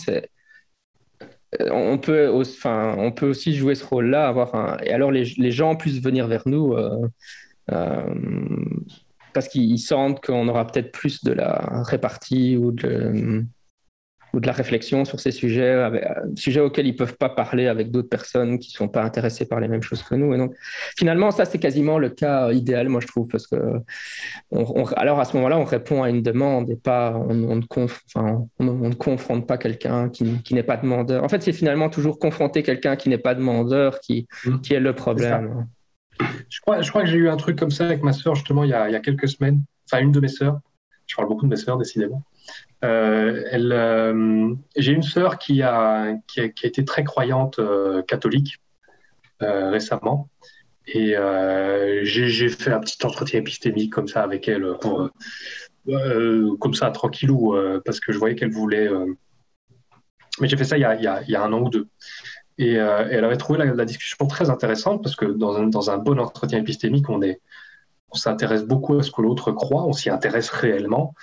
Euh, 1.60 1.70
on 1.72 1.98
peut, 1.98 2.30
enfin, 2.30 2.96
on 2.98 3.12
peut 3.12 3.28
aussi 3.28 3.56
jouer 3.56 3.76
ce 3.76 3.86
rôle-là, 3.86 4.28
avoir 4.28 4.56
un... 4.56 4.78
et 4.84 4.92
alors 4.92 5.12
les, 5.12 5.52
gens 5.52 5.76
puissent 5.76 6.02
venir 6.02 6.28
vers 6.28 6.44
nous 6.46 6.74
euh, 6.74 8.14
parce 9.34 9.48
qu'ils 9.48 9.80
sentent 9.80 10.24
qu'on 10.24 10.48
aura 10.48 10.68
peut-être 10.68 10.92
plus 10.92 11.24
de 11.24 11.34
la 11.34 11.84
répartie 11.84 12.56
ou 12.56 12.72
de 12.72 13.46
ou 14.34 14.40
de 14.40 14.48
la 14.48 14.54
réflexion 14.54 15.06
sur 15.06 15.20
ces 15.20 15.32
sujets, 15.32 15.72
avec, 15.72 16.04
euh, 16.04 16.14
sujets 16.36 16.60
auxquels 16.60 16.88
ils 16.88 16.96
peuvent 16.96 17.18
pas 17.18 17.30
parler 17.30 17.68
avec 17.68 17.92
d'autres 17.92 18.10
personnes 18.10 18.60
qui 18.60 18.72
sont 18.72 18.88
pas 18.88 19.04
intéressées 19.04 19.46
par 19.46 19.60
les 19.60 19.68
mêmes 19.68 19.82
choses 19.82 20.04
que 20.04 20.16
nous. 20.16 20.34
Et 20.34 20.38
donc, 20.38 20.56
finalement, 20.98 21.32
ça, 21.32 21.46
c'est 21.46 21.60
quasiment 21.60 21.98
le 21.98 22.10
cas 22.10 22.52
idéal, 22.52 22.90
moi, 22.90 23.02
je 23.02 23.08
trouve, 23.08 23.28
parce 23.28 23.48
que, 23.48 23.56
on, 24.52 24.86
alors 24.96 25.20
à 25.20 25.26
ce 25.26 25.36
moment-là, 25.38 25.58
on 25.58 25.64
répond 25.64 26.04
à 26.04 26.10
une 26.10 26.22
demande 26.22 26.70
et 26.70 26.76
pas, 26.76 27.14
on, 27.16 27.34
ne, 27.34 27.62
enfin, 27.76 28.46
on, 28.60 28.64
ne 28.90 28.94
confronte 28.94 29.48
pas 29.48 29.58
quelqu'un 29.58 30.10
qui, 30.10 30.42
qui 30.44 30.54
n'est 30.54 30.64
pas 30.64 30.78
demandeur. 30.78 31.24
En 31.24 31.30
fait, 31.30 31.42
c'est 31.42 31.54
finalement 31.54 31.90
toujours 31.90 32.20
confronter 32.20 32.64
quelqu'un 32.64 32.96
qui 32.96 33.10
n'est 33.10 33.18
pas 33.18 33.36
demandeur 33.36 34.00
qui, 34.00 34.28
mmh. 34.46 34.62
qui 34.62 34.74
est 34.74 34.80
le 34.80 34.94
problème. 34.94 35.68
je 36.50 36.60
crois, 36.62 36.82
je 36.82 36.90
crois 36.90 37.02
que 37.02 37.10
j'ai 37.10 37.18
eu 37.18 37.30
un 37.30 37.38
truc 37.38 37.58
comme 37.58 37.72
ça 37.72 37.86
avec 37.86 38.04
ma 38.04 38.14
sœur, 38.14 38.36
justement, 38.36 38.64
il 38.64 38.70
y, 38.70 38.74
a, 38.74 38.90
il 38.90 38.94
y 38.94 38.96
a 38.96 39.00
quelques 39.00 39.28
semaines. 39.28 39.64
Enfin, 39.92 40.04
une 40.04 40.12
de 40.12 40.20
mes 40.20 40.30
sœurs. 40.30 40.60
Je 41.12 41.18
parle 41.18 41.28
beaucoup 41.28 41.44
de 41.44 41.50
mes 41.50 41.58
sœurs, 41.58 41.78
décidément. 41.78 42.24
Euh, 42.86 43.44
euh, 43.54 44.56
j'ai 44.78 44.94
une 44.94 45.04
sœur 45.04 45.38
qui 45.40 45.62
a, 45.62 46.14
qui 46.26 46.40
a, 46.40 46.46
été 46.46 46.86
très 46.86 47.04
croyante 47.04 47.60
euh, 47.60 48.02
catholique 48.04 48.62
récemment. 49.42 50.30
Et 50.88 51.16
j'ai 52.04 52.48
fait 52.48 52.72
un 52.72 52.80
petit 52.80 53.06
entretien 53.06 53.42
épistémique 53.42 53.92
comme 53.92 54.08
ça 54.08 54.24
avec 54.24 54.48
elle, 54.48 54.66
comme 54.80 56.74
ça, 56.74 56.92
tranquillou, 56.92 57.56
parce 57.84 58.00
que 58.00 58.14
je 58.14 58.18
voyais 58.18 58.36
qu'elle 58.36 58.52
voulait. 58.52 58.90
Mais 60.40 60.48
j'ai 60.48 60.56
fait 60.56 60.64
ça 60.64 60.78
il 60.78 60.82
y, 60.82 60.86
a, 60.86 60.96
il, 60.96 61.30
y 61.30 61.36
a, 61.36 61.44
un 61.44 61.52
an 61.52 61.60
ou 61.60 61.70
deux. 61.70 61.88
Et, 62.58 62.76
elle 62.76 63.26
avait 63.26 63.38
trouvé 63.38 63.60
la, 63.66 63.86
discussion 63.86 64.28
très 64.28 64.50
intéressante 64.50 65.04
parce 65.04 65.18
que 65.18 65.26
dans 65.26 65.62
dans 65.68 65.90
un 65.90 65.98
bon 65.98 66.20
entretien 66.20 66.60
épistémique, 66.60 67.10
on, 67.10 67.22
est, 67.22 67.42
on 68.12 68.16
s'intéresse 68.16 68.64
beaucoup 68.64 68.98
à 68.98 69.04
ce 69.04 69.12
que 69.12 69.22
l'autre 69.22 69.52
croit, 69.52 69.86
on 69.86 69.94
s'y 69.94 70.10
intéresse 70.10 70.50
réellement. 70.50 71.14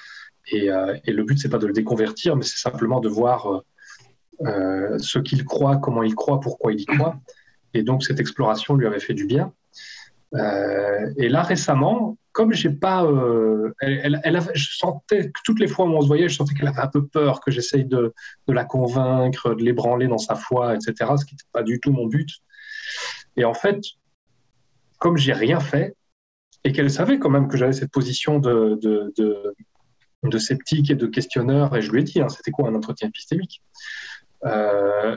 Euh, 0.55 0.97
et, 1.05 1.13
le 1.13 1.25
but, 1.25 1.39
c'est 1.39 1.49
pas 1.49 1.59
de 1.59 1.67
le 1.67 1.73
déconvertir, 1.73 2.37
mais 2.37 2.43
c'est 2.43 2.59
simplement 2.59 3.01
de 3.01 3.09
voir 3.09 3.53
euh, 3.53 3.61
euh, 4.47 4.99
ce 4.99 5.19
qu'il 5.19 5.45
croit, 5.45 5.77
comment 5.77 6.03
il 6.03 6.15
croit, 6.15 6.41
pourquoi 6.41 6.73
il 6.73 6.81
y 6.81 6.87
croit. 6.87 7.19
Et 7.75 7.83
donc, 7.83 8.03
cette 8.03 8.21
exploration 8.21 8.75
lui 8.75 8.87
avait 8.87 9.01
fait 9.01 9.15
du 9.15 9.27
bien. 9.27 9.53
et 10.35 11.29
là, 11.29 11.43
récemment, 11.43 12.17
comme 12.33 12.53
j'ai 12.53 12.71
pas. 12.71 13.07
elle, 13.81 14.21
elle, 14.25 14.41
je 14.55 14.77
sentais 14.77 15.31
que 15.31 15.41
toutes 15.45 15.61
les 15.61 15.69
fois 15.69 15.87
où 15.87 15.91
on 15.91 16.01
se 16.01 16.07
voyait, 16.07 16.29
je 16.29 16.37
sentais 16.37 16.55
qu'elle 16.55 16.69
avait 16.69 16.81
un 16.81 16.89
peu 16.89 17.07
peur 17.07 17.41
que 17.41 17.51
j'essaye 17.51 17.85
de, 17.85 18.15
de, 18.47 18.53
la 18.53 18.65
convaincre, 18.65 19.55
de 19.55 19.63
l'ébranler 19.63 20.07
dans 20.07 20.19
sa 20.19 20.35
foi, 20.35 20.75
etc., 20.75 21.13
ce 21.19 21.25
qui 21.27 21.35
n'était 21.35 21.45
pas 21.53 21.63
du 21.63 21.79
tout 21.81 21.93
mon 21.93 22.07
but. 22.07 22.31
Et 23.37 23.45
en 23.45 23.55
fait, 23.55 23.81
comme 24.99 25.17
j'ai 25.17 25.33
rien 25.33 25.61
fait, 25.61 25.95
et 26.65 26.73
qu'elle 26.73 26.91
savait 26.91 27.19
quand 27.19 27.31
même 27.31 27.49
que 27.49 27.57
j'avais 27.57 27.73
cette 27.73 27.91
position 27.91 28.39
de, 28.39 28.79
sceptique 30.39 30.91
et 30.91 30.95
de 30.95 31.07
questionneur, 31.07 31.77
et 31.77 31.83
je 31.83 31.91
lui 31.91 32.01
ai 32.01 32.05
dit, 32.05 32.21
hein, 32.21 32.29
c'était 32.29 32.51
quoi 32.51 32.69
un 32.69 32.75
entretien 32.75 33.09
épistémique? 33.09 33.63
Euh, 34.45 35.17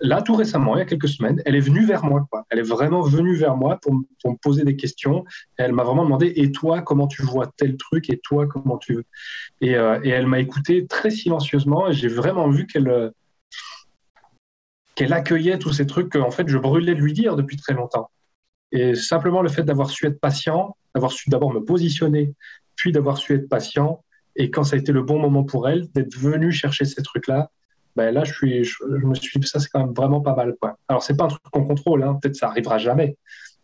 Là, 0.00 0.20
tout 0.20 0.34
récemment, 0.34 0.76
il 0.76 0.80
y 0.80 0.82
a 0.82 0.84
quelques 0.84 1.08
semaines, 1.08 1.40
elle 1.46 1.54
est 1.54 1.60
venue 1.60 1.86
vers 1.86 2.04
moi. 2.04 2.26
Elle 2.50 2.58
est 2.58 2.62
vraiment 2.62 3.00
venue 3.00 3.34
vers 3.34 3.56
moi 3.56 3.78
pour, 3.80 3.94
me 3.94 4.36
poser 4.42 4.62
des 4.62 4.76
questions. 4.76 5.24
Elle 5.56 5.72
m'a 5.72 5.84
vraiment 5.84 6.04
demandé 6.04 6.34
Et 6.36 6.52
toi, 6.52 6.82
comment 6.82 7.06
tu 7.06 7.22
vois 7.22 7.50
tel 7.56 7.78
truc 7.78 8.10
Et 8.10 8.18
toi, 8.18 8.46
comment 8.46 8.76
tu. 8.76 9.04
Et, 9.62 9.74
euh, 9.74 9.98
et 10.02 10.10
elle 10.10 10.26
m'a 10.26 10.38
écouté 10.38 10.86
très 10.86 11.10
silencieusement. 11.10 11.88
Et 11.88 11.94
j'ai 11.94 12.08
vraiment 12.08 12.48
vu 12.50 12.66
qu'elle 12.66 13.12
qu'elle 14.94 15.12
accueillait 15.12 15.58
tous 15.58 15.72
ces 15.72 15.86
trucs 15.86 16.10
qu'en 16.12 16.30
fait, 16.30 16.48
je 16.48 16.58
brûlais 16.58 16.94
de 16.94 17.00
lui 17.00 17.12
dire 17.12 17.36
depuis 17.36 17.56
très 17.56 17.74
longtemps. 17.74 18.10
Et 18.76 18.94
simplement 18.94 19.40
le 19.40 19.48
fait 19.48 19.62
d'avoir 19.62 19.88
su 19.88 20.06
être 20.06 20.20
patient, 20.20 20.76
d'avoir 20.94 21.10
su 21.10 21.30
d'abord 21.30 21.50
me 21.52 21.60
positionner, 21.60 22.34
puis 22.74 22.92
d'avoir 22.92 23.16
su 23.16 23.34
être 23.34 23.48
patient, 23.48 24.04
et 24.36 24.50
quand 24.50 24.64
ça 24.64 24.76
a 24.76 24.78
été 24.78 24.92
le 24.92 25.02
bon 25.02 25.18
moment 25.18 25.44
pour 25.44 25.66
elle, 25.66 25.88
d'être 25.92 26.14
venue 26.14 26.52
chercher 26.52 26.84
ces 26.84 27.02
trucs-là, 27.02 27.50
ben 27.96 28.12
là, 28.12 28.24
je, 28.24 28.34
suis, 28.34 28.64
je, 28.64 28.84
me 28.84 29.14
suis 29.14 29.40
dit, 29.40 29.46
ça, 29.46 29.58
c'est 29.60 29.70
quand 29.70 29.80
même 29.80 29.94
vraiment 29.94 30.20
pas 30.20 30.34
mal. 30.34 30.54
Quoi. 30.60 30.78
Alors, 30.88 31.02
c'est 31.02 31.16
pas 31.16 31.24
un 31.24 31.28
truc 31.28 31.42
qu'on 31.50 31.64
contrôle, 31.64 32.02
hein. 32.02 32.18
peut-être 32.20 32.36
ça 32.36 32.48
arrivera 32.48 32.76
jamais. 32.76 33.16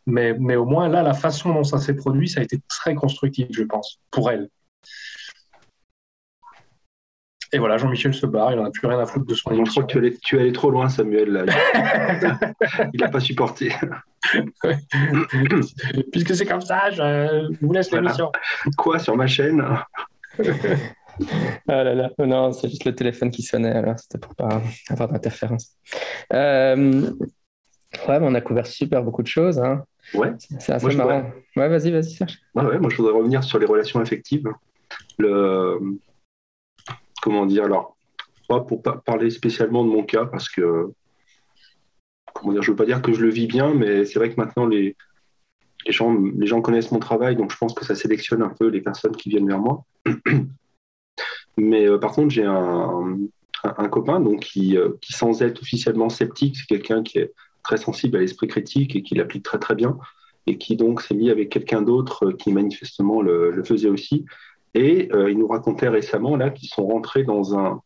Mais, 0.07 0.35
mais 0.41 0.57
au 0.57 0.65
moins, 0.65 0.89
là, 0.89 1.03
la 1.03 1.13
façon 1.13 1.53
dont 1.53 1.63
ça 1.63 1.79
s'est 1.79 1.95
produit, 1.95 2.31
ça 2.31 2.41
a 2.41 2.43
été 2.43 2.59
très 2.67 2.95
constructif, 2.95 3.49
je 3.51 3.65
pense, 3.65 4.01
pour 4.11 4.31
elle. 4.31 4.49
Et 7.55 7.59
voilà, 7.59 7.77
Jean-Michel 7.77 8.15
se 8.15 8.25
barre, 8.25 8.53
il 8.53 8.57
n'en 8.59 8.65
a 8.65 8.71
plus 8.71 8.87
rien 8.87 8.99
à 8.99 9.05
foutre 9.05 9.27
de 9.27 9.35
son 9.35 9.55
Je 9.55 9.71
crois 9.71 9.83
que 9.83 9.93
tu 9.93 9.99
allais, 9.99 10.17
tu 10.23 10.39
allais 10.39 10.53
trop 10.53 10.71
loin, 10.71 10.89
Samuel. 10.89 11.31
Là. 11.31 11.45
il 12.95 13.01
n'a 13.01 13.09
pas 13.09 13.21
supporté. 13.21 13.73
Puisque 16.13 16.35
c'est 16.35 16.47
comme 16.47 16.63
ça, 16.63 16.91
je 16.91 17.55
vous 17.65 17.73
laisse 17.73 17.91
l'émission. 17.93 18.33
Quoi 18.79 18.99
sur 18.99 19.17
ma 19.17 19.27
chaîne? 19.27 19.65
Ah 21.69 21.85
là 21.85 21.95
là, 21.95 22.11
non, 22.19 22.53
c'est 22.53 22.71
juste 22.71 22.87
le 22.87 22.95
téléphone 22.95 23.31
qui 23.31 23.43
sonnait, 23.43 23.71
alors 23.71 23.99
c'était 23.99 24.17
pour 24.17 24.35
pas 24.35 24.63
avoir 24.89 25.11
d'interférence. 25.11 25.77
Euh... 26.33 27.11
Ouais, 28.09 28.19
on 28.23 28.35
a 28.35 28.41
couvert 28.41 28.67
super 28.67 29.03
beaucoup 29.03 29.23
de 29.23 29.29
choses. 29.29 29.59
Hein. 29.59 29.85
Ouais. 30.15 30.33
C'est 30.59 30.73
assez 30.73 30.97
marrant. 30.97 31.31
Ouais, 31.55 31.69
vas-y, 31.69 31.91
vas-y, 31.91 32.11
Serge. 32.11 32.39
ouais, 32.55 32.79
moi, 32.79 32.89
je 32.89 32.97
voudrais 32.97 33.13
revenir 33.13 33.45
sur 33.45 33.59
les 33.59 33.67
relations 33.67 34.01
affectives. 34.01 34.49
Le... 35.19 35.79
Comment 37.23 37.47
dire 37.47 37.65
Alors, 37.65 37.97
pas 38.49 38.61
pour 38.61 38.83
parler 38.83 39.31
spécialement 39.31 39.85
de 39.85 39.89
mon 39.89 40.03
cas, 40.03 40.27
parce 40.27 40.49
que, 40.49 40.91
comment 42.35 42.53
dire, 42.53 42.63
je 42.63 42.73
veux 42.73 42.77
pas 42.77 42.85
dire 42.85 43.01
que 43.01 43.13
je 43.13 43.23
le 43.23 43.31
vis 43.31 43.47
bien, 43.47 43.73
mais 43.73 44.05
c'est 44.05 44.19
vrai 44.19 44.29
que 44.31 44.39
maintenant, 44.39 44.67
les, 44.67 44.97
les 45.87 45.93
gens, 45.93 46.13
les 46.13 46.47
gens 46.47 46.61
connaissent 46.61 46.91
mon 46.91 46.99
travail, 46.99 47.37
donc 47.37 47.53
je 47.53 47.57
pense 47.57 47.75
que 47.75 47.85
ça 47.85 47.95
sélectionne 47.95 48.43
un 48.43 48.51
peu 48.51 48.67
les 48.67 48.81
personnes 48.81 49.17
qui 49.17 49.29
viennent 49.31 49.47
vers 49.47 49.61
moi. 49.61 49.85
Mais 51.57 51.87
euh, 51.87 51.99
par 51.99 52.13
contre, 52.13 52.31
j'ai 52.31 52.45
un, 52.45 53.19
un, 53.63 53.89
copain 53.89 54.21
donc, 54.21 54.41
qui, 54.41 54.77
euh, 54.77 54.91
qui, 55.01 55.13
sans 55.13 55.43
être 55.43 55.63
officiellement 55.63 56.09
sceptique, 56.09 56.57
c'est 56.57 56.67
quelqu'un 56.67 57.03
qui 57.03 57.19
est 57.19 57.33
très 57.63 57.77
sensible 57.77 58.17
à 58.17 58.21
l'esprit 58.21 58.49
critique 58.49 58.97
et 58.97 59.03
qui 59.03 59.15
l'applique 59.15 59.45
très 59.45 59.59
très 59.59 59.75
bien, 59.75 59.97
et 60.47 60.59
qui 60.59 60.77
donc 60.77 61.03
s'est 61.03 61.15
mis 61.15 61.31
avec 61.31 61.51
quelqu'un 61.51 61.83
d'autre 61.83 62.27
euh, 62.27 62.33
qui 62.33 62.53
manifestement 62.53 63.23
le, 63.23 63.63
faisait 63.65 63.91
aussi. 63.91 64.25
Et 64.75 65.11
il 65.29 65.39
nous 65.39 65.47
racontait 65.47 65.89
récemment 65.89 66.37
là 66.37 66.51
qu'ils 66.51 66.69
sont 66.69 66.87
rentrés 66.87 67.25
dans 67.25 67.59
un 67.59 67.83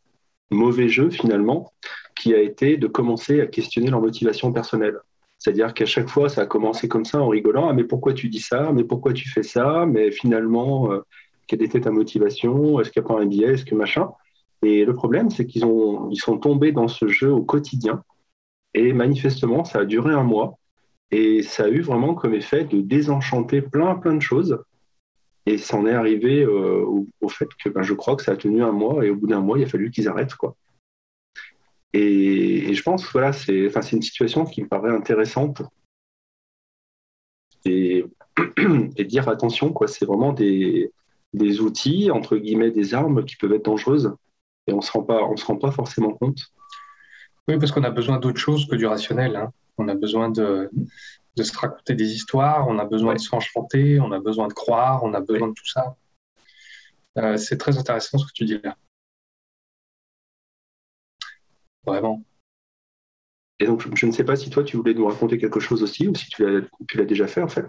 mauvais 0.50 0.88
jeu 0.88 1.10
finalement, 1.10 1.72
qui 2.16 2.34
a 2.34 2.40
été 2.40 2.76
de 2.76 2.86
commencer 2.86 3.40
à 3.40 3.46
questionner 3.46 3.90
leur 3.90 4.00
motivation 4.00 4.52
personnelle. 4.52 4.98
C'est-à-dire 5.38 5.74
qu'à 5.74 5.86
chaque 5.86 6.08
fois, 6.08 6.28
ça 6.28 6.42
a 6.42 6.46
commencé 6.46 6.88
comme 6.88 7.04
ça 7.04 7.20
en 7.20 7.28
rigolant. 7.28 7.68
Ah, 7.68 7.72
mais 7.74 7.84
pourquoi 7.84 8.14
tu 8.14 8.28
dis 8.28 8.40
ça? 8.40 8.72
Mais 8.72 8.84
pourquoi 8.84 9.12
tu 9.12 9.28
fais 9.28 9.42
ça? 9.42 9.84
Mais 9.86 10.10
finalement, 10.10 10.92
euh, 10.92 11.00
quelle 11.46 11.62
était 11.62 11.80
ta 11.80 11.90
motivation? 11.90 12.80
Est-ce 12.80 12.90
qu'il 12.90 13.02
n'y 13.02 13.06
a 13.06 13.14
pas 13.14 13.20
un 13.20 13.26
biais? 13.26 13.52
Est-ce 13.52 13.64
que 13.64 13.74
machin? 13.74 14.10
Et 14.62 14.84
le 14.84 14.94
problème, 14.94 15.28
c'est 15.30 15.46
qu'ils 15.46 15.64
ont, 15.64 16.08
ils 16.10 16.16
sont 16.16 16.38
tombés 16.38 16.72
dans 16.72 16.88
ce 16.88 17.06
jeu 17.06 17.30
au 17.30 17.42
quotidien. 17.42 18.02
Et 18.72 18.92
manifestement, 18.92 19.64
ça 19.64 19.80
a 19.80 19.84
duré 19.84 20.14
un 20.14 20.22
mois. 20.22 20.54
Et 21.10 21.42
ça 21.42 21.64
a 21.64 21.68
eu 21.68 21.82
vraiment 21.82 22.14
comme 22.14 22.34
effet 22.34 22.64
de 22.64 22.80
désenchanter 22.80 23.60
plein, 23.60 23.94
plein 23.96 24.14
de 24.14 24.22
choses. 24.22 24.58
Et 25.46 25.58
ça 25.58 25.76
en 25.76 25.86
est 25.86 25.92
arrivé 25.92 26.42
euh, 26.42 26.84
au, 27.20 27.28
fait 27.28 27.48
que 27.62 27.68
ben, 27.68 27.82
je 27.82 27.94
crois 27.94 28.16
que 28.16 28.24
ça 28.24 28.32
a 28.32 28.36
tenu 28.36 28.62
un 28.62 28.72
mois. 28.72 29.04
Et 29.04 29.10
au 29.10 29.16
bout 29.16 29.28
d'un 29.28 29.40
mois, 29.40 29.58
il 29.58 29.64
a 29.64 29.68
fallu 29.68 29.90
qu'ils 29.90 30.08
arrêtent. 30.08 30.34
quoi. 30.34 30.56
Et, 31.92 32.74
je 32.74 32.82
pense 32.82 33.10
voilà, 33.12 33.32
c'est 33.32 33.70
une 33.92 34.02
situation 34.02 34.44
qui 34.44 34.62
me 34.62 34.68
paraît 34.68 34.90
intéressante. 34.90 35.62
Et, 37.64 38.04
dire 38.98 39.28
attention, 39.28 39.72
c'est 39.86 40.04
vraiment 40.04 40.32
des, 40.32 40.90
des, 41.32 41.60
outils, 41.60 42.10
entre 42.10 42.36
guillemets, 42.36 42.72
des 42.72 42.92
armes 42.92 43.24
qui 43.24 43.36
peuvent 43.36 43.52
être 43.52 43.64
dangereuses. 43.64 44.12
Et 44.66 44.72
on 44.72 44.78
ne 44.78 44.82
se, 44.82 44.90
rend 44.90 45.04
pas, 45.04 45.20
se 45.36 45.44
rend 45.44 45.56
pas 45.56 45.70
forcément 45.70 46.12
compte. 46.12 46.40
Oui, 47.48 47.56
parce 47.58 47.70
qu'on 47.70 47.84
a 47.84 47.90
besoin 47.90 48.18
d'autre 48.18 48.40
chose 48.40 48.66
que 48.66 48.74
du 48.74 48.86
rationnel. 48.86 49.36
Hein. 49.36 49.52
On 49.78 49.86
a 49.88 49.94
besoin 49.94 50.28
de, 50.28 50.68
de, 51.36 51.42
se 51.42 51.56
raconter 51.56 51.94
des 51.94 52.12
histoires, 52.12 52.68
on 52.68 52.78
a 52.78 52.84
besoin 52.84 53.14
de 53.14 53.20
s'enchanter, 53.20 54.00
on 54.00 54.12
a 54.12 54.20
besoin 54.20 54.48
de 54.48 54.52
croire, 54.52 55.02
on 55.04 55.14
a 55.14 55.20
besoin 55.20 55.48
de 55.48 55.54
tout 55.54 55.66
ça. 55.66 55.96
c'est 57.36 57.58
très 57.58 57.78
intéressant 57.78 58.18
ce 58.18 58.26
que 58.26 58.32
tu 58.34 58.44
dis 58.44 58.60
là. 58.62 58.76
Vraiment. 61.86 62.22
Et 63.58 63.66
donc, 63.66 63.96
je 63.96 64.06
ne 64.06 64.12
sais 64.12 64.24
pas 64.24 64.36
si 64.36 64.50
toi, 64.50 64.64
tu 64.64 64.76
voulais 64.76 64.94
nous 64.94 65.06
raconter 65.06 65.38
quelque 65.38 65.60
chose 65.60 65.82
aussi, 65.82 66.08
ou 66.08 66.14
si 66.14 66.28
tu 66.28 66.44
l'as 66.94 67.04
déjà 67.04 67.26
fait, 67.26 67.42
en 67.42 67.48
fait. 67.48 67.66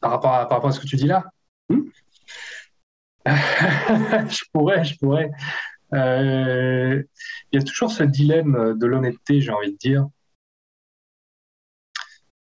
Par 0.00 0.12
rapport 0.12 0.34
à, 0.34 0.48
par 0.48 0.58
rapport 0.58 0.70
à 0.70 0.72
ce 0.72 0.80
que 0.80 0.86
tu 0.86 0.96
dis 0.96 1.06
là 1.06 1.24
hmm 1.68 1.88
Je 3.26 4.44
pourrais, 4.52 4.84
je 4.84 4.98
pourrais. 4.98 5.30
Euh, 5.94 7.02
il 7.52 7.58
y 7.58 7.62
a 7.62 7.64
toujours 7.64 7.90
ce 7.90 8.02
dilemme 8.02 8.78
de 8.78 8.86
l'honnêteté, 8.86 9.40
j'ai 9.40 9.50
envie 9.50 9.72
de 9.72 9.78
dire. 9.78 10.06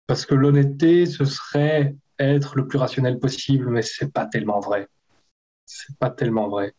Parce 0.08 0.26
que 0.26 0.36
l'honnêteté, 0.36 1.06
ce 1.06 1.26
serait 1.26 1.96
être 2.20 2.56
le 2.56 2.68
plus 2.68 2.78
rationnel 2.78 3.20
possible, 3.20 3.70
mais 3.70 3.82
c'est 3.82 4.12
pas 4.12 4.26
tellement 4.26 4.60
vrai. 4.60 4.88
C'est 5.66 5.98
pas 5.98 6.10
tellement 6.10 6.50
vrai. 6.50 6.74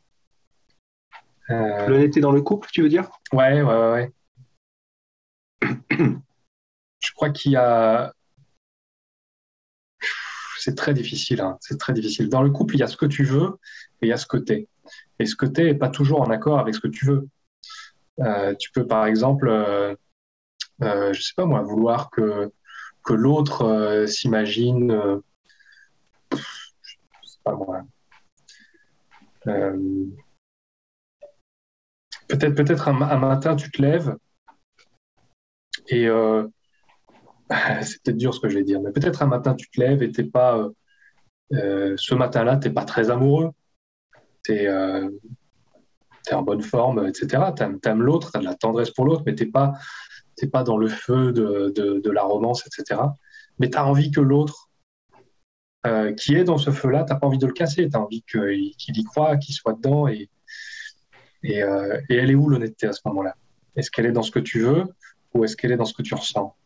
Euh... 1.51 1.87
L'honnêteté 1.89 2.21
dans 2.21 2.33
le 2.33 2.43
couple, 2.43 2.69
tu 2.73 2.83
veux 2.83 2.89
dire? 2.89 3.11
Ouais, 3.33 3.63
ouais, 3.63 3.91
ouais. 3.91 4.13
Je 7.01 7.13
crois 7.15 7.31
qu'il 7.31 7.53
y 7.53 7.57
a. 7.57 8.13
C'est 10.59 10.75
très 10.75 10.95
difficile. 10.95 11.41
Hein. 11.41 11.59
C'est 11.61 11.79
très 11.79 11.93
difficile. 11.93 12.29
Dans 12.31 12.43
le 12.43 12.51
couple, 12.51 12.77
il 12.77 12.79
y 12.79 12.83
a 12.83 12.87
ce 12.87 12.97
que 12.97 13.07
tu 13.07 13.25
veux 13.25 13.59
et 14.01 14.07
il 14.07 14.09
y 14.09 14.13
a 14.13 14.17
ce 14.17 14.27
que 14.27 14.39
tu 14.39 14.53
es. 14.55 14.69
Et 15.19 15.27
ce 15.27 15.37
que 15.37 15.47
tu 15.47 15.63
n'est 15.63 15.75
pas 15.75 15.91
toujours 15.91 16.23
en 16.23 16.31
accord 16.31 16.59
avec 16.59 16.75
ce 16.75 16.81
que 16.81 16.89
tu 16.89 17.05
veux. 17.05 17.29
Euh, 18.21 18.55
tu 18.55 18.71
peux, 18.71 18.87
par 18.87 19.07
exemple, 19.07 19.49
euh, 19.49 19.95
euh, 20.83 21.13
je 21.13 21.21
sais 21.21 21.35
pas 21.37 21.45
moi, 21.45 21.63
vouloir 21.63 22.11
que, 22.11 22.51
que 23.05 23.13
l'autre 23.13 24.07
s'imagine. 24.09 25.21
pas 27.45 27.55
moi. 27.55 27.83
peut-être 32.29 32.55
peut-être 32.55 32.89
un, 32.89 33.19
matin, 33.19 33.57
tu 33.57 33.71
te 33.71 33.83
lèves 33.83 34.17
et 35.89 36.07
c'est 37.83 38.03
peut-être 38.03 38.17
dur 38.17 38.35
ce 38.35 38.41
que 38.41 38.49
je 38.49 38.59
vais 38.59 38.65
dire, 38.65 38.81
mais 38.81 38.93
peut-être 38.93 39.23
un 39.23 39.27
matin, 39.27 39.55
tu 39.55 39.69
te 39.71 39.81
lèves 39.81 40.03
et 40.03 40.11
t'es 40.11 40.25
pas. 40.25 40.69
ce 41.51 42.15
matin-là, 42.15 42.57
tu 42.57 42.69
n'es 42.69 42.75
pas 42.75 42.85
très 42.85 43.11
amoureux 43.11 43.51
tu 44.45 44.53
es, 44.53 44.67
euh, 44.69 45.09
en 46.33 46.43
bonne 46.43 46.63
forme, 46.63 47.07
etc. 47.07 47.53
Tu 47.57 47.63
aimes, 47.63 48.03
l'autre, 48.03 48.31
tu 48.31 48.39
as 48.39 48.41
de 48.41 48.45
la 48.45 48.55
tendresse 48.55 48.91
pour 48.91 49.05
l'autre, 49.05 49.23
mais 49.27 49.35
tu 49.35 49.45
n'es 49.45 49.51
pas, 50.47 50.63
dans 50.63 50.77
le 50.77 50.89
feu 50.89 51.33
de, 51.33 51.73
de, 51.75 52.11
la 52.11 52.23
romance, 52.23 52.67
etc. 52.67 53.01
Mais 53.59 53.71
tu 53.71 53.79
as 53.79 53.87
envie 53.87 54.11
que 54.11 54.21
l'autre 54.21 54.71
euh, 55.87 56.13
qui 56.13 56.35
est 56.35 56.45
dans 56.45 56.59
ce 56.59 56.71
feu-là, 56.71 57.05
tu 57.05 57.13
n'as 57.13 57.19
pas 57.19 57.27
envie 57.27 57.39
de 57.39 57.47
le 57.47 57.53
casser, 57.53 57.89
tu 57.89 57.97
as 57.97 58.01
envie 58.01 58.23
qu'il 58.23 58.97
y 58.97 59.05
croit, 59.05 59.37
qu'il 59.37 59.55
soit 59.55 59.75
dedans. 59.75 60.09
Et, 60.09 60.29
et, 61.43 61.63
euh, 61.63 62.01
et 62.09 62.17
elle 62.17 62.31
est 62.31 62.35
où 62.35 62.49
l'honnêteté 62.49 62.87
à 62.87 62.93
ce 62.93 63.01
moment-là? 63.07 63.35
Est-ce 63.77 63.91
qu'elle 63.91 64.07
est 64.07 64.13
dans 64.13 64.23
ce 64.23 64.31
que 64.31 64.39
tu 64.39 64.61
veux 64.61 64.85
ou 65.35 65.45
est-ce 65.45 65.57
qu'elle 65.57 65.73
est 65.73 65.77
dans 65.77 65.85
ce 65.85 65.95
que 65.95 66.03
tu 66.03 66.15
ressens? 66.15 66.57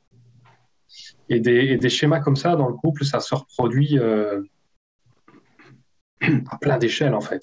Et 1.29 1.41
des, 1.41 1.79
et 1.83 1.89
schémas 1.89 2.21
comme 2.21 2.37
ça 2.37 2.57
dans 2.57 2.69
le 2.69 2.75
couple, 2.75 3.05
ça 3.05 3.21
se 3.21 3.35
reproduit 3.35 3.99
à 6.51 6.59
plein 6.59 6.79
d'échelles 6.79 7.15
en 7.15 7.21
fait. 7.21 7.43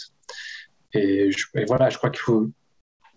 Et, 0.94 1.30
voilà, 1.68 1.90
je 1.90 1.98
crois 1.98 2.10
qu'il 2.10 2.22
faut, 2.22 2.50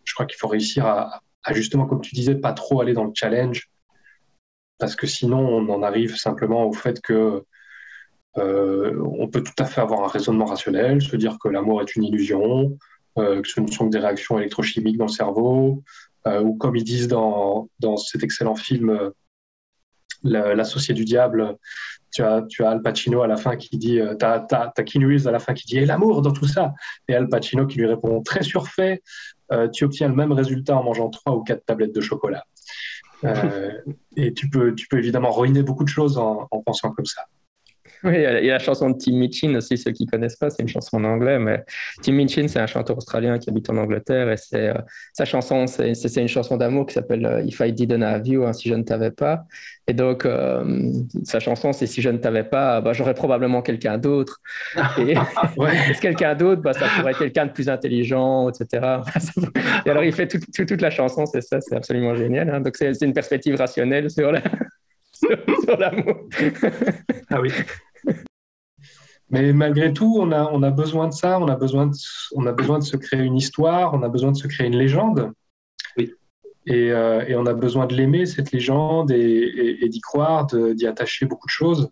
je 0.04 0.14
crois 0.14 0.26
qu'il 0.26 0.38
faut 0.38 0.48
réussir 0.48 0.86
à, 0.86 1.22
justement, 1.52 1.86
comme 1.86 2.00
tu 2.00 2.14
disais, 2.14 2.34
pas 2.34 2.52
trop 2.52 2.80
aller 2.80 2.92
dans 2.92 3.04
le 3.04 3.12
challenge, 3.14 3.70
parce 4.78 4.96
que 4.96 5.06
sinon 5.06 5.40
on 5.40 5.68
en 5.68 5.82
arrive 5.82 6.16
simplement 6.16 6.66
au 6.66 6.72
fait 6.72 7.00
que 7.00 7.44
euh, 8.36 9.02
on 9.18 9.28
peut 9.28 9.42
tout 9.42 9.52
à 9.58 9.64
fait 9.64 9.80
avoir 9.80 10.02
un 10.04 10.08
raisonnement 10.08 10.44
rationnel, 10.44 11.02
se 11.02 11.16
dire 11.16 11.38
que 11.42 11.48
l'amour 11.48 11.82
est 11.82 11.96
une 11.96 12.04
illusion, 12.04 12.78
euh, 13.18 13.42
que 13.42 13.48
ce 13.48 13.60
ne 13.60 13.66
sont 13.66 13.86
que 13.86 13.92
des 13.92 13.98
réactions 13.98 14.38
électrochimiques 14.38 14.98
dans 14.98 15.06
le 15.06 15.10
cerveau, 15.10 15.82
euh, 16.26 16.40
ou 16.40 16.56
comme 16.56 16.76
ils 16.76 16.84
disent 16.84 17.08
dans, 17.08 17.68
dans 17.80 17.96
cet 17.96 18.22
excellent 18.22 18.56
film 18.56 19.12
L'associé 20.24 20.94
du 20.94 21.04
diable, 21.04 21.56
tu 22.12 22.24
as, 22.24 22.42
tu 22.48 22.64
as 22.64 22.70
Al 22.70 22.82
Pacino 22.82 23.22
à 23.22 23.28
la 23.28 23.36
fin 23.36 23.54
qui 23.54 23.78
dit, 23.78 24.00
tu 24.18 24.24
as, 24.24 24.44
as, 24.50 24.72
à 24.76 25.30
la 25.30 25.38
fin 25.38 25.54
qui 25.54 25.64
dit, 25.64 25.78
et 25.78 25.86
l'amour 25.86 26.22
dans 26.22 26.32
tout 26.32 26.48
ça? 26.48 26.74
Et 27.06 27.14
Al 27.14 27.28
Pacino 27.28 27.68
qui 27.68 27.78
lui 27.78 27.86
répond, 27.86 28.20
très 28.22 28.42
surfait, 28.42 29.00
tu 29.72 29.84
obtiens 29.84 30.08
le 30.08 30.14
même 30.14 30.32
résultat 30.32 30.76
en 30.76 30.82
mangeant 30.82 31.08
trois 31.10 31.34
ou 31.34 31.42
quatre 31.42 31.64
tablettes 31.64 31.94
de 31.94 32.00
chocolat. 32.00 32.44
Euh, 33.24 33.72
et 34.16 34.34
tu 34.34 34.48
peux, 34.48 34.74
tu 34.74 34.86
peux 34.88 34.98
évidemment 34.98 35.30
ruiner 35.30 35.62
beaucoup 35.62 35.84
de 35.84 35.88
choses 35.88 36.18
en 36.18 36.46
pensant 36.64 36.90
comme 36.90 37.06
ça. 37.06 37.22
Oui, 38.04 38.12
il 38.14 38.20
y, 38.22 38.50
a 38.50 38.54
la 38.54 38.58
chanson 38.58 38.90
de 38.90 38.96
Tim 38.96 39.16
Minchin 39.16 39.54
aussi, 39.56 39.76
ceux 39.76 39.92
qui 39.92 40.04
ne 40.04 40.10
connaissent 40.10 40.36
pas, 40.36 40.50
c'est 40.50 40.62
une 40.62 40.68
chanson 40.68 40.98
en 40.98 41.04
anglais, 41.04 41.38
mais 41.38 41.64
Tim 42.02 42.12
Minchin, 42.12 42.46
c'est 42.48 42.60
un 42.60 42.66
chanteur 42.66 42.96
australien 42.96 43.38
qui 43.38 43.50
habite 43.50 43.68
en 43.70 43.76
Angleterre 43.76 44.30
et 44.30 44.36
c'est, 44.36 44.68
euh, 44.68 44.74
sa 45.12 45.24
chanson, 45.24 45.66
c'est, 45.66 46.16
une 46.16 46.28
chanson 46.28 46.56
d'amour 46.56 46.86
qui 46.86 46.94
s'appelle 46.94 47.26
euh, 47.26 47.42
If 47.42 47.60
I 47.60 47.72
Didn't 47.72 48.02
Have 48.02 48.26
You, 48.26 48.44
hein, 48.44 48.52
si 48.52 48.68
je 48.68 48.74
ne 48.74 48.82
t'avais 48.82 49.10
pas. 49.10 49.46
Et 49.88 49.94
donc, 49.94 50.26
euh, 50.26 50.92
sa 51.24 51.40
chanson, 51.40 51.72
c'est 51.72 51.86
Si 51.86 52.02
je 52.02 52.10
ne 52.10 52.18
t'avais 52.18 52.44
pas, 52.44 52.82
bah, 52.82 52.92
j'aurais 52.92 53.14
probablement 53.14 53.62
quelqu'un 53.62 53.96
d'autre. 53.96 54.38
Et, 54.98 55.14
ce 55.56 56.00
quelqu'un 56.00 56.34
d'autre, 56.34 56.60
bah, 56.60 56.74
ça 56.74 56.86
pourrait 56.94 57.12
être 57.12 57.18
quelqu'un 57.18 57.46
de 57.46 57.52
plus 57.52 57.70
intelligent, 57.70 58.50
etc. 58.50 58.98
et 59.86 59.90
alors, 59.90 60.04
il 60.04 60.12
fait 60.12 60.28
toute 60.28 60.80
la 60.82 60.90
chanson, 60.90 61.24
c'est 61.24 61.40
ça, 61.40 61.60
c'est 61.62 61.74
absolument 61.74 62.14
génial. 62.14 62.50
Hein. 62.50 62.60
Donc, 62.60 62.76
c'est, 62.76 62.92
une 63.00 63.14
perspective 63.14 63.56
rationnelle 63.56 64.10
sur 64.10 64.30
l'amour. 64.30 66.28
ah 67.30 67.40
oui. 67.40 67.50
Mais 69.30 69.52
malgré 69.52 69.92
tout, 69.92 70.16
on 70.18 70.32
a, 70.32 70.50
on 70.52 70.62
a 70.62 70.70
besoin 70.70 71.08
de 71.08 71.12
ça, 71.12 71.38
on 71.38 71.48
a 71.48 71.56
besoin 71.56 71.86
de, 71.86 71.96
on 72.34 72.46
a 72.46 72.52
besoin 72.52 72.78
de 72.78 72.84
se 72.84 72.96
créer 72.96 73.20
une 73.20 73.36
histoire, 73.36 73.92
on 73.94 74.02
a 74.02 74.08
besoin 74.08 74.32
de 74.32 74.36
se 74.36 74.46
créer 74.46 74.66
une 74.66 74.76
légende. 74.76 75.32
Oui. 75.96 76.14
Et, 76.66 76.90
euh, 76.92 77.24
et 77.26 77.36
on 77.36 77.44
a 77.46 77.52
besoin 77.52 77.86
de 77.86 77.94
l'aimer, 77.94 78.24
cette 78.24 78.52
légende, 78.52 79.10
et, 79.10 79.88
d'y 79.88 80.00
croire, 80.00 80.46
d'y 80.46 80.86
attacher 80.86 81.26
beaucoup 81.26 81.46
de 81.46 81.52
choses. 81.52 81.90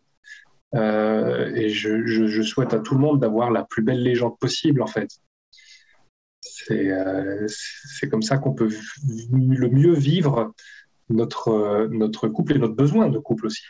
Euh, 0.75 1.55
et 1.55 1.69
je, 1.69 2.07
je, 2.07 2.43
souhaite 2.43 2.75
à 2.75 2.81
tout 2.81 2.95
le 2.95 3.01
monde 3.01 3.21
d'avoir 3.21 3.51
la 3.51 3.65
plus 3.65 3.83
belle 3.83 4.03
légende 4.03 4.39
possible, 4.39 4.83
en 4.83 4.87
fait. 4.87 5.09
C'est 6.41 6.91
euh, 6.91 7.47
comme 8.11 8.23
ça 8.23 8.39
qu'on 8.39 8.55
peut 8.55 8.71
le 9.31 9.69
mieux 9.69 9.95
vivre 9.95 10.53
notre, 11.09 11.87
notre 11.91 12.29
couple 12.29 12.57
et 12.57 12.59
notre 12.59 12.75
besoin 12.75 13.09
de 13.09 13.19
couple 13.19 13.47
aussi, 13.47 13.65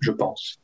je 0.00 0.10
pense. 0.10 0.60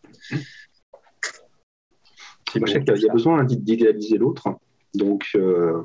Il 2.55 3.03
y 3.03 3.09
a 3.09 3.13
besoin 3.13 3.45
d'idéaliser 3.45 4.19
l'autre. 4.19 4.49
Donc, 4.95 5.31
euh, 5.35 5.83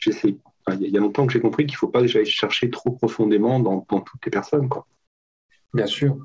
j'essaie. 0.00 0.36
Il 0.70 0.88
y 0.88 0.96
a 0.96 1.00
longtemps 1.00 1.26
que 1.26 1.32
j'ai 1.32 1.40
compris 1.40 1.66
qu'il 1.66 1.74
ne 1.74 1.78
faut 1.78 1.88
pas 1.88 2.00
que 2.00 2.06
j'aille 2.06 2.26
chercher 2.26 2.70
trop 2.70 2.90
profondément 2.90 3.58
dans, 3.58 3.80
toutes 3.80 4.24
les 4.24 4.30
personnes. 4.30 4.68
Quoi. 4.68 4.86
Bien 5.74 5.86
sûr. 5.86 6.16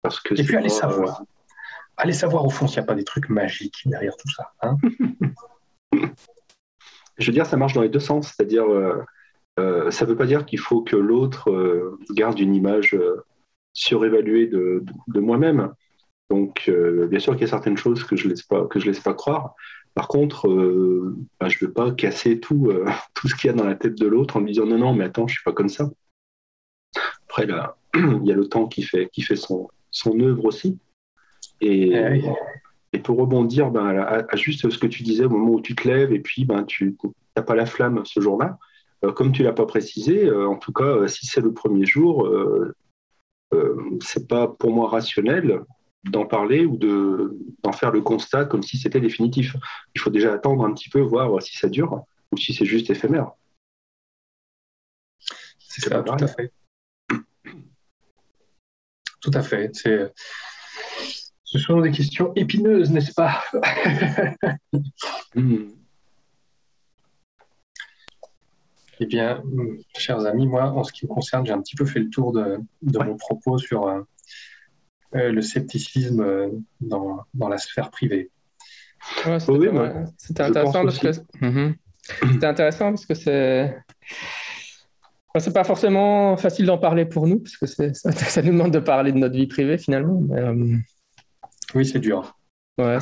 Parce 0.00 0.18
que 0.20 0.34
Et 0.34 0.44
puis, 0.44 0.56
aller 0.56 0.70
savoir. 0.70 1.20
Euh, 1.20 1.24
aller 1.98 2.14
savoir 2.14 2.46
au 2.46 2.50
fond 2.50 2.66
s'il 2.66 2.78
n'y 2.78 2.84
a 2.84 2.86
pas 2.86 2.94
des 2.94 3.04
trucs 3.04 3.28
magiques 3.28 3.82
derrière 3.84 4.16
tout 4.16 4.30
ça. 4.30 4.52
Hein. 4.62 4.76
Je 7.18 7.26
veux 7.26 7.32
dire, 7.34 7.44
ça 7.44 7.58
marche 7.58 7.74
dans 7.74 7.82
les 7.82 7.90
deux 7.90 8.00
sens. 8.00 8.28
C'est-à-dire, 8.28 8.64
euh, 8.64 9.90
ça 9.90 10.06
ne 10.06 10.10
veut 10.10 10.16
pas 10.16 10.26
dire 10.26 10.46
qu'il 10.46 10.58
faut 10.58 10.80
que 10.80 10.96
l'autre 10.96 11.98
garde 12.10 12.38
une 12.40 12.54
image 12.54 12.96
surévaluée 13.74 14.46
de, 14.46 14.82
de 15.08 15.20
moi-même. 15.20 15.74
Donc, 16.32 16.64
euh, 16.70 17.06
bien 17.08 17.18
sûr 17.18 17.34
qu'il 17.34 17.42
y 17.42 17.44
a 17.44 17.48
certaines 17.48 17.76
choses 17.76 18.04
que 18.04 18.16
je 18.16 18.24
ne 18.24 18.30
laisse, 18.30 18.42
pas, 18.42 18.66
laisse 18.74 19.00
pas 19.00 19.12
croire. 19.12 19.54
Par 19.92 20.08
contre, 20.08 20.48
euh, 20.48 21.14
bah, 21.38 21.50
je 21.50 21.58
ne 21.60 21.68
veux 21.68 21.74
pas 21.74 21.90
casser 21.90 22.40
tout, 22.40 22.70
euh, 22.70 22.86
tout 23.14 23.28
ce 23.28 23.34
qu'il 23.34 23.48
y 23.48 23.50
a 23.50 23.52
dans 23.52 23.66
la 23.66 23.74
tête 23.74 23.96
de 23.96 24.06
l'autre 24.06 24.38
en 24.38 24.40
lui 24.40 24.52
disant 24.52 24.64
non, 24.64 24.78
non, 24.78 24.94
mais 24.94 25.04
attends, 25.04 25.28
je 25.28 25.32
ne 25.32 25.36
suis 25.36 25.44
pas 25.44 25.52
comme 25.52 25.68
ça. 25.68 25.90
Après, 27.24 27.44
là, 27.44 27.76
il 27.94 28.24
y 28.24 28.32
a 28.32 28.34
le 28.34 28.46
temps 28.46 28.66
qui 28.66 28.82
fait, 28.82 29.10
qui 29.12 29.20
fait 29.20 29.36
son, 29.36 29.68
son 29.90 30.18
œuvre 30.20 30.46
aussi. 30.46 30.78
Et, 31.60 31.92
eh 31.92 32.22
et 32.94 32.98
pour 32.98 33.18
rebondir 33.18 33.70
ben, 33.70 33.86
à, 33.98 34.36
juste 34.36 34.70
ce 34.70 34.78
que 34.78 34.86
tu 34.86 35.02
disais 35.02 35.26
au 35.26 35.30
moment 35.30 35.50
où 35.50 35.60
tu 35.60 35.74
te 35.74 35.86
lèves 35.86 36.12
et 36.12 36.20
puis 36.20 36.46
ben, 36.46 36.64
tu 36.64 36.96
n'as 37.36 37.42
pas 37.42 37.54
la 37.54 37.66
flamme 37.66 38.02
ce 38.04 38.20
jour-là, 38.20 38.58
comme 39.14 39.32
tu 39.32 39.42
ne 39.42 39.48
l'as 39.48 39.54
pas 39.54 39.66
précisé, 39.66 40.30
en 40.30 40.56
tout 40.56 40.72
cas, 40.72 41.06
si 41.08 41.24
c'est 41.26 41.40
le 41.40 41.54
premier 41.54 41.86
jour, 41.86 42.28
c'est 44.00 44.28
pas 44.28 44.46
pour 44.46 44.72
moi 44.72 44.90
rationnel 44.90 45.62
d'en 46.04 46.26
parler 46.26 46.64
ou 46.64 46.76
d'en 46.76 47.72
faire 47.72 47.92
le 47.92 48.00
constat 48.00 48.44
comme 48.44 48.62
si 48.62 48.78
c'était 48.78 49.00
définitif. 49.00 49.56
Il 49.94 50.00
faut 50.00 50.10
déjà 50.10 50.32
attendre 50.32 50.64
un 50.64 50.72
petit 50.72 50.88
peu, 50.88 51.00
voir 51.00 51.40
si 51.42 51.56
ça 51.56 51.68
dure 51.68 52.04
ou 52.32 52.36
si 52.36 52.52
c'est 52.54 52.64
juste 52.64 52.90
éphémère. 52.90 53.32
C'est 55.58 55.88
ça, 55.88 56.02
tout 56.02 56.24
à 56.24 56.26
fait. 56.26 56.52
Tout 59.20 59.30
à 59.34 59.42
fait. 59.42 59.70
Ce 61.44 61.58
sont 61.58 61.80
des 61.80 61.92
questions 61.92 62.32
épineuses, 62.34 62.90
n'est-ce 62.90 63.12
pas? 63.14 63.42
Hmm. 65.34 65.70
Eh 69.00 69.06
bien, 69.06 69.42
chers 69.96 70.26
amis, 70.26 70.46
moi, 70.46 70.64
en 70.64 70.84
ce 70.84 70.92
qui 70.92 71.06
me 71.06 71.10
concerne, 71.10 71.46
j'ai 71.46 71.52
un 71.52 71.62
petit 71.62 71.74
peu 71.74 71.86
fait 71.86 72.00
le 72.00 72.10
tour 72.10 72.32
de, 72.32 72.58
mon 72.82 73.16
propos 73.16 73.56
sur, 73.56 73.88
euh, 73.88 74.02
le 75.14 75.42
scepticisme 75.42 76.20
euh, 76.20 76.48
dans, 76.80 77.20
dans, 77.34 77.48
la 77.48 77.58
sphère 77.58 77.90
privée. 77.90 78.30
c'était 80.16 80.42
intéressant, 80.42 80.84
parce 80.84 80.98
que... 80.98 81.08
Mhm. 81.40 81.74
C'était 82.32 82.46
intéressant 82.46 82.90
parce 82.90 83.06
que 83.06 83.14
c'est. 83.14 83.76
c'est 85.38 85.52
pas 85.52 85.64
forcément 85.64 86.36
facile 86.36 86.66
d'en 86.66 86.78
parler 86.78 87.04
pour 87.04 87.26
nous, 87.26 87.38
parce 87.38 87.56
que 87.56 87.66
ça, 87.94 88.10
ça, 88.12 88.42
nous 88.42 88.52
demande 88.52 88.72
de 88.72 88.80
parler 88.80 89.12
de 89.12 89.18
notre 89.18 89.36
vie 89.36 89.46
privée 89.46 89.78
finalement. 89.78 90.20
Euh, 90.32 90.76
oui, 91.74 91.86
c'est 91.86 92.00
dur. 92.00 92.36
Ouais, 92.78 92.98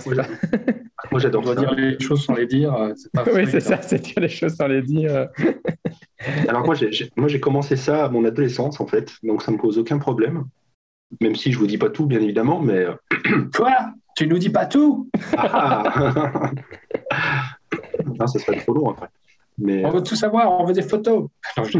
Moi, 1.11 1.21
j'adore 1.21 1.55
dire 1.55 1.73
les 1.75 1.99
choses 1.99 2.25
sans 2.25 2.35
les 2.35 2.47
dire. 2.47 2.75
Euh, 2.75 2.93
oui, 3.35 3.47
c'est 3.51 3.61
ça, 3.61 3.81
c'est 3.81 4.01
dire 4.03 4.21
les 4.21 4.29
choses 4.29 4.55
sans 4.55 4.67
les 4.67 4.83
dire. 4.83 5.29
Alors, 6.47 6.67
moi, 6.67 6.75
j'ai 6.75 7.41
commencé 7.41 7.77
ça 7.77 8.05
à 8.05 8.09
mon 8.09 8.25
adolescence, 8.25 8.81
en 8.81 8.87
fait, 8.87 9.13
donc 9.23 9.43
ça 9.43 9.51
me 9.51 9.57
pose 9.57 9.79
aucun 9.79 9.99
problème. 9.99 10.45
Même 11.21 11.35
si 11.35 11.51
je 11.53 11.59
vous 11.59 11.67
dis 11.67 11.79
pas 11.79 11.91
tout, 11.91 12.07
bien 12.07 12.21
évidemment, 12.21 12.61
mais. 12.61 12.87
Quoi? 13.57 13.93
Tu 14.17 14.27
nous 14.27 14.39
dis 14.39 14.51
pas 14.51 14.67
tout? 14.67 15.09
Ah 15.37 16.51
non, 18.05 18.27
ça 18.27 18.39
serait 18.39 18.59
trop 18.59 18.75
long 18.75 18.91
après. 18.91 19.09
Mais... 19.59 19.85
On 19.85 19.91
veut 19.91 20.03
tout 20.03 20.17
savoir, 20.17 20.61
on 20.61 20.65
veut 20.65 20.75
des 20.75 20.83
photos. 20.83 21.29
Non, 21.57 21.65
je 21.65 21.79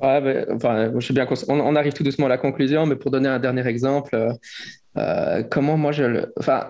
Ouais, 0.00 0.46
enfin, 0.52 0.92
je 0.96 1.06
sais 1.06 1.12
bien 1.12 1.26
qu'on 1.26 1.34
on 1.48 1.74
arrive 1.74 1.92
tout 1.92 2.04
doucement 2.04 2.26
à 2.26 2.28
la 2.28 2.38
conclusion, 2.38 2.86
mais 2.86 2.94
pour 2.94 3.10
donner 3.10 3.28
un 3.28 3.40
dernier 3.40 3.66
exemple, 3.66 4.14
euh, 4.14 4.32
euh, 4.96 5.42
comment 5.42 5.76
moi 5.76 5.90
je 5.90 6.04
le. 6.04 6.32
Enfin, 6.38 6.68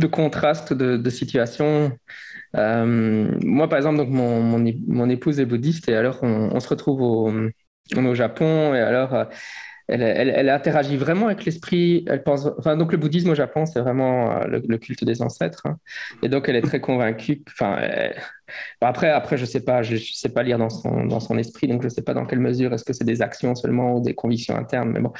de 0.00 0.06
contraste 0.08 0.72
de, 0.72 0.96
de 0.96 1.10
situation. 1.10 1.92
Euh, 2.56 3.28
moi, 3.44 3.68
par 3.68 3.78
exemple, 3.78 3.98
donc 3.98 4.08
mon, 4.08 4.42
mon, 4.42 4.72
mon, 4.88 5.08
épouse 5.08 5.38
est 5.38 5.46
bouddhiste 5.46 5.88
et 5.88 5.94
alors 5.94 6.18
on, 6.22 6.50
on 6.52 6.60
se 6.60 6.68
retrouve 6.68 7.02
au, 7.02 7.30
on 7.96 8.04
est 8.04 8.08
au 8.08 8.14
Japon 8.14 8.74
et 8.74 8.80
alors 8.80 9.28
elle, 9.88 10.48
interagit 10.48 10.96
vraiment 10.96 11.26
avec 11.26 11.44
l'esprit. 11.44 12.04
Elle 12.08 12.22
pense, 12.22 12.44
donc 12.44 12.92
le 12.92 12.98
bouddhisme 12.98 13.30
au 13.30 13.34
Japon, 13.34 13.66
c'est 13.66 13.80
vraiment 13.80 14.32
euh, 14.42 14.60
le, 14.66 14.78
culte 14.78 15.04
des 15.04 15.22
ancêtres. 15.22 15.66
Hein. 15.66 15.76
Et 16.22 16.28
donc, 16.28 16.48
elle 16.48 16.56
est 16.56 16.62
très 16.62 16.80
convaincue. 16.80 17.42
Après, 18.80 19.10
après, 19.10 19.36
je 19.36 19.44
sais 19.44 19.64
pas, 19.64 19.82
je, 19.82 19.96
sais 19.96 20.28
pas 20.28 20.42
lire 20.42 20.58
dans 20.58 20.70
son, 20.70 21.38
esprit, 21.38 21.68
donc 21.68 21.82
je 21.82 21.88
sais 21.88 22.02
pas 22.02 22.14
dans 22.14 22.26
quelle 22.26 22.40
mesure 22.40 22.72
est-ce 22.72 22.84
que 22.84 22.92
c'est 22.92 23.04
des 23.04 23.22
actions 23.22 23.54
seulement 23.54 23.96
ou 23.96 24.00
des 24.00 24.14
convictions 24.14 24.56
internes. 24.56 24.90
Mais 24.90 25.00
bon, 25.00 25.12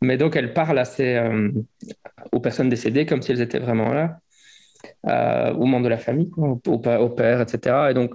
mais 0.00 0.16
donc 0.16 0.36
elle 0.36 0.52
parle 0.52 0.78
assez 0.78 1.14
euh, 1.14 1.50
aux 2.32 2.40
personnes 2.40 2.68
décédées 2.68 3.06
comme 3.06 3.22
si 3.22 3.32
elles 3.32 3.40
étaient 3.40 3.60
vraiment 3.60 3.92
là. 3.92 4.18
Euh, 5.08 5.52
aux 5.54 5.66
membres 5.66 5.84
de 5.84 5.88
la 5.88 5.98
famille, 5.98 6.30
au, 6.36 6.60
au, 6.66 7.08
père, 7.08 7.40
etc. 7.40 7.88
Et 7.90 7.94
donc, 7.94 8.12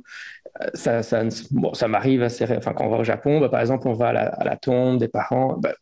ça, 0.74 1.04
ça, 1.04 1.24
bon, 1.52 1.74
ça 1.74 1.88
m'arrive 1.88 2.24
assez. 2.24 2.46
Enfin, 2.56 2.74
quand 2.74 2.86
on 2.86 2.90
va 2.90 2.98
au 2.98 3.04
Japon, 3.04 3.40
bah, 3.40 3.50
par 3.50 3.62
exemple, 3.62 3.88
on 3.88 3.94
va 3.94 4.08
à 4.10 4.44
la, 4.44 4.56
tombe 4.58 4.98
des 4.98 5.08
parents 5.08 5.58
bah, 5.58 5.74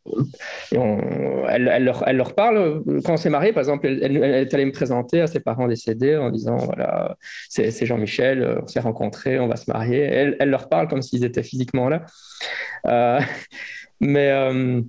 et 0.71 0.78
on, 0.78 1.47
elle, 1.47 1.69
elle, 1.73 1.84
leur, 1.86 2.07
elle, 2.07 2.17
leur, 2.17 2.36
parle. 2.36 2.84
Quand 3.05 3.13
on 3.13 3.17
s'est 3.17 3.30
marié, 3.30 3.53
par 3.53 3.61
exemple, 3.61 3.88
elle, 3.88 4.17
est 4.17 4.53
allée 4.53 4.65
me 4.65 4.71
présenter 4.71 5.21
à 5.21 5.28
ses 5.28 5.39
parents 5.39 5.67
décédés 5.67 6.17
en 6.17 6.30
disant 6.30 6.57
voilà, 6.57 7.15
c'est 7.49 7.86
Jean-Michel, 7.86 8.59
on 8.63 8.67
s'est 8.67 8.80
rencontrés, 8.80 9.39
on 9.39 9.47
va 9.47 9.55
se 9.55 9.69
marier. 9.71 9.99
Elle, 9.99 10.49
leur 10.49 10.69
parle 10.69 10.88
comme 10.88 11.01
s'ils 11.01 11.23
étaient 11.23 11.43
physiquement 11.43 11.89
là. 11.89 12.05
Euh, 12.88 13.19
mais. 13.99 14.32
Euh, 14.32 14.82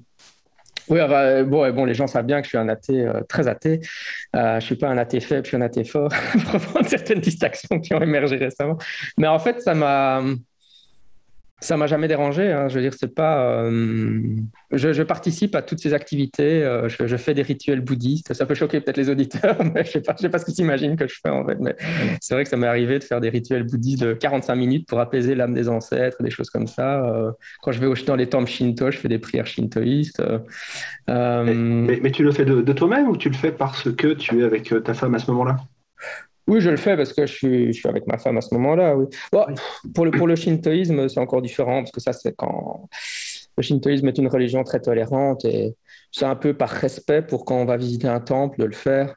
oui, 0.89 0.99
bah, 1.09 1.43
bon, 1.43 1.71
bon, 1.73 1.85
les 1.85 1.95
gens 1.95 2.07
savent 2.07 2.27
bien 2.27 2.41
que 2.41 2.45
je 2.45 2.51
suis 2.51 2.59
un 2.59 2.69
athée 2.69 3.07
euh, 3.07 3.21
très 3.29 3.49
athée. 3.49 3.81
Euh, 4.35 4.61
je 4.61 4.65
suis 4.65 4.77
pas 4.77 4.89
un 4.89 4.99
athée 4.99 5.21
faible, 5.21 5.45
je 5.45 5.49
suis 5.49 5.57
un 5.57 5.63
athée 5.63 5.85
fort, 5.85 6.11
pour 6.51 6.61
prendre 6.61 6.87
certaines 6.87 7.21
distinctions 7.21 7.81
qui 7.81 7.95
ont 7.95 8.01
émergé 8.01 8.37
récemment. 8.37 8.79
Mais 9.19 9.27
en 9.27 9.39
fait, 9.39 9.61
ça 9.61 9.75
m'a 9.75 10.23
ça 11.61 11.79
m'a 11.79 11.87
jamais 11.87 12.07
dérangé. 12.07 12.53
Hein. 12.53 12.69
Je 12.69 12.75
veux 12.75 12.83
dire, 12.83 12.93
c'est 12.93 13.15
pas. 13.15 13.63
Euh, 13.63 14.21
je, 14.73 15.03
participe 15.03 15.55
à 15.55 15.63
toutes 15.63 15.81
ces 15.81 15.95
activités. 15.95 16.63
Euh, 16.63 16.89
je, 16.89 17.17
fais 17.17 17.33
des 17.33 17.43
rituels 17.43 17.81
bouddhistes. 17.81 18.35
Ça 18.35 18.45
peut 18.45 18.55
choquer 18.55 18.81
peut-être 18.81 18.99
les 18.99 19.09
auditeurs, 19.09 19.57
mais 19.75 19.85
je 19.85 19.93
sais 19.93 20.01
pas, 20.03 20.15
sais 20.17 20.29
pas 20.29 20.39
ce 20.39 20.45
qu'ils 20.45 20.55
s'imaginent 20.55 20.97
que 20.97 21.09
je 21.09 21.19
fais 21.23 21.31
en 21.31 21.47
fait. 21.47 21.57
Mais 21.59 21.75
c'est 22.21 22.35
vrai 22.35 22.45
que 22.45 22.51
ça 22.51 22.59
m'est 22.59 22.67
arrivé 22.67 22.99
de 22.99 23.05
faire 23.05 23.23
des 23.23 23.31
rituels 23.31 23.63
bouddhistes 23.63 24.03
de 24.03 24.13
45 24.13 24.55
minutes 24.55 24.87
pour 24.87 25.01
apaiser 25.01 25.35
l'âme 25.35 25.55
des 25.55 25.69
ancêtres, 25.69 26.23
des 26.23 26.31
choses 26.31 26.51
comme 26.51 26.67
ça. 26.67 27.03
Euh, 27.07 27.33
quand 27.63 27.73
je 27.73 27.81
vais 27.81 27.87
dans 28.07 28.17
les 28.17 28.29
temples 28.29 28.51
shinto, 28.51 28.91
je 28.91 28.99
fais 28.99 29.09
des 29.09 29.19
prières 29.19 29.47
shintoïstes. 29.47 30.23
Mais, 31.09 32.11
tu 32.13 32.23
le 32.23 32.33
fais 32.33 32.45
de 32.45 32.73
toi-même 32.73 33.09
ou 33.09 33.17
tu 33.17 33.31
le 33.31 33.35
fais 33.35 33.53
parce 33.53 33.91
que 33.93 34.09
tu 34.15 34.41
es 34.41 34.45
avec 34.45 34.75
ta 34.85 34.95
femme 34.95 35.15
à 35.15 35.19
ce 35.19 35.31
moment-là? 35.31 35.57
Oui, 36.49 36.61
je 36.61 36.71
le 36.71 36.77
fais 36.77 36.97
parce 36.97 37.13
que 37.13 37.27
je 37.27 37.33
suis, 37.33 37.67
je 37.73 37.79
suis 37.79 37.89
avec 37.89 38.07
ma 38.07 38.19
femme 38.19 38.37
à 38.37 38.41
ce 38.41 38.55
moment-là. 38.55 38.97
Oui. 38.97 39.07
pour, 39.95 40.05
le, 40.05 40.11
pour 40.13 40.27
le 40.27 40.37
shintoïsme, 40.37 41.09
c'est 41.09 41.21
encore 41.21 41.43
différent 41.43 41.83
parce 41.83 41.91
que 41.91 42.01
ça, 42.01 42.13
c'est 42.13 42.35
quand 42.37 42.89
le 43.57 43.63
shintoïsme 43.63 44.07
est 44.07 44.19
une 44.19 44.29
religion 44.29 44.63
très 44.63 44.81
tolérante 44.81 45.45
et 45.45 45.75
c'est 46.13 46.25
un 46.25 46.37
peu 46.37 46.55
par 46.55 46.71
respect 46.71 47.23
pour 47.23 47.45
quand 47.45 47.57
on 47.57 47.65
va 47.65 47.77
visiter 47.77 48.07
un 48.07 48.21
temple 48.21 48.61
de 48.61 48.65
le 48.65 48.73
faire. 48.73 49.17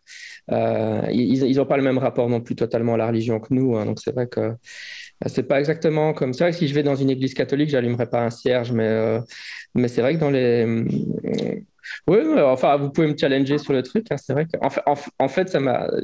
Euh, 0.52 1.02
ils 1.12 1.56
n'ont 1.56 1.66
pas 1.66 1.78
le 1.78 1.84
même 1.84 1.98
rapport 2.00 2.28
non 2.30 2.42
plus 2.42 2.56
totalement 2.56 2.96
à 2.96 2.98
la 2.98 3.08
religion 3.08 3.40
que 3.40 3.54
nous. 3.54 3.78
Hein, 3.78 3.86
donc 3.86 4.00
c'est 4.00 4.14
vrai 4.14 4.28
que 4.28 4.56
c'est 5.28 5.44
pas 5.44 5.60
exactement 5.60 6.14
comme 6.14 6.34
ça. 6.34 6.52
Si 6.52 6.68
je 6.68 6.74
vais 6.74 6.84
dans 6.84 6.96
une 6.96 7.10
église 7.10 7.34
catholique, 7.34 7.70
j'allumerai 7.70 8.08
pas 8.08 8.24
un 8.24 8.30
cierge, 8.30 8.72
mais, 8.72 8.88
euh, 8.88 9.20
mais 9.76 9.88
c'est 9.88 10.02
vrai 10.02 10.16
que 10.16 10.20
dans 10.20 10.32
les 10.32 10.66
oui, 12.08 12.20
enfin, 12.42 12.78
vous 12.78 12.90
pouvez 12.90 13.08
me 13.08 13.18
challenger 13.18 13.58
sur 13.58 13.74
le 13.74 13.84
truc. 13.84 14.08
Hein, 14.12 14.18
c'est 14.18 14.34
vrai 14.34 14.46
que, 14.46 14.58
en. 14.62 15.28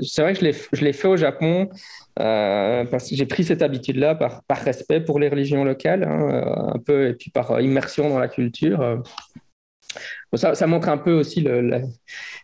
C'est 0.04 0.22
vrai 0.22 0.34
que 0.34 0.52
je 0.74 0.86
l'ai 0.86 0.94
fait 0.94 1.08
au 1.08 1.18
Japon 1.18 1.70
euh, 2.20 2.86
parce 2.86 3.10
que 3.10 3.16
j'ai 3.16 3.26
pris 3.26 3.44
cette 3.44 3.62
habitude-là 3.62 4.16
par, 4.16 4.42
respect 4.50 5.02
pour 5.02 5.20
les 5.20 5.30
religions 5.30 5.64
locales, 5.64 6.04
hein, 6.04 6.30
euh, 6.32 6.76
un 6.76 6.80
peu, 6.80 7.10
et 7.10 7.14
puis 7.14 7.32
par 7.32 7.60
immersion 7.62 8.10
dans 8.10 8.20
la 8.20 8.28
culture. 8.28 9.04
Ça, 10.38 10.56
ça, 10.56 10.68
montre 10.68 10.90
un 10.90 10.98
peu 10.98 11.14
aussi 11.14 11.46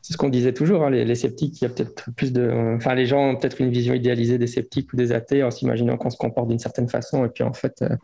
c'est 0.01 0.13
ce 0.13 0.17
qu'on 0.17 0.29
disait 0.29 0.53
toujours, 0.53 0.83
hein, 0.83 0.89
les, 0.89 1.15
sceptiques, 1.15 1.61
il 1.61 1.65
y 1.65 1.67
a 1.67 1.69
peut-être 1.69 2.09
plus 2.15 2.33
de, 2.33 2.75
enfin 2.75 2.95
les 2.95 3.05
gens 3.05 3.29
ont 3.29 3.35
peut-être 3.35 3.61
une 3.61 3.69
vision 3.69 3.93
idéalisée 3.93 4.37
des 4.37 4.47
sceptiques 4.47 4.91
ou 4.93 4.95
des 4.95 5.11
athées 5.11 5.43
en 5.43 5.51
s'imaginant 5.51 5.97
qu'on 5.97 6.09
se 6.09 6.17
comporte 6.17 6.49
d'une 6.49 6.59
certaine 6.59 6.89
façon 6.89 7.25
et 7.25 7.29
puis 7.29 7.43
en 7.43 7.53
fait, 7.53 7.81
euh, 7.81 7.95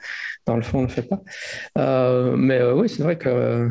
dans 0.46 0.56
le 0.56 0.62
fond, 0.62 0.80
on 0.80 0.82
ne 0.84 0.88
le 0.88 0.94
fait 0.94 1.08
pas. 1.08 2.36
mais 2.36 2.64
oui, 2.64 2.90
c'est 2.90 3.04
vrai 3.04 3.18
que 3.18 3.70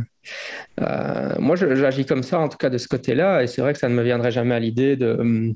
euh, 0.81 1.35
moi, 1.39 1.57
j'agis 1.57 2.05
comme 2.05 2.23
ça, 2.23 2.39
en 2.39 2.49
tout 2.49 2.59
cas 2.59 2.71
de 2.71 2.79
ce 2.79 2.89
côté-là, 2.89 3.43
et 3.43 3.47
c'est 3.47 3.61
vrai 3.63 3.73
que 3.73 3.79
ça 3.79 3.89
ne 3.89 3.95
me 3.95 4.03
viendrait 4.03 4.31
jamais 4.31 4.55
à 4.55 4.59
l'idée 4.59 4.97
de, 4.97 5.55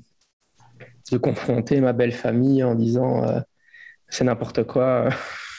de 1.13 1.19
confronter 1.19 1.81
ma 1.81 1.93
belle 1.93 2.13
famille 2.13 2.63
en 2.63 2.75
disant 2.75 3.25
euh, 3.25 3.41
c'est 4.09 4.25
n'importe 4.25 4.65
quoi. 4.65 5.09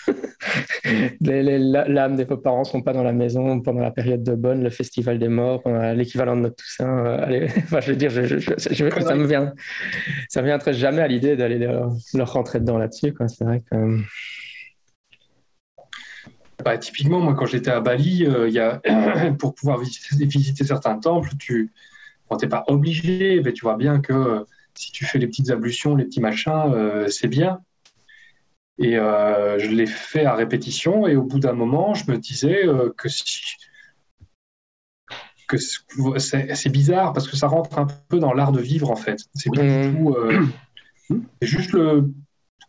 L'âme 1.21 2.15
des 2.15 2.25
parents 2.25 2.63
sont 2.63 2.81
pas 2.81 2.93
dans 2.93 3.03
la 3.03 3.13
maison 3.13 3.61
pendant 3.61 3.81
la 3.81 3.91
période 3.91 4.23
de 4.23 4.33
bonne, 4.35 4.63
le 4.63 4.69
festival 4.69 5.19
des 5.19 5.27
morts, 5.27 5.61
l'équivalent 5.95 6.35
de 6.35 6.41
notre 6.41 6.55
Toussaint. 6.55 7.05
Euh, 7.05 7.23
allez, 7.23 7.47
je 7.81 7.91
veux 7.91 7.95
dire, 7.95 8.11
ça 8.11 9.15
me 9.15 9.25
vient, 9.25 9.53
ça 10.29 10.41
me 10.41 10.47
viendrait 10.47 10.73
jamais 10.73 11.01
à 11.01 11.07
l'idée 11.07 11.35
d'aller 11.35 11.59
leur, 11.59 11.91
rentrer 12.31 12.59
dedans 12.59 12.77
là-dessus. 12.77 13.13
C'est 13.27 13.43
vrai 13.43 13.61
que 13.69 14.01
bah, 16.63 16.77
typiquement, 16.77 17.19
moi, 17.19 17.33
quand 17.33 17.45
j'étais 17.45 17.71
à 17.71 17.79
Bali, 17.79 18.25
euh, 18.25 19.31
pour 19.39 19.55
pouvoir 19.55 19.79
visiter, 19.79 20.63
certains 20.63 20.97
temples, 20.97 21.31
tu 21.39 21.71
n'es 22.41 22.47
pas 22.47 22.63
obligé, 22.67 23.41
mais 23.43 23.53
tu 23.53 23.63
vois 23.63 23.77
bien 23.77 23.99
que 23.99 24.13
euh, 24.13 24.39
si 24.73 24.91
tu 24.91 25.05
fais 25.05 25.19
les 25.19 25.27
petites 25.27 25.49
ablutions, 25.49 25.95
les 25.95 26.05
petits 26.05 26.21
machins, 26.21 26.71
euh, 26.73 27.07
c'est 27.07 27.27
bien. 27.27 27.61
Et 28.77 28.93
je 28.93 29.67
l'ai 29.69 29.85
fait 29.85 30.25
à 30.25 30.33
répétition, 30.35 31.07
et 31.07 31.15
au 31.15 31.23
bout 31.23 31.39
d'un 31.39 31.53
moment, 31.53 31.93
je 31.93 32.09
me 32.09 32.17
disais 32.17 32.63
que, 32.97 33.09
que 35.47 35.59
c'est 36.19 36.69
bizarre 36.69 37.13
parce 37.13 37.27
que 37.27 37.35
ça 37.35 37.47
rentre 37.47 37.77
un 37.77 37.87
peu 38.09 38.19
dans 38.19 38.33
l'art 38.33 38.51
de 38.51 38.61
vivre, 38.61 38.89
en 38.89 38.95
fait. 38.95 39.19
C'est 39.35 39.53
pas 39.53 39.61
du 39.61 39.95
tout. 39.95 40.15
c'est 41.41 41.47
juste 41.47 41.73
le 41.73 42.11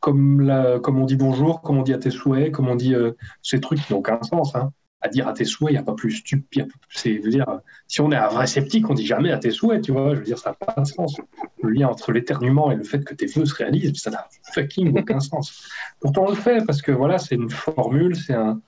comme, 0.02 0.40
la, 0.40 0.80
comme 0.80 0.98
on 0.98 1.06
dit 1.06 1.16
bonjour, 1.16 1.62
comme 1.62 1.78
on 1.78 1.82
dit 1.82 1.94
à 1.94 1.98
tes 1.98 2.10
souhaits, 2.10 2.52
comme 2.52 2.68
on 2.68 2.74
dit 2.74 2.94
euh, 2.94 3.12
ces 3.40 3.60
trucs 3.60 3.80
qui 3.80 3.92
n'ont 3.92 4.00
aucun 4.00 4.20
sens. 4.22 4.54
Hein. 4.56 4.72
À 5.02 5.08
dire 5.08 5.26
à 5.26 5.32
tes 5.32 5.44
souhaits, 5.44 5.72
il 5.72 5.74
n'y 5.74 5.80
a 5.80 5.82
pas 5.82 5.94
plus 5.94 6.12
stupide. 6.12 6.68
C'est, 6.90 7.18
veux 7.18 7.30
dire, 7.30 7.46
si 7.88 8.00
on 8.00 8.12
est 8.12 8.16
un 8.16 8.28
vrai 8.28 8.46
sceptique, 8.46 8.88
on 8.88 8.94
dit 8.94 9.04
jamais 9.04 9.32
à 9.32 9.38
tes 9.38 9.50
souhaits, 9.50 9.82
tu 9.82 9.92
vois. 9.92 10.14
Je 10.14 10.20
veux 10.20 10.24
dire, 10.24 10.38
ça 10.38 10.50
n'a 10.50 10.66
pas 10.66 10.80
de 10.80 10.86
sens. 10.86 11.16
Le 11.62 11.70
lien 11.70 11.88
entre 11.88 12.12
l'éternuement 12.12 12.70
et 12.70 12.76
le 12.76 12.84
fait 12.84 13.04
que 13.04 13.14
tes 13.14 13.26
vœux 13.26 13.44
se 13.44 13.54
réalisent, 13.54 14.00
ça 14.00 14.10
n'a 14.10 14.28
fucking 14.54 14.96
aucun 14.98 15.20
sens. 15.20 15.68
Pourtant, 16.00 16.26
on 16.26 16.30
le 16.30 16.36
fait 16.36 16.64
parce 16.64 16.82
que 16.82 16.92
voilà, 16.92 17.18
c'est 17.18 17.34
une 17.34 17.50
formule, 17.50 18.16
c'est 18.16 18.34
un. 18.34 18.60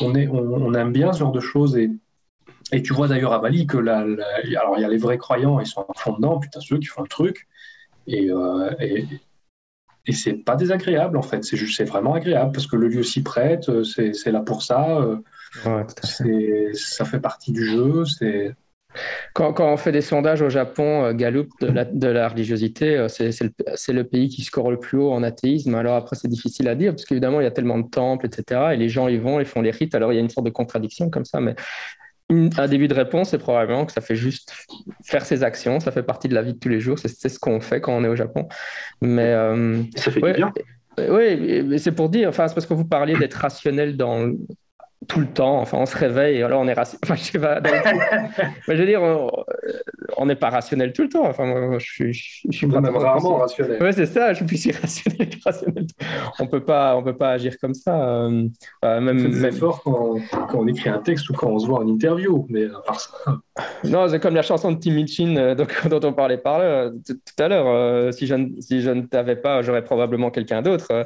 On, 0.00 0.14
est, 0.14 0.28
on, 0.28 0.72
aime 0.72 0.92
bien 0.92 1.12
ce 1.12 1.18
genre 1.18 1.32
de 1.32 1.40
choses 1.40 1.76
et, 1.76 1.90
et 2.72 2.82
tu 2.82 2.94
vois 2.94 3.06
d'ailleurs 3.06 3.34
à 3.34 3.38
Bali 3.38 3.66
que 3.66 3.76
la, 3.76 3.98
alors 3.98 4.78
il 4.78 4.80
y 4.80 4.84
a 4.84 4.88
les 4.88 4.96
vrais 4.96 5.18
croyants, 5.18 5.60
ils 5.60 5.66
sont 5.66 5.82
à 5.82 5.92
fond 5.94 6.14
dedans, 6.14 6.38
putain 6.38 6.60
ceux 6.60 6.78
qui 6.78 6.86
font 6.86 7.02
le 7.02 7.08
truc. 7.08 7.46
Et, 8.06 8.30
euh, 8.30 8.70
et, 8.80 9.04
et 10.06 10.12
c'est 10.12 10.32
pas 10.32 10.56
désagréable 10.56 11.16
en 11.16 11.22
fait, 11.22 11.44
c'est 11.44 11.56
juste 11.56 11.76
c'est 11.76 11.84
vraiment 11.84 12.14
agréable 12.14 12.52
parce 12.52 12.66
que 12.66 12.76
le 12.76 12.88
lieu 12.88 13.02
s'y 13.02 13.22
prête, 13.22 13.68
euh, 13.68 13.84
c'est 13.84 14.32
là 14.32 14.40
pour 14.40 14.62
ça, 14.62 14.98
euh, 14.98 15.84
ça 16.72 17.04
fait 17.04 17.20
partie 17.20 17.52
du 17.52 17.64
jeu. 17.66 18.04
C'est 18.06 18.54
quand, 19.34 19.52
quand, 19.52 19.72
on 19.72 19.76
fait 19.76 19.92
des 19.92 20.00
sondages 20.00 20.42
au 20.42 20.48
Japon, 20.48 21.04
euh, 21.04 21.12
Gallup 21.12 21.48
de 21.60 21.68
la, 21.68 21.84
de 21.84 22.08
la 22.08 22.28
religiosité, 22.28 23.06
c'est 23.08 23.30
le, 23.40 23.52
le, 23.92 24.04
pays 24.04 24.28
qui 24.28 24.42
score 24.42 24.70
le 24.70 24.80
plus 24.80 24.98
haut 24.98 25.12
en 25.12 25.22
athéisme. 25.22 25.74
Alors 25.76 25.94
après, 25.94 26.16
c'est 26.16 26.28
difficile 26.28 26.66
à 26.66 26.74
dire 26.74 26.92
parce 26.92 27.04
qu'évidemment, 27.04 27.40
il 27.40 27.44
y 27.44 27.46
a 27.46 27.52
tellement 27.52 27.78
de 27.78 27.88
temples, 27.88 28.26
etc. 28.26 28.70
Et 28.72 28.76
les 28.76 28.88
gens 28.88 29.06
y 29.06 29.18
vont, 29.18 29.38
ils 29.38 29.46
font 29.46 29.60
les 29.60 29.70
rites. 29.70 29.94
Alors 29.94 30.12
il 30.12 30.16
y 30.16 30.18
a 30.18 30.22
une 30.22 30.30
sorte 30.30 30.46
de 30.46 30.50
contradiction 30.50 31.08
comme 31.10 31.24
ça, 31.24 31.40
mais 31.40 31.54
un 32.30 32.68
début 32.68 32.88
de 32.88 32.94
réponse, 32.94 33.30
c'est 33.30 33.38
probablement 33.38 33.84
que 33.86 33.92
ça 33.92 34.00
fait 34.00 34.16
juste 34.16 34.54
faire 35.04 35.26
ses 35.26 35.42
actions, 35.42 35.80
ça 35.80 35.90
fait 35.90 36.02
partie 36.02 36.28
de 36.28 36.34
la 36.34 36.42
vie 36.42 36.54
de 36.54 36.58
tous 36.58 36.68
les 36.68 36.80
jours, 36.80 36.98
c'est 36.98 37.28
ce 37.28 37.38
qu'on 37.38 37.60
fait 37.60 37.80
quand 37.80 37.92
on 37.96 38.04
est 38.04 38.08
au 38.08 38.16
Japon. 38.16 38.48
Mais 39.00 39.34
ça 39.96 40.10
fait 40.10 40.20
du 40.20 40.32
bien. 40.32 40.52
Oui, 40.98 41.78
c'est 41.78 41.92
pour 41.92 42.08
dire, 42.08 42.28
enfin, 42.28 42.48
c'est 42.48 42.54
parce 42.54 42.66
que 42.66 42.74
vous 42.74 42.84
parliez 42.84 43.16
d'être 43.16 43.34
rationnel 43.34 43.96
dans, 43.96 44.32
tout 45.08 45.20
le 45.20 45.26
temps. 45.26 45.60
Enfin, 45.60 45.78
on 45.78 45.86
se 45.86 45.96
réveille 45.96 46.38
et 46.38 46.42
alors 46.42 46.60
on 46.60 46.68
est 46.68 46.74
rationnel. 46.74 47.00
Enfin, 47.10 47.14
je, 47.16 47.38
pas, 47.38 47.60
je 48.68 48.72
veux 48.72 48.86
dire, 48.86 49.00
on 50.16 50.26
n'est 50.26 50.36
pas 50.36 50.50
rationnel 50.50 50.92
tout 50.92 51.02
le 51.02 51.08
temps. 51.08 51.24
Enfin, 51.26 51.46
moi, 51.46 51.78
je 51.78 51.84
suis, 51.84 52.12
je, 52.12 52.56
suis 52.56 52.66
rarement 52.66 53.36
rationnel. 53.38 53.78
Oui, 53.80 53.92
c'est 53.92 54.06
ça. 54.06 54.32
Je 54.32 54.38
suis 54.38 54.44
plus 54.46 54.66
irrationnel 54.66 55.28
que 55.28 55.36
rationnel. 55.44 55.86
On 56.38 56.46
peut 56.46 56.62
pas, 56.62 56.96
on 56.96 57.02
peut 57.02 57.16
pas 57.16 57.30
agir 57.30 57.58
comme 57.58 57.74
ça. 57.74 58.04
Euh, 58.04 58.48
même, 58.84 59.32
c'est 59.32 59.52
fort 59.52 59.82
quand, 59.82 60.16
quand, 60.30 60.58
on 60.58 60.66
écrit 60.66 60.90
un 60.90 60.98
texte 60.98 61.28
ou 61.30 61.32
quand 61.32 61.48
on 61.48 61.58
se 61.58 61.66
voit 61.66 61.80
en 61.80 61.88
interview, 61.88 62.46
mais 62.48 62.66
à 62.66 62.80
part 62.80 63.00
ça. 63.00 63.10
Non, 63.84 64.08
c'est 64.08 64.20
comme 64.20 64.34
la 64.34 64.42
chanson 64.42 64.72
de 64.72 64.78
Tim 64.78 64.94
Minchin 64.94 65.36
euh, 65.36 65.54
dont 65.54 66.00
on 66.02 66.12
parlait 66.12 66.38
par 66.38 66.58
là, 66.58 66.90
tout 67.06 67.42
à 67.42 67.48
l'heure. 67.48 67.66
Euh, 67.66 68.12
si, 68.12 68.26
je, 68.26 68.34
si 68.60 68.80
je 68.80 68.90
ne 68.90 69.02
t'avais 69.02 69.36
pas, 69.36 69.62
j'aurais 69.62 69.84
probablement 69.84 70.30
quelqu'un 70.30 70.62
d'autre. 70.62 71.04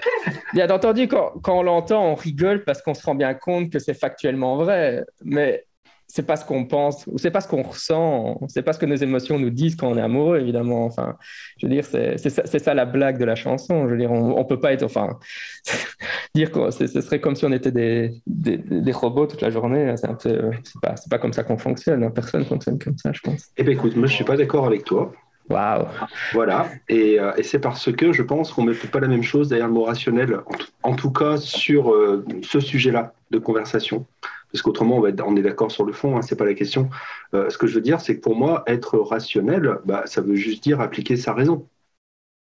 Bien 0.52 0.68
entendu, 0.70 1.08
quand, 1.08 1.32
quand 1.42 1.58
on 1.58 1.62
l'entend, 1.62 2.04
on 2.04 2.14
rigole 2.14 2.64
parce 2.64 2.82
qu'on 2.82 2.94
se 2.94 3.04
rend 3.04 3.14
bien 3.14 3.34
compte 3.34 3.70
que 3.70 3.78
c'est 3.84 3.94
factuellement 3.94 4.56
vrai, 4.56 5.04
mais 5.24 5.64
c'est 6.06 6.22
pas 6.22 6.36
ce 6.36 6.44
qu'on 6.44 6.66
pense 6.66 7.06
ou 7.06 7.18
c'est 7.18 7.30
pas 7.30 7.40
ce 7.40 7.48
qu'on 7.48 7.62
ressent, 7.62 8.38
c'est 8.48 8.62
pas 8.62 8.72
ce 8.72 8.78
que 8.78 8.86
nos 8.86 8.94
émotions 8.94 9.38
nous 9.38 9.50
disent 9.50 9.74
quand 9.74 9.88
on 9.88 9.96
est 9.96 10.02
amoureux, 10.02 10.38
évidemment. 10.38 10.84
Enfin, 10.84 11.16
je 11.58 11.66
veux 11.66 11.72
dire, 11.72 11.84
c'est 11.84 12.18
ça, 12.18 12.46
ça, 12.46 12.74
la 12.74 12.84
blague 12.84 13.18
de 13.18 13.24
la 13.24 13.34
chanson. 13.34 13.88
Je 13.88 13.92
veux 13.92 13.98
dire, 13.98 14.12
on, 14.12 14.38
on 14.38 14.44
peut 14.44 14.60
pas 14.60 14.72
être, 14.72 14.82
enfin, 14.82 15.18
dire 16.34 16.52
que 16.52 16.70
ce 16.70 16.86
serait 16.86 17.20
comme 17.20 17.34
si 17.34 17.44
on 17.44 17.52
était 17.52 17.72
des, 17.72 18.22
des, 18.26 18.92
robots 18.92 19.26
toute 19.26 19.40
la 19.40 19.50
journée. 19.50 19.94
C'est 19.96 20.38
pas, 20.80 20.94
pas 21.10 21.18
comme 21.18 21.32
ça 21.32 21.42
qu'on 21.42 21.58
fonctionne. 21.58 22.12
Personne 22.12 22.44
fonctionne 22.44 22.78
comme 22.78 22.98
ça, 22.98 23.10
je 23.12 23.20
pense. 23.20 23.50
Eh 23.56 23.64
bien, 23.64 23.72
écoute, 23.72 23.96
moi, 23.96 24.06
je 24.06 24.14
suis 24.14 24.24
pas 24.24 24.36
d'accord 24.36 24.66
avec 24.66 24.84
toi. 24.84 25.12
Waouh. 25.50 25.86
Voilà, 26.32 26.70
et, 26.88 27.20
euh, 27.20 27.34
et 27.36 27.42
c'est 27.42 27.58
parce 27.58 27.92
que 27.92 28.12
je 28.12 28.22
pense 28.22 28.52
qu'on 28.52 28.64
ne 28.64 28.72
met 28.72 28.78
pas 28.90 29.00
la 29.00 29.08
même 29.08 29.22
chose 29.22 29.48
derrière 29.48 29.66
le 29.66 29.74
mot 29.74 29.84
rationnel, 29.84 30.40
en, 30.82 30.96
tout 30.96 31.10
cas 31.10 31.36
sur 31.36 31.92
euh, 31.92 32.24
ce 32.42 32.60
sujet-là 32.60 33.14
de 33.30 33.38
conversation. 33.38 34.06
Parce 34.50 34.62
qu'autrement, 34.62 34.98
on, 34.98 35.36
est 35.36 35.42
d'accord 35.42 35.70
sur 35.70 35.84
le 35.84 35.92
fond, 35.92 36.16
hein, 36.16 36.22
c'est 36.22 36.36
pas 36.36 36.44
la 36.44 36.54
question. 36.54 36.88
Euh, 37.34 37.50
ce 37.50 37.58
que 37.58 37.66
je 37.66 37.74
veux 37.74 37.80
dire, 37.80 38.00
c'est 38.00 38.16
que 38.16 38.20
pour 38.20 38.36
moi, 38.36 38.62
être 38.66 38.98
rationnel, 38.98 39.78
bah, 39.84 40.04
ça 40.06 40.20
veut 40.20 40.36
juste 40.36 40.62
dire 40.62 40.80
appliquer 40.80 41.16
sa 41.16 41.34
raison. 41.34 41.68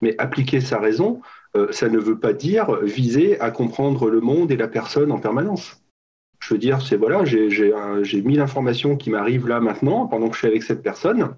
Mais 0.03 0.15
appliquer 0.19 0.61
sa 0.61 0.79
raison, 0.79 1.21
ça 1.73 1.91
ne 1.91 1.99
veut 1.99 2.19
pas 2.19 2.33
dire 2.33 2.75
viser 2.83 3.39
à 3.39 3.51
comprendre 3.51 4.09
le 4.09 4.23
monde 4.23 4.51
et 4.51 4.57
la 4.57 4.67
personne 4.67 5.13
en 5.13 5.19
permanence. 5.19 5.83
Je 6.39 6.55
veux 6.55 6.59
dire, 6.59 6.81
c'est 6.81 6.97
voilà, 6.97 7.27
j'ai 7.27 8.23
mille 8.23 8.41
informations 8.41 8.97
qui 8.97 9.11
m'arrivent 9.11 9.47
là 9.47 9.61
maintenant, 9.61 10.07
pendant 10.07 10.29
que 10.29 10.35
je 10.35 10.39
suis 10.39 10.49
avec 10.49 10.63
cette 10.63 10.83
personne 10.83 11.35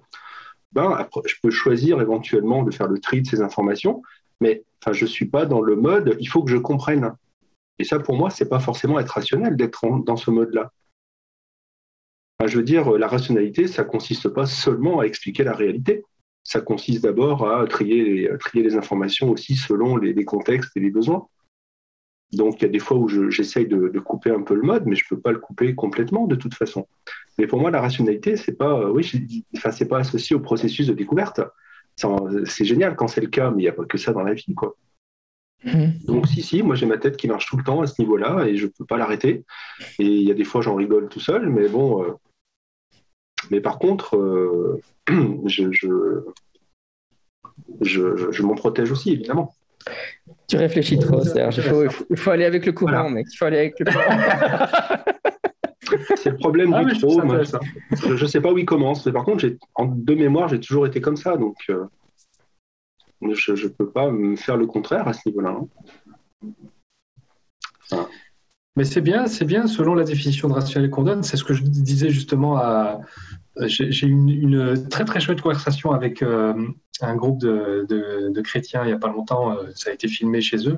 ben, 0.73 1.07
je 1.25 1.35
peux 1.41 1.51
choisir 1.51 2.01
éventuellement 2.01 2.63
de 2.63 2.71
faire 2.71 2.87
le 2.87 2.99
tri 2.99 3.21
de 3.21 3.27
ces 3.27 3.41
informations, 3.41 4.01
mais 4.41 4.63
enfin, 4.81 4.93
je 4.93 5.05
ne 5.05 5.09
suis 5.09 5.25
pas 5.25 5.45
dans 5.45 5.61
le 5.61 5.75
mode 5.75 6.17
il 6.19 6.27
faut 6.27 6.43
que 6.43 6.51
je 6.51 6.57
comprenne. 6.57 7.13
Et 7.79 7.83
ça, 7.83 7.99
pour 7.99 8.15
moi, 8.15 8.29
ce 8.29 8.43
n'est 8.43 8.49
pas 8.49 8.59
forcément 8.59 8.99
être 8.99 9.09
rationnel 9.09 9.55
d'être 9.55 9.81
dans 10.03 10.17
ce 10.17 10.31
mode-là. 10.31 10.71
je 12.45 12.57
veux 12.57 12.63
dire, 12.63 12.91
la 12.91 13.07
rationalité, 13.07 13.67
ça 13.67 13.83
consiste 13.83 14.29
pas 14.29 14.45
seulement 14.45 14.99
à 14.99 15.05
expliquer 15.05 15.43
la 15.43 15.53
réalité. 15.53 16.03
Ça 16.43 16.59
consiste 16.59 17.03
d'abord 17.03 17.49
à 17.49 17.65
trier 17.67 18.29
trier 18.39 18.63
les 18.63 18.75
informations 18.75 19.29
aussi 19.31 19.55
selon 19.55 19.97
les 19.97 20.25
contextes 20.25 20.75
et 20.75 20.81
les 20.81 20.91
besoins. 20.91 21.27
Donc, 22.33 22.59
il 22.59 22.63
y 22.63 22.65
a 22.65 22.71
des 22.71 22.79
fois 22.79 22.97
où 22.97 23.07
j'essaye 23.29 23.67
de, 23.67 23.99
couper 23.99 24.31
un 24.31 24.41
peu 24.41 24.55
le 24.55 24.63
mode, 24.63 24.85
mais 24.85 24.95
je 24.95 25.05
ne 25.05 25.15
peux 25.15 25.21
pas 25.21 25.31
le 25.31 25.39
couper 25.39 25.75
complètement 25.75 26.25
de 26.25 26.35
toute 26.35 26.55
façon. 26.55 26.87
Mais 27.37 27.47
pour 27.47 27.59
moi, 27.59 27.71
la 27.71 27.81
rationalité, 27.81 28.37
c'est 28.37 28.53
pas, 28.53 28.79
euh, 28.79 28.89
oui, 28.89 29.45
enfin, 29.55 29.71
c'est 29.71 29.87
pas 29.87 29.99
associé 29.99 30.35
au 30.35 30.39
processus 30.39 30.87
de 30.87 30.93
découverte. 30.93 31.41
C'est 31.95 32.65
génial 32.65 32.95
quand 32.95 33.07
c'est 33.07 33.21
le 33.21 33.27
cas, 33.27 33.51
mais 33.51 33.63
il 33.63 33.65
n'y 33.65 33.69
a 33.69 33.73
pas 33.73 33.85
que 33.85 33.97
ça 33.97 34.13
dans 34.13 34.23
la 34.23 34.33
vie, 34.33 34.53
quoi. 34.55 34.75
Mm-hmm. 35.65 36.05
Donc, 36.05 36.27
si, 36.27 36.41
si, 36.41 36.61
moi 36.61 36.75
j'ai 36.75 36.85
ma 36.85 36.97
tête 36.97 37.15
qui 37.15 37.27
marche 37.27 37.45
tout 37.47 37.55
le 37.55 37.63
temps 37.63 37.81
à 37.81 37.87
ce 37.87 38.01
niveau-là 38.01 38.45
et 38.47 38.57
je 38.57 38.65
ne 38.65 38.71
peux 38.71 38.85
pas 38.85 38.97
l'arrêter. 38.97 39.45
Et 39.99 40.05
il 40.05 40.23
y 40.23 40.31
a 40.31 40.33
des 40.33 40.43
fois, 40.43 40.61
j'en 40.61 40.75
rigole 40.75 41.07
tout 41.09 41.21
seul, 41.21 41.49
mais 41.49 41.69
bon. 41.69 42.03
Euh, 42.03 42.11
mais 43.49 43.61
par 43.61 43.79
contre, 43.79 44.17
euh, 44.17 44.81
je, 45.45 45.71
je, 47.81 48.31
je 48.31 48.43
m'en 48.43 48.55
protège 48.55 48.91
aussi, 48.91 49.11
évidemment. 49.13 49.53
Tu 50.47 50.57
réfléchis 50.57 50.99
trop, 50.99 51.23
Serge. 51.23 51.61
Il 52.09 52.17
faut, 52.17 52.31
aller 52.31 52.45
avec 52.45 52.65
le 52.65 52.71
courant, 52.71 53.09
mec. 53.09 53.27
Il 53.31 53.37
faut 53.37 53.45
aller 53.45 53.57
avec 53.57 53.79
le 53.79 53.85
courant. 53.85 55.11
C'est 56.23 56.29
le 56.29 56.37
problème 56.37 56.73
ah, 56.73 56.85
du 56.85 56.97
trop. 56.97 57.21
je 57.91 58.23
ne 58.23 58.27
sais 58.27 58.39
pas 58.39 58.53
où 58.53 58.57
il 58.57 58.63
commence. 58.63 59.05
Mais 59.05 59.11
par 59.11 59.25
contre, 59.25 59.45
en 59.75 59.87
de 59.87 60.13
mémoire, 60.15 60.47
j'ai 60.47 60.61
toujours 60.61 60.87
été 60.87 61.01
comme 61.01 61.17
ça. 61.17 61.35
Donc, 61.35 61.57
euh, 61.69 61.83
je 63.33 63.51
ne 63.51 63.67
peux 63.67 63.89
pas 63.89 64.09
me 64.09 64.37
faire 64.37 64.55
le 64.55 64.65
contraire 64.65 65.05
à 65.05 65.11
ce 65.11 65.27
niveau-là. 65.27 65.57
Hein. 67.91 68.07
Mais 68.77 68.85
c'est 68.85 69.01
bien, 69.01 69.27
c'est 69.27 69.43
bien, 69.43 69.67
selon 69.67 69.95
la 69.95 70.05
définition 70.05 70.47
de 70.47 70.53
rationnel 70.53 70.89
qu'on 70.89 71.03
donne, 71.03 71.23
c'est 71.23 71.35
ce 71.35 71.43
que 71.43 71.53
je 71.53 71.63
disais 71.63 72.09
justement 72.09 72.55
à. 72.55 73.01
J'ai 73.65 74.07
eu 74.07 74.11
une, 74.11 74.87
très 74.87 75.03
très 75.03 75.19
chouette 75.19 75.41
conversation 75.41 75.91
avec 75.91 76.23
euh, 76.23 76.53
un 77.01 77.15
groupe 77.15 77.41
de, 77.41 78.41
chrétiens 78.41 78.83
il 78.83 78.87
n'y 78.87 78.93
a 78.93 78.97
pas 78.97 79.09
longtemps, 79.09 79.51
euh, 79.51 79.65
ça 79.75 79.89
a 79.89 79.93
été 79.93 80.07
filmé 80.07 80.39
chez 80.39 80.69
eux. 80.69 80.77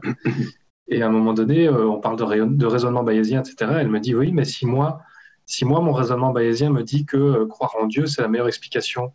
Et 0.87 1.03
à 1.03 1.07
un 1.07 1.09
moment 1.09 1.33
donné, 1.33 1.69
on 1.69 1.99
parle 1.99 2.17
de, 2.17 2.45
de, 2.45 2.65
raisonnement 2.65 3.03
bayésien, 3.03 3.41
etc. 3.41 3.71
Elle 3.79 3.89
me 3.89 3.99
dit 3.99 4.13
oui, 4.13 4.31
mais 4.31 4.45
si 4.45 4.65
moi, 4.67 5.01
si 5.45 5.65
moi 5.65 5.81
mon 5.81 5.93
raisonnement 5.93 6.31
bayésien 6.31 6.69
me 6.71 6.83
dit 6.83 7.05
que 7.05 7.45
croire 7.45 7.75
en 7.79 7.85
Dieu, 7.87 8.05
c'est 8.07 8.21
la 8.21 8.27
meilleure 8.27 8.47
explication. 8.47 9.13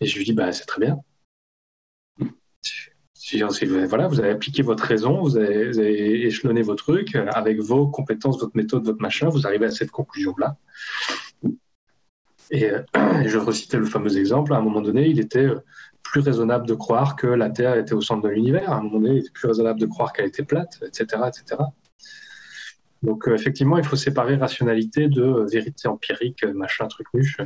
Et 0.00 0.06
je 0.06 0.18
lui 0.18 0.24
dis, 0.24 0.32
bah, 0.32 0.52
c'est 0.52 0.66
très 0.66 0.80
bien 0.80 1.00
voilà, 3.86 4.08
vous 4.08 4.20
avez 4.20 4.30
appliqué 4.30 4.62
votre 4.62 4.84
raison, 4.84 5.20
vous 5.20 5.36
avez, 5.36 6.26
échelonné 6.26 6.62
vos 6.62 6.74
trucs 6.74 7.16
avec 7.16 7.60
vos 7.60 7.88
compétences, 7.88 8.38
votre 8.38 8.56
méthode, 8.56 8.84
votre 8.84 9.00
machin, 9.00 9.28
vous 9.28 9.46
arrivez 9.46 9.66
à 9.66 9.70
cette 9.70 9.90
conclusion-là. 9.90 10.56
Et, 12.50 12.70
euh, 12.70 12.82
je 13.26 13.38
recitais 13.38 13.78
le 13.78 13.86
fameux 13.86 14.16
exemple, 14.16 14.52
à 14.54 14.58
un 14.58 14.60
moment 14.60 14.80
donné, 14.80 15.08
il 15.08 15.18
était 15.18 15.46
euh, 15.46 15.60
plus 16.02 16.20
raisonnable 16.20 16.66
de 16.66 16.74
croire 16.74 17.16
que 17.16 17.26
la 17.26 17.50
Terre 17.50 17.76
était 17.76 17.94
au 17.94 18.00
centre 18.00 18.22
de 18.22 18.28
l'univers, 18.28 18.70
à 18.70 18.76
un 18.76 18.82
moment 18.82 19.00
donné, 19.00 19.14
il 19.14 19.18
était 19.18 19.30
plus 19.30 19.48
raisonnable 19.48 19.80
de 19.80 19.86
croire 19.86 20.12
qu'elle 20.12 20.26
était 20.26 20.44
plate, 20.44 20.80
etc. 20.86 21.22
etc. 21.26 21.62
Donc 23.02 23.28
euh, 23.28 23.34
effectivement, 23.34 23.78
il 23.78 23.84
faut 23.84 23.96
séparer 23.96 24.36
rationalité 24.36 25.08
de 25.08 25.46
vérité 25.50 25.88
empirique, 25.88 26.44
machin, 26.44 26.86
truc 26.86 27.06
nuche. 27.14 27.38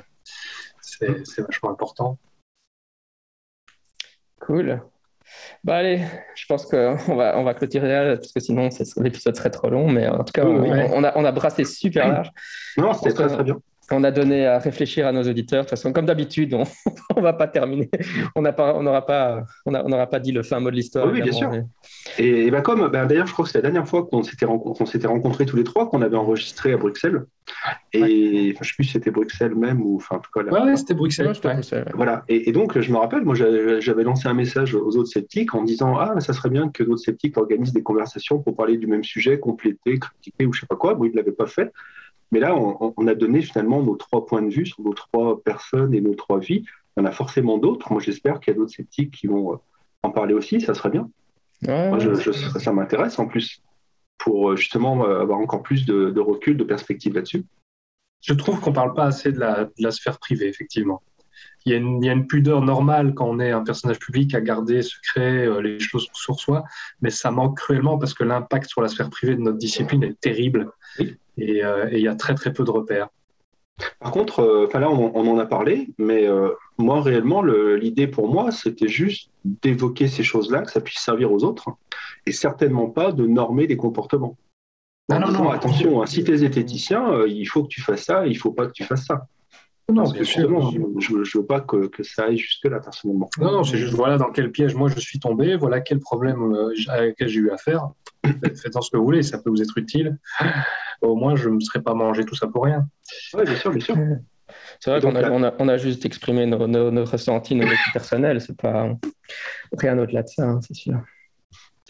C'est 0.81 1.43
vachement 1.43 1.71
important. 1.71 2.19
Cool. 4.41 4.83
Bah 5.63 5.77
allez, 5.77 6.03
je 6.35 6.47
pense 6.47 6.67
qu'on 6.67 7.15
va, 7.15 7.39
on 7.39 7.45
va 7.45 7.55
clôturer 7.55 7.89
là, 7.89 8.17
parce 8.17 8.33
que 8.33 8.41
sinon 8.41 8.69
l'épisode 8.97 9.37
serait 9.37 9.51
trop 9.51 9.71
long, 9.71 9.89
mais 9.89 10.09
en 10.09 10.25
tout 10.25 10.33
cas, 10.33 10.45
on, 10.45 11.05
a, 11.05 11.17
on 11.17 11.25
a 11.25 11.33
brassé 11.33 11.65
super 11.65 12.09
large. 12.09 12.31
Non, 12.77 12.93
c'était 12.95 13.13
très 13.13 13.29
très 13.29 13.45
bien 13.45 13.61
on 13.93 14.05
a 14.05 14.11
donné 14.11 14.47
à 14.47 14.59
réfléchir 14.59 15.07
à 15.07 15.13
nos 15.13 15.23
auditeurs. 15.23 15.65
De 15.65 15.69
toute 15.69 15.71
façon, 15.71 15.93
comme 15.93 16.07
d'habitude, 16.07 16.55
on 16.55 16.65
ne 17.17 17.23
va 17.23 17.33
pas 17.33 17.49
terminer. 17.49 17.91
On 18.35 18.43
n'aura 18.43 19.05
pas, 19.05 19.45
on 19.67 19.73
pas, 19.73 20.07
pas 20.07 20.21
dit 20.21 20.33
le 20.33 20.43
fin 20.43 20.61
mot 20.61 20.71
de 20.71 20.77
l'histoire. 20.77 21.11
Oui, 21.11 21.21
bien 21.21 21.33
sûr. 21.33 21.51
Et, 22.19 22.51
ben 22.51 22.63
comme, 22.63 22.89
ben 22.89 23.07
d'ailleurs, 23.07 23.27
je 23.27 23.33
crois 23.33 23.45
que 23.45 23.51
c'est 23.51 23.59
la 23.59 23.63
dernière 23.63 23.89
fois 23.89 24.07
qu'on 24.07 24.23
s'était, 24.23 24.47
s'était 24.87 25.07
rencontrés 25.07 25.47
tous 25.47 25.57
les 25.57 25.65
trois, 25.65 25.89
qu'on 25.89 26.03
avait 26.03 26.17
enregistré 26.17 26.73
à 26.73 26.77
Bruxelles. 26.77 27.25
Et 27.93 28.53
je 28.55 28.59
ne 28.59 28.65
sais 28.65 28.75
plus 28.75 28.85
si 28.85 28.93
c'était 28.93 29.11
Bruxelles 29.11 29.55
même 29.55 29.83
ou, 29.83 29.97
enfin, 29.97 30.17
en 30.17 30.21
tout 30.21 30.31
cas. 30.33 30.43
Là, 30.43 30.65
ouais, 30.65 30.77
c'était 30.77 30.95
Bruxelles. 30.95 31.33
Voilà. 31.95 32.23
Et, 32.29 32.53
donc, 32.53 32.79
je 32.79 32.93
me 32.93 32.99
rappelle, 32.99 33.23
moi, 33.23 33.35
j'avais 33.35 34.05
lancé 34.05 34.29
un 34.29 34.35
message 34.35 34.75
aux 34.75 34.97
autres 34.97 35.11
sceptiques 35.11 35.55
en 35.55 35.63
disant, 35.63 35.97
ah, 35.99 36.19
ça 36.21 36.33
serait 36.33 36.51
bien 36.51 36.69
que 36.69 36.85
d'autres 36.85 37.03
sceptiques 37.03 37.37
organisent 37.37 37.73
des 37.73 37.83
conversations 37.83 38.39
pour 38.39 38.55
parler 38.55 38.77
du 38.77 38.87
même 38.87 39.05
sujet, 39.05 39.39
compléter, 39.39 39.99
critiquer 39.99 40.47
ou 40.47 40.53
je 40.53 40.61
sais 40.61 40.67
pas 40.67 40.77
quoi. 40.77 40.95
Bon, 40.95 41.05
ils 41.05 41.11
ne 41.11 41.17
l'avaient 41.17 41.33
pas 41.33 41.47
fait. 41.47 41.73
Mais 42.33 42.39
là, 42.39 42.55
on, 42.57 43.07
a 43.07 43.15
donné 43.15 43.43
finalement 43.43 43.83
nos 43.83 43.97
trois 43.97 44.25
points 44.25 44.43
de 44.43 44.51
vue 44.51 44.67
sur 44.67 44.81
nos 44.83 44.95
trois 44.95 45.43
personnes 45.43 45.95
et 45.95 46.01
nos 46.01 46.15
trois 46.15 46.39
vies. 46.39 46.65
Il 46.97 47.01
y 47.01 47.03
en 47.03 47.05
a 47.05 47.13
forcément 47.13 47.59
d'autres. 47.59 47.93
Moi, 47.93 48.01
j'espère 48.01 48.39
qu'il 48.39 48.53
y 48.53 48.57
a 48.57 48.59
d'autres 48.59 48.73
sceptiques 48.73 49.11
qui 49.13 49.27
vont 49.27 49.55
euh, 49.55 49.57
en 50.03 50.11
parler 50.11 50.35
aussi. 50.35 50.61
Ça 50.61 50.75
serait 50.75 50.91
bien. 50.91 51.11
Moi, 51.67 51.99
ça 52.59 52.73
m'intéresse 52.73 53.19
en 53.19 53.27
plus 53.27 53.63
pour 54.19 54.51
euh, 54.51 54.57
justement 54.57 55.05
euh, 55.05 55.21
avoir 55.21 55.39
encore 55.41 55.63
plus 55.63 55.85
de, 55.87 56.21
recul, 56.21 56.57
de 56.57 56.65
perspective 56.65 57.15
là-dessus. 57.15 57.45
Je 58.21 58.35
trouve 58.35 58.61
qu'on 58.61 58.71
ne 58.71 58.77
parle 58.77 58.95
pas 58.95 59.07
assez 59.07 59.33
de 59.33 59.41
la, 59.41 59.91
sphère 59.91 60.19
privée, 60.19 60.47
effectivement. 60.47 61.03
Il 61.65 61.73
y, 61.73 61.75
a 61.75 61.79
une, 61.79 62.03
il 62.03 62.07
y, 62.07 62.11
a 62.11 62.13
une, 62.13 62.27
pudeur 62.27 62.63
normale 62.63 63.15
quand 63.15 63.27
on 63.27 63.41
est 63.41 63.51
un 63.51 63.65
personnage 63.65 63.99
public 63.99 64.35
à 64.35 64.41
garder 64.41 64.83
secret 64.83 65.63
les 65.63 65.81
choses 65.81 66.07
sur 66.13 66.39
soi, 66.39 66.65
mais 67.01 67.11
ça 67.11 67.31
manque 67.31 67.57
cruellement 67.57 67.99
parce 67.99 68.15
que 68.15 68.25
l'impact 68.25 68.69
sur 68.69 68.83
la 68.83 68.89
sphère 68.89 69.09
privée 69.11 69.37
de 69.37 69.41
notre 69.41 69.59
discipline 69.59 70.05
est 70.05 70.21
terrible. 70.21 70.71
Euh, 70.99 71.89
et 71.91 71.99
il 71.99 72.03
y 72.03 72.09
a 72.09 72.15
très 72.15 72.35
très 72.35 72.53
peu 72.53 72.65
de 72.65 72.71
repères. 72.71 73.09
Par 73.99 74.11
contre, 74.11 74.41
euh, 74.41 74.69
là 74.79 74.91
on, 74.91 75.15
en 75.15 75.39
a 75.39 75.47
parlé, 75.47 75.89
mais 75.99 76.27
euh, 76.27 76.51
moi 76.79 77.01
réellement 77.01 77.43
l'idée 77.43 78.07
pour 78.07 78.29
moi 78.29 78.51
c'était 78.51 78.89
juste 78.89 79.31
d'évoquer 79.45 80.07
ces 80.09 80.23
choses-là, 80.23 80.63
que 80.63 80.71
ça 80.71 80.81
puisse 80.81 81.01
servir 81.01 81.33
aux 81.33 81.45
autres, 81.45 81.71
et 82.27 82.33
certainement 82.33 82.91
pas 82.91 83.13
de 83.13 83.27
normer 83.27 83.67
des 83.67 83.77
comportements. 83.77 84.37
Non, 85.11 85.19
non, 85.19 85.33
non, 85.33 85.51
attention, 85.51 86.03
hein, 86.03 86.07
si 86.07 86.23
tu 86.23 86.33
es 86.33 86.37
zététicien, 86.37 87.13
euh, 87.13 87.29
il 87.29 87.45
faut 87.47 87.65
que 87.65 87.69
tu 87.69 87.81
fasses 87.81 88.05
ça, 88.05 88.27
il 88.27 88.35
ne 88.35 88.39
faut 88.39 88.53
pas 88.53 88.67
que 88.67 88.73
tu 88.73 88.85
fasses 88.85 89.07
ça. 89.07 89.27
Non, 89.93 90.07
sûr. 90.07 90.25
Je 90.25 90.41
ne 90.43 91.39
veux 91.41 91.47
pas 91.47 91.61
que, 91.61 91.91
ça 92.05 92.27
aille 92.27 92.39
jusque-là, 92.39 92.79
personnellement. 92.79 93.29
Non, 93.41 93.51
non, 93.51 93.65
c'est 93.65 93.77
juste 93.77 93.95
voilà 93.95 94.19
dans 94.19 94.31
quel 94.31 94.53
piège 94.53 94.77
moi 94.77 94.89
je 94.89 95.01
suis 95.01 95.19
tombé, 95.19 95.57
voilà 95.57 95.81
quel 95.81 95.99
problème 95.99 96.55
euh, 96.55 96.73
lequel 97.09 97.29
j'ai 97.29 97.41
eu 97.41 97.51
affaire. 97.51 97.89
Faites-en 98.63 98.81
ce 98.81 98.91
que 98.91 98.97
vous 98.97 99.05
voulez, 99.05 99.23
ça 99.23 99.39
peut 99.39 99.51
vous 99.51 99.63
être 99.63 99.77
utile. 99.77 100.19
Au 101.03 101.17
moins, 101.17 101.37
je 101.37 101.49
ne 101.49 101.55
me 101.55 101.61
serais 101.61 101.83
pas 101.83 101.95
mangé 101.95 102.25
tout 102.25 102.35
ça 102.35 102.47
pour 102.47 102.65
rien. 102.65 102.87
Oui, 103.35 103.45
bien 103.45 103.57
sûr, 103.57 103.71
bien 103.71 103.81
sûr. 103.81 103.97
C'est 104.81 104.91
vrai 104.91 105.01
qu'on 105.01 105.43
a, 105.43 105.55
on 105.59 105.69
a, 105.69 105.77
juste 105.77 106.05
exprimé 106.05 106.47
nos, 106.47 106.67
nos, 106.67 107.05
ressentis, 107.05 107.55
nos 107.55 107.67
vécus 107.67 107.93
personnels. 107.93 108.41
C'est 108.41 108.57
pas 108.57 108.97
rien 109.79 109.99
au-delà 109.99 110.23
de 110.23 110.29
ça, 110.29 110.45
hein, 110.45 110.61
c'est 110.67 110.75
sûr. 110.75 111.01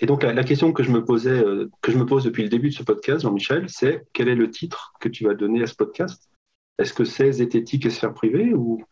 Et 0.02 0.06
donc 0.06 0.22
la, 0.22 0.44
question 0.44 0.72
que 0.72 0.82
je 0.82 0.90
me 0.90 1.04
posais, 1.04 1.30
euh, 1.30 1.70
que 1.82 1.92
je 1.92 1.98
me 1.98 2.06
pose 2.06 2.24
depuis 2.24 2.42
le 2.42 2.48
début 2.48 2.70
de 2.70 2.74
ce 2.74 2.82
podcast, 2.82 3.22
Jean-Michel, 3.22 3.66
c'est 3.68 4.06
quel 4.14 4.28
est 4.28 4.34
le 4.34 4.50
titre 4.50 4.94
que 4.98 5.10
tu 5.10 5.24
vas 5.24 5.34
donner 5.34 5.62
à 5.62 5.66
ce 5.66 5.74
podcast? 5.74 6.30
Est-ce 6.78 6.94
que 6.94 7.04
c'est 7.04 7.32
zététique 7.32 7.84
et 7.84 7.90
sphère 7.90 8.14
privée 8.14 8.54
ou? 8.54 8.82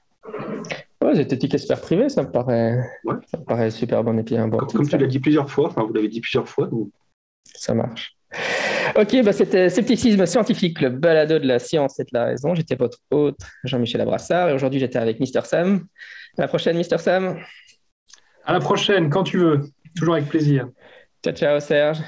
Ouais, 1.03 1.15
zététique 1.15 1.55
et 1.55 1.59
sphère 1.59 1.81
privée, 1.81 2.11
ça 2.11 2.23
me 2.23 2.31
paraît, 2.31 2.79
ça 3.31 3.39
me 3.39 3.45
paraît 3.45 3.71
super 3.71 4.05
bon 4.05 4.19
et 4.19 4.23
puis 4.23 4.37
un 4.37 4.49
bon. 4.49 4.59
Comme, 4.59 4.69
comme 4.69 4.89
tu 4.89 4.99
l'as 4.99 5.07
dit 5.07 5.21
plusieurs 5.21 5.51
fois, 5.51 5.69
enfin 5.69 5.83
vous 5.83 5.95
l'avez 5.95 6.09
dit 6.09 6.21
plusieurs 6.21 6.47
fois. 6.47 6.67
Donc... 6.67 6.91
Ça 7.59 7.75
marche. 7.75 8.15
Ok, 8.97 9.23
bah 9.25 9.33
c'était 9.33 9.69
Scepticisme 9.71 10.27
scientifique, 10.27 10.81
le 10.81 10.91
balado 10.91 11.39
de 11.39 11.47
la 11.47 11.59
science 11.59 11.99
et 11.99 12.05
de 12.05 12.11
la 12.13 12.27
raison. 12.27 12.55
J'étais 12.55 12.77
votre 12.77 12.99
hôte, 13.11 13.39
Jean-Michel 13.65 14.01
Abrassard, 14.01 14.51
et 14.51 14.53
aujourd'hui 14.53 14.81
j'étais 14.81 14.99
avec 14.99 15.21
Mister 15.21 15.41
Sam. 15.45 15.87
À 16.37 16.43
la 16.43 16.49
prochaine, 16.49 16.77
Mister 16.77 16.99
Sam. 16.99 17.39
À 18.45 18.53
la 18.53 18.61
prochaine, 18.61 19.11
quand 19.11 19.25
tu 19.25 19.39
veux. 19.39 19.63
Toujours 19.97 20.15
avec 20.15 20.29
plaisir. 20.29 20.69
Ciao, 21.25 21.35
ciao, 21.35 21.61
Serge. 21.61 21.99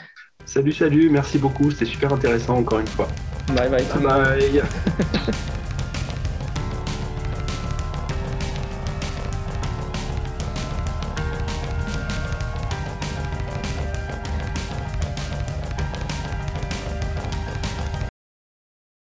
Salut, 0.44 0.72
salut, 0.72 1.10
merci 1.10 1.38
beaucoup. 1.38 1.70
C'était 1.70 1.86
super 1.86 2.12
intéressant 2.12 2.58
encore 2.58 2.80
une 2.80 2.86
fois. 2.86 3.08
Bye 3.48 3.68
bye. 3.68 3.84
Bye 3.84 4.02
bye. 4.02 4.62